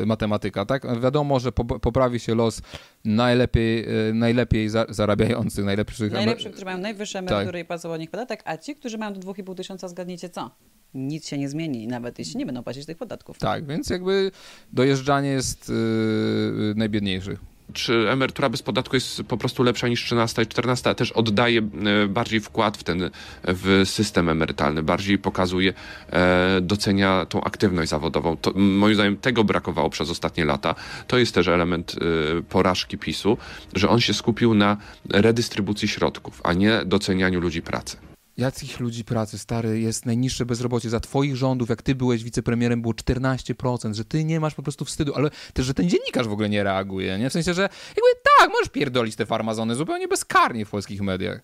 e, 0.03 0.07
matematyka, 0.07 0.67
tak? 0.67 1.01
Wiadomo, 1.01 1.41
że 1.41 1.53
po, 1.53 1.65
poprawi 1.65 2.21
się 2.21 2.35
los 2.35 2.63
najlepiej, 3.05 3.85
e, 4.09 4.15
najlepiej 4.15 4.69
za, 4.69 4.87
zarabiających, 4.89 5.65
najlepszych 5.65 6.13
Najlepsi, 6.13 6.51
którzy 6.51 6.65
mają 6.65 6.79
najwyższe 6.79 7.19
emerytury 7.19 7.59
Tak. 7.59 7.65
i 7.65 7.65
płacą 7.65 7.93
od 7.93 8.01
nich 8.01 8.11
podatek, 8.11 8.43
a 8.45 8.57
ci, 8.57 8.77
którzy 8.77 8.99
mają 8.99 9.13
do 9.13 9.21
2,5 9.21 9.55
tysiąca, 9.55 9.89
zgadnijcie 9.89 10.29
co? 10.29 10.51
Nic 10.95 11.29
się 11.29 11.39
nie 11.39 11.49
zmieni, 11.49 11.87
nawet 11.87 12.19
jeśli 12.19 12.37
nie 12.37 12.47
będą 12.47 12.63
płacić 12.63 12.87
tych 12.87 12.97
podatków. 12.97 13.39
Tak, 13.39 13.67
więc 13.67 13.91
jakby 13.91 14.31
dojeżdżanie 14.73 15.29
jest 15.29 15.71
e, 15.71 16.75
najbiedniejszych. 16.75 17.54
Czy 17.73 18.11
emerytura 18.11 18.49
bez 18.49 18.63
podatku 18.63 18.97
jest 18.97 19.23
po 19.23 19.37
prostu 19.37 19.63
lepsza 19.63 19.89
niż 19.89 20.05
13 20.05 20.43
i 20.43 20.47
14, 20.47 20.91
a 20.91 20.95
też 20.95 21.13
oddaje 21.13 21.61
e, 21.61 22.09
bardziej 22.09 22.41
wkład 22.41 22.77
w 22.77 22.85
ten 22.85 23.11
w 23.45 23.83
system 23.85 24.29
emerytalny, 24.29 24.83
bardziej 24.83 25.19
pokazuje, 25.19 25.75
e, 26.13 26.61
docenia 26.61 27.27
tą 27.27 27.45
aktywność 27.45 27.91
zawodową. 27.91 28.37
To, 28.37 28.53
moim 28.55 28.95
zdaniem 28.95 29.17
tego 29.17 29.45
brakowało 29.45 29.91
przez 29.91 30.11
ostatnie 30.11 30.45
lata. 30.45 30.75
To 31.07 31.19
jest 31.19 31.35
też 31.35 31.49
element 31.49 31.95
e, 32.39 32.43
porażki 32.43 32.99
PiSu, 32.99 33.39
że 33.75 33.89
on 33.89 34.01
się 34.01 34.15
skupił 34.15 34.55
na 34.55 34.77
redystrybucji 35.11 35.89
środków, 35.89 36.41
a 36.45 36.53
nie 36.53 36.81
docenianiu 36.85 37.41
ludzi 37.41 37.63
pracy. 37.63 38.14
Jakich 38.37 38.81
ludzi 38.81 39.05
pracy, 39.05 39.39
stary, 39.39 39.81
jest 39.81 40.07
najniższe 40.07 40.47
bezrobocie 40.47 40.91
za 40.91 41.01
twoich 41.01 41.37
rządów, 41.37 41.69
jak 41.69 41.83
ty 41.83 41.95
byłeś 41.95 42.25
wicepremierem, 42.25 42.83
było 42.83 42.95
14%, 42.95 43.95
że 43.95 44.05
ty 44.05 44.25
nie 44.25 44.41
masz 44.41 44.55
po 44.55 44.63
prostu 44.63 44.85
wstydu, 44.85 45.15
ale 45.15 45.31
też, 45.53 45.67
że 45.67 45.75
ten 45.75 45.89
dziennikarz 45.89 46.29
w 46.29 46.33
ogóle 46.33 46.49
nie 46.49 46.65
reaguje, 46.65 47.19
nie? 47.19 47.31
W 47.31 47.33
sensie, 47.33 47.55
że 47.55 47.63
jakby 47.63 48.21
tak, 48.39 48.51
możesz 48.51 48.69
pierdolić 48.69 49.17
te 49.17 49.27
farmazony 49.27 49.75
zupełnie 49.75 50.09
bezkarnie 50.09 50.65
w 50.65 50.71
polskich 50.71 51.01
mediach. 51.01 51.41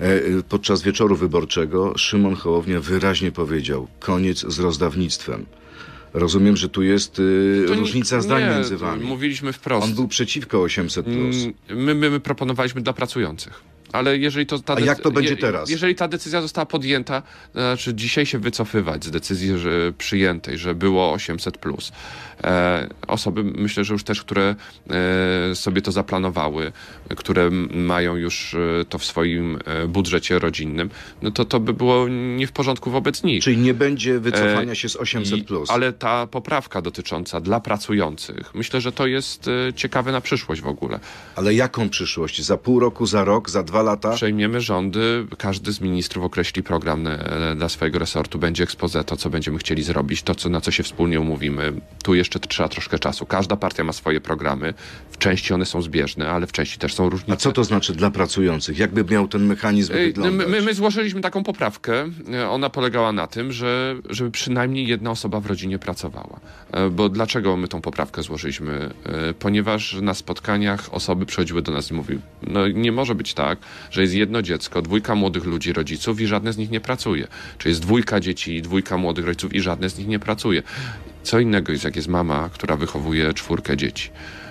E, 0.00 0.04
e, 0.04 0.20
Podczas 0.48 0.82
wieczoru 0.82 1.16
wyborczego 1.16 1.98
Szymon 1.98 2.34
Hołownia 2.34 2.80
wyraźnie 2.80 3.32
powiedział, 3.32 3.88
koniec 4.00 4.38
z 4.48 4.58
rozdawnictwem. 4.58 5.46
Rozumiem, 6.14 6.56
że 6.56 6.68
tu 6.68 6.82
jest 6.82 7.18
y, 7.18 7.64
To 7.68 7.74
nie- 7.74 7.80
różnica 7.80 8.20
zdań 8.20 8.42
nie, 8.42 8.50
między 8.50 8.76
wami. 8.76 9.04
Mówiliśmy 9.06 9.52
wprost. 9.52 9.84
On 9.86 9.94
był 9.94 10.08
przeciwko 10.08 10.58
800+. 10.58 11.02
Plus. 11.02 11.36
Mm, 11.36 11.84
My, 11.84 11.94
my, 11.94 12.10
my 12.10 12.20
proponowaliśmy 12.20 12.80
dla 12.80 12.92
pracujących. 12.92 13.71
Ale 13.92 14.18
jeżeli 14.18 14.46
to 14.46 14.58
ta 14.58 14.74
A 14.74 14.80
jak 14.80 15.00
to 15.00 15.10
będzie 15.10 15.36
teraz? 15.36 15.70
Jeżeli 15.70 15.94
ta 15.94 16.08
decyzja 16.08 16.42
została 16.42 16.66
podjęta, 16.66 17.22
to 17.52 17.60
znaczy 17.60 17.94
dzisiaj 17.94 18.26
się 18.26 18.38
wycofywać 18.38 19.04
z 19.04 19.10
decyzji 19.10 19.58
że 19.58 19.92
przyjętej, 19.98 20.58
że 20.58 20.74
było 20.74 21.12
800 21.12 21.58
plus. 21.58 21.92
E, 22.44 22.88
osoby, 23.06 23.44
myślę, 23.44 23.84
że 23.84 23.92
już 23.92 24.04
też, 24.04 24.20
które 24.20 24.54
e, 25.50 25.54
sobie 25.54 25.82
to 25.82 25.92
zaplanowały, 25.92 26.72
które 27.16 27.50
mają 27.74 28.16
już 28.16 28.54
e, 28.54 28.84
to 28.88 28.98
w 28.98 29.04
swoim 29.04 29.58
e, 29.64 29.86
budżecie 29.86 30.38
rodzinnym, 30.38 30.90
no 31.22 31.30
to 31.30 31.44
to 31.44 31.60
by 31.60 31.72
było 31.72 32.08
nie 32.08 32.46
w 32.46 32.52
porządku 32.52 32.90
wobec 32.90 33.22
nich. 33.22 33.44
Czyli 33.44 33.56
nie 33.56 33.74
będzie 33.74 34.20
wycofania 34.20 34.72
E, 34.72 34.76
się 34.76 34.88
z 34.88 34.96
800+. 34.96 35.36
I- 35.36 35.44
Plus. 35.44 35.70
Ale 35.70 35.92
ta 35.92 36.26
poprawka 36.26 36.82
dotycząca 36.82 37.40
dla 37.40 37.60
pracujących, 37.60 38.54
myślę, 38.54 38.80
że 38.80 38.92
to 38.92 39.06
jest 39.06 39.48
e, 39.48 39.72
ciekawe 39.72 40.12
na 40.12 40.20
przyszłość 40.20 40.60
w 40.60 40.66
ogóle. 40.66 41.00
Ale 41.36 41.54
jaką 41.54 41.88
przyszłość? 41.88 42.42
Za 42.42 42.56
pół 42.56 42.80
roku, 42.80 43.06
za 43.06 43.24
rok, 43.24 43.50
za 43.50 43.62
dwa 43.62 43.81
lata? 43.82 44.12
Przejmiemy 44.14 44.60
rządy, 44.60 45.26
każdy 45.38 45.72
z 45.72 45.80
ministrów 45.80 46.24
określi 46.24 46.62
program 46.62 47.06
e, 47.06 47.54
dla 47.56 47.68
swojego 47.68 47.98
resortu, 47.98 48.38
będzie 48.38 48.64
expose 48.64 49.04
to, 49.04 49.16
co 49.16 49.30
będziemy 49.30 49.58
chcieli 49.58 49.82
zrobić, 49.82 50.22
to, 50.22 50.34
co, 50.34 50.48
na 50.48 50.60
co 50.60 50.70
się 50.70 50.82
wspólnie 50.82 51.20
umówimy. 51.20 51.72
Tu 52.04 52.14
jeszcze 52.14 52.38
trzeba 52.40 52.68
troszkę 52.68 52.98
czasu. 52.98 53.26
Każda 53.26 53.56
partia 53.56 53.84
ma 53.84 53.92
swoje 53.92 54.20
programy, 54.20 54.74
w 55.10 55.18
części 55.18 55.54
one 55.54 55.66
są 55.66 55.82
zbieżne, 55.82 56.30
ale 56.30 56.46
w 56.46 56.52
części 56.52 56.78
też 56.78 56.94
są 56.94 57.08
różnice. 57.10 57.32
A 57.32 57.36
co 57.36 57.52
to 57.52 57.64
znaczy 57.64 57.92
dla 57.92 58.10
pracujących? 58.10 58.78
Jakby 58.78 59.04
miał 59.04 59.28
ten 59.28 59.46
mechanizm 59.46 59.92
Ej, 59.96 60.06
wyglądać? 60.06 60.46
My, 60.48 60.52
my, 60.56 60.62
my 60.62 60.74
złożyliśmy 60.74 61.20
taką 61.20 61.44
poprawkę. 61.44 62.04
E, 62.32 62.48
Ona 62.50 62.70
polegała 62.70 63.12
na 63.12 63.26
tym, 63.26 63.52
że 63.52 63.94
żeby 64.10 64.30
przynajmniej 64.30 64.86
jedna 64.86 65.10
osoba 65.10 65.40
w 65.40 65.46
rodzinie 65.46 65.78
pracowała. 65.78 66.40
E, 66.72 66.90
Bo 66.90 67.08
dlaczego 67.08 67.56
my 67.56 67.68
tą 67.68 67.80
poprawkę 67.80 68.22
złożyliśmy? 68.22 68.90
E, 69.06 69.34
Ponieważ 69.34 69.94
na 70.02 70.14
spotkaniach 70.14 70.94
osoby 70.94 71.26
przychodziły 71.26 71.62
do 71.62 71.72
nas 71.72 71.90
i 71.90 71.94
mówiły, 71.94 72.20
no 72.42 72.68
nie 72.68 72.92
może 72.92 73.14
być 73.14 73.34
tak, 73.34 73.58
że 73.90 74.02
jest 74.02 74.14
jedno 74.14 74.42
dziecko, 74.42 74.82
dwójka 74.82 75.14
młodych 75.14 75.44
ludzi, 75.44 75.72
rodziców 75.72 76.20
i 76.20 76.26
żadne 76.26 76.52
z 76.52 76.56
nich 76.56 76.70
nie 76.70 76.80
pracuje. 76.80 77.28
Czy 77.58 77.68
jest 77.68 77.80
dwójka 77.80 78.20
dzieci, 78.20 78.62
dwójka 78.62 78.96
młodych 78.96 79.24
rodziców 79.24 79.54
i 79.54 79.60
żadne 79.60 79.90
z 79.90 79.98
nich 79.98 80.08
nie 80.08 80.18
pracuje. 80.18 80.62
Co 81.22 81.40
innego 81.40 81.72
jest, 81.72 81.84
jak 81.84 81.96
jest 81.96 82.08
mama, 82.08 82.50
która 82.52 82.76
wychowuje 82.76 83.34
czwórkę 83.34 83.76
dzieci, 83.76 84.10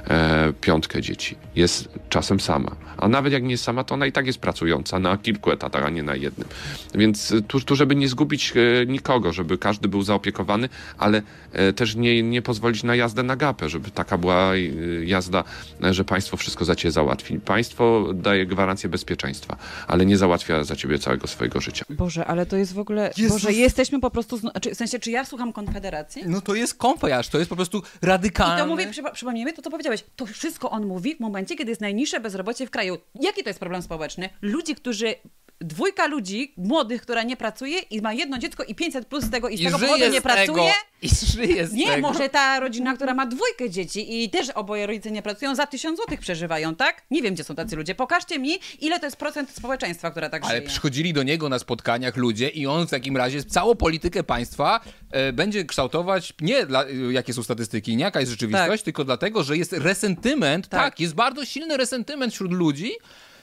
e, 0.09 0.53
piątkę 0.61 1.01
dzieci. 1.01 1.35
Jest 1.55 1.89
czasem 2.09 2.39
sama. 2.39 2.75
A 2.97 3.07
nawet 3.07 3.33
jak 3.33 3.43
nie 3.43 3.51
jest 3.51 3.63
sama, 3.63 3.83
to 3.83 3.93
ona 3.95 4.05
i 4.05 4.11
tak 4.11 4.27
jest 4.27 4.39
pracująca 4.39 4.99
na 4.99 5.17
kilku 5.17 5.51
etatach, 5.51 5.85
a 5.85 5.89
nie 5.89 6.03
na 6.03 6.15
jednym. 6.15 6.47
Więc 6.95 7.31
e, 7.31 7.41
tu, 7.41 7.59
tu 7.59 7.75
żeby 7.75 7.95
nie 7.95 8.07
zgubić 8.07 8.53
e, 8.55 8.85
nikogo, 8.85 9.33
żeby 9.33 9.57
każdy 9.57 9.87
był 9.87 10.01
zaopiekowany, 10.01 10.69
ale 10.97 11.21
e, 11.53 11.73
też 11.73 11.95
nie, 11.95 12.23
nie 12.23 12.41
pozwolić 12.41 12.83
na 12.83 12.95
jazdę 12.95 13.23
na 13.23 13.35
gapę, 13.35 13.69
żeby 13.69 13.91
taka 13.91 14.17
była 14.17 14.53
e, 14.55 14.59
jazda, 15.05 15.43
e, 15.83 15.93
że 15.93 16.03
państwo 16.03 16.37
wszystko 16.37 16.65
za 16.65 16.75
ciebie 16.75 16.91
załatwi. 16.91 17.39
Państwo 17.39 18.05
daje 18.13 18.45
gwarancję 18.45 18.89
bezpieczeństwa, 18.89 19.57
ale 19.87 20.05
nie 20.05 20.17
załatwia 20.17 20.63
za 20.63 20.75
ciebie 20.75 20.99
całego 20.99 21.27
swojego 21.27 21.61
życia. 21.61 21.85
Boże, 21.89 22.25
ale 22.25 22.45
to 22.45 22.57
jest 22.57 22.73
w 22.73 22.79
ogóle. 22.79 23.11
Jezus. 23.17 23.41
Boże, 23.41 23.53
jesteśmy 23.53 23.99
po 23.99 24.11
prostu. 24.11 24.37
Zno... 24.37 24.51
Czy, 24.61 24.75
w 24.75 24.77
sensie, 24.77 24.99
czy 24.99 25.11
ja 25.11 25.25
słucham 25.25 25.53
Konfederacji? 25.53 26.23
No 26.25 26.41
to 26.41 26.55
jest 26.55 26.73
konfajaż, 26.73 27.27
to 27.29 27.37
jest 27.37 27.49
po 27.49 27.55
prostu 27.55 27.77
I 28.03 28.05
radykalny. 28.05 28.61
to 28.61 28.67
mówię, 28.67 28.87
przypo- 28.87 29.11
przypomnijmy 29.11 29.53
to, 29.53 29.61
co 29.61 29.71
powiedziałeś. 29.91 30.13
To 30.15 30.25
wszystko 30.25 30.69
on 30.69 30.85
mówi 30.85 31.15
w 31.15 31.19
momencie, 31.19 31.55
kiedy 31.55 31.71
jest 31.71 31.81
najniższe 31.81 32.19
bezrobocie 32.19 32.67
w 32.67 32.71
kraju. 32.71 32.97
Jaki 33.21 33.43
to 33.43 33.49
jest 33.49 33.59
problem 33.59 33.81
społeczny? 33.81 34.29
Ludzi, 34.41 34.75
którzy. 34.75 35.15
Dwójka 35.61 36.07
ludzi 36.07 36.53
młodych, 36.57 37.01
która 37.01 37.23
nie 37.23 37.37
pracuje 37.37 37.79
i 37.79 38.01
ma 38.01 38.13
jedno 38.13 38.37
dziecko 38.37 38.63
i 38.63 38.75
500 38.75 39.07
plus 39.07 39.23
z 39.23 39.29
tego 39.29 39.49
i 39.49 39.57
z 39.57 39.61
I 39.61 39.65
tego 39.65 39.79
powodu 39.79 40.09
nie 40.09 40.21
pracuje. 40.21 40.71
I 41.01 41.09
żyje 41.35 41.67
z 41.67 41.73
Nie, 41.73 41.87
tego. 41.87 42.01
może 42.07 42.29
ta 42.29 42.59
rodzina, 42.59 42.95
która 42.95 43.13
ma 43.13 43.25
dwójkę 43.25 43.69
dzieci 43.69 44.23
i 44.23 44.29
też 44.29 44.49
oboje 44.49 44.87
rodzice 44.87 45.11
nie 45.11 45.21
pracują, 45.21 45.55
za 45.55 45.67
tysiąc 45.67 45.97
złotych 45.97 46.19
przeżywają, 46.19 46.75
tak? 46.75 47.01
Nie 47.11 47.21
wiem, 47.21 47.33
gdzie 47.33 47.43
są 47.43 47.55
tacy 47.55 47.75
ludzie. 47.75 47.95
Pokażcie 47.95 48.39
mi, 48.39 48.59
ile 48.79 48.99
to 48.99 49.05
jest 49.05 49.17
procent 49.17 49.49
społeczeństwa, 49.49 50.11
która 50.11 50.29
tak 50.29 50.43
Ale 50.43 50.55
żyje. 50.55 50.67
przychodzili 50.67 51.13
do 51.13 51.23
niego 51.23 51.49
na 51.49 51.59
spotkaniach 51.59 52.17
ludzie 52.17 52.49
i 52.49 52.67
on 52.67 52.87
w 52.87 52.89
takim 52.89 53.17
razie 53.17 53.43
całą 53.43 53.75
politykę 53.75 54.23
państwa 54.23 54.79
e, 55.11 55.33
będzie 55.33 55.65
kształtować 55.65 56.33
nie 56.41 56.65
dla, 56.65 56.85
jakie 57.11 57.33
są 57.33 57.43
statystyki, 57.43 57.95
nie 57.95 58.03
jaka 58.03 58.19
jest 58.19 58.31
rzeczywistość, 58.31 58.81
Tak. 58.81 58.85
tylko 58.85 59.03
dlatego, 59.03 59.43
że 59.43 59.57
jest 59.57 59.73
resentyment, 59.73 60.67
tak. 60.67 60.81
Tak. 60.83 60.99
jest 60.99 61.13
bardzo 61.13 61.45
silny 61.45 61.77
resentyment 61.77 62.33
wśród 62.33 62.51
ludzi, 62.53 62.91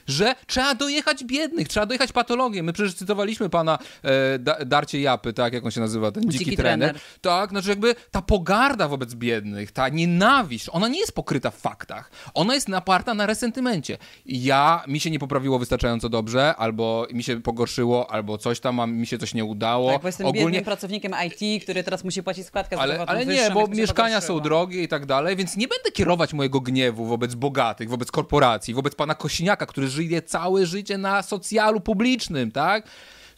że 0.09 0.35
trzeba 0.47 0.75
dojechać 0.75 1.23
biednych, 1.23 1.67
trzeba 1.67 1.85
dojechać 1.85 2.11
patologię. 2.11 2.63
My 2.63 2.73
przecież 2.73 2.93
cytowaliśmy 2.93 3.49
pana 3.49 3.77
e, 4.03 4.39
da, 4.39 4.65
Darcie 4.65 5.01
Japy, 5.01 5.33
tak, 5.33 5.53
jak 5.53 5.65
on 5.65 5.71
się 5.71 5.81
nazywa, 5.81 6.11
ten 6.11 6.23
dziki, 6.23 6.45
dziki 6.45 6.57
trener. 6.57 6.89
trener. 6.89 7.01
Tak, 7.21 7.49
znaczy 7.49 7.69
jakby 7.69 7.95
ta 8.11 8.21
pogarda 8.21 8.87
wobec 8.87 9.15
biednych, 9.15 9.71
ta 9.71 9.89
nienawiść, 9.89 10.69
ona 10.71 10.87
nie 10.87 10.99
jest 10.99 11.11
pokryta 11.11 11.51
w 11.51 11.57
faktach. 11.57 12.11
Ona 12.33 12.53
jest 12.53 12.69
naparta 12.69 13.13
na 13.13 13.25
resentymencie. 13.25 13.97
Ja, 14.25 14.83
mi 14.87 14.99
się 14.99 15.11
nie 15.11 15.19
poprawiło 15.19 15.59
wystarczająco 15.59 16.09
dobrze, 16.09 16.55
albo 16.55 17.07
mi 17.13 17.23
się 17.23 17.41
pogorszyło, 17.41 18.11
albo 18.11 18.37
coś 18.37 18.59
tam, 18.59 18.79
a 18.79 18.87
mi 18.87 19.07
się 19.07 19.17
coś 19.17 19.33
nie 19.33 19.45
udało. 19.45 19.91
Tak, 19.91 20.01
bo 20.01 20.07
jestem 20.07 20.27
Ogólnie... 20.27 20.45
biednym 20.45 20.63
pracownikiem 20.63 21.13
IT, 21.27 21.63
który 21.63 21.83
teraz 21.83 22.03
musi 22.03 22.23
płacić 22.23 22.45
składkę 22.45 22.79
ale, 22.79 23.05
ale 23.05 23.25
nie, 23.25 23.51
bo 23.51 23.67
mieszkania 23.67 24.21
są 24.21 24.39
drogie 24.39 24.83
i 24.83 24.87
tak 24.87 25.05
dalej, 25.05 25.35
więc 25.35 25.57
nie 25.57 25.67
będę 25.67 25.91
kierować 25.91 26.33
mojego 26.33 26.61
gniewu 26.61 27.05
wobec 27.05 27.35
bogatych, 27.35 27.89
wobec 27.89 28.11
korporacji, 28.11 28.73
wobec 28.73 28.95
pana 28.95 29.15
Kosiniaka, 29.15 29.65
który 29.65 29.87
żyje 29.87 29.98
całe 30.21 30.65
życie 30.65 30.97
na 30.97 31.21
socjalu 31.21 31.79
publicznym, 31.79 32.51
tak? 32.51 32.87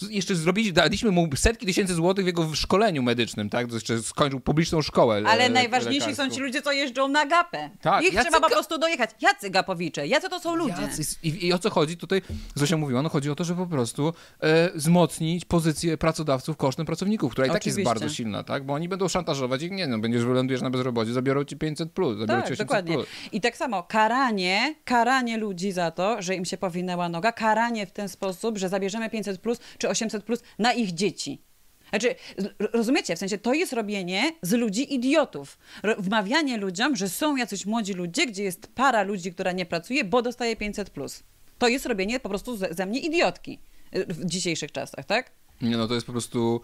Jeszcze 0.10 0.36
zrobiliśmy, 0.36 0.74
daliśmy 0.74 1.12
mu 1.12 1.30
setki 1.36 1.66
tysięcy 1.66 1.94
złotych 1.94 2.26
w 2.26 2.28
jego 2.28 2.56
szkoleniu 2.56 3.04
medycznym, 3.04 3.50
tak? 3.50 3.68
To 3.68 3.74
jeszcze 3.74 4.02
skończył 4.02 4.40
publiczną 4.40 4.82
szkołę. 4.82 5.24
Ale 5.26 5.50
najważniejsi 5.50 6.00
lekarską. 6.00 6.30
są 6.30 6.36
ci 6.36 6.42
ludzie, 6.42 6.62
co 6.62 6.72
jeżdżą 6.72 7.08
na 7.08 7.26
gapę. 7.26 7.70
Tak, 7.82 8.04
Ich 8.04 8.14
jacy 8.14 8.30
trzeba 8.30 8.48
po 8.48 8.54
prostu 8.54 8.78
dojechać. 8.78 9.10
Jacy 9.22 9.50
gapowicze? 9.50 10.08
Jacy 10.08 10.30
to 10.30 10.40
są 10.40 10.56
ludzie? 10.56 10.82
Jacy... 10.82 11.16
I, 11.24 11.48
I, 11.48 11.54
o 11.54 11.60
co 11.60 11.70
chodzi? 11.70 11.98
Tutaj 11.98 12.22
Zosia 12.56 12.78
mówiła, 12.78 13.02
no 13.02 13.10
chodzi 13.10 13.30
o 13.30 13.36
to, 13.36 13.44
że 13.44 13.56
po 13.56 13.68
prostu 13.68 14.14
e, 14.40 14.70
wzmocnić 14.76 15.46
pozycję 15.46 15.98
pracodawców 15.98 16.58
kosztem 16.58 16.86
pracowników, 16.86 17.32
która 17.32 17.48
i 17.48 17.50
tak 17.50 17.66
jest 17.66 17.84
bardzo 17.84 18.10
silna, 18.10 18.44
tak? 18.44 18.66
Bo 18.66 18.74
oni 18.74 18.90
będą 18.90 19.08
szantażować 19.08 19.62
ich, 19.62 19.72
nie 19.72 19.88
no, 19.88 20.00
będziesz 20.00 20.26
wylądujesz 20.26 20.62
na 20.62 20.70
bezrobocie, 20.70 21.14
zabiorą 21.14 21.44
ci 21.44 21.58
500 21.58 21.92
plus, 21.92 22.18
zabiorą 22.20 22.40
tak, 22.40 22.48
ci 22.48 22.54
800 22.54 22.68
dokładnie. 22.68 22.94
plus. 22.94 23.08
I 23.32 23.42
tak 23.42 23.58
samo 23.58 23.84
karanie, 23.84 24.76
karanie 24.86 25.38
ludzi 25.38 25.72
za 25.72 25.92
to, 25.92 26.22
że 26.22 26.36
im 26.36 26.46
się 26.46 26.58
powinęła 26.58 27.10
noga, 27.10 27.32
karanie 27.32 27.86
w 27.86 27.92
ten 27.92 28.10
sposób, 28.10 28.58
że 28.58 28.70
zabierzemy 28.70 29.10
500 29.10 29.42
plus 29.42 29.60
czy 29.78 29.90
800 29.92 30.24
plus 30.24 30.42
na 30.60 30.74
ich 30.74 30.92
dzieci. 30.92 31.42
Znaczy, 31.90 32.16
rozumiecie, 32.60 33.16
w 33.16 33.20
sensie 33.20 33.38
to 33.38 33.54
jest 33.54 33.74
robienie 33.74 34.32
z 34.42 34.54
ludzi 34.54 34.94
idiotów. 34.94 35.58
Wmawianie 35.98 36.58
ludziom, 36.58 36.96
że 36.96 37.10
są 37.10 37.36
jacyś 37.36 37.66
młodzi 37.66 37.94
ludzie, 37.94 38.28
gdzie 38.28 38.44
jest 38.44 38.68
para 38.68 39.04
ludzi, 39.04 39.34
która 39.34 39.52
nie 39.52 39.66
pracuje, 39.66 40.04
bo 40.04 40.22
dostaje 40.22 40.56
500. 40.56 40.90
Plus. 40.90 41.24
To 41.58 41.68
jest 41.68 41.86
robienie 41.86 42.20
po 42.20 42.30
prostu 42.30 42.58
ze, 42.58 42.74
ze 42.74 42.86
mnie 42.86 43.00
idiotki 43.00 43.60
w 43.94 44.26
dzisiejszych 44.26 44.72
czasach, 44.72 45.06
tak? 45.06 45.32
Nie, 45.62 45.78
no 45.78 45.88
to 45.88 45.94
jest 45.94 46.06
po 46.06 46.12
prostu 46.12 46.62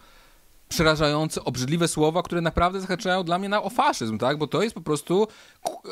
przerażające, 0.69 1.43
obrzydliwe 1.43 1.87
słowa, 1.87 2.23
które 2.23 2.41
naprawdę 2.41 2.81
zahaczają 2.81 3.23
dla 3.23 3.39
mnie 3.39 3.49
na 3.49 3.63
o 3.63 3.69
faszyzm, 3.69 4.17
tak? 4.17 4.37
Bo 4.37 4.47
to 4.47 4.63
jest 4.63 4.75
po 4.75 4.81
prostu 4.81 5.27
e, 5.85 5.89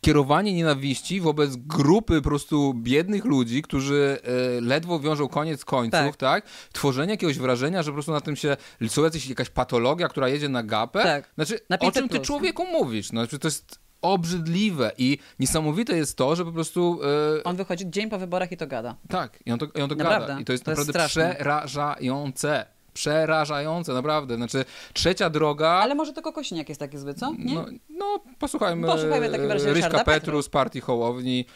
kierowanie 0.00 0.52
nienawiści 0.52 1.20
wobec 1.20 1.56
grupy 1.56 2.16
po 2.22 2.28
prostu 2.28 2.74
biednych 2.74 3.24
ludzi, 3.24 3.62
którzy 3.62 4.18
e, 4.22 4.60
ledwo 4.60 5.00
wiążą 5.00 5.28
koniec 5.28 5.64
końców, 5.64 6.00
tak. 6.00 6.16
tak? 6.16 6.46
Tworzenie 6.72 7.10
jakiegoś 7.10 7.38
wrażenia, 7.38 7.82
że 7.82 7.90
po 7.90 7.94
prostu 7.94 8.12
na 8.12 8.20
tym 8.20 8.36
się 8.36 8.56
jacyś, 9.02 9.26
jakaś 9.26 9.50
patologia, 9.50 10.08
która 10.08 10.28
jedzie 10.28 10.48
na 10.48 10.62
gapę. 10.62 11.02
Tak. 11.02 11.30
Znaczy, 11.34 11.60
o 11.80 11.92
czym 11.92 12.08
ty 12.08 12.20
człowieku 12.20 12.66
mówisz? 12.66 13.06
Znaczy, 13.06 13.38
to 13.38 13.48
jest 13.48 13.78
obrzydliwe 14.02 14.92
i 14.98 15.18
niesamowite 15.38 15.96
jest 15.96 16.16
to, 16.16 16.36
że 16.36 16.44
po 16.44 16.52
prostu... 16.52 17.00
E... 17.38 17.44
On 17.44 17.56
wychodzi 17.56 17.90
dzień 17.90 18.10
po 18.10 18.18
wyborach 18.18 18.52
i 18.52 18.56
to 18.56 18.66
gada. 18.66 18.96
Tak, 19.08 19.38
i 19.46 19.52
on 19.52 19.58
to, 19.58 19.66
i 19.74 19.82
on 19.82 19.88
to 19.88 19.96
gada. 19.96 20.40
I 20.40 20.44
to 20.44 20.52
jest 20.52 20.64
to 20.64 20.70
naprawdę 20.70 20.98
jest 20.98 21.10
przerażające 21.10 22.66
przerażające, 22.94 23.92
naprawdę. 23.92 24.36
Znaczy, 24.36 24.64
trzecia 24.92 25.30
droga... 25.30 25.68
Ale 25.68 25.94
może 25.94 26.12
tylko 26.12 26.32
Kosiniak 26.32 26.68
jest 26.68 26.80
taki 26.80 26.98
zły, 26.98 27.14
co? 27.14 27.32
Nie? 27.38 27.54
No, 27.54 27.66
no 27.88 28.20
posłuchajmy, 28.38 28.86
posłuchajmy 28.86 29.30
takim 29.30 29.50
razie 29.50 29.72
Ryszka 29.72 30.04
Petru 30.04 30.42
z 30.42 30.48
partii 30.48 30.80
Hołowni. 30.80 31.46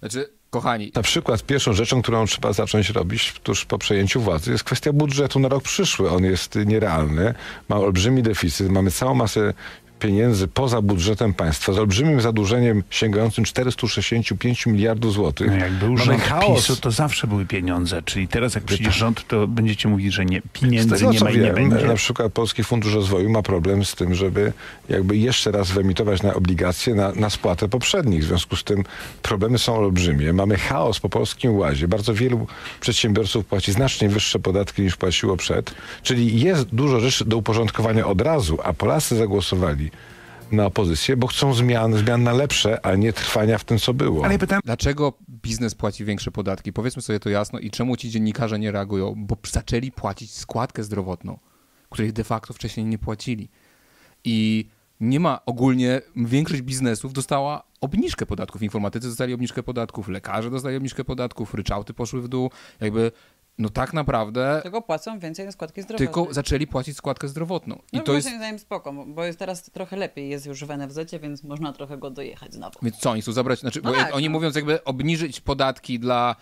Znaczy, 0.00 0.32
kochani... 0.50 0.92
Na 0.94 1.02
przykład 1.02 1.42
pierwszą 1.42 1.72
rzeczą, 1.72 2.02
którą 2.02 2.26
trzeba 2.26 2.52
zacząć 2.52 2.90
robić 2.90 3.34
tuż 3.42 3.64
po 3.64 3.78
przejęciu 3.78 4.20
władzy 4.20 4.52
jest 4.52 4.64
kwestia 4.64 4.92
budżetu 4.92 5.38
na 5.38 5.48
rok 5.48 5.62
przyszły. 5.62 6.10
On 6.10 6.24
jest 6.24 6.54
nierealny, 6.66 7.34
ma 7.68 7.76
olbrzymi 7.76 8.22
deficyt, 8.22 8.70
mamy 8.70 8.90
całą 8.90 9.14
masę 9.14 9.54
pieniędzy 10.00 10.48
poza 10.48 10.82
budżetem 10.82 11.34
państwa 11.34 11.72
z 11.72 11.78
olbrzymim 11.78 12.20
zadłużeniem 12.20 12.82
sięgającym 12.90 13.44
465 13.44 14.66
miliardów 14.66 15.12
złotych. 15.12 15.46
No 15.50 15.56
jak 15.56 15.72
był 15.72 15.88
Mamy 15.92 16.04
rząd 16.04 16.22
chaos. 16.22 16.60
PiSu, 16.60 16.76
to 16.76 16.90
zawsze 16.90 17.26
były 17.26 17.46
pieniądze. 17.46 18.02
Czyli 18.02 18.28
teraz 18.28 18.54
jak 18.54 18.64
przyjdzie 18.64 18.92
rząd, 18.92 19.26
to 19.28 19.46
będziecie 19.46 19.88
mówić, 19.88 20.14
że 20.14 20.24
nie, 20.24 20.42
pieniędzy 20.52 20.96
tego, 20.96 21.12
nie 21.12 21.20
ma 21.20 21.30
i 21.30 21.38
nie 21.38 21.52
będzie. 21.52 21.86
Na 21.86 21.94
przykład 21.94 22.32
Polski 22.32 22.64
Fundusz 22.64 22.94
Rozwoju 22.94 23.30
ma 23.30 23.42
problem 23.42 23.84
z 23.84 23.94
tym, 23.94 24.14
żeby 24.14 24.52
jakby 24.88 25.16
jeszcze 25.16 25.50
raz 25.50 25.70
wyemitować 25.70 26.22
na 26.22 26.34
obligacje 26.34 26.94
na, 26.94 27.12
na 27.12 27.30
spłatę 27.30 27.68
poprzednich. 27.68 28.24
W 28.24 28.26
związku 28.26 28.56
z 28.56 28.64
tym 28.64 28.84
problemy 29.22 29.58
są 29.58 29.76
olbrzymie. 29.76 30.32
Mamy 30.32 30.56
chaos 30.56 31.00
po 31.00 31.08
Polskim 31.08 31.56
Łazie. 31.56 31.88
Bardzo 31.88 32.14
wielu 32.14 32.46
przedsiębiorców 32.80 33.46
płaci 33.46 33.72
znacznie 33.72 34.08
wyższe 34.08 34.38
podatki 34.38 34.82
niż 34.82 34.96
płaciło 34.96 35.36
przed. 35.36 35.74
Czyli 36.02 36.40
jest 36.40 36.64
dużo 36.64 37.00
rzeczy 37.00 37.24
do 37.24 37.36
uporządkowania 37.36 38.06
od 38.06 38.20
razu, 38.20 38.58
a 38.64 38.72
Polacy 38.72 39.16
zagłosowali 39.16 39.89
na 40.52 40.66
opozycję, 40.66 41.16
bo 41.16 41.26
chcą 41.26 41.54
zmian, 41.54 41.94
zmian 41.94 42.22
na 42.22 42.32
lepsze, 42.32 42.86
a 42.86 42.94
nie 42.94 43.12
trwania 43.12 43.58
w 43.58 43.64
tym, 43.64 43.78
co 43.78 43.94
było. 43.94 44.24
Ale 44.24 44.32
ja 44.32 44.38
pytam, 44.38 44.60
dlaczego 44.64 45.12
biznes 45.28 45.74
płaci 45.74 46.04
większe 46.04 46.30
podatki? 46.30 46.72
Powiedzmy 46.72 47.02
sobie 47.02 47.20
to 47.20 47.30
jasno 47.30 47.58
i 47.58 47.70
czemu 47.70 47.96
ci 47.96 48.10
dziennikarze 48.10 48.58
nie 48.58 48.72
reagują? 48.72 49.14
Bo 49.16 49.36
zaczęli 49.50 49.92
płacić 49.92 50.34
składkę 50.34 50.82
zdrowotną, 50.82 51.38
której 51.90 52.12
de 52.12 52.24
facto 52.24 52.54
wcześniej 52.54 52.86
nie 52.86 52.98
płacili. 52.98 53.48
I 54.24 54.68
nie 55.00 55.20
ma 55.20 55.44
ogólnie, 55.46 56.00
większość 56.16 56.62
biznesów 56.62 57.12
dostała 57.12 57.62
obniżkę 57.80 58.26
podatków. 58.26 58.62
Informatycy 58.62 59.08
dostali 59.08 59.34
obniżkę 59.34 59.62
podatków, 59.62 60.08
lekarze 60.08 60.50
dostali 60.50 60.76
obniżkę 60.76 61.04
podatków, 61.04 61.54
ryczałty 61.54 61.94
poszły 61.94 62.22
w 62.22 62.28
dół. 62.28 62.50
Jakby 62.80 63.12
no 63.60 63.68
tak 63.68 63.92
naprawdę... 63.92 64.60
Tylko 64.62 64.82
płacą 64.82 65.18
więcej 65.18 65.46
na 65.46 65.52
składki 65.52 65.82
zdrowotnej. 65.82 66.08
Tylko 66.08 66.34
zaczęli 66.34 66.66
płacić 66.66 66.96
składkę 66.96 67.28
zdrowotną. 67.28 67.82
I 67.92 67.96
no 67.96 68.02
to 68.02 68.12
jest... 68.12 68.28
zdaniem 68.28 68.58
spoko, 68.58 68.92
bo 69.06 69.24
jest 69.24 69.38
teraz 69.38 69.62
trochę 69.62 69.96
lepiej, 69.96 70.28
jest 70.28 70.46
już 70.46 70.64
w 70.64 70.68
NFZ, 70.78 70.98
więc 71.22 71.44
można 71.44 71.72
trochę 71.72 71.98
go 71.98 72.10
dojechać 72.10 72.54
znowu. 72.54 72.78
Więc 72.82 72.96
co, 72.96 73.10
oni 73.10 73.22
chcą 73.22 73.32
zabrać, 73.32 73.60
znaczy, 73.60 73.80
no 73.84 73.90
bo 73.90 73.96
tak, 73.96 74.14
oni 74.14 74.26
no. 74.26 74.32
mówiąc 74.32 74.56
jakby 74.56 74.84
obniżyć 74.84 75.40
podatki 75.40 75.98
dla 75.98 76.36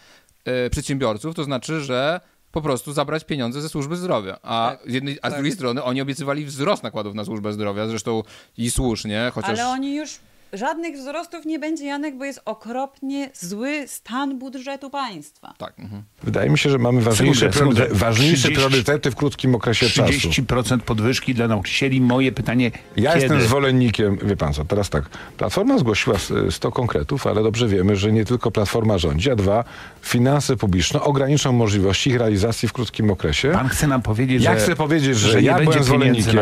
y, 0.66 0.70
przedsiębiorców, 0.70 1.35
to 1.35 1.45
znaczy, 1.45 1.81
że 1.81 2.20
po 2.53 2.62
prostu 2.62 2.93
zabrać 2.93 3.24
pieniądze 3.24 3.62
ze 3.62 3.69
służby 3.69 3.97
zdrowia. 3.97 4.39
A, 4.43 4.70
tak, 4.70 4.86
jednej, 4.86 5.19
a 5.19 5.23
tak. 5.23 5.32
z 5.32 5.35
drugiej 5.35 5.53
strony 5.53 5.82
oni 5.82 6.01
obiecywali 6.01 6.45
wzrost 6.45 6.82
nakładów 6.82 7.15
na 7.15 7.24
służbę 7.24 7.53
zdrowia, 7.53 7.86
zresztą 7.86 8.23
i 8.59 8.70
słusznie, 8.70 9.31
chociaż... 9.35 9.51
Ale 9.51 9.69
oni 9.69 9.97
już 9.97 10.20
żadnych 10.53 10.97
wzrostów 10.97 11.47
nie 11.47 11.59
będzie, 11.59 11.87
Janek, 11.87 12.16
bo 12.19 12.25
jest 12.25 12.41
okropnie 12.45 13.31
zły 13.35 13.85
stan 13.87 14.39
budżetu 14.39 14.91
państwa. 14.91 15.55
Tak. 15.59 15.79
Mhm. 15.79 16.03
Wydaje 16.23 16.51
mi 16.51 16.59
się, 16.59 16.70
że 16.70 16.79
mamy 16.79 17.01
ważniejsze, 17.01 17.51
priorytety, 17.51 17.95
ważniejsze 17.95 18.49
30, 18.49 18.55
priorytety 18.55 19.11
w 19.11 19.16
krótkim 19.16 19.55
okresie 19.55 19.87
30% 19.87 19.93
czasu. 19.93 20.29
30% 20.29 20.79
podwyżki 20.79 21.35
dla 21.35 21.49
nauczycieli. 21.49 22.01
Moje 22.01 22.33
pytanie, 22.33 22.70
Ja 22.97 23.12
kiedy? 23.12 23.25
jestem 23.25 23.41
zwolennikiem, 23.41 24.19
wie 24.23 24.37
pan 24.37 24.53
co, 24.53 24.65
teraz 24.65 24.91
tak, 24.91 25.05
Platforma 25.37 25.79
zgłosiła 25.79 26.16
100 26.51 26.73
konkretów, 26.73 27.27
ale 27.27 27.43
dobrze 27.43 27.69
wiemy, 27.69 27.97
że 27.97 28.12
nie 28.12 28.25
tylko 28.25 28.51
Platforma 28.51 28.99
rządzi, 28.99 29.31
a 29.31 29.37
dwa, 29.37 29.65
finanse 30.03 30.57
publiczne 30.57 31.03
ograniczą 31.03 31.53
możliwości 31.53 32.11
ich 32.11 32.16
realizacji 32.16 32.69
w 32.69 32.73
krótkim 32.73 33.11
okresie. 33.11 33.51
Pan 33.51 33.69
chce 33.69 33.87
nam 33.87 34.03
powiedzieć, 34.03 34.43
ja 34.43 34.55
że, 34.55 34.61
chcę 34.61 34.77
powiedzieć, 34.77 35.16
że, 35.16 35.33
że 35.33 35.43
ja 35.43 35.59
byłem 35.59 35.85
zwolennikiem, 35.85 36.37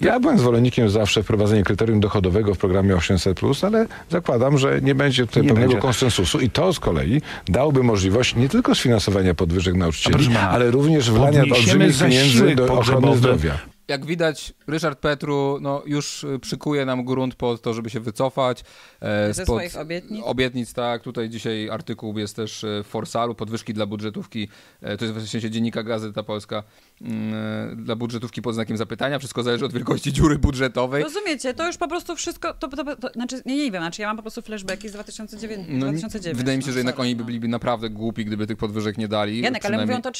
ja 0.00 0.20
byłem 0.20 0.38
zwolennikiem 0.38 0.90
zawsze 0.90 1.22
wprowadzenia 1.22 1.62
kryterium 1.62 2.00
dochodowego 2.00 2.54
w 2.54 2.58
programie 2.58 2.96
800 2.96 3.39
ale 3.64 3.86
zakładam, 4.10 4.58
że 4.58 4.80
nie 4.82 4.94
będzie 4.94 5.26
tutaj 5.26 5.42
nie 5.42 5.48
pewnego 5.48 5.68
będzie. 5.68 5.82
konsensusu. 5.82 6.40
I 6.40 6.50
to 6.50 6.72
z 6.72 6.80
kolei 6.80 7.22
dałoby 7.48 7.82
możliwość 7.82 8.36
nie 8.36 8.48
tylko 8.48 8.74
sfinansowania 8.74 9.34
podwyżek 9.34 9.74
nauczycieli, 9.74 10.36
ale 10.36 10.70
również 10.70 11.10
wlania 11.10 11.42
olbrzymich 11.42 11.98
pieniędzy 11.98 12.54
do 12.54 12.74
ochrony 12.74 13.16
zdrowia 13.16 13.69
jak 13.90 14.06
widać, 14.06 14.52
Ryszard 14.66 14.98
Petru 14.98 15.58
no, 15.60 15.82
już 15.86 16.24
y, 16.24 16.38
przykuje 16.38 16.84
nam 16.84 17.04
grunt 17.04 17.34
po 17.34 17.58
to, 17.58 17.74
żeby 17.74 17.90
się 17.90 18.00
wycofać. 18.00 18.64
E, 19.00 19.34
Ze 19.34 19.44
swoich 19.44 19.76
obietnic? 19.76 20.24
Obietnic, 20.24 20.72
tak. 20.72 21.02
Tutaj 21.02 21.28
dzisiaj 21.28 21.70
artykuł 21.70 22.18
jest 22.18 22.36
też 22.36 22.64
e, 22.64 22.82
w 22.84 22.86
Forsalu, 22.86 23.34
podwyżki 23.34 23.74
dla 23.74 23.86
budżetówki. 23.86 24.48
E, 24.80 24.96
to 24.96 25.04
jest 25.04 25.16
w 25.16 25.28
sensie 25.28 25.50
dziennika 25.50 25.82
Gazeta 25.82 26.22
Polska. 26.22 26.62
Mm, 27.00 27.84
dla 27.84 27.96
budżetówki 27.96 28.42
pod 28.42 28.54
znakiem 28.54 28.76
zapytania. 28.76 29.18
Wszystko 29.18 29.42
zależy 29.42 29.64
od 29.64 29.72
wielkości 29.72 30.12
dziury 30.12 30.38
budżetowej. 30.38 31.02
Rozumiecie, 31.02 31.54
to 31.54 31.66
już 31.66 31.76
po 31.76 31.88
prostu 31.88 32.16
wszystko, 32.16 32.54
to, 32.54 32.68
to, 32.68 32.96
to, 32.96 33.08
znaczy, 33.08 33.42
nie, 33.46 33.56
nie 33.56 33.70
wiem, 33.70 33.82
znaczy 33.82 34.02
ja 34.02 34.08
mam 34.08 34.16
po 34.16 34.22
prostu 34.22 34.42
flashbacki 34.42 34.88
z 34.88 34.92
2009. 34.92 35.66
No, 35.70 35.86
2009 35.86 36.38
wydaje 36.38 36.58
mi 36.58 36.64
się, 36.64 36.72
że 36.72 36.78
jednak 36.78 36.96
no, 36.96 37.02
oni 37.02 37.16
by 37.16 37.24
byli 37.24 37.48
naprawdę 37.48 37.90
głupi, 37.90 38.24
gdyby 38.24 38.46
tych 38.46 38.56
podwyżek 38.56 38.98
nie 38.98 39.08
dali. 39.08 39.40
Janek, 39.40 39.66
ale 39.66 39.86
mówią 39.86 40.02
to 40.02 40.10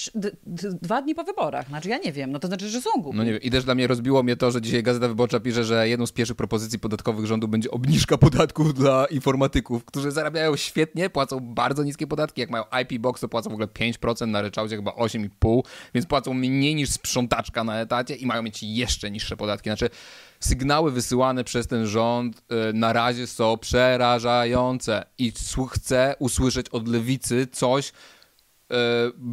dwa 0.82 1.02
dni 1.02 1.14
po 1.14 1.24
wyborach, 1.24 1.68
znaczy 1.68 1.88
ja 1.88 1.98
nie 1.98 2.12
wiem, 2.12 2.32
no 2.32 2.38
to 2.38 2.48
znaczy, 2.48 2.68
że 2.68 2.80
są 2.80 2.90
głupi. 2.98 3.16
No 3.18 3.24
nie 3.24 3.32
wiem, 3.32 3.40
też 3.60 3.64
dla 3.64 3.74
mnie 3.74 3.86
rozbiło 3.86 4.22
mnie 4.22 4.36
to, 4.36 4.50
że 4.50 4.62
dzisiaj 4.62 4.82
Gazeta 4.82 5.08
Wyborcza 5.08 5.40
pisze, 5.40 5.64
że 5.64 5.88
jedną 5.88 6.06
z 6.06 6.12
pierwszych 6.12 6.36
propozycji 6.36 6.78
podatkowych 6.78 7.26
rządu 7.26 7.48
będzie 7.48 7.70
obniżka 7.70 8.18
podatków 8.18 8.74
dla 8.74 9.06
informatyków, 9.06 9.84
którzy 9.84 10.10
zarabiają 10.10 10.56
świetnie, 10.56 11.10
płacą 11.10 11.40
bardzo 11.40 11.84
niskie 11.84 12.06
podatki. 12.06 12.40
Jak 12.40 12.50
mają 12.50 12.64
IP 12.82 13.00
Box, 13.00 13.20
to 13.20 13.28
płacą 13.28 13.50
w 13.50 13.52
ogóle 13.52 13.66
5%, 13.66 14.28
na 14.28 14.42
ryczałcie 14.42 14.76
chyba 14.76 14.90
8,5%, 14.90 15.62
więc 15.94 16.06
płacą 16.06 16.34
mniej 16.34 16.74
niż 16.74 16.90
sprzątaczka 16.90 17.64
na 17.64 17.80
etacie 17.80 18.14
i 18.14 18.26
mają 18.26 18.42
mieć 18.42 18.62
jeszcze 18.62 19.10
niższe 19.10 19.36
podatki. 19.36 19.70
Znaczy, 19.70 19.90
sygnały 20.40 20.90
wysyłane 20.92 21.44
przez 21.44 21.66
ten 21.66 21.86
rząd 21.86 22.38
y, 22.38 22.72
na 22.72 22.92
razie 22.92 23.26
są 23.26 23.58
przerażające 23.58 25.04
i 25.18 25.32
chcę 25.70 26.14
usłyszeć 26.18 26.68
od 26.68 26.88
lewicy 26.88 27.46
coś 27.52 27.88
y, 27.88 28.74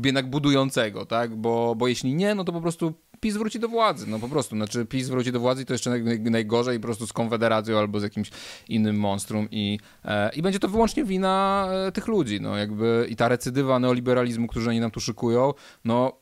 jednak 0.05 0.29
budującego, 0.29 1.05
tak? 1.05 1.35
Bo, 1.35 1.75
bo 1.75 1.87
jeśli 1.87 2.13
nie, 2.13 2.35
no 2.35 2.43
to 2.43 2.53
po 2.53 2.61
prostu 2.61 2.93
PiS 3.27 3.37
wróci 3.37 3.59
do 3.59 3.67
władzy, 3.67 4.07
no 4.07 4.19
po 4.19 4.29
prostu. 4.29 4.55
Znaczy 4.55 4.85
PiS 4.85 5.09
wróci 5.09 5.31
do 5.31 5.39
władzy 5.39 5.61
i 5.61 5.65
to 5.65 5.73
jeszcze 5.73 5.89
najgorzej 6.19 6.79
po 6.79 6.83
prostu 6.83 7.07
z 7.07 7.13
Konfederacją 7.13 7.77
albo 7.77 7.99
z 7.99 8.03
jakimś 8.03 8.29
innym 8.69 8.99
monstrum 8.99 9.47
i, 9.51 9.79
e, 10.05 10.31
i 10.35 10.41
będzie 10.41 10.59
to 10.59 10.67
wyłącznie 10.67 11.03
wina 11.03 11.67
e, 11.87 11.91
tych 11.91 12.07
ludzi, 12.07 12.41
no 12.41 12.57
jakby 12.57 13.07
i 13.09 13.15
ta 13.15 13.27
recydywa 13.27 13.79
neoliberalizmu, 13.79 14.47
którzy 14.47 14.69
oni 14.69 14.79
nam 14.79 14.91
tu 14.91 14.99
szykują, 14.99 15.53
no 15.85 16.17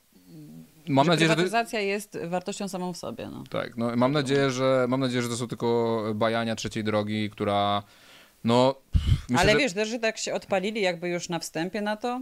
mam 0.87 1.05
że 1.05 1.11
nadzieję, 1.11 1.29
że 1.29 1.35
prywatyzacja 1.35 1.79
jest 1.79 2.19
wartością 2.27 2.67
samą 2.67 2.93
w 2.93 2.97
sobie. 2.97 3.29
No. 3.29 3.43
Tak, 3.49 3.77
no 3.77 3.95
mam 3.95 4.11
nadzieję, 4.11 4.51
że 4.51 4.85
mam 4.89 4.99
nadzieję, 4.99 5.21
że 5.21 5.29
to 5.29 5.37
są 5.37 5.47
tylko 5.47 6.01
bajania 6.15 6.55
trzeciej 6.55 6.83
drogi, 6.83 7.29
która 7.29 7.83
no. 8.43 8.75
Myślę, 9.29 9.51
Ale 9.51 9.59
wiesz, 9.59 9.75
że... 9.75 9.85
że 9.85 9.99
tak 9.99 10.17
się 10.17 10.33
odpalili 10.33 10.81
jakby 10.81 11.09
już 11.09 11.29
na 11.29 11.39
wstępie 11.39 11.81
na 11.81 11.95
to, 11.95 12.21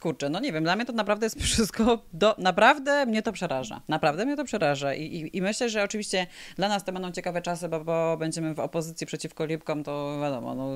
Kurczę, 0.00 0.30
no 0.30 0.40
nie 0.40 0.52
wiem, 0.52 0.64
dla 0.64 0.76
mnie 0.76 0.84
to 0.84 0.92
naprawdę 0.92 1.26
jest 1.26 1.42
wszystko, 1.52 1.98
do, 2.12 2.34
naprawdę 2.38 3.06
mnie 3.06 3.22
to 3.22 3.32
przeraża. 3.32 3.80
Naprawdę 3.88 4.26
mnie 4.26 4.36
to 4.36 4.44
przeraża 4.44 4.94
I, 4.94 5.02
i, 5.02 5.36
i, 5.36 5.42
myślę, 5.42 5.68
że 5.68 5.82
oczywiście 5.82 6.26
dla 6.56 6.68
nas 6.68 6.84
to 6.84 6.92
będą 6.92 7.12
ciekawe 7.12 7.42
czasy, 7.42 7.68
bo, 7.68 7.84
bo 7.84 8.16
będziemy 8.16 8.54
w 8.54 8.60
opozycji 8.60 9.06
przeciwko 9.06 9.44
Lipkom, 9.46 9.84
to 9.84 10.18
wiadomo, 10.22 10.54
no, 10.54 10.68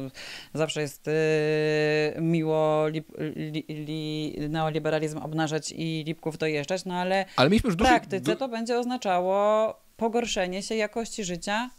zawsze 0.55 0.81
jest 0.81 1.07
yy, 1.07 2.23
miło 2.23 2.89
lip, 2.89 3.09
li, 3.19 3.65
li, 3.69 4.49
neoliberalizm 4.49 5.19
obnażać 5.19 5.73
i 5.73 6.05
Lipków 6.07 6.39
dojeżdżać, 6.39 6.85
no 6.85 6.95
ale, 6.95 7.25
ale 7.37 7.51
w 7.51 7.77
praktyce 7.77 8.37
to 8.37 8.49
będzie 8.49 8.79
oznaczało 8.79 9.75
pogorszenie 9.97 10.63
się 10.63 10.75
jakości 10.75 11.25
życia 11.25 11.71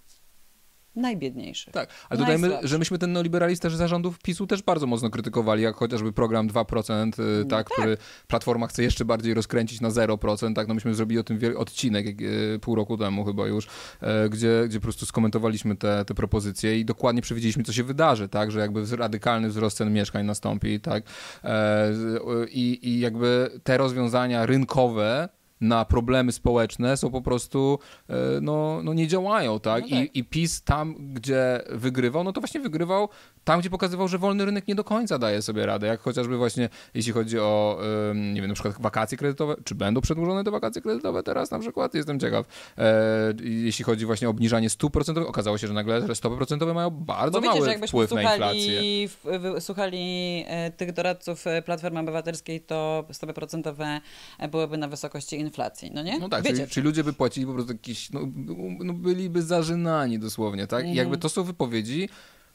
najbiedniejszych. 0.95 1.73
Tak, 1.73 1.89
ale 2.09 2.19
dodajmy, 2.19 2.59
że 2.63 2.79
myśmy 2.79 2.97
ten 2.97 3.13
neoliberalizm 3.13 3.61
też 3.61 3.75
zarządów 3.75 4.19
PiSu 4.19 4.47
też 4.47 4.63
bardzo 4.63 4.87
mocno 4.87 5.09
krytykowali, 5.09 5.63
jak 5.63 5.75
chociażby 5.75 6.13
program 6.13 6.47
2%, 6.47 7.19
y, 7.19 7.23
no 7.43 7.49
tak, 7.49 7.49
tak, 7.49 7.77
który 7.77 7.97
Platforma 8.27 8.67
chce 8.67 8.83
jeszcze 8.83 9.05
bardziej 9.05 9.33
rozkręcić 9.33 9.81
na 9.81 9.89
0%, 9.89 10.53
tak, 10.53 10.67
no 10.67 10.73
myśmy 10.73 10.95
zrobili 10.95 11.19
o 11.19 11.23
tym 11.23 11.39
odcinek 11.57 12.21
y, 12.21 12.59
pół 12.61 12.75
roku 12.75 12.97
temu 12.97 13.25
chyba 13.25 13.47
już, 13.47 13.65
y, 13.65 14.29
gdzie, 14.29 14.63
gdzie 14.65 14.79
po 14.79 14.83
prostu 14.83 15.05
skomentowaliśmy 15.05 15.75
te, 15.75 16.05
te 16.05 16.13
propozycje 16.13 16.79
i 16.79 16.85
dokładnie 16.85 17.21
przewidzieliśmy, 17.21 17.63
co 17.63 17.73
się 17.73 17.83
wydarzy, 17.83 18.29
tak, 18.29 18.51
że 18.51 18.59
jakby 18.59 18.95
radykalny 18.95 19.49
wzrost 19.49 19.77
cen 19.77 19.93
mieszkań 19.93 20.25
nastąpi, 20.25 20.79
tak, 20.79 21.03
e, 21.43 21.91
i, 22.49 22.89
i 22.89 22.99
jakby 22.99 23.59
te 23.63 23.77
rozwiązania 23.77 24.45
rynkowe 24.45 25.29
na 25.61 25.85
problemy 25.85 26.31
społeczne 26.31 26.97
są 26.97 27.11
po 27.11 27.21
prostu, 27.21 27.79
e, 28.09 28.15
no, 28.41 28.81
no 28.83 28.93
nie 28.93 29.07
działają, 29.07 29.59
tak? 29.59 29.83
No 29.83 29.89
tak. 29.89 29.99
I, 29.99 30.19
I 30.19 30.23
PiS 30.23 30.63
tam, 30.63 30.95
gdzie 31.13 31.61
wygrywał, 31.69 32.23
no 32.23 32.33
to 32.33 32.41
właśnie 32.41 32.59
wygrywał 32.59 33.09
tam, 33.43 33.59
gdzie 33.59 33.69
pokazywał, 33.69 34.07
że 34.07 34.17
wolny 34.17 34.45
rynek 34.45 34.67
nie 34.67 34.75
do 34.75 34.83
końca 34.83 35.19
daje 35.19 35.41
sobie 35.41 35.65
radę, 35.65 35.87
jak 35.87 36.01
chociażby 36.01 36.37
właśnie 36.37 36.69
jeśli 36.93 37.13
chodzi 37.13 37.39
o, 37.39 37.79
nie 38.15 38.41
wiem, 38.41 38.47
na 38.47 38.53
przykład 38.53 38.75
wakacje 38.79 39.17
kredytowe, 39.17 39.55
czy 39.63 39.75
będą 39.75 40.01
przedłużone 40.01 40.43
te 40.43 40.51
wakacje 40.51 40.81
kredytowe 40.81 41.23
teraz 41.23 41.51
na 41.51 41.59
przykład, 41.59 41.93
jestem 41.93 42.19
ciekaw. 42.19 42.45
E, 42.77 43.33
jeśli 43.43 43.85
chodzi 43.85 44.05
właśnie 44.05 44.27
o 44.27 44.31
obniżanie 44.31 44.69
stóp 44.69 44.93
procentowych, 44.93 45.29
okazało 45.29 45.57
się, 45.57 45.67
że 45.67 45.73
nagle 45.73 46.15
stopy 46.15 46.37
procentowe 46.37 46.73
mają 46.73 46.89
bardzo 46.89 47.41
Bo 47.41 47.53
wiecie, 47.53 47.65
mały 47.65 47.87
wpływ 47.87 48.09
słuchali, 48.09 48.27
na 48.27 48.33
inflację. 48.33 48.81
W, 49.07 49.55
słuchali 49.59 50.43
e, 50.47 50.71
tych 50.71 50.93
doradców 50.93 51.45
Platformy 51.65 51.99
Obywatelskiej, 51.99 52.61
to 52.61 53.05
stopy 53.11 53.33
procentowe 53.33 54.01
byłyby 54.51 54.77
na 54.77 54.87
wysokości 54.87 55.39
inflacji, 55.39 55.50
no 55.93 56.03
nie? 56.03 56.19
No 56.19 56.29
tak, 56.29 56.45
czyli, 56.45 56.67
czyli, 56.67 56.83
ludzie 56.83 57.03
by 57.03 57.13
płacili 57.13 57.45
po 57.45 57.53
prostu 57.53 57.71
jakieś, 57.73 58.11
no, 58.11 58.21
no 58.79 58.93
byliby 58.93 59.41
zażynani 59.41 60.19
dosłownie, 60.19 60.67
tak? 60.67 60.85
I 60.85 60.87
jakby 60.87 61.01
mhm. 61.01 61.19
to 61.19 61.29
są 61.29 61.43
wypowiedzi, 61.43 62.09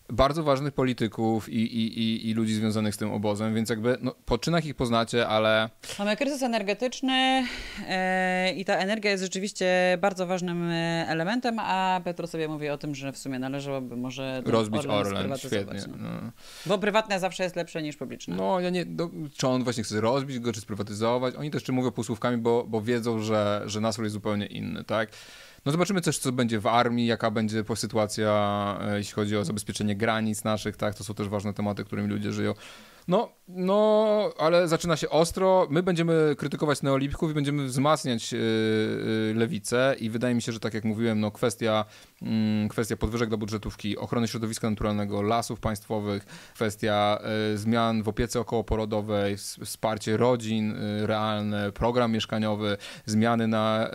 bardzo 0.09 0.43
ważnych 0.43 0.75
polityków 0.75 1.49
i, 1.49 1.57
i, 1.57 1.99
i, 1.99 2.31
i, 2.31 2.35
ludzi 2.35 2.55
związanych 2.55 2.95
z 2.95 2.99
tym 2.99 3.13
obozem, 3.13 3.55
więc 3.55 3.71
jakby 3.71 3.97
no, 4.01 4.15
po 4.25 4.39
czynach 4.39 4.65
ich 4.65 4.75
poznacie, 4.75 5.29
ale... 5.29 5.71
Mamy 5.99 6.17
kryzys 6.17 6.43
energetyczny 6.43 7.47
e, 7.89 8.53
i 8.53 8.65
ta 8.65 8.77
energia 8.77 9.11
jest 9.11 9.23
rzeczywiście 9.23 9.99
bardzo 10.01 10.27
ważnym 10.27 10.71
e, 10.71 11.07
elementem, 11.09 11.59
a 11.59 12.01
Petro 12.05 12.27
sobie 12.27 12.49
mówi 12.49 12.69
o 12.69 12.79
tym, 12.79 12.95
że 12.95 13.13
w 13.13 13.19
sumie 13.19 13.39
należałoby 13.39 13.97
może 13.97 14.43
rozbić 14.45 14.87
Orlen, 14.87 15.17
Orlen 15.17 15.39
świetnie. 15.39 15.81
No. 15.89 15.97
No. 15.99 16.31
Bo 16.67 16.79
prywatne 16.79 17.21
zawsze 17.21 17.43
jest 17.43 17.57
lepsze 17.57 17.83
niż 17.83 17.97
publiczne. 17.97 18.37
No 18.37 18.61
ja 18.61 18.71
nie, 18.71 18.85
no, 18.85 19.11
czy 19.37 19.49
on 19.49 19.65
właśnie 19.65 19.83
chce 19.83 20.01
rozbić 20.01 20.39
go, 20.39 20.53
czy 20.53 20.61
sprywatyzować? 20.61 21.35
Oni 21.35 21.51
też 21.51 21.63
jeszcze 21.63 21.73
mówią 21.73 21.91
półsłówkami, 21.91 22.37
bo, 22.37 22.65
bo 22.69 22.83
wiedzą, 22.83 23.21
że, 23.21 23.63
że 23.67 23.81
nastrój 23.81 24.05
jest 24.05 24.15
zupełnie 24.15 24.47
inny, 24.47 24.85
tak? 24.85 25.09
No 25.67 25.73
zobaczymy 25.73 26.01
też, 26.01 26.19
co 26.19 26.33
będzie 26.33 26.61
w 26.61 26.67
armii, 26.67 27.07
jaka 27.07 27.31
będzie 27.31 27.65
sytuacja, 27.75 28.79
e, 28.81 28.99
jeśli 28.99 29.15
chodzi 29.15 29.37
o 29.37 29.45
zabezpieczenie 29.45 29.97
granic 29.97 30.45
naszych, 30.45 30.77
tak? 30.77 30.95
To 30.95 31.05
są 31.05 31.15
też 31.15 31.29
ważne 31.29 31.55
tematy, 31.55 31.85
którymi 31.85 32.09
ludzie 32.09 32.33
żyją. 32.33 32.55
No, 33.09 33.33
no, 33.49 34.31
ale 34.39 34.69
zaczyna 34.69 34.97
się 34.97 35.11
ostro. 35.11 35.67
My 35.71 35.83
będziemy 35.83 36.35
krytykować 36.39 36.83
neolipików 36.83 37.31
i 37.31 37.35
będziemy 37.35 37.65
wzmacniać 37.65 38.33
yy, 38.33 38.39
lewicę 39.35 39.97
i 39.99 40.11
wydaje 40.11 40.35
mi 40.35 40.43
się, 40.43 40.53
że 40.53 40.61
tak 40.61 40.75
jak 40.75 40.85
mówiłem, 40.85 41.21
no 41.21 41.31
kwestia, 41.31 41.85
kwestia 42.71 42.97
podwyżek 42.97 43.29
do 43.29 43.39
budżetówki, 43.39 43.99
ochrony 43.99 44.29
środowiska 44.29 44.71
naturalnego, 44.71 45.23
lasów 45.23 45.61
państwowych, 45.61 46.25
kwestia 46.55 47.19
y, 47.53 47.59
zmian 47.59 48.03
w 48.03 48.09
opiece 48.09 48.41
okołoporodowej, 48.41 49.37
wsparcie 49.65 50.17
rodzin 50.17 50.71
y, 50.71 51.07
realne, 51.07 51.73
program 51.73 52.13
mieszkaniowy, 52.13 52.77
zmiany 53.07 53.49
na 53.49 53.91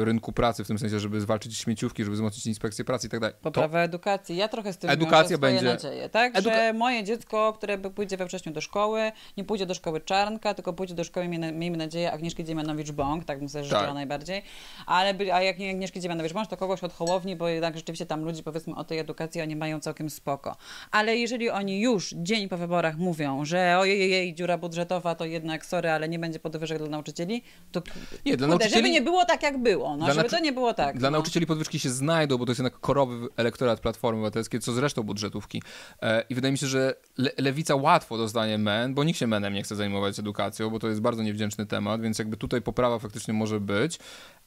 y, 0.00 0.04
rynku 0.04 0.32
pracy, 0.32 0.64
w 0.64 0.66
tym 0.66 0.78
sensie, 0.78 1.00
żeby 1.00 1.20
zwalczyć 1.20 1.58
śmieciówki, 1.58 2.04
żeby 2.04 2.14
wzmocnić 2.14 2.46
inspekcję 2.46 2.84
pracy 2.84 3.06
i 3.06 3.10
tak 3.10 3.20
dalej. 3.20 3.36
Poprawa 3.42 3.78
to... 3.78 3.82
edukacji. 3.82 4.36
Ja 4.36 4.48
trochę 4.48 4.72
z 4.72 4.78
tym 4.78 4.90
Edukacja 4.90 5.38
będzie 5.38 5.64
nadzieję, 5.64 6.08
tak? 6.08 6.36
Eduka... 6.36 6.56
Że 6.56 6.72
moje 6.72 7.04
dziecko, 7.04 7.52
które 7.52 7.78
pójdzie 7.78 8.16
we 8.16 8.26
wrześniu 8.26 8.52
do 8.52 8.60
szkoły, 8.60 9.12
nie 9.36 9.44
pójdzie 9.44 9.66
do 9.66 9.74
szkoły 9.74 10.00
Czarnka, 10.00 10.54
tylko 10.54 10.72
pójdzie 10.72 10.94
do 10.94 11.04
szkoły, 11.04 11.28
miejmy 11.28 11.76
nadzieję, 11.76 12.12
Agnieszki 12.12 12.44
Dziemianowicz-Bąk, 12.44 13.24
tak 13.24 13.38
bym 13.38 13.48
sobie 13.48 13.64
życzyła 13.64 13.84
tak. 13.84 13.94
najbardziej, 13.94 14.42
ale 14.86 15.14
a 15.32 15.42
jak 15.42 15.58
nie 15.58 15.70
Agnieszki 15.70 16.00
Dziemianowicz-Bąk, 16.00 16.46
to 16.46 16.56
kogoś 16.56 16.84
od 16.84 16.92
Hołowni, 16.92 17.37
bo 17.38 17.48
jednak 17.48 17.76
rzeczywiście 17.76 18.06
tam 18.06 18.24
ludzi, 18.24 18.42
powiedzmy, 18.42 18.74
o 18.74 18.84
tej 18.84 18.98
edukacji 18.98 19.42
oni 19.42 19.56
mają 19.56 19.80
całkiem 19.80 20.10
spoko. 20.10 20.56
Ale 20.90 21.16
jeżeli 21.16 21.50
oni 21.50 21.80
już 21.80 22.14
dzień 22.16 22.48
po 22.48 22.56
wyborach 22.56 22.96
mówią, 22.96 23.44
że 23.44 23.78
ojej, 23.78 24.10
jej, 24.10 24.34
dziura 24.34 24.58
budżetowa, 24.58 25.14
to 25.14 25.24
jednak, 25.24 25.66
sorry, 25.66 25.90
ale 25.90 26.08
nie 26.08 26.18
będzie 26.18 26.38
podwyżek 26.38 26.78
dla 26.78 26.88
nauczycieli, 26.88 27.42
to 27.72 27.82
nie, 28.26 28.36
dla 28.36 28.48
nauczycieli... 28.48 28.74
żeby 28.74 28.90
nie 28.90 29.02
było 29.02 29.24
tak, 29.24 29.42
jak 29.42 29.58
było, 29.58 29.96
no, 29.96 30.14
żeby 30.14 30.28
to 30.28 30.38
nie 30.38 30.52
było 30.52 30.74
tak. 30.74 30.98
Dla 30.98 31.10
no. 31.10 31.16
nauczycieli 31.16 31.46
podwyżki 31.46 31.78
się 31.78 31.90
znajdą, 31.90 32.38
bo 32.38 32.46
to 32.46 32.50
jest 32.50 32.58
jednak 32.58 32.80
korowy 32.80 33.28
elektorat 33.36 33.80
Platformy 33.80 34.18
Obywatelskiej, 34.18 34.60
co 34.60 34.72
zresztą 34.72 35.02
budżetówki. 35.02 35.62
E, 36.02 36.24
I 36.30 36.34
wydaje 36.34 36.52
mi 36.52 36.58
się, 36.58 36.66
że 36.66 36.94
le 37.18 37.30
lewica 37.38 37.74
łatwo 37.74 38.18
dostanie 38.18 38.58
men, 38.58 38.94
bo 38.94 39.04
nikt 39.04 39.18
się 39.18 39.26
menem 39.26 39.54
nie 39.54 39.62
chce 39.62 39.76
zajmować 39.76 40.18
edukacją, 40.18 40.70
bo 40.70 40.78
to 40.78 40.88
jest 40.88 41.00
bardzo 41.00 41.22
niewdzięczny 41.22 41.66
temat, 41.66 42.00
więc 42.00 42.18
jakby 42.18 42.36
tutaj 42.36 42.62
poprawa 42.62 42.98
faktycznie 42.98 43.34
może 43.34 43.60
być, 43.60 43.98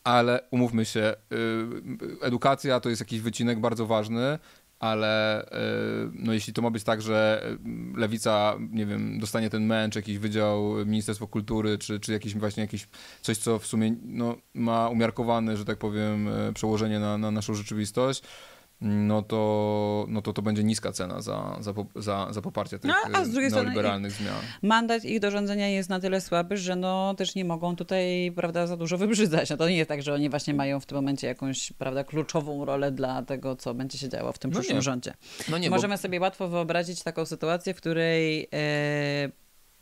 ale 0.03 0.47
umówmy 0.51 0.85
się, 0.85 1.15
y, 1.33 2.25
edukacja 2.25 2.79
to 2.79 2.89
jest 2.89 3.01
jakiś 3.01 3.21
wycinek 3.21 3.59
bardzo 3.59 3.85
ważny, 3.85 4.39
ale 4.79 5.43
y, 5.45 5.47
no 6.13 6.33
jeśli 6.33 6.53
to 6.53 6.61
ma 6.61 6.69
być 6.69 6.83
tak, 6.83 7.01
że 7.01 7.43
lewica, 7.95 8.55
nie 8.71 8.85
wiem, 8.85 9.19
dostanie 9.19 9.49
ten 9.49 9.65
męcz, 9.65 9.95
jakiś 9.95 10.17
wydział 10.17 10.85
Ministerstwo 10.85 11.27
Kultury, 11.27 11.77
czy, 11.77 11.99
czy 11.99 12.11
jakiś 12.11 12.35
właśnie 12.35 12.61
jakiś 12.61 12.87
coś, 13.21 13.37
co 13.37 13.59
w 13.59 13.65
sumie 13.65 13.95
no, 14.03 14.35
ma 14.53 14.89
umiarkowane, 14.89 15.57
że 15.57 15.65
tak 15.65 15.77
powiem, 15.77 16.27
y, 16.27 16.53
przełożenie 16.53 16.99
na, 16.99 17.17
na 17.17 17.31
naszą 17.31 17.53
rzeczywistość, 17.53 18.23
no 18.81 19.21
to, 19.21 20.05
no 20.09 20.21
to 20.21 20.33
to 20.33 20.41
będzie 20.41 20.63
niska 20.63 20.91
cena 20.91 21.21
za, 21.21 21.57
za, 21.59 21.73
za, 21.95 22.27
za 22.33 22.41
poparcie 22.41 22.79
tych 22.79 22.91
no, 22.91 22.95
a 23.13 23.25
z 23.25 23.29
drugiej 23.29 23.51
neoliberalnych 23.51 24.13
strony 24.13 24.31
zmian. 24.31 24.43
Mandat 24.61 25.05
ich 25.05 25.19
do 25.19 25.31
rządzenia 25.31 25.67
jest 25.67 25.89
na 25.89 25.99
tyle 25.99 26.21
słaby, 26.21 26.57
że 26.57 26.75
no 26.75 27.13
też 27.17 27.35
nie 27.35 27.45
mogą 27.45 27.75
tutaj 27.75 28.31
prawda, 28.35 28.67
za 28.67 28.77
dużo 28.77 28.97
wybrzydzać. 28.97 29.49
No 29.49 29.57
to 29.57 29.69
nie 29.69 29.77
jest 29.77 29.87
tak, 29.87 30.01
że 30.01 30.13
oni 30.13 30.29
właśnie 30.29 30.53
mają 30.53 30.79
w 30.79 30.85
tym 30.85 30.95
momencie 30.95 31.27
jakąś 31.27 31.73
prawda, 31.73 32.03
kluczową 32.03 32.65
rolę 32.65 32.91
dla 32.91 33.21
tego, 33.21 33.55
co 33.55 33.73
będzie 33.73 33.97
się 33.97 34.09
działo 34.09 34.31
w 34.31 34.39
tym 34.39 34.51
no 34.51 34.59
przyszłym 34.59 34.77
nie. 34.77 34.81
rządzie. 34.81 35.13
No 35.49 35.57
nie, 35.57 35.69
Możemy 35.69 35.93
bo... 35.93 35.97
sobie 35.97 36.19
łatwo 36.19 36.47
wyobrazić 36.47 37.03
taką 37.03 37.25
sytuację, 37.25 37.73
w 37.73 37.77
której 37.77 38.47
e, 38.53 39.29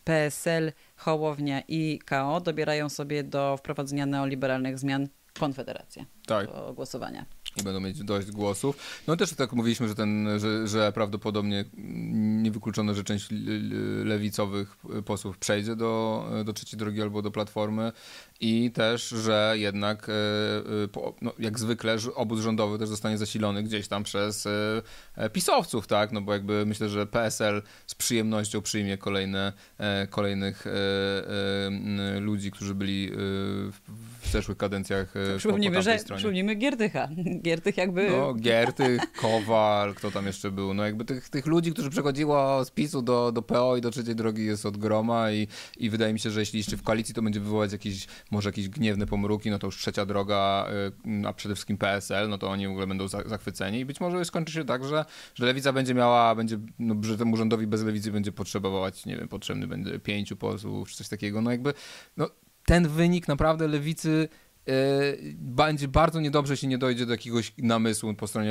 PSL, 0.03 0.71
Hołownia 0.95 1.61
i 1.67 1.99
KO 2.05 2.41
dobierają 2.41 2.89
sobie 2.89 3.23
do 3.23 3.57
wprowadzenia 3.57 4.05
neoliberalnych 4.05 4.79
zmian 4.79 5.07
Konfederację 5.39 6.05
tak. 6.27 6.47
do 6.47 6.73
głosowania. 6.73 7.25
I 7.59 7.63
będą 7.63 7.79
mieć 7.79 8.03
dość 8.03 8.31
głosów. 8.31 9.01
No 9.07 9.17
też 9.17 9.33
tak 9.33 9.53
mówiliśmy, 9.53 9.87
że, 9.87 9.95
ten, 9.95 10.27
że, 10.39 10.67
że 10.67 10.91
prawdopodobnie 10.91 11.65
niewykluczone, 12.41 12.95
że 12.95 13.03
część 13.03 13.27
lewicowych 14.03 14.77
posłów 15.05 15.37
przejdzie 15.37 15.75
do, 15.75 16.25
do 16.45 16.53
trzeciej 16.53 16.79
drogi 16.79 17.01
albo 17.01 17.21
do 17.21 17.31
Platformy 17.31 17.91
i 18.41 18.71
też, 18.71 19.09
że 19.09 19.53
jednak 19.57 20.09
e, 20.09 20.13
e, 20.13 21.13
no, 21.21 21.33
jak 21.39 21.59
zwykle 21.59 21.97
obóz 22.15 22.41
rządowy 22.41 22.79
też 22.79 22.89
zostanie 22.89 23.17
zasilony 23.17 23.63
gdzieś 23.63 23.87
tam 23.87 24.03
przez 24.03 24.47
e, 25.15 25.29
pisowców, 25.29 25.87
tak, 25.87 26.11
no 26.11 26.21
bo 26.21 26.33
jakby 26.33 26.65
myślę, 26.65 26.89
że 26.89 27.07
PSL 27.07 27.61
z 27.87 27.95
przyjemnością 27.95 28.61
przyjmie 28.61 28.97
kolejne, 28.97 29.53
kolejnych 30.09 30.65
ludzi, 32.19 32.51
którzy 32.51 32.75
byli 32.75 33.11
w 34.21 34.31
zeszłych 34.31 34.57
kadencjach 34.57 35.13
Przypomnijmy, 35.37 35.77
po, 35.77 35.83
po 35.83 35.83
że 35.83 35.97
przypomnijmy 36.15 36.55
Giertycha. 36.55 37.09
Giertych 37.45 37.77
jakby... 37.77 38.09
No, 38.09 38.33
Giertych, 38.33 39.01
Kowal, 39.13 39.95
kto 39.95 40.11
tam 40.11 40.25
jeszcze 40.25 40.51
był, 40.51 40.73
no 40.73 40.85
jakby 40.85 41.05
tych, 41.05 41.29
tych 41.29 41.45
ludzi, 41.45 41.71
którzy 41.71 41.89
przechodziło 41.89 42.65
z 42.65 42.71
PiSu 42.71 43.01
do, 43.01 43.31
do 43.31 43.41
PO 43.41 43.77
i 43.77 43.81
do 43.81 43.91
trzeciej 43.91 44.15
drogi 44.15 44.45
jest 44.45 44.65
od 44.65 44.77
groma 44.77 45.31
i, 45.31 45.47
i 45.77 45.89
wydaje 45.89 46.13
mi 46.13 46.19
się, 46.19 46.31
że 46.31 46.39
jeśli 46.39 46.57
jeszcze 46.57 46.77
w 46.77 46.83
koalicji, 46.83 47.15
to 47.15 47.21
będzie 47.21 47.39
wywołać 47.39 47.71
jakieś 47.71 48.07
może 48.31 48.49
jakieś 48.49 48.69
gniewne 48.69 49.05
pomruki, 49.05 49.49
no 49.49 49.59
to 49.59 49.67
już 49.67 49.77
trzecia 49.77 50.05
droga, 50.05 50.67
y, 51.23 51.27
a 51.27 51.33
przede 51.33 51.55
wszystkim 51.55 51.77
PSL, 51.77 52.29
no 52.29 52.37
to 52.37 52.49
oni 52.49 52.67
w 52.67 52.71
ogóle 52.71 52.87
będą 52.87 53.07
zachwyceni 53.07 53.79
i 53.79 53.85
być 53.85 53.99
może 53.99 54.25
skończy 54.25 54.53
się 54.53 54.65
tak, 54.65 54.85
że, 54.85 55.05
że 55.35 55.45
lewica 55.45 55.73
będzie 55.73 55.93
miała, 55.93 56.35
będzie, 56.35 56.59
no, 56.79 56.95
że 57.01 57.17
temu 57.17 57.37
rządowi 57.37 57.67
bez 57.67 57.83
lewicy 57.83 58.11
będzie 58.11 58.31
potrzebować, 58.31 59.05
nie 59.05 59.17
wiem, 59.17 59.27
potrzebny 59.27 59.67
będzie 59.67 59.99
pięciu 59.99 60.35
posłów 60.35 60.89
czy 60.89 60.97
coś 60.97 61.09
takiego, 61.09 61.41
no 61.41 61.51
jakby, 61.51 61.73
no 62.17 62.29
ten 62.65 62.87
wynik 62.87 63.27
naprawdę 63.27 63.67
lewicy 63.67 64.29
yy, 64.65 64.73
będzie 65.35 65.87
bardzo 65.87 66.19
niedobrze, 66.19 66.53
jeśli 66.53 66.67
nie 66.67 66.77
dojdzie 66.77 67.05
do 67.05 67.11
jakiegoś 67.11 67.53
namysłu 67.57 68.13
po 68.13 68.27
stronie 68.27 68.49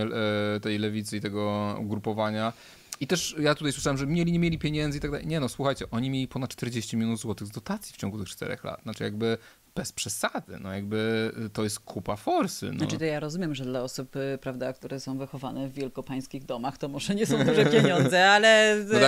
yy, 0.55 0.60
tej 0.60 0.78
lewicy 0.78 1.16
i 1.16 1.20
tego 1.20 1.76
ugrupowania. 1.80 2.52
I 3.00 3.06
też 3.06 3.36
ja 3.38 3.55
tutaj 3.55 3.72
słyszałem, 3.72 3.98
że 3.98 4.06
mieli, 4.06 4.32
nie 4.32 4.38
mieli 4.38 4.59
pieniędzy 4.59 4.98
i 4.98 5.00
tak 5.00 5.10
dalej. 5.10 5.26
Nie 5.26 5.40
no, 5.40 5.48
słuchajcie, 5.48 5.90
oni 5.90 6.10
mieli 6.10 6.28
ponad 6.28 6.50
40 6.50 6.96
milionów 6.96 7.20
złotych 7.20 7.48
z 7.48 7.50
dotacji 7.50 7.94
w 7.94 7.96
ciągu 7.96 8.18
tych 8.18 8.28
czterech 8.28 8.64
lat. 8.64 8.82
Znaczy 8.82 9.05
jakby 9.05 9.38
bez 9.78 9.92
przesady, 9.92 10.59
no 10.60 10.74
jakby 10.74 11.32
to 11.52 11.64
jest 11.64 11.80
kupa 11.80 12.16
forsy. 12.16 12.66
No. 12.72 12.78
Znaczy 12.78 12.98
to 12.98 13.05
ja 13.05 13.20
rozumiem, 13.20 13.55
że 13.55 13.64
dla 13.64 13.82
osób, 13.82 14.16
y, 14.16 14.38
prawda, 14.40 14.72
które 14.72 15.00
są 15.00 15.18
wychowane 15.18 15.68
w 15.68 15.72
wielkopańskich 15.72 16.44
domach, 16.44 16.78
to 16.78 16.88
może 16.88 17.14
nie 17.14 17.26
są 17.26 17.44
duże 17.44 17.66
pieniądze, 17.66 18.30
ale 18.30 18.76
no 18.92 19.00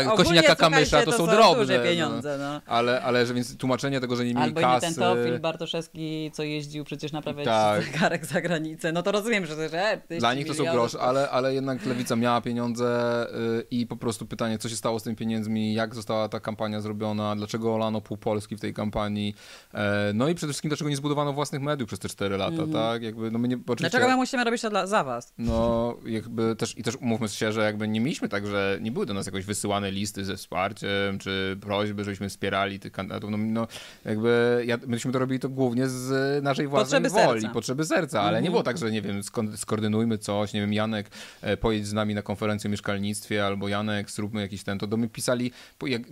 tak, 0.43 0.59
Kamysza 0.59 1.05
to, 1.05 1.11
to 1.11 1.17
są 1.17 1.27
drobne. 1.27 1.63
duże 1.63 1.79
no. 1.79 1.85
pieniądze, 1.85 2.39
no. 2.39 2.61
Ale, 2.67 3.03
ale 3.03 3.27
że 3.27 3.35
więc 3.35 3.57
tłumaczenie 3.57 4.01
tego, 4.01 4.17
że 4.17 4.25
nie 4.25 4.35
mieli 4.35 4.43
Albo 4.43 4.61
kasy... 4.61 4.87
Albo 4.87 4.87
ten 4.87 4.95
Teofil 4.95 5.41
Bartoszewski, 5.41 6.31
co 6.35 6.43
jeździł 6.43 6.85
przecież 6.85 7.13
naprawiać 7.13 7.47
tak. 7.47 7.85
zegarek 7.85 8.27
za 8.27 8.41
granicę, 8.41 8.93
no 8.93 9.03
to 9.03 9.13
rozumiem, 9.13 9.47
że... 9.47 9.69
że 9.69 10.01
dla 10.19 10.35
nich 10.35 10.47
to 10.47 10.55
są 10.55 10.65
grosze, 10.65 11.01
ale, 11.01 11.31
ale 11.31 11.55
jednak 11.55 11.87
Lewica 11.87 12.17
miała 12.17 12.41
pieniądze 12.41 13.27
y, 13.61 13.67
i 13.71 13.87
po 13.87 13.97
prostu 13.97 14.27
pytanie, 14.27 14.59
co 14.59 14.69
się 14.69 14.77
stało 14.77 15.01
z 15.01 15.03
tymi 15.03 15.17
pieniędzmi, 15.17 15.75
jak 15.75 15.95
została 15.95 16.29
ta 16.29 16.41
kampania 16.41 16.81
zrobiona, 16.81 17.37
dlaczego 17.37 17.75
olano 17.75 18.01
pół 18.01 18.17
Polski 18.17 18.57
w 18.57 18.61
tej 18.61 18.75
kampanii, 18.75 19.35
e, 19.75 20.13
no 20.15 20.29
i 20.29 20.35
przede 20.35 20.53
wszystkim 20.53 20.60
dlaczego 20.69 20.91
nie 20.91 20.97
zbudowano 20.97 21.33
własnych 21.33 21.63
mediów 21.63 21.87
przez 21.87 21.99
te 21.99 22.09
4 22.09 22.37
lata, 22.37 22.55
mm. 22.55 22.73
tak? 22.73 23.03
Jakby, 23.03 23.31
no 23.31 23.39
my 23.39 23.49
nie, 23.49 23.57
oczywiście, 23.57 23.91
Dlaczego 23.91 24.09
my 24.09 24.17
musimy 24.17 24.45
robić 24.45 24.63
to 24.63 24.71
dla, 24.71 24.87
za 24.87 25.05
was? 25.05 25.35
No, 25.39 25.97
jakby 26.07 26.57
też, 26.57 26.79
i 26.79 26.83
też 26.83 26.97
umówmy 26.97 27.29
się, 27.29 27.53
że 27.53 27.61
jakby 27.61 27.89
nie 27.89 28.01
mieliśmy 28.01 28.29
tak, 28.29 28.47
że 28.47 28.79
nie 28.81 28.93
były 28.93 29.07
do 29.07 29.15
nas 29.15 29.27
jakoś 29.27 29.45
wysyłane 29.45 29.91
listy 29.91 30.25
ze 30.25 30.37
wsparciem, 30.37 31.19
czy 31.19 31.59
prośby, 31.61 32.05
żebyśmy 32.05 32.29
wspierali 32.29 32.81
tych 32.81 32.93
kandydatów. 32.93 33.31
No, 33.31 33.37
no 33.39 33.67
jakby, 34.05 34.63
ja, 34.67 34.79
myśmy 34.87 35.13
to 35.13 35.19
robili 35.19 35.41
to 35.41 35.49
głównie 35.49 35.89
z 35.89 36.45
naszej 36.45 36.67
własnej 36.67 37.03
potrzeby 37.03 37.27
woli, 37.27 37.41
serca. 37.41 37.55
potrzeby 37.55 37.85
serca, 37.85 38.21
ale 38.21 38.29
mm. 38.29 38.43
nie 38.43 38.49
mhm. 38.49 38.53
było 38.53 38.63
tak, 38.63 38.79
że 38.79 38.91
nie 38.91 39.03
wiem, 39.03 39.21
skoordynujmy 39.57 40.19
coś, 40.19 40.53
nie 40.53 40.61
wiem, 40.61 40.73
Janek 40.73 41.11
e, 41.43 41.57
pojedź 41.57 41.87
z 41.87 41.93
nami 41.93 42.15
na 42.15 42.23
konferencję 42.23 42.69
o 42.69 42.71
mieszkalnictwie, 42.71 43.47
albo 43.47 43.69
Janek, 43.69 44.11
zróbmy 44.11 44.41
jakiś 44.41 44.63
ten, 44.63 44.79
to 44.79 44.87
do 44.87 44.97
mnie 44.97 45.09
pisali, 45.09 45.53
jak, 45.87 46.03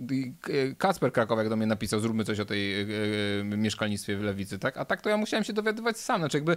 Kacper 0.77 1.11
Krakow 1.11 1.37
jak 1.37 1.49
do 1.49 1.55
mnie 1.55 1.67
napisał, 1.67 1.99
zróbmy 1.99 2.25
coś 2.25 2.39
o 2.39 2.45
tej 2.45 2.81
e, 2.81 2.85
e, 3.41 3.43
mieszkalnictwie 3.43 4.17
w 4.17 4.21
Lewicy, 4.21 4.38
tak? 4.45 4.77
A 4.77 4.85
tak 4.85 5.01
to 5.01 5.09
ja 5.09 5.17
musiałem 5.17 5.43
się 5.43 5.53
dowiadywać 5.53 5.97
sam, 5.97 6.21
znaczy 6.21 6.37
jakby 6.37 6.53
e, 6.53 6.55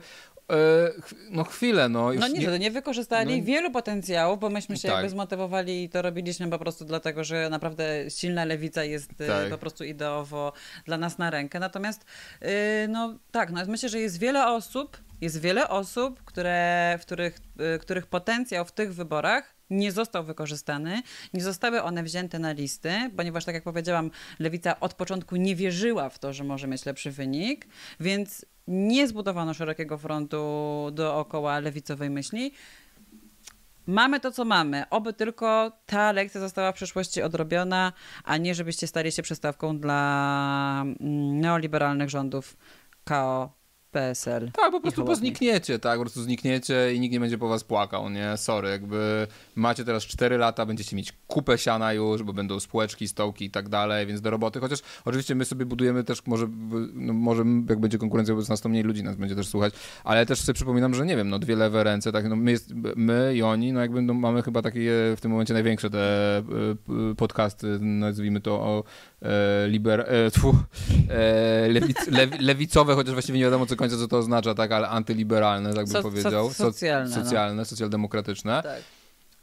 no 1.30 1.44
chwilę, 1.44 1.88
no. 1.88 2.12
no 2.12 2.28
nie, 2.28 2.38
nie, 2.38 2.58
nie 2.58 2.70
wykorzystali 2.70 3.40
no, 3.40 3.46
wielu 3.46 3.70
potencjałów, 3.70 4.40
bo 4.40 4.50
myśmy 4.50 4.76
się 4.76 4.88
tak. 4.88 4.96
jakby 4.96 5.10
zmotywowali 5.10 5.84
i 5.84 5.88
to 5.88 6.02
robiliśmy 6.02 6.50
po 6.50 6.58
prostu 6.58 6.84
dlatego, 6.84 7.24
że 7.24 7.50
naprawdę 7.50 8.10
silna 8.10 8.44
lewica 8.44 8.84
jest 8.84 9.10
e, 9.20 9.26
tak. 9.26 9.50
po 9.50 9.58
prostu 9.58 9.84
ideowo 9.84 10.52
dla 10.84 10.98
nas 10.98 11.18
na 11.18 11.30
rękę. 11.30 11.60
Natomiast 11.60 12.04
e, 12.40 12.88
no 12.88 13.18
tak, 13.30 13.50
no 13.50 13.60
myślę, 13.68 13.88
że 13.88 14.00
jest 14.00 14.18
wiele 14.18 14.46
osób, 14.46 14.98
jest 15.20 15.40
wiele 15.40 15.68
osób, 15.68 16.22
które, 16.24 16.98
w 17.00 17.02
których, 17.02 17.38
których 17.80 18.06
potencjał 18.06 18.64
w 18.64 18.72
tych 18.72 18.94
wyborach 18.94 19.54
nie 19.72 19.92
został 19.92 20.24
wykorzystany, 20.24 21.02
nie 21.34 21.42
zostały 21.42 21.82
one 21.82 22.02
wzięte 22.02 22.38
na 22.38 22.52
listy, 22.52 23.10
ponieważ 23.16 23.44
tak 23.44 23.54
jak 23.54 23.64
powiedziałam, 23.64 24.10
Lewica 24.38 24.80
od 24.80 24.94
początku 24.94 25.36
nie 25.36 25.56
wierzyła 25.56 26.08
w 26.08 26.18
to, 26.18 26.32
że 26.32 26.44
może 26.44 26.66
mieć 26.66 26.86
lepszy 26.86 27.10
wynik, 27.10 27.66
więc 28.00 28.46
nie 28.68 29.08
zbudowano 29.08 29.54
szerokiego 29.54 29.98
frontu 29.98 30.38
dookoła 30.92 31.60
lewicowej 31.60 32.10
myśli. 32.10 32.52
Mamy 33.86 34.20
to, 34.20 34.30
co 34.30 34.44
mamy. 34.44 34.84
Oby 34.90 35.12
tylko 35.12 35.72
ta 35.86 36.12
lekcja 36.12 36.40
została 36.40 36.72
w 36.72 36.74
przyszłości 36.74 37.22
odrobiona, 37.22 37.92
a 38.24 38.36
nie 38.36 38.54
żebyście 38.54 38.86
stali 38.86 39.12
się 39.12 39.22
przystawką 39.22 39.78
dla 39.78 40.82
mm, 40.82 41.40
neoliberalnych 41.40 42.10
rządów 42.10 42.56
KO 43.04 43.61
PSL. 43.92 44.50
Tak, 44.52 44.72
po 44.72 44.80
prostu 44.80 45.14
znikniecie, 45.14 45.78
tak, 45.78 45.98
po 45.98 46.04
prostu 46.04 46.22
znikniecie 46.22 46.94
i 46.94 47.00
nikt 47.00 47.12
nie 47.12 47.20
będzie 47.20 47.38
po 47.38 47.48
was 47.48 47.64
płakał, 47.64 48.10
nie? 48.10 48.36
Sorry, 48.36 48.68
jakby 48.70 49.26
macie 49.54 49.84
teraz 49.84 50.04
4 50.04 50.38
lata, 50.38 50.66
będziecie 50.66 50.96
mieć 50.96 51.12
kupę 51.26 51.58
siana 51.58 51.92
już, 51.92 52.22
bo 52.22 52.32
będą 52.32 52.60
spółeczki, 52.60 53.08
stołki 53.08 53.44
i 53.44 53.50
tak 53.50 53.68
dalej, 53.68 54.06
więc 54.06 54.20
do 54.20 54.30
roboty, 54.30 54.60
chociaż 54.60 54.78
oczywiście 55.04 55.34
my 55.34 55.44
sobie 55.44 55.66
budujemy 55.66 56.04
też, 56.04 56.26
może, 56.26 56.48
no, 56.94 57.12
może 57.12 57.44
jak 57.68 57.80
będzie 57.80 57.98
konkurencja, 57.98 58.34
bo 58.34 58.42
nas 58.48 58.60
to 58.60 58.68
mniej 58.68 58.82
ludzi 58.82 59.02
nas 59.02 59.16
będzie 59.16 59.34
też 59.34 59.48
słuchać, 59.48 59.74
ale 60.04 60.26
też 60.26 60.40
sobie 60.40 60.54
przypominam, 60.54 60.94
że 60.94 61.06
nie 61.06 61.16
wiem, 61.16 61.28
no 61.28 61.38
dwie 61.38 61.56
lewe 61.56 61.84
ręce, 61.84 62.12
tak, 62.12 62.28
no 62.28 62.36
my, 62.36 62.50
jest, 62.50 62.72
my 62.96 63.32
i 63.34 63.42
oni, 63.42 63.72
no 63.72 63.80
jakby 63.80 64.02
no, 64.02 64.14
mamy 64.14 64.42
chyba 64.42 64.62
takie 64.62 64.90
w 65.16 65.20
tym 65.20 65.30
momencie 65.30 65.54
największe 65.54 65.90
te 65.90 66.38
y, 67.12 67.14
podcasty, 67.16 67.78
nazwijmy 67.80 68.40
to 68.40 68.52
o 68.52 68.84
e, 69.22 69.68
liber, 69.68 70.00
e, 70.00 70.30
tfu, 70.30 70.56
e, 71.10 71.68
lewic, 71.68 71.96
lewicowe, 72.40 72.94
chociaż 72.94 73.12
właściwie 73.12 73.38
nie 73.38 73.44
wiadomo 73.44 73.66
co 73.66 73.76
końca 73.82 73.96
co 73.96 74.08
to 74.08 74.18
oznacza, 74.18 74.54
tak, 74.54 74.72
ale 74.72 74.88
antyliberalne, 74.88 75.74
tak 75.74 75.84
bym 75.84 75.92
so, 75.92 76.02
powiedział. 76.02 76.48
So, 76.48 76.64
socjalne. 76.64 77.14
So, 77.14 77.24
socjalne, 77.24 77.56
no. 77.56 77.64
socjaldemokratyczne. 77.64 78.62
Tak. 78.62 78.82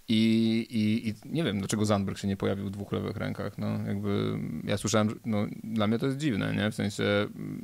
I, 0.10 0.68
i, 0.70 1.10
I 1.10 1.14
nie 1.26 1.44
wiem, 1.44 1.60
dlaczego 1.60 1.86
Zandberg 1.86 2.18
się 2.18 2.28
nie 2.28 2.38
pojawił 2.38 2.66
w 2.66 2.72
dwóch 2.72 2.92
lewych 2.92 3.18
rękach. 3.18 3.58
No, 3.58 3.68
jakby 3.88 4.40
ja 4.64 4.78
słyszałem, 4.78 5.20
no, 5.26 5.46
dla 5.64 5.88
mnie 5.88 6.00
to 6.00 6.06
jest 6.06 6.18
dziwne, 6.18 6.56
nie? 6.56 6.72
W 6.72 6.76
sensie, 6.76 7.04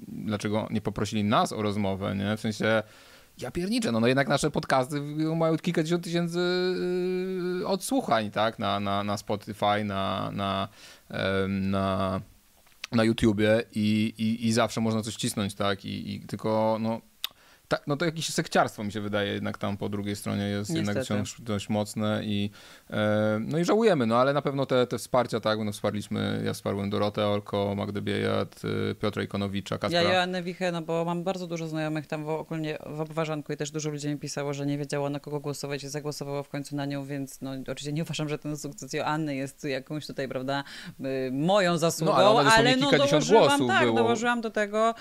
dlaczego 0.08 0.68
nie 0.72 0.82
poprosili 0.82 1.24
nas 1.24 1.54
o 1.54 1.62
rozmowę, 1.62 2.16
nie? 2.16 2.38
W 2.38 2.40
sensie, 2.40 2.84
ja 3.38 3.52
pierniczę, 3.52 3.92
no, 3.92 4.00
no 4.00 4.08
jednak 4.08 4.28
nasze 4.28 4.52
podcasty 4.52 5.02
mają 5.36 5.58
kilkadziesiąt 5.58 6.04
tysięcy 6.04 6.40
yy, 7.60 7.68
odsłuchań, 7.68 8.32
tak? 8.32 8.60
Na, 8.60 8.80
na, 8.80 9.04
na 9.04 9.18
Spotify, 9.18 9.84
na, 9.84 10.32
na, 10.32 10.68
na 11.48 12.22
na 12.96 13.04
YouTubie 13.04 13.64
i, 13.76 14.14
i, 14.18 14.48
i 14.48 14.54
zawsze 14.54 14.82
można 14.82 15.02
coś 15.02 15.16
cisnąć, 15.16 15.56
tak? 15.56 15.86
I, 15.86 16.16
i 16.16 16.20
tylko, 16.20 16.78
no, 16.82 17.02
tak, 17.68 17.82
no 17.88 17.98
to 17.98 18.06
jakieś 18.06 18.30
sekciarstwo 18.30 18.84
mi 18.84 18.92
się 18.92 19.02
wydaje 19.02 19.34
jednak 19.34 19.58
tam 19.58 19.78
po 19.78 19.90
drugiej 19.90 20.16
stronie 20.16 20.44
jest 20.44 20.70
Niestety. 20.70 20.78
jednak 20.78 21.06
wciąż 21.06 21.42
dość 21.42 21.70
mocne 21.70 22.22
i 22.24 22.50
e, 22.90 23.38
no 23.42 23.58
i 23.60 23.66
żałujemy, 23.66 24.06
no 24.06 24.18
ale 24.18 24.34
na 24.34 24.42
pewno 24.42 24.66
te, 24.66 24.88
te 24.88 24.98
wsparcia, 24.98 25.40
tak, 25.40 25.60
no 25.60 25.72
wsparliśmy, 25.72 26.42
ja 26.46 26.54
wsparłem 26.54 26.90
Dorotę 26.90 27.28
Olko, 27.28 27.76
Magdę 27.76 28.02
Biejat, 28.02 28.62
y, 28.92 28.96
Piotra 28.96 29.24
Ikonowicza, 29.24 29.78
Kacpra. 29.78 30.02
Ja 30.02 30.14
Joannę 30.14 30.44
Wichę, 30.44 30.72
no 30.72 30.82
bo 30.82 31.06
mam 31.06 31.24
bardzo 31.24 31.48
dużo 31.48 31.68
znajomych 31.68 32.08
tam 32.08 32.26
w, 32.26 32.30
ogólnie 32.30 32.78
w 32.86 33.02
Obwarzanku 33.02 33.54
i 33.54 33.58
też 33.58 33.72
dużo 33.72 33.90
ludzi 33.90 34.08
mi 34.08 34.18
pisało, 34.18 34.54
że 34.54 34.66
nie 34.66 34.78
wiedziało 34.78 35.10
na 35.10 35.20
kogo 35.20 35.40
głosować 35.40 35.84
i 35.84 35.90
zagłosowało 35.90 36.44
w 36.44 36.50
końcu 36.50 36.76
na 36.76 36.86
nią, 36.86 37.06
więc 37.06 37.42
no 37.42 37.52
oczywiście 37.52 37.94
nie 37.94 38.04
uważam, 38.04 38.30
że 38.30 38.38
ten 38.40 38.58
sukces 38.58 38.94
Joanny 38.94 39.36
jest 39.36 39.64
jakąś 39.64 40.08
tutaj, 40.08 40.28
prawda, 40.28 40.64
y, 41.00 41.32
moją 41.32 41.78
zasługą, 41.78 42.12
no, 42.12 42.40
ale, 42.40 42.50
ale 42.52 42.76
no 42.76 42.92
dołożyłam, 42.92 43.68
tak, 43.68 43.84
było. 43.84 43.96
dołożyłam 43.98 44.42
do 44.42 44.50
tego 44.50 44.94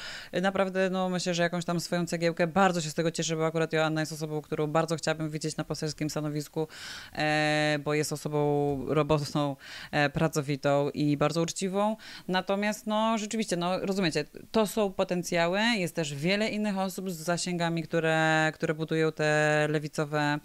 naprawdę, 0.42 0.90
no 0.90 1.08
myślę, 1.08 1.34
że 1.34 1.42
jakąś 1.42 1.64
tam 1.64 1.80
swoją 1.80 2.06
cegiełkę 2.06 2.46
bardzo 2.54 2.80
się 2.80 2.90
z 2.90 2.94
tego 2.94 3.10
cieszę, 3.10 3.36
bo 3.36 3.46
akurat 3.46 3.72
Joanna 3.72 4.00
jest 4.00 4.12
osobą, 4.12 4.42
którą 4.42 4.66
bardzo 4.66 4.96
chciałabym 4.96 5.30
widzieć 5.30 5.56
na 5.56 5.64
poselskim 5.64 6.10
stanowisku, 6.10 6.68
e, 7.12 7.78
bo 7.84 7.94
jest 7.94 8.12
osobą 8.12 8.40
robotną, 8.88 9.56
e, 9.90 10.10
pracowitą 10.10 10.90
i 10.90 11.16
bardzo 11.16 11.42
uczciwą. 11.42 11.96
Natomiast 12.28 12.86
no 12.86 13.18
rzeczywiście, 13.18 13.56
no 13.56 13.78
rozumiecie, 13.78 14.24
to 14.50 14.66
są 14.66 14.92
potencjały, 14.92 15.60
jest 15.60 15.94
też 15.94 16.14
wiele 16.14 16.48
innych 16.48 16.78
osób 16.78 17.10
z 17.10 17.16
zasięgami, 17.16 17.82
które, 17.82 18.52
które 18.54 18.74
budują 18.74 19.12
te 19.12 19.66
lewicowe, 19.70 20.38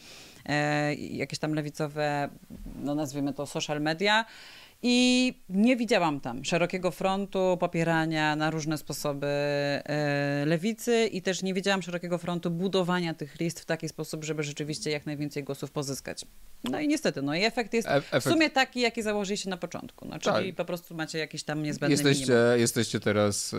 e, 0.45 0.95
jakieś 0.95 1.39
tam 1.39 1.53
lewicowe, 1.53 2.29
no 2.75 2.95
nazwijmy 2.95 3.33
to 3.33 3.45
social 3.45 3.81
media 3.81 4.25
I 4.83 5.33
nie 5.49 5.75
widziałam 5.75 6.19
tam 6.19 6.45
szerokiego 6.45 6.91
frontu 6.91 7.57
popierania 7.59 8.35
na 8.35 8.49
różne 8.49 8.77
sposoby 8.77 9.27
e, 9.27 10.43
lewicy 10.45 11.05
i 11.05 11.21
też 11.21 11.43
nie 11.43 11.53
widziałam 11.53 11.81
szerokiego 11.81 12.17
frontu 12.17 12.51
budowania 12.51 13.13
tych 13.13 13.39
list 13.39 13.59
w 13.59 13.65
taki 13.65 13.89
sposób, 13.89 14.23
żeby 14.23 14.43
rzeczywiście 14.43 14.91
jak 14.91 15.05
najwięcej 15.05 15.43
głosów 15.43 15.71
pozyskać. 15.71 16.25
No 16.63 16.79
i 16.79 16.87
niestety, 16.87 17.21
no 17.21 17.35
i 17.35 17.43
efekt 17.43 17.73
jest 17.73 17.87
e 17.87 18.21
w 18.21 18.23
sumie 18.23 18.49
taki, 18.49 18.81
jaki 18.81 19.01
założyliście 19.01 19.49
na 19.49 19.57
począttu. 19.57 20.07
No, 20.09 20.19
czyli 20.19 20.47
tak. 20.47 20.55
po 20.55 20.65
prostu 20.65 20.95
macie 20.95 21.17
jakiś 21.17 21.43
tam 21.43 21.63
niezbędny 21.63 21.93
jesteście, 21.93 22.33
Jesteście 22.57 22.99
teraz 22.99 23.53
e, 23.53 23.57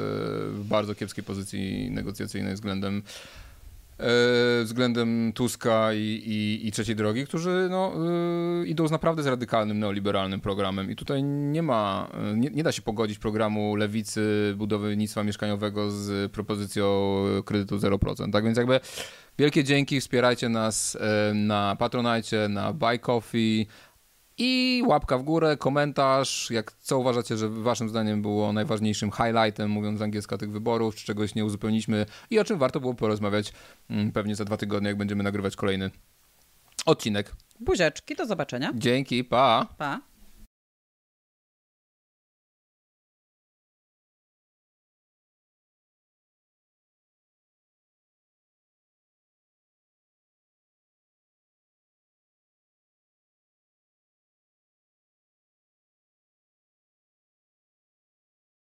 w 0.50 0.64
bardzo 0.64 0.94
kiepskiej 0.94 1.24
pozycji 1.24 1.90
negocjacyjnej 1.90 2.54
względem 2.54 3.02
względem 4.64 5.32
Tuska 5.32 5.92
i, 5.92 5.98
i, 6.26 6.66
i 6.68 6.72
Trzeciej 6.72 6.96
Drogi, 6.96 7.26
którzy 7.26 7.68
no, 7.70 7.92
e, 8.62 8.66
idą 8.66 8.88
z 8.88 8.90
naprawdę 8.90 9.22
z 9.22 9.26
radykalnym 9.26 9.78
neoliberalnym 9.78 10.40
programem 10.40 10.90
i 10.90 10.96
tutaj 10.96 11.22
nie 11.22 11.62
ma, 11.62 12.08
e, 12.14 12.36
nie, 12.36 12.50
nie 12.50 12.62
da 12.62 12.72
się 12.72 12.82
pogodzić 12.82 13.18
programu 13.18 13.76
lewicy 13.76 14.54
budownictwa 14.56 15.24
mieszkaniowego 15.24 15.90
z 15.90 16.32
propozycją 16.32 17.22
kredytu 17.44 17.76
0%. 17.76 18.32
Tak 18.32 18.44
więc 18.44 18.58
jakby 18.58 18.80
wielkie 19.38 19.64
dzięki, 19.64 20.00
wspierajcie 20.00 20.48
nas 20.48 20.98
na 21.34 21.76
Patronite, 21.78 22.48
na 22.48 22.72
Buy 22.72 22.98
Coffee, 22.98 23.66
i 24.42 24.82
łapka 24.86 25.18
w 25.18 25.22
górę, 25.22 25.56
komentarz, 25.56 26.50
jak 26.50 26.72
co 26.72 26.98
uważacie, 26.98 27.36
że 27.36 27.48
waszym 27.48 27.88
zdaniem 27.88 28.22
było 28.22 28.52
najważniejszym 28.52 29.10
highlightem, 29.10 29.70
mówiąc 29.70 30.00
angielska, 30.00 30.38
tych 30.38 30.50
wyborów, 30.50 30.94
czy 30.94 31.06
czegoś 31.06 31.34
nie 31.34 31.44
uzupełniliśmy 31.44 32.06
i 32.30 32.38
o 32.38 32.44
czym 32.44 32.58
warto 32.58 32.80
było 32.80 32.94
porozmawiać 32.94 33.52
mm, 33.90 34.12
pewnie 34.12 34.36
za 34.36 34.44
dwa 34.44 34.56
tygodnie, 34.56 34.88
jak 34.88 34.96
będziemy 34.96 35.22
nagrywać 35.22 35.56
kolejny 35.56 35.90
odcinek. 36.86 37.32
Buziaczki, 37.60 38.16
do 38.16 38.26
zobaczenia. 38.26 38.72
Dzięki, 38.74 39.24
pa. 39.24 39.66
Pa. 39.78 40.00